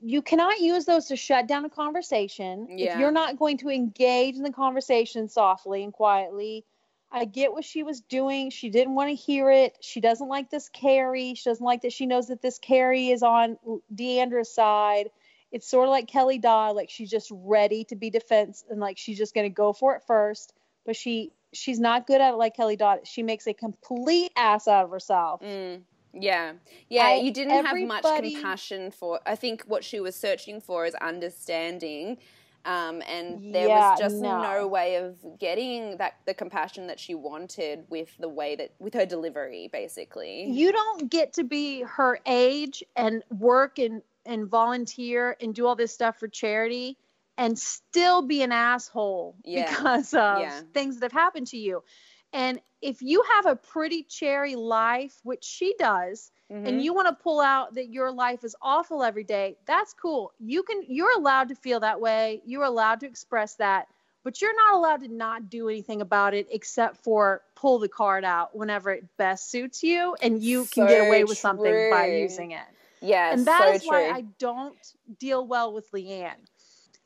you 0.00 0.22
cannot 0.22 0.60
use 0.60 0.84
those 0.84 1.06
to 1.06 1.16
shut 1.16 1.48
down 1.48 1.64
a 1.64 1.70
conversation. 1.70 2.68
Yeah. 2.70 2.94
if 2.94 3.00
you're 3.00 3.10
not 3.10 3.38
going 3.38 3.58
to 3.58 3.68
engage 3.68 4.36
in 4.36 4.42
the 4.42 4.52
conversation 4.52 5.28
softly 5.28 5.82
and 5.82 5.92
quietly 5.92 6.64
i 7.10 7.24
get 7.24 7.52
what 7.52 7.64
she 7.64 7.82
was 7.82 8.00
doing. 8.00 8.50
She 8.50 8.68
didn't 8.68 8.94
want 8.94 9.10
to 9.10 9.14
hear 9.14 9.50
it. 9.50 9.76
She 9.80 10.00
doesn't 10.00 10.28
like 10.28 10.50
this 10.50 10.68
Kary. 10.68 11.34
She 11.34 11.48
doesn't 11.48 11.64
like 11.64 11.82
that 11.82 11.92
she 11.92 12.06
knows 12.06 12.28
that 12.28 12.42
this 12.42 12.58
Kary 12.58 13.08
is 13.08 13.22
on 13.22 13.56
D'Andra's 13.94 14.52
side. 14.52 15.10
It's 15.52 15.68
sort 15.68 15.86
of 15.86 15.90
like 15.90 16.08
kelly 16.08 16.38
dodd 16.38 16.76
like 16.76 16.90
she's 16.90 17.10
just 17.10 17.30
ready 17.32 17.84
to 17.84 17.96
be 17.96 18.10
defense 18.10 18.64
and 18.68 18.80
like 18.80 18.98
she's 18.98 19.18
just 19.18 19.34
going 19.34 19.48
to 19.48 19.54
go 19.54 19.72
for 19.72 19.94
it 19.94 20.02
first. 20.06 20.52
But 20.84 20.96
she 20.96 21.32
she's 21.52 21.80
not 21.80 22.06
good 22.06 22.20
at 22.20 22.34
it 22.34 22.36
like 22.36 22.56
kelly 22.56 22.76
dodd. 22.76 23.06
She 23.06 23.22
makes 23.22 23.46
a 23.46 23.54
complete 23.54 24.32
ass 24.36 24.68
out 24.68 24.84
of 24.84 24.90
herself. 24.90 25.40
Mm. 25.40 25.82
Yeah. 26.20 26.52
Yeah, 26.88 27.06
I, 27.06 27.14
you 27.16 27.32
didn't 27.32 27.64
have 27.64 27.78
much 27.80 28.02
compassion 28.02 28.90
for 28.90 29.20
I 29.26 29.36
think 29.36 29.64
what 29.66 29.84
she 29.84 30.00
was 30.00 30.14
searching 30.16 30.60
for 30.60 30.86
is 30.86 30.94
understanding. 30.96 32.18
Um, 32.64 33.00
and 33.08 33.54
there 33.54 33.68
yeah, 33.68 33.90
was 33.90 33.98
just 34.00 34.16
no. 34.16 34.42
no. 34.42 34.66
way 34.66 34.96
of 34.96 35.16
getting 35.38 35.98
that 35.98 36.16
the 36.26 36.34
compassion 36.34 36.88
that 36.88 36.98
she 36.98 37.14
wanted 37.14 37.84
with 37.88 38.16
the 38.18 38.28
way 38.28 38.56
that 38.56 38.72
with 38.80 38.92
her 38.94 39.06
delivery 39.06 39.70
basically 39.72 40.50
you 40.50 40.72
don't 40.72 41.08
get 41.08 41.32
to 41.34 41.44
be 41.44 41.82
her 41.82 42.18
age 42.26 42.82
and 42.96 43.22
work 43.30 43.78
and 43.78 44.02
and 44.24 44.48
volunteer 44.48 45.36
and 45.40 45.54
do 45.54 45.64
all 45.64 45.76
this 45.76 45.94
stuff 45.94 46.18
for 46.18 46.26
charity 46.26 46.98
and 47.38 47.56
still 47.56 48.22
be 48.22 48.42
an 48.42 48.50
asshole 48.50 49.36
yeah. 49.44 49.70
because 49.70 50.12
of 50.14 50.40
yeah. 50.40 50.60
things 50.74 50.98
that 50.98 51.12
have 51.12 51.20
happened 51.20 51.46
to 51.46 51.56
you 51.56 51.84
and 52.32 52.60
if 52.82 53.00
you 53.02 53.24
have 53.34 53.46
a 53.46 53.56
pretty 53.56 54.02
cherry 54.02 54.54
life, 54.54 55.18
which 55.22 55.42
she 55.44 55.74
does, 55.78 56.30
mm-hmm. 56.52 56.66
and 56.66 56.82
you 56.84 56.92
want 56.92 57.08
to 57.08 57.14
pull 57.22 57.40
out 57.40 57.74
that 57.74 57.88
your 57.88 58.10
life 58.12 58.44
is 58.44 58.54
awful 58.60 59.02
every 59.02 59.24
day, 59.24 59.56
that's 59.66 59.94
cool. 59.94 60.32
You 60.38 60.62
can 60.62 60.82
you're 60.88 61.16
allowed 61.16 61.48
to 61.48 61.54
feel 61.54 61.80
that 61.80 62.00
way. 62.00 62.42
You're 62.44 62.64
allowed 62.64 63.00
to 63.00 63.06
express 63.06 63.54
that. 63.56 63.88
but 64.24 64.42
you're 64.42 64.56
not 64.56 64.74
allowed 64.74 65.02
to 65.02 65.08
not 65.08 65.48
do 65.48 65.68
anything 65.68 66.00
about 66.02 66.34
it 66.34 66.48
except 66.50 66.96
for 67.04 67.42
pull 67.54 67.78
the 67.78 67.88
card 67.88 68.24
out 68.24 68.56
whenever 68.56 68.90
it 68.90 69.04
best 69.16 69.48
suits 69.52 69.84
you 69.84 70.16
and 70.20 70.42
you 70.42 70.64
So 70.64 70.70
can 70.74 70.86
get 70.88 71.06
away 71.06 71.22
with 71.22 71.38
something 71.38 71.90
by 71.92 72.06
using 72.08 72.50
it. 72.50 72.66
Yeah, 73.00 73.32
and 73.32 73.46
that 73.46 73.60
so 73.62 73.72
is 73.74 73.82
true. 73.82 73.90
why 73.92 74.10
I 74.10 74.22
don't 74.38 74.76
deal 75.20 75.46
well 75.46 75.72
with 75.72 75.90
LeeAnne. 75.92 76.34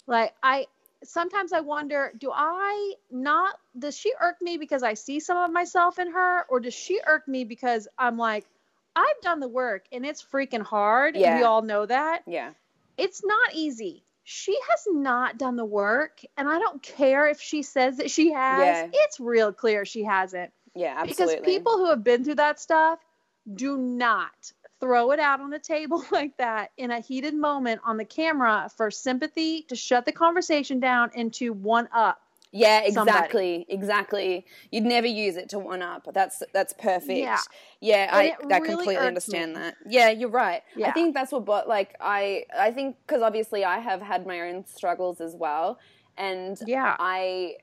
Like 0.07 0.33
I 0.43 0.67
sometimes 1.05 1.53
I 1.53 1.61
wonder, 1.61 2.13
do 2.19 2.31
I 2.33 2.95
not 3.11 3.55
does 3.79 3.97
she 3.97 4.13
irk 4.21 4.37
me 4.41 4.59
because 4.59 4.83
I 4.83 4.95
see 4.95 5.21
some 5.21 5.37
of 5.37 5.51
myself 5.53 5.99
in 5.99 6.11
her 6.13 6.45
or 6.49 6.61
does 6.61 6.75
she 6.75 7.01
irk 7.07 7.27
me 7.29 7.45
because 7.45 7.89
I'm 7.99 8.19
like 8.19 8.45
I've 8.97 9.21
done 9.23 9.41
the 9.41 9.49
work 9.49 9.85
and 9.93 10.05
it's 10.05 10.23
freaking 10.23 10.63
hard. 10.63 11.17
Yeah. 11.17 11.39
We 11.39 11.45
all 11.45 11.63
know 11.63 11.87
that. 11.87 12.23
yeah. 12.27 12.51
It's 12.99 13.25
not 13.25 13.55
easy. 13.55 14.05
She 14.25 14.57
has 14.69 14.87
not 14.91 15.39
done 15.39 15.57
the 15.57 15.65
work 15.65 16.21
and 16.37 16.49
I 16.49 16.59
don't 16.59 16.83
care 16.83 17.29
if 17.29 17.41
she 17.41 17.63
says 17.63 17.97
that 17.97 18.11
she 18.11 18.33
has. 18.33 18.61
Yeah. 18.61 18.89
It's 18.93 19.19
real 19.19 19.53
clear 19.53 19.85
she 19.85 20.05
hasn't. 20.05 20.53
Yeah, 20.75 20.97
absolutely. 20.99 21.37
Because 21.37 21.47
people 21.47 21.79
who 21.79 21.89
have 21.91 22.05
been 22.05 22.25
through 22.25 22.37
that 22.37 22.61
stuff 22.61 22.99
do 23.53 23.79
not 23.79 24.53
throw 24.81 25.13
it 25.13 25.21
out 25.21 25.41
on 25.41 25.53
a 25.53 25.59
table 25.59 26.05
like 26.11 26.37
that 26.39 26.73
in 26.77 26.91
a 26.91 27.01
heated 27.01 27.35
moment 27.35 27.81
on 27.85 27.97
the 27.97 28.05
camera 28.05 28.69
for 28.77 28.91
sympathy 28.91 29.63
to 29.69 29.77
shut 29.77 30.07
the 30.07 30.13
conversation 30.13 30.81
down 30.81 31.11
and 31.15 31.33
to 31.35 31.51
one 31.53 31.89
up. 31.93 32.21
Yeah, 32.53 32.81
somebody. 32.91 33.17
exactly, 33.17 33.67
exactly. 33.69 34.47
You'd 34.73 34.83
never 34.83 35.07
use 35.07 35.37
it 35.37 35.51
to 35.51 35.61
one 35.61 35.83
up. 35.83 36.09
That's 36.13 36.43
that's 36.53 36.73
perfect. 36.73 37.19
Yeah. 37.21 37.39
Yeah, 37.81 38.09
I 38.11 38.35
I 38.53 38.59
really 38.59 38.69
completely 38.69 38.97
understand 38.97 39.53
me. 39.53 39.61
that. 39.61 39.77
Yeah, 39.87 40.11
you're 40.11 40.31
right. 40.31 40.63
Yeah. 40.75 40.89
I 40.89 40.93
think 40.93 41.15
that's 41.15 41.31
what 41.31 41.45
but 41.45 41.69
like 41.69 41.95
I 42.01 42.47
I 42.59 42.73
think 42.73 42.97
cuz 43.07 43.23
obviously 43.23 43.65
I 43.65 43.79
have 43.79 44.03
had 44.03 44.27
my 44.27 44.41
own 44.41 44.67
struggles 44.67 45.21
as 45.21 45.37
well 45.37 45.79
and 46.19 46.59
Yeah. 46.67 46.97
I 46.99 47.55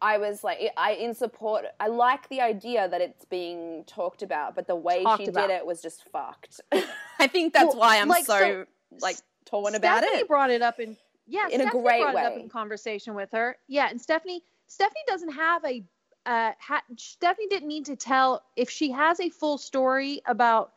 I 0.00 0.18
was 0.18 0.44
like 0.44 0.58
I 0.76 0.92
in 0.92 1.14
support 1.14 1.64
I 1.80 1.88
like 1.88 2.28
the 2.28 2.40
idea 2.40 2.88
that 2.88 3.00
it's 3.00 3.24
being 3.24 3.84
talked 3.86 4.22
about, 4.22 4.54
but 4.54 4.66
the 4.66 4.76
way 4.76 5.02
Talked 5.02 5.22
she 5.24 5.28
about. 5.28 5.48
did 5.48 5.54
it 5.56 5.66
was 5.66 5.82
just 5.82 6.04
fucked. 6.10 6.60
I 7.18 7.26
think 7.26 7.52
that's 7.52 7.74
Well, 7.74 7.78
why 7.80 7.98
I'm 8.00 8.08
like, 8.08 8.26
so, 8.26 8.38
so 8.38 8.66
like 9.00 9.16
torn 9.46 9.74
about 9.74 10.02
it. 10.02 10.08
Stephanie 10.08 10.28
brought 10.28 10.50
it 10.50 10.62
up 10.62 10.80
in 10.80 10.96
yeah, 11.26 11.48
In 11.50 11.60
a 11.60 11.70
great 11.70 12.02
brought 12.02 12.14
it 12.14 12.24
up 12.26 12.34
way. 12.36 12.40
in 12.42 12.48
conversation 12.48 13.14
with 13.14 13.30
her. 13.32 13.56
Yeah, 13.68 13.88
and 13.90 14.00
Stephanie 14.00 14.42
Stephanie 14.68 15.00
doesn't 15.08 15.32
have 15.32 15.64
a 15.64 15.84
uh 16.24 16.52
ha- 16.60 16.82
Stephanie 16.96 17.48
didn't 17.48 17.68
need 17.68 17.86
to 17.86 17.96
tell 17.96 18.42
if 18.56 18.70
she 18.70 18.90
has 18.92 19.20
a 19.20 19.28
full 19.28 19.58
story 19.58 20.22
about 20.26 20.72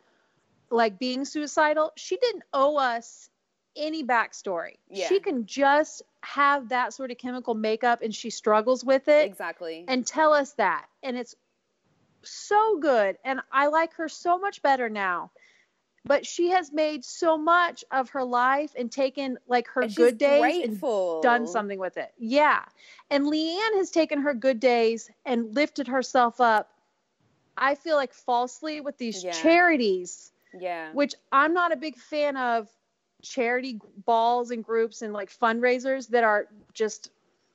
like 0.70 0.98
being 0.98 1.24
suicidal, 1.24 1.92
she 1.96 2.16
didn't 2.18 2.42
owe 2.52 2.76
us 2.76 3.29
any 3.80 4.04
backstory. 4.04 4.76
Yeah. 4.88 5.08
She 5.08 5.18
can 5.18 5.46
just 5.46 6.02
have 6.22 6.68
that 6.68 6.92
sort 6.92 7.10
of 7.10 7.18
chemical 7.18 7.54
makeup 7.54 8.02
and 8.02 8.14
she 8.14 8.30
struggles 8.30 8.84
with 8.84 9.08
it 9.08 9.26
Exactly. 9.26 9.84
and 9.88 10.06
tell 10.06 10.32
us 10.32 10.52
that. 10.52 10.86
And 11.02 11.16
it's 11.16 11.34
so 12.22 12.78
good. 12.78 13.16
And 13.24 13.40
I 13.50 13.68
like 13.68 13.94
her 13.94 14.08
so 14.08 14.38
much 14.38 14.62
better 14.62 14.88
now. 14.88 15.30
But 16.04 16.24
she 16.26 16.50
has 16.50 16.72
made 16.72 17.04
so 17.04 17.36
much 17.36 17.84
of 17.90 18.10
her 18.10 18.24
life 18.24 18.72
and 18.78 18.90
taken 18.90 19.38
like 19.48 19.68
her 19.68 19.82
And 19.82 19.94
good 19.94 20.16
days 20.18 20.64
and 20.64 20.80
done 21.22 21.46
something 21.46 21.78
with 21.78 21.96
it. 21.98 22.12
Yeah. 22.18 22.64
And 23.10 23.26
LeeAnne 23.26 23.74
has 23.76 23.90
taken 23.90 24.22
her 24.22 24.32
good 24.32 24.60
days 24.60 25.10
and 25.26 25.54
lifted 25.54 25.88
herself 25.88 26.40
up, 26.40 26.70
I 27.56 27.74
feel 27.74 27.96
like 27.96 28.14
falsely 28.14 28.80
with 28.80 28.96
these 28.96 29.22
Yeah. 29.22 29.32
charities, 29.32 30.32
Yeah. 30.58 30.90
which 30.92 31.14
I'm 31.30 31.52
not 31.52 31.72
a 31.72 31.76
big 31.76 31.96
fan 31.98 32.36
of 32.36 32.68
charity 33.22 33.78
balls 34.04 34.50
and 34.50 34.64
groups 34.64 35.02
and 35.02 35.12
like 35.12 35.30
fundraisers 35.30 36.08
that 36.08 36.24
are 36.24 36.46
just 36.74 37.10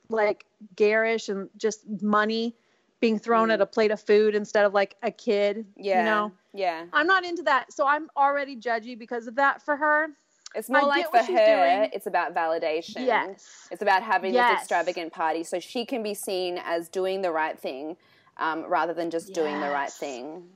like 0.08 0.44
garish 0.76 1.28
and 1.28 1.48
just 1.56 1.84
money 2.02 2.54
being 3.00 3.18
thrown 3.18 3.48
Mm. 3.48 3.54
at 3.54 3.60
a 3.60 3.66
plate 3.66 3.90
of 3.90 4.00
food 4.00 4.34
instead 4.34 4.64
of 4.64 4.72
like 4.72 4.96
a 5.02 5.10
kid. 5.10 5.66
Yeah. 5.76 5.98
You 5.98 6.04
know, 6.04 6.32
Yeah. 6.54 6.86
I'm 6.92 7.06
not 7.06 7.24
into 7.24 7.42
that. 7.42 7.72
So 7.72 7.86
I'm 7.86 8.08
already 8.16 8.56
judgy 8.56 8.98
because 8.98 9.26
of 9.26 9.34
that 9.34 9.60
for 9.62 9.76
her. 9.76 10.08
It's 10.54 10.70
more 10.70 10.82
I 10.82 10.84
like 10.84 11.10
for 11.10 11.18
her, 11.18 11.26
doing. 11.26 11.90
it's 11.92 12.06
about 12.06 12.34
validation. 12.34 13.04
Yes. 13.04 13.68
It's 13.70 13.82
about 13.82 14.02
having 14.02 14.32
Yes. 14.32 14.52
this 14.52 14.58
extravagant 14.60 15.12
party 15.12 15.44
so 15.44 15.58
she 15.60 15.84
can 15.84 16.02
be 16.02 16.14
seen 16.14 16.58
as 16.64 16.88
doing 16.88 17.20
the 17.20 17.30
right 17.30 17.58
thing 17.58 17.96
um, 18.38 18.64
rather 18.64 18.94
than 18.94 19.10
just 19.10 19.34
doing 19.34 19.60
the 19.60 19.68
right 19.68 19.90
thing. 19.92 20.48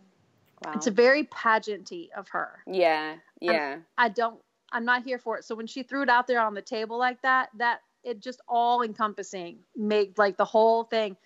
Wow. 0.64 0.72
It's 0.76 0.86
a 0.86 0.90
very 0.90 1.24
pageanty 1.24 2.10
of 2.16 2.28
her. 2.28 2.62
yeah. 2.66 3.16
Yeah. 3.40 3.78
I 3.98 4.08
don't 4.10 4.40
I'm 4.72 4.84
not 4.84 5.02
here 5.02 5.18
for 5.18 5.38
it. 5.38 5.44
So 5.44 5.54
when 5.54 5.66
she 5.66 5.82
threw 5.82 6.02
it 6.02 6.08
out 6.08 6.26
there 6.26 6.40
on 6.40 6.54
the 6.54 6.62
table 6.62 6.98
like 6.98 7.20
that, 7.22 7.50
that 7.58 7.80
it 8.04 8.20
just 8.20 8.40
all 8.48 8.82
encompassing 8.82 9.58
made 9.76 10.16
like 10.18 10.36
the 10.36 10.44
whole 10.44 10.84
thing 10.84 11.16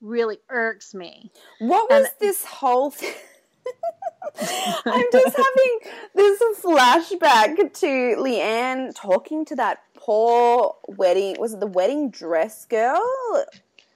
really 0.00 0.38
irks 0.48 0.94
me. 0.94 1.30
What 1.58 1.90
And- 1.90 2.02
was 2.02 2.10
this 2.20 2.44
whole 2.44 2.90
thing? 2.90 3.14
I'm 4.86 5.04
just 5.12 5.36
having 5.36 5.78
this 6.14 6.40
flashback 6.60 7.72
to 7.74 7.86
LeeAnne 8.18 8.92
talking 8.94 9.44
to 9.46 9.56
that 9.56 9.80
poor 9.94 10.74
wedding. 10.88 11.36
Was 11.38 11.54
it 11.54 11.60
the 11.60 11.66
wedding 11.66 12.10
dress 12.10 12.64
girl? 12.66 13.00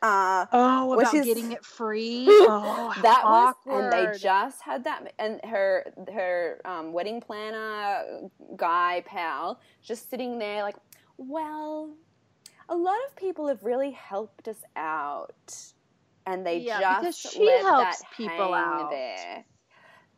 Uh, 0.01 0.47
Oh, 0.53 0.97
Which 0.97 1.01
about 1.09 1.15
is- 1.15 1.27
getting 1.27 1.53
it 1.53 1.65
free. 1.65 2.27
Oh, 2.29 2.93
that 3.03 3.23
was, 3.25 3.55
awkward. 3.67 3.85
and 3.85 3.93
they 3.93 4.19
just 4.19 4.63
had 4.63 4.85
that, 4.85 5.13
and 5.19 5.41
her 5.45 5.85
her 6.13 6.61
um, 6.65 6.93
wedding 6.93 7.21
planner 7.21 8.29
guy 8.57 9.03
pal 9.07 9.61
just 9.83 10.09
sitting 10.11 10.39
there 10.39 10.63
like, 10.63 10.77
well, 11.17 11.91
a 12.69 12.77
lot 12.77 12.99
of 13.09 13.17
people 13.17 13.47
have 13.49 13.65
really 13.65 13.91
helped 13.91 14.47
us 14.49 14.63
out, 14.77 15.57
and 16.27 16.47
they 16.47 16.59
Yeah, 16.59 17.01
just 17.03 17.33
she 17.33 17.45
let 17.45 17.63
helps 17.63 18.01
that 18.01 18.11
people 18.17 18.55
out. 18.55 18.91
there. 18.91 19.45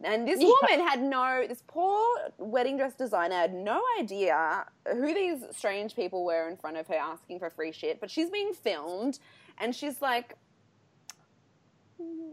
And 0.02 0.26
this 0.26 0.40
woman 0.40 0.86
had 0.86 1.02
no, 1.02 1.44
this 1.46 1.62
poor 1.66 2.06
wedding 2.38 2.76
dress 2.76 2.94
designer 2.94 3.34
had 3.34 3.54
no 3.54 3.82
idea 3.98 4.64
who 4.90 5.14
these 5.14 5.44
strange 5.50 5.94
people 5.94 6.24
were 6.24 6.48
in 6.48 6.56
front 6.56 6.76
of 6.76 6.86
her 6.88 6.94
asking 6.94 7.38
for 7.38 7.50
free 7.50 7.72
shit. 7.72 8.00
But 8.00 8.10
she's 8.10 8.30
being 8.30 8.52
filmed, 8.52 9.18
and 9.58 9.74
she's 9.74 10.00
like, 10.00 10.36
"Mm, 12.00 12.32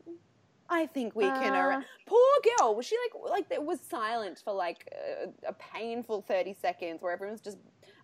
I 0.70 0.86
think 0.86 1.16
we 1.16 1.26
can. 1.26 1.54
Uh. 1.54 1.58
arra-" 1.58 1.86
Poor 2.06 2.20
girl. 2.58 2.76
Was 2.76 2.86
she 2.86 2.96
like, 3.14 3.30
like 3.30 3.46
it 3.52 3.64
was 3.64 3.80
silent 3.82 4.42
for 4.44 4.54
like 4.54 4.88
a, 4.94 5.50
a 5.50 5.54
painful 5.54 6.22
thirty 6.22 6.54
seconds, 6.54 7.02
where 7.02 7.12
everyone's 7.12 7.42
just 7.42 7.58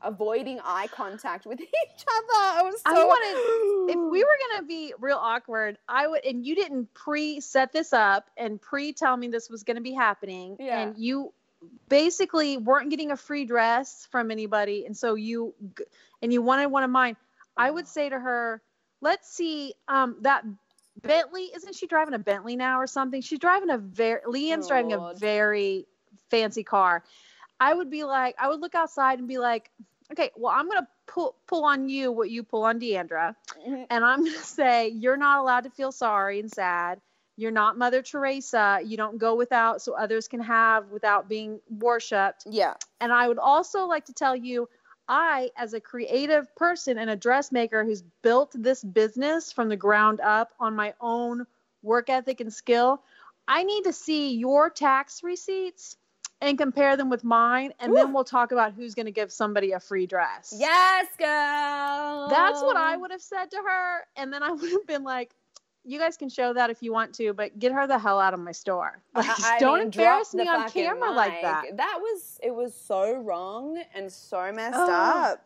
avoiding 0.03 0.59
eye 0.63 0.87
contact 0.87 1.45
with 1.45 1.59
each 1.61 1.69
other. 2.07 2.33
I 2.33 2.61
was 2.63 2.81
so. 2.81 2.91
I 2.91 3.03
wanted 3.05 3.93
if 3.93 3.95
we 4.11 4.23
were 4.23 4.37
gonna 4.51 4.67
be 4.67 4.93
real 4.99 5.17
awkward, 5.17 5.77
I 5.87 6.07
would 6.07 6.25
and 6.25 6.45
you 6.45 6.55
didn't 6.55 6.93
pre 6.93 7.39
set 7.39 7.71
this 7.71 7.93
up 7.93 8.29
and 8.37 8.61
pre 8.61 8.93
tell 8.93 9.15
me 9.15 9.27
this 9.27 9.49
was 9.49 9.63
gonna 9.63 9.81
be 9.81 9.93
happening. 9.93 10.57
Yeah. 10.59 10.79
And 10.79 10.97
you 10.97 11.33
basically 11.89 12.57
weren't 12.57 12.89
getting 12.89 13.11
a 13.11 13.17
free 13.17 13.45
dress 13.45 14.07
from 14.11 14.31
anybody, 14.31 14.85
and 14.85 14.95
so 14.95 15.15
you 15.15 15.53
and 16.21 16.31
you 16.33 16.41
wanted 16.41 16.67
one 16.67 16.83
of 16.83 16.89
mine. 16.89 17.15
I 17.55 17.69
would 17.69 17.87
say 17.87 18.09
to 18.09 18.19
her, 18.19 18.61
let's 19.01 19.29
see, 19.29 19.75
um, 19.87 20.17
that 20.21 20.43
Bentley, 21.01 21.51
isn't 21.55 21.75
she 21.75 21.85
driving 21.87 22.13
a 22.13 22.19
Bentley 22.19 22.55
now 22.55 22.79
or 22.79 22.87
something? 22.87 23.21
She's 23.21 23.39
driving 23.39 23.69
a 23.69 23.77
very 23.77 24.21
LeeAnne's 24.21 24.65
Oh, 24.65 24.69
driving 24.69 24.91
Lord. 24.91 25.15
a 25.15 25.19
very 25.19 25.85
fancy 26.29 26.63
car. 26.63 27.03
I 27.59 27.73
would 27.73 27.89
be 27.89 28.03
like, 28.03 28.35
I 28.39 28.49
would 28.49 28.59
look 28.59 28.75
outside 28.75 29.19
and 29.19 29.27
be 29.27 29.37
like, 29.37 29.69
okay, 30.11 30.31
well, 30.35 30.53
I'm 30.55 30.67
gonna 30.69 30.87
pull 31.07 31.35
pull 31.47 31.65
on 31.65 31.89
you 31.89 32.11
what 32.11 32.29
you 32.29 32.43
pull 32.43 32.63
on 32.63 32.79
D'Andra, 32.79 33.35
Mhm. 33.67 33.87
and 33.89 34.05
I'm 34.05 34.23
gonna 34.23 34.37
say 34.39 34.89
you're 34.89 35.17
not 35.17 35.39
allowed 35.39 35.63
to 35.65 35.69
feel 35.69 35.91
sorry 35.91 36.39
and 36.39 36.51
sad. 36.51 37.01
You're 37.35 37.51
not 37.51 37.77
Mother 37.77 38.03
Teresa. 38.03 38.79
You 38.83 38.95
don't 38.95 39.17
go 39.17 39.35
without 39.35 39.81
so 39.81 39.93
others 39.93 40.27
can 40.27 40.39
have 40.41 40.89
without 40.91 41.27
being 41.27 41.59
worshipped. 41.69 42.43
yeah. 42.45 42.75
And 42.99 43.11
I 43.11 43.27
would 43.27 43.39
also 43.39 43.85
like 43.87 44.05
to 44.05 44.13
tell 44.13 44.35
you, 44.35 44.69
I, 45.07 45.51
as 45.57 45.73
a 45.73 45.81
creative 45.81 46.55
person 46.55 46.97
and 46.99 47.09
a 47.09 47.15
dressmaker 47.15 47.83
who's 47.83 48.03
built 48.21 48.51
this 48.53 48.83
business 48.83 49.51
from 49.51 49.67
the 49.67 49.75
ground 49.75 50.21
up 50.21 50.53
on 50.59 50.75
my 50.75 50.93
own 51.01 51.45
work 51.81 52.09
ethic 52.09 52.39
and 52.39 52.53
skill, 52.53 53.01
I 53.47 53.63
need 53.63 53.83
to 53.85 53.93
see 53.93 54.35
your 54.35 54.69
tax 54.69 55.23
receipts 55.23 55.97
and 56.41 56.57
compare 56.57 56.97
them 56.97 57.09
with 57.09 57.23
mine. 57.23 57.73
And 57.79 57.95
then 57.95 58.11
we'll 58.13 58.23
talk 58.25 58.51
about 58.51 58.73
who's 58.73 58.93
going 58.95 59.05
to 59.05 59.11
give 59.11 59.31
somebody 59.31 59.71
a 59.71 59.79
free 59.79 60.05
dress. 60.05 60.53
Yes, 60.57 61.07
girl. 61.17 62.27
That's 62.29 62.61
what 62.61 62.75
I 62.75 62.97
would 62.97 63.11
have 63.11 63.21
said 63.21 63.49
to 63.51 63.57
her. 63.57 63.99
And 64.15 64.31
then 64.33 64.43
I 64.43 64.51
would 64.51 64.71
have 64.71 64.85
been 64.87 65.03
like, 65.03 65.33
you 65.85 65.99
guys 65.99 66.15
can 66.15 66.29
show 66.29 66.53
that 66.53 66.69
if 66.69 66.81
you 66.81 66.93
want 66.93 67.13
to, 67.15 67.33
but 67.33 67.59
get 67.59 67.71
her 67.73 67.87
the 67.87 67.99
hell 67.99 68.19
out 68.19 68.33
of 68.33 68.39
my 68.39 68.53
store. 68.53 69.01
Like, 69.15 69.27
I- 69.27 69.55
I 69.55 69.59
don't 69.59 69.77
mean, 69.79 69.83
embarrass 69.87 70.33
me 70.33 70.47
on 70.47 70.69
camera 70.69 71.11
like 71.11 71.41
that. 71.41 71.75
That 71.77 71.97
was 71.99 72.39
it 72.41 72.55
was 72.55 72.73
so 72.73 73.13
wrong 73.17 73.81
and 73.93 74.09
so 74.11 74.49
messed 74.53 74.75
Oh. 74.77 74.91
up. 74.91 75.45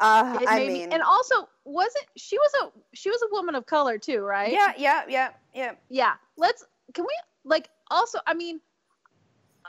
Uh, 0.00 0.38
I 0.48 0.58
made 0.60 0.68
me- 0.68 0.74
mean, 0.80 0.92
and 0.92 1.02
also 1.02 1.48
wasn't 1.64 2.04
she 2.16 2.36
was 2.38 2.50
a 2.64 2.96
she 2.96 3.10
was 3.10 3.22
a 3.22 3.28
woman 3.30 3.54
of 3.54 3.66
color 3.66 3.96
too, 3.98 4.20
right? 4.22 4.50
yeah, 4.52 4.72
yeah, 4.76 5.02
yeah, 5.08 5.28
yeah. 5.54 5.72
Yeah. 5.88 6.14
Let's 6.36 6.64
can 6.94 7.04
we 7.04 7.14
like 7.44 7.68
also 7.92 8.18
I 8.26 8.34
mean 8.34 8.60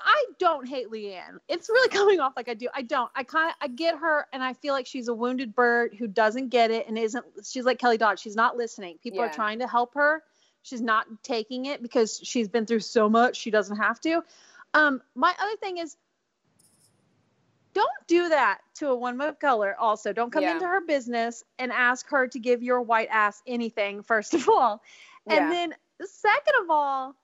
I 0.03 0.25
don't 0.39 0.67
hate 0.67 0.89
LeeAnne. 0.89 1.39
It's 1.47 1.69
really 1.69 1.89
coming 1.97 2.19
off 2.19 2.33
like 2.35 2.49
I 2.49 2.53
do. 2.53 2.67
I 2.73 2.81
don't. 2.81 3.11
I 3.15 3.23
kind 3.23 3.49
of 3.49 3.55
I 3.61 3.67
get 3.67 3.97
her, 3.97 4.27
and 4.33 4.43
I 4.43 4.53
feel 4.53 4.73
like 4.73 4.87
she's 4.87 5.07
a 5.07 5.13
wounded 5.13 5.55
bird 5.55 5.95
who 5.97 6.07
doesn't 6.07 6.49
get 6.49 6.71
it 6.71 6.87
and 6.87 6.97
isn't. 6.97 7.25
She's 7.43 7.65
like 7.65 7.79
Kelly 7.79 7.97
Dodd. 7.97 8.19
She's 8.19 8.35
not 8.35 8.57
listening. 8.57 8.97
People 9.01 9.19
yeah. 9.19 9.25
are 9.25 9.33
trying 9.33 9.59
to 9.59 9.67
help 9.67 9.93
her. 9.95 10.23
She's 10.63 10.81
not 10.81 11.07
taking 11.23 11.65
it 11.65 11.81
because 11.81 12.19
she's 12.23 12.47
been 12.47 12.65
through 12.65 12.81
so 12.81 13.09
much. 13.09 13.35
She 13.37 13.51
doesn't 13.51 13.77
have 13.77 13.99
to. 14.01 14.23
Um, 14.73 15.01
my 15.15 15.33
other 15.39 15.55
thing 15.57 15.77
is, 15.77 15.97
don't 17.73 17.89
do 18.07 18.29
that 18.29 18.59
to 18.75 18.89
a 18.89 18.95
woman 18.95 19.27
of 19.27 19.39
color. 19.39 19.75
Also, 19.79 20.13
don't 20.13 20.31
come 20.31 20.43
yeah. 20.43 20.53
into 20.53 20.67
her 20.67 20.81
business 20.81 21.43
and 21.57 21.71
ask 21.71 22.09
her 22.09 22.27
to 22.27 22.39
give 22.39 22.61
your 22.61 22.81
white 22.81 23.09
ass 23.11 23.41
anything. 23.47 24.03
First 24.11 24.33
of 24.33 24.47
all, 24.49 24.81
and 25.27 25.37
yeah. 25.37 25.49
then 25.49 25.73
second 26.03 26.53
of 26.63 26.69
all 26.69 27.15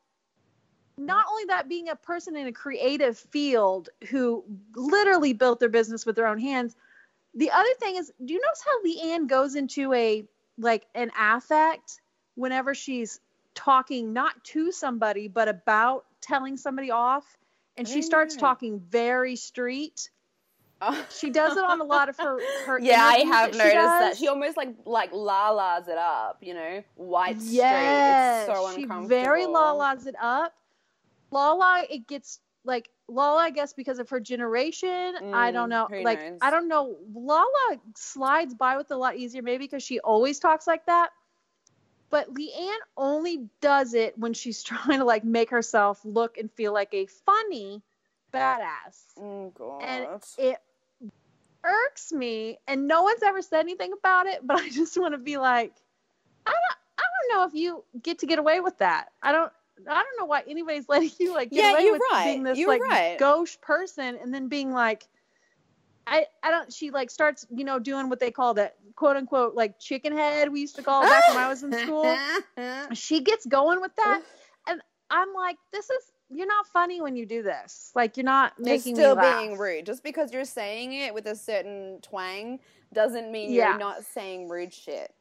not 0.97 1.25
only 1.29 1.45
that 1.45 1.69
being 1.69 1.89
a 1.89 1.95
person 1.95 2.35
in 2.35 2.47
a 2.47 2.51
creative 2.51 3.17
field 3.17 3.89
who 4.09 4.43
literally 4.75 5.33
built 5.33 5.59
their 5.59 5.69
business 5.69 6.05
with 6.05 6.15
their 6.15 6.27
own 6.27 6.39
hands 6.39 6.75
the 7.35 7.51
other 7.51 7.73
thing 7.79 7.95
is 7.95 8.11
do 8.23 8.33
you 8.33 8.41
notice 8.41 8.63
how 8.65 8.83
leeanne 8.83 9.27
goes 9.27 9.55
into 9.55 9.93
a 9.93 10.25
like 10.57 10.85
an 10.95 11.11
affect 11.19 12.01
whenever 12.35 12.73
she's 12.73 13.19
talking 13.53 14.13
not 14.13 14.43
to 14.43 14.71
somebody 14.71 15.27
but 15.27 15.47
about 15.47 16.05
telling 16.21 16.57
somebody 16.57 16.91
off? 16.91 17.37
And 17.75 17.87
she 17.87 18.01
starts 18.01 18.35
talking 18.35 18.79
very 18.79 19.35
street. 19.35 20.09
Oh. 20.81 21.05
she 21.09 21.29
does 21.29 21.57
it 21.57 21.63
on 21.63 21.79
a 21.79 21.83
lot 21.83 22.07
of 22.07 22.17
her 22.17 22.39
her 22.65 22.79
yeah 22.79 23.03
i 23.03 23.17
have 23.17 23.51
that 23.51 23.57
noticed 23.57 23.73
that 23.73 24.17
she 24.17 24.27
almost 24.27 24.55
like 24.55 24.75
like 24.85 25.09
la 25.11 25.49
la's 25.49 25.87
it 25.87 25.97
up 25.97 26.37
you 26.41 26.53
know? 26.53 26.83
White 26.93 27.37
yes, 27.39 28.43
straight 28.45 28.53
it's 28.53 28.59
so 28.59 28.67
uncomfortable 28.67 29.03
she 29.03 29.07
very 29.07 29.45
la 29.47 29.71
la's 29.71 30.05
it 30.05 30.13
up 30.21 30.53
Lala, 31.37 31.83
it 31.87 32.07
gets 32.07 32.39
like 32.65 32.89
Lala, 33.07 33.41
I 33.41 33.49
guess 33.51 33.73
because 33.73 33.99
of 33.99 34.09
her 34.09 34.19
generation. 34.19 35.15
Mm, 35.21 35.33
I 35.33 35.51
don't 35.51 35.69
know. 35.69 35.87
Like 35.91 36.19
knows? 36.19 36.39
I 36.41 36.49
don't 36.49 36.67
know. 36.67 36.97
Lala 37.13 37.77
slides 37.95 38.55
by 38.55 38.77
with 38.77 38.89
a 38.89 38.97
lot 38.97 39.15
easier, 39.17 39.43
maybe 39.43 39.65
because 39.65 39.83
she 39.83 39.99
always 39.99 40.39
talks 40.39 40.65
like 40.65 40.85
that. 40.87 41.09
But 42.09 42.33
LeeAnne 42.33 42.79
only 42.95 43.49
does 43.61 43.93
it 43.93 44.17
when 44.17 44.33
she's 44.33 44.63
trying 44.71 44.99
to 44.99 45.05
like 45.05 45.23
make 45.23 45.51
herself 45.51 45.99
look 46.03 46.37
and 46.37 46.51
feel 46.51 46.73
like 46.73 46.93
a 46.93 47.05
funny 47.05 47.83
badass. 48.33 48.97
Oh, 49.19 49.51
God. 49.55 49.83
And 49.83 50.07
it 50.39 50.57
irks 51.63 52.11
me, 52.11 52.57
and 52.67 52.87
no 52.87 53.03
one's 53.03 53.21
ever 53.21 53.41
said 53.43 53.59
anything 53.59 53.93
about 53.93 54.25
it. 54.25 54.39
But 54.43 54.57
I 54.57 54.69
just 54.69 54.99
want 54.99 55.13
to 55.13 55.19
be 55.19 55.37
like, 55.37 55.73
I 56.47 56.51
don't, 56.51 56.77
I 56.97 57.03
don't 57.03 57.37
know 57.37 57.45
if 57.45 57.53
you 57.53 57.83
get 58.01 58.19
to 58.19 58.25
get 58.25 58.39
away 58.39 58.59
with 58.59 58.79
that. 58.79 59.09
I 59.21 59.31
don't. 59.31 59.51
I 59.89 60.03
don't 60.03 60.19
know 60.19 60.25
why 60.25 60.43
anybody's 60.47 60.85
letting 60.89 61.11
you 61.19 61.33
like 61.33 61.51
get 61.51 61.63
yeah, 61.63 61.73
away 61.73 61.91
with 61.91 62.01
right. 62.11 62.25
being 62.25 62.43
this 62.43 62.57
you're 62.57 62.69
like 62.69 62.81
right. 62.81 63.19
gauche 63.19 63.57
person 63.61 64.17
and 64.21 64.33
then 64.33 64.47
being 64.47 64.71
like 64.71 65.07
I, 66.09 66.25
I 66.41 66.51
don't 66.51 66.71
she 66.71 66.89
like 66.89 67.11
starts 67.11 67.45
you 67.53 67.65
know 67.65 67.79
doing 67.79 68.09
what 68.09 68.19
they 68.19 68.31
call 68.31 68.53
that 68.55 68.75
quote 68.95 69.17
unquote 69.17 69.55
like 69.55 69.79
chicken 69.79 70.15
head 70.15 70.51
we 70.51 70.61
used 70.61 70.75
to 70.77 70.83
call 70.83 71.03
it 71.03 71.09
back 71.09 71.27
when 71.27 71.37
I 71.37 71.49
was 71.49 71.63
in 71.63 71.73
school 71.73 72.17
she 72.93 73.21
gets 73.21 73.45
going 73.45 73.81
with 73.81 73.95
that 73.97 74.21
and 74.67 74.81
I'm 75.09 75.33
like 75.33 75.57
this 75.73 75.89
is 75.89 76.11
you're 76.29 76.47
not 76.47 76.65
funny 76.67 77.01
when 77.01 77.15
you 77.15 77.25
do 77.25 77.43
this 77.43 77.91
like 77.93 78.17
you're 78.17 78.23
not 78.23 78.53
making 78.57 78.95
you're 78.95 79.15
still 79.15 79.15
being 79.15 79.57
rude 79.57 79.85
just 79.85 80.03
because 80.03 80.31
you're 80.31 80.45
saying 80.45 80.93
it 80.93 81.13
with 81.13 81.25
a 81.27 81.35
certain 81.35 81.99
twang 82.01 82.59
doesn't 82.93 83.31
mean 83.31 83.51
yeah. 83.51 83.69
you're 83.69 83.79
not 83.79 84.03
saying 84.03 84.47
rude 84.47 84.73
shit 84.73 85.13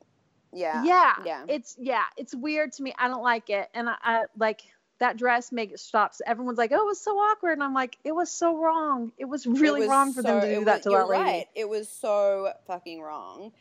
yeah. 0.53 0.85
Yeah. 0.85 1.15
Yeah. 1.25 1.45
It's 1.49 1.77
yeah, 1.79 2.05
it's 2.17 2.35
weird 2.35 2.73
to 2.75 2.83
me. 2.83 2.95
I 2.99 3.09
don't 3.09 3.23
like 3.23 3.51
it. 3.51 3.69
And 3.75 3.89
I, 3.89 3.95
I 4.03 4.25
like 4.39 4.63
that 4.99 5.17
dress 5.17 5.53
makes 5.53 5.83
stops. 5.83 6.23
Everyone's 6.27 6.59
like, 6.59 6.73
"Oh, 6.73 6.81
it 6.81 6.87
was 6.87 7.01
so 7.01 7.13
awkward," 7.13 7.53
and 7.53 7.63
I'm 7.63 7.75
like, 7.75 7.99
"It 8.05 8.13
was 8.13 8.31
so 8.31 8.57
wrong. 8.57 9.13
It 9.19 9.27
was 9.27 9.47
really 9.47 9.81
it 9.81 9.85
was 9.85 9.89
wrong 9.89 10.13
for 10.13 10.23
so, 10.23 10.29
them 10.29 10.41
to 10.41 10.55
do 10.59 10.65
that 10.65 10.83
to 10.85 10.91
that 10.91 11.09
lady." 11.09 11.23
Right. 11.23 11.47
It 11.55 11.69
was 11.69 11.89
so 11.89 12.53
fucking 12.67 13.01
wrong. 13.01 13.53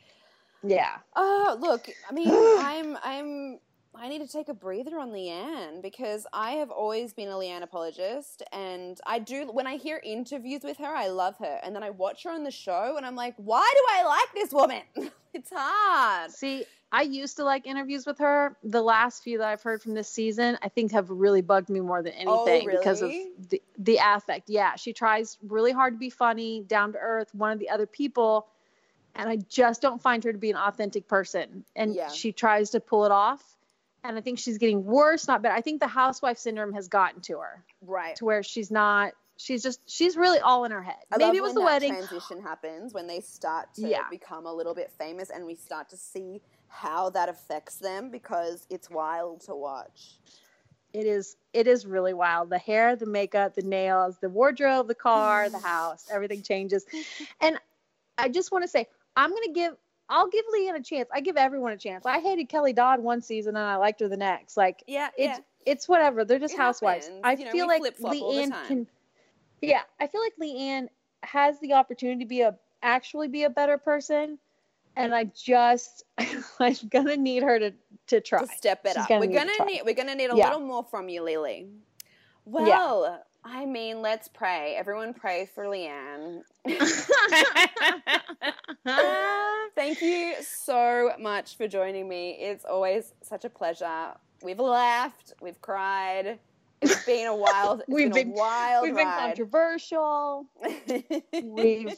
Yeah. 0.63 0.97
Oh, 1.15 1.49
uh, 1.49 1.55
look. 1.55 1.89
I 2.09 2.13
mean, 2.13 2.29
I'm 2.31 2.97
I'm 3.03 3.59
I 3.99 4.09
need 4.09 4.19
to 4.19 4.27
take 4.27 4.49
a 4.49 4.53
breather 4.53 4.99
on 4.99 5.11
LeeAnne 5.11 5.81
because 5.81 6.27
I 6.33 6.51
have 6.51 6.71
always 6.71 7.13
been 7.13 7.29
a 7.29 7.33
LeeAnne 7.33 7.63
apologist, 7.63 8.43
and 8.51 8.99
I 9.05 9.19
do. 9.19 9.47
When 9.51 9.67
I 9.67 9.77
hear 9.77 10.01
interviews 10.03 10.61
with 10.63 10.77
her, 10.77 10.95
I 10.95 11.07
love 11.07 11.37
her, 11.39 11.59
and 11.63 11.75
then 11.75 11.83
I 11.83 11.89
watch 11.89 12.23
her 12.23 12.31
on 12.31 12.43
the 12.43 12.51
show, 12.51 12.95
and 12.97 13.05
I'm 13.05 13.15
like, 13.15 13.35
why 13.37 13.69
do 13.73 13.95
I 13.95 14.03
like 14.03 14.33
this 14.33 14.51
woman? 14.51 14.81
it's 15.33 15.51
hard. 15.53 16.31
See, 16.31 16.65
I 16.91 17.03
used 17.03 17.37
to 17.37 17.43
like 17.43 17.67
interviews 17.67 18.05
with 18.05 18.19
her. 18.19 18.55
The 18.63 18.81
last 18.81 19.23
few 19.23 19.37
that 19.39 19.47
I've 19.47 19.63
heard 19.63 19.81
from 19.81 19.93
this 19.93 20.09
season, 20.09 20.57
I 20.61 20.69
think 20.69 20.91
have 20.91 21.09
really 21.09 21.41
bugged 21.41 21.69
me 21.69 21.79
more 21.79 22.01
than 22.01 22.13
oh, 22.25 22.45
anything 22.45 22.63
oh, 22.63 22.65
really? 22.67 22.77
because 22.77 23.01
of 23.01 23.11
the 23.49 23.61
the 23.77 23.99
affect. 24.01 24.49
Yeah, 24.49 24.75
she 24.75 24.93
tries 24.93 25.37
really 25.47 25.71
hard 25.71 25.93
to 25.93 25.99
be 25.99 26.09
funny, 26.09 26.61
down 26.61 26.93
to 26.93 26.99
earth, 26.99 27.33
one 27.33 27.51
of 27.51 27.59
the 27.59 27.69
other 27.69 27.85
people, 27.85 28.47
and 29.15 29.29
I 29.29 29.37
just 29.37 29.81
don't 29.81 30.01
find 30.01 30.23
her 30.23 30.31
to 30.31 30.37
be 30.37 30.51
an 30.51 30.57
authentic 30.57 31.07
person. 31.07 31.63
And 31.75 31.95
yeah. 31.95 32.09
she 32.09 32.31
tries 32.31 32.69
to 32.71 32.79
pull 32.79 33.05
it 33.05 33.11
off 33.11 33.54
and 34.07 34.17
I 34.17 34.21
think 34.21 34.39
she's 34.39 34.57
getting 34.57 34.85
worse, 34.85 35.27
not 35.27 35.41
better. 35.41 35.55
I 35.55 35.61
think 35.61 35.81
the 35.81 35.87
housewife 35.87 36.37
syndrome 36.37 36.73
has 36.73 36.87
gotten 36.87 37.21
to 37.21 37.39
her, 37.39 37.63
right? 37.81 38.15
To 38.17 38.25
where 38.25 38.43
she's 38.43 38.71
not. 38.71 39.13
She's 39.37 39.61
just 39.61 39.81
she's 39.85 40.15
really 40.15 40.39
all 40.39 40.63
in 40.63 40.71
her 40.71 40.81
head. 40.81 40.95
I 41.11 41.17
Maybe 41.17 41.37
it 41.37 41.43
was 41.43 41.53
the 41.53 41.61
wedding. 41.61 41.93
Transition 41.93 42.41
happens 42.41 42.93
when 42.93 43.07
they 43.07 43.19
start 43.19 43.73
to 43.75 43.87
yeah. 43.87 44.09
become 44.09 44.45
a 44.45 44.53
little 44.53 44.73
bit 44.73 44.91
famous, 44.97 45.29
and 45.29 45.45
we 45.45 45.55
start 45.55 45.89
to 45.89 45.97
see 45.97 46.41
how 46.67 47.09
that 47.11 47.29
affects 47.29 47.75
them 47.77 48.09
because 48.11 48.65
it's 48.69 48.89
wild 48.89 49.41
to 49.41 49.55
watch. 49.55 50.17
It 50.93 51.05
is. 51.05 51.35
It 51.51 51.67
is 51.67 51.85
really 51.85 52.13
wild. 52.13 52.49
The 52.49 52.57
hair, 52.57 52.95
the 52.95 53.05
makeup, 53.05 53.55
the 53.55 53.63
nails, 53.63 54.17
the 54.21 54.29
wardrobe, 54.29 54.87
the 54.87 54.95
car, 54.95 55.49
the 55.49 55.59
house, 55.63 56.07
everything 56.11 56.41
changes. 56.41 56.85
And 57.41 57.59
I 58.17 58.29
just 58.29 58.51
want 58.51 58.63
to 58.63 58.69
say, 58.69 58.87
I'm 59.15 59.29
going 59.31 59.43
to 59.43 59.51
give 59.53 59.75
I'll 60.09 60.29
give 60.29 60.45
LeeAnne 60.55 60.75
a 60.75 60.83
chance. 60.83 61.09
I 61.13 61.21
give 61.21 61.37
everyone 61.37 61.71
a 61.71 61.77
chance. 61.77 62.05
I 62.05 62.19
hated 62.19 62.49
Kelly 62.49 62.73
Dodd 62.73 62.99
one 62.99 63.21
season 63.21 63.55
and 63.55 63.65
I 63.65 63.75
liked 63.77 64.01
her 64.01 64.07
the 64.07 64.17
next. 64.17 64.55
Like, 64.55 64.83
yeah, 64.87 65.09
it's 65.17 65.39
yeah. 65.39 65.43
it's 65.65 65.89
whatever. 65.89 66.23
They're 66.23 66.39
just 66.39 66.53
it 66.53 66.59
housewives. 66.59 67.07
Happens. 67.07 67.21
I 67.23 67.33
you 67.33 67.45
know, 67.45 67.51
feel 67.51 67.67
like 67.67 67.81
LeeAnne 67.81 68.67
can. 68.67 68.87
Yeah, 69.61 69.81
I 69.99 70.07
feel 70.07 70.21
like 70.21 70.33
LeeAnne 70.41 70.87
has 71.23 71.59
the 71.59 71.73
opportunity 71.73 72.19
to 72.19 72.27
be 72.27 72.41
a 72.41 72.55
actually 72.83 73.27
be 73.27 73.43
a 73.43 73.49
better 73.49 73.77
person, 73.77 74.37
and 74.95 75.13
I 75.15 75.25
just 75.35 76.03
I'm 76.59 76.75
gonna 76.89 77.17
need 77.17 77.43
her 77.43 77.57
to 77.57 77.73
to 78.07 78.21
try. 78.21 78.41
To 78.41 78.47
step 78.47 78.81
it 78.85 78.89
She's 78.89 78.97
up. 78.97 79.09
Gonna 79.09 79.25
we're 79.25 79.33
gonna 79.33 79.65
need 79.65 79.81
we're 79.85 79.95
gonna 79.95 80.15
need 80.15 80.31
a 80.31 80.35
yeah. 80.35 80.49
little 80.49 80.65
more 80.65 80.83
from 80.83 81.09
you, 81.09 81.23
Lily. 81.23 81.67
Well, 82.45 82.67
yeah. 82.67 83.17
I 83.47 83.67
mean, 83.67 84.01
let's 84.01 84.27
pray. 84.27 84.75
Everyone 84.75 85.13
pray 85.13 85.47
for 85.53 85.65
LeeAnne. 85.65 86.41
Thank 89.75 90.01
you 90.01 90.33
so 90.41 91.11
much 91.19 91.55
for 91.55 91.67
joining 91.67 92.09
me. 92.09 92.37
It's 92.39 92.65
always 92.65 93.13
such 93.21 93.45
a 93.45 93.49
pleasure. 93.49 94.13
We've 94.41 94.59
laughed, 94.59 95.33
we've 95.41 95.61
cried. 95.61 96.39
It's 96.81 97.05
been 97.05 97.27
a 97.27 97.35
wild, 97.35 97.83
we've 97.87 98.11
been, 98.11 98.29
been, 98.29 98.37
a 98.37 98.41
wild 98.41 98.83
We've 98.83 98.95
ride. 98.95 99.03
been 99.03 99.27
controversial. 99.27 100.47
we've 101.43 101.95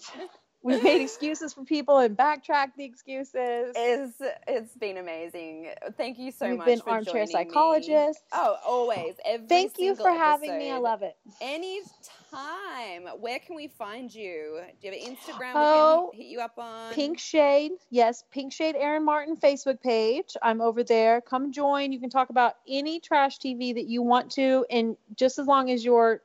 we 0.68 0.82
made 0.82 1.02
excuses 1.02 1.54
for 1.54 1.64
people 1.64 1.98
and 2.00 2.16
backtracked 2.16 2.78
the 2.78 2.84
excuses. 2.84 3.74
It's 3.76 4.22
it's 4.48 4.76
been 4.76 4.98
amazing. 4.98 5.70
Thank 5.96 6.20
you 6.20 6.32
so 6.32 6.50
We've 6.50 6.58
much. 6.58 6.68
Been 6.68 6.82
armchair 6.86 7.26
psychologists. 7.26 8.22
Me. 8.22 8.40
Oh, 8.40 8.58
always. 8.66 9.16
Every 9.26 9.48
Thank 9.48 9.80
you 9.80 9.96
for 9.96 10.10
episode. 10.10 10.20
having 10.20 10.58
me. 10.58 10.72
I 10.72 10.78
love 10.78 11.04
it. 11.04 11.16
Anytime. 11.42 11.88
Where 13.20 13.40
can 13.40 13.56
we 13.56 13.70
find 13.70 14.14
you? 14.14 14.60
Do 14.82 14.88
you 14.88 14.94
have 14.94 15.02
an 15.02 15.16
Instagram 15.16 15.52
oh, 15.56 16.12
we 16.12 16.12
can 16.12 16.12
oh, 16.12 16.12
hit 16.14 16.26
you 16.28 16.40
up 16.42 16.58
on? 16.58 16.94
Pink 16.94 17.18
Shade. 17.18 17.72
Yes, 17.90 18.26
Pink 18.32 18.52
Shade 18.52 18.76
Erin 18.76 19.06
Martin 19.06 19.38
Facebook 19.38 19.82
page. 19.82 20.36
I'm 20.42 20.60
over 20.60 20.84
there. 20.84 21.22
Come 21.22 21.54
join. 21.54 21.94
You 21.94 22.00
can 22.00 22.10
talk 22.10 22.30
about 22.30 22.56
any 22.68 23.00
trash 23.00 23.40
TV 23.40 23.74
that 23.74 23.88
you 23.88 24.02
want 24.02 24.32
to, 24.32 24.66
and 24.70 24.98
just 25.16 25.40
as 25.40 25.48
long 25.48 25.72
as 25.72 25.86
you're 25.86 26.22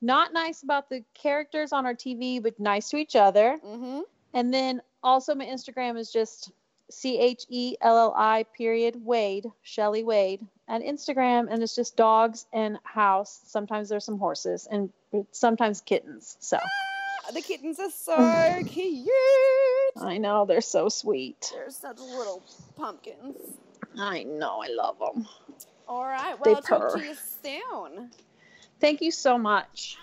not 0.00 0.32
nice 0.32 0.62
about 0.62 0.88
the 0.88 1.04
characters 1.14 1.72
on 1.72 1.86
our 1.86 1.94
TV, 1.94 2.42
but 2.42 2.58
nice 2.58 2.90
to 2.90 2.96
each 2.96 3.16
other. 3.16 3.58
Mm-hmm. 3.64 4.00
And 4.34 4.54
then 4.54 4.80
also 5.02 5.34
my 5.34 5.46
Instagram 5.46 5.98
is 5.98 6.12
just 6.12 6.52
C 6.90 7.18
H 7.18 7.44
E 7.48 7.76
L 7.80 7.96
L 7.96 8.14
I 8.16 8.44
period 8.56 8.96
Wade, 9.04 9.46
Chelli 9.64 10.04
Wade, 10.04 10.46
and 10.68 10.82
Instagram, 10.82 11.48
and 11.50 11.62
it's 11.62 11.74
just 11.74 11.96
dogs 11.96 12.46
and 12.52 12.78
house. 12.84 13.40
Sometimes 13.46 13.88
there's 13.88 14.04
some 14.04 14.18
horses 14.18 14.66
and 14.70 14.90
sometimes 15.32 15.80
kittens. 15.80 16.36
So 16.40 16.58
ah, 16.60 17.30
the 17.32 17.42
kittens 17.42 17.78
are 17.78 17.90
so 17.90 18.62
cute. 18.66 19.10
I 20.00 20.18
know 20.18 20.46
they're 20.46 20.60
so 20.60 20.88
sweet. 20.88 21.50
They're 21.52 21.70
such 21.70 21.98
little 21.98 22.42
pumpkins. 22.76 23.36
I 23.98 24.22
know. 24.22 24.62
I 24.62 24.68
love 24.68 24.98
them. 24.98 25.26
All 25.88 26.04
right. 26.04 26.38
Well, 26.38 26.44
they 26.44 26.54
I'll 26.54 26.62
purr. 26.62 26.90
talk 26.90 26.98
to 26.98 27.04
you 27.04 27.14
soon. 27.42 28.10
Thank 28.80 29.02
you 29.02 29.10
so 29.10 29.38
much. 29.38 29.98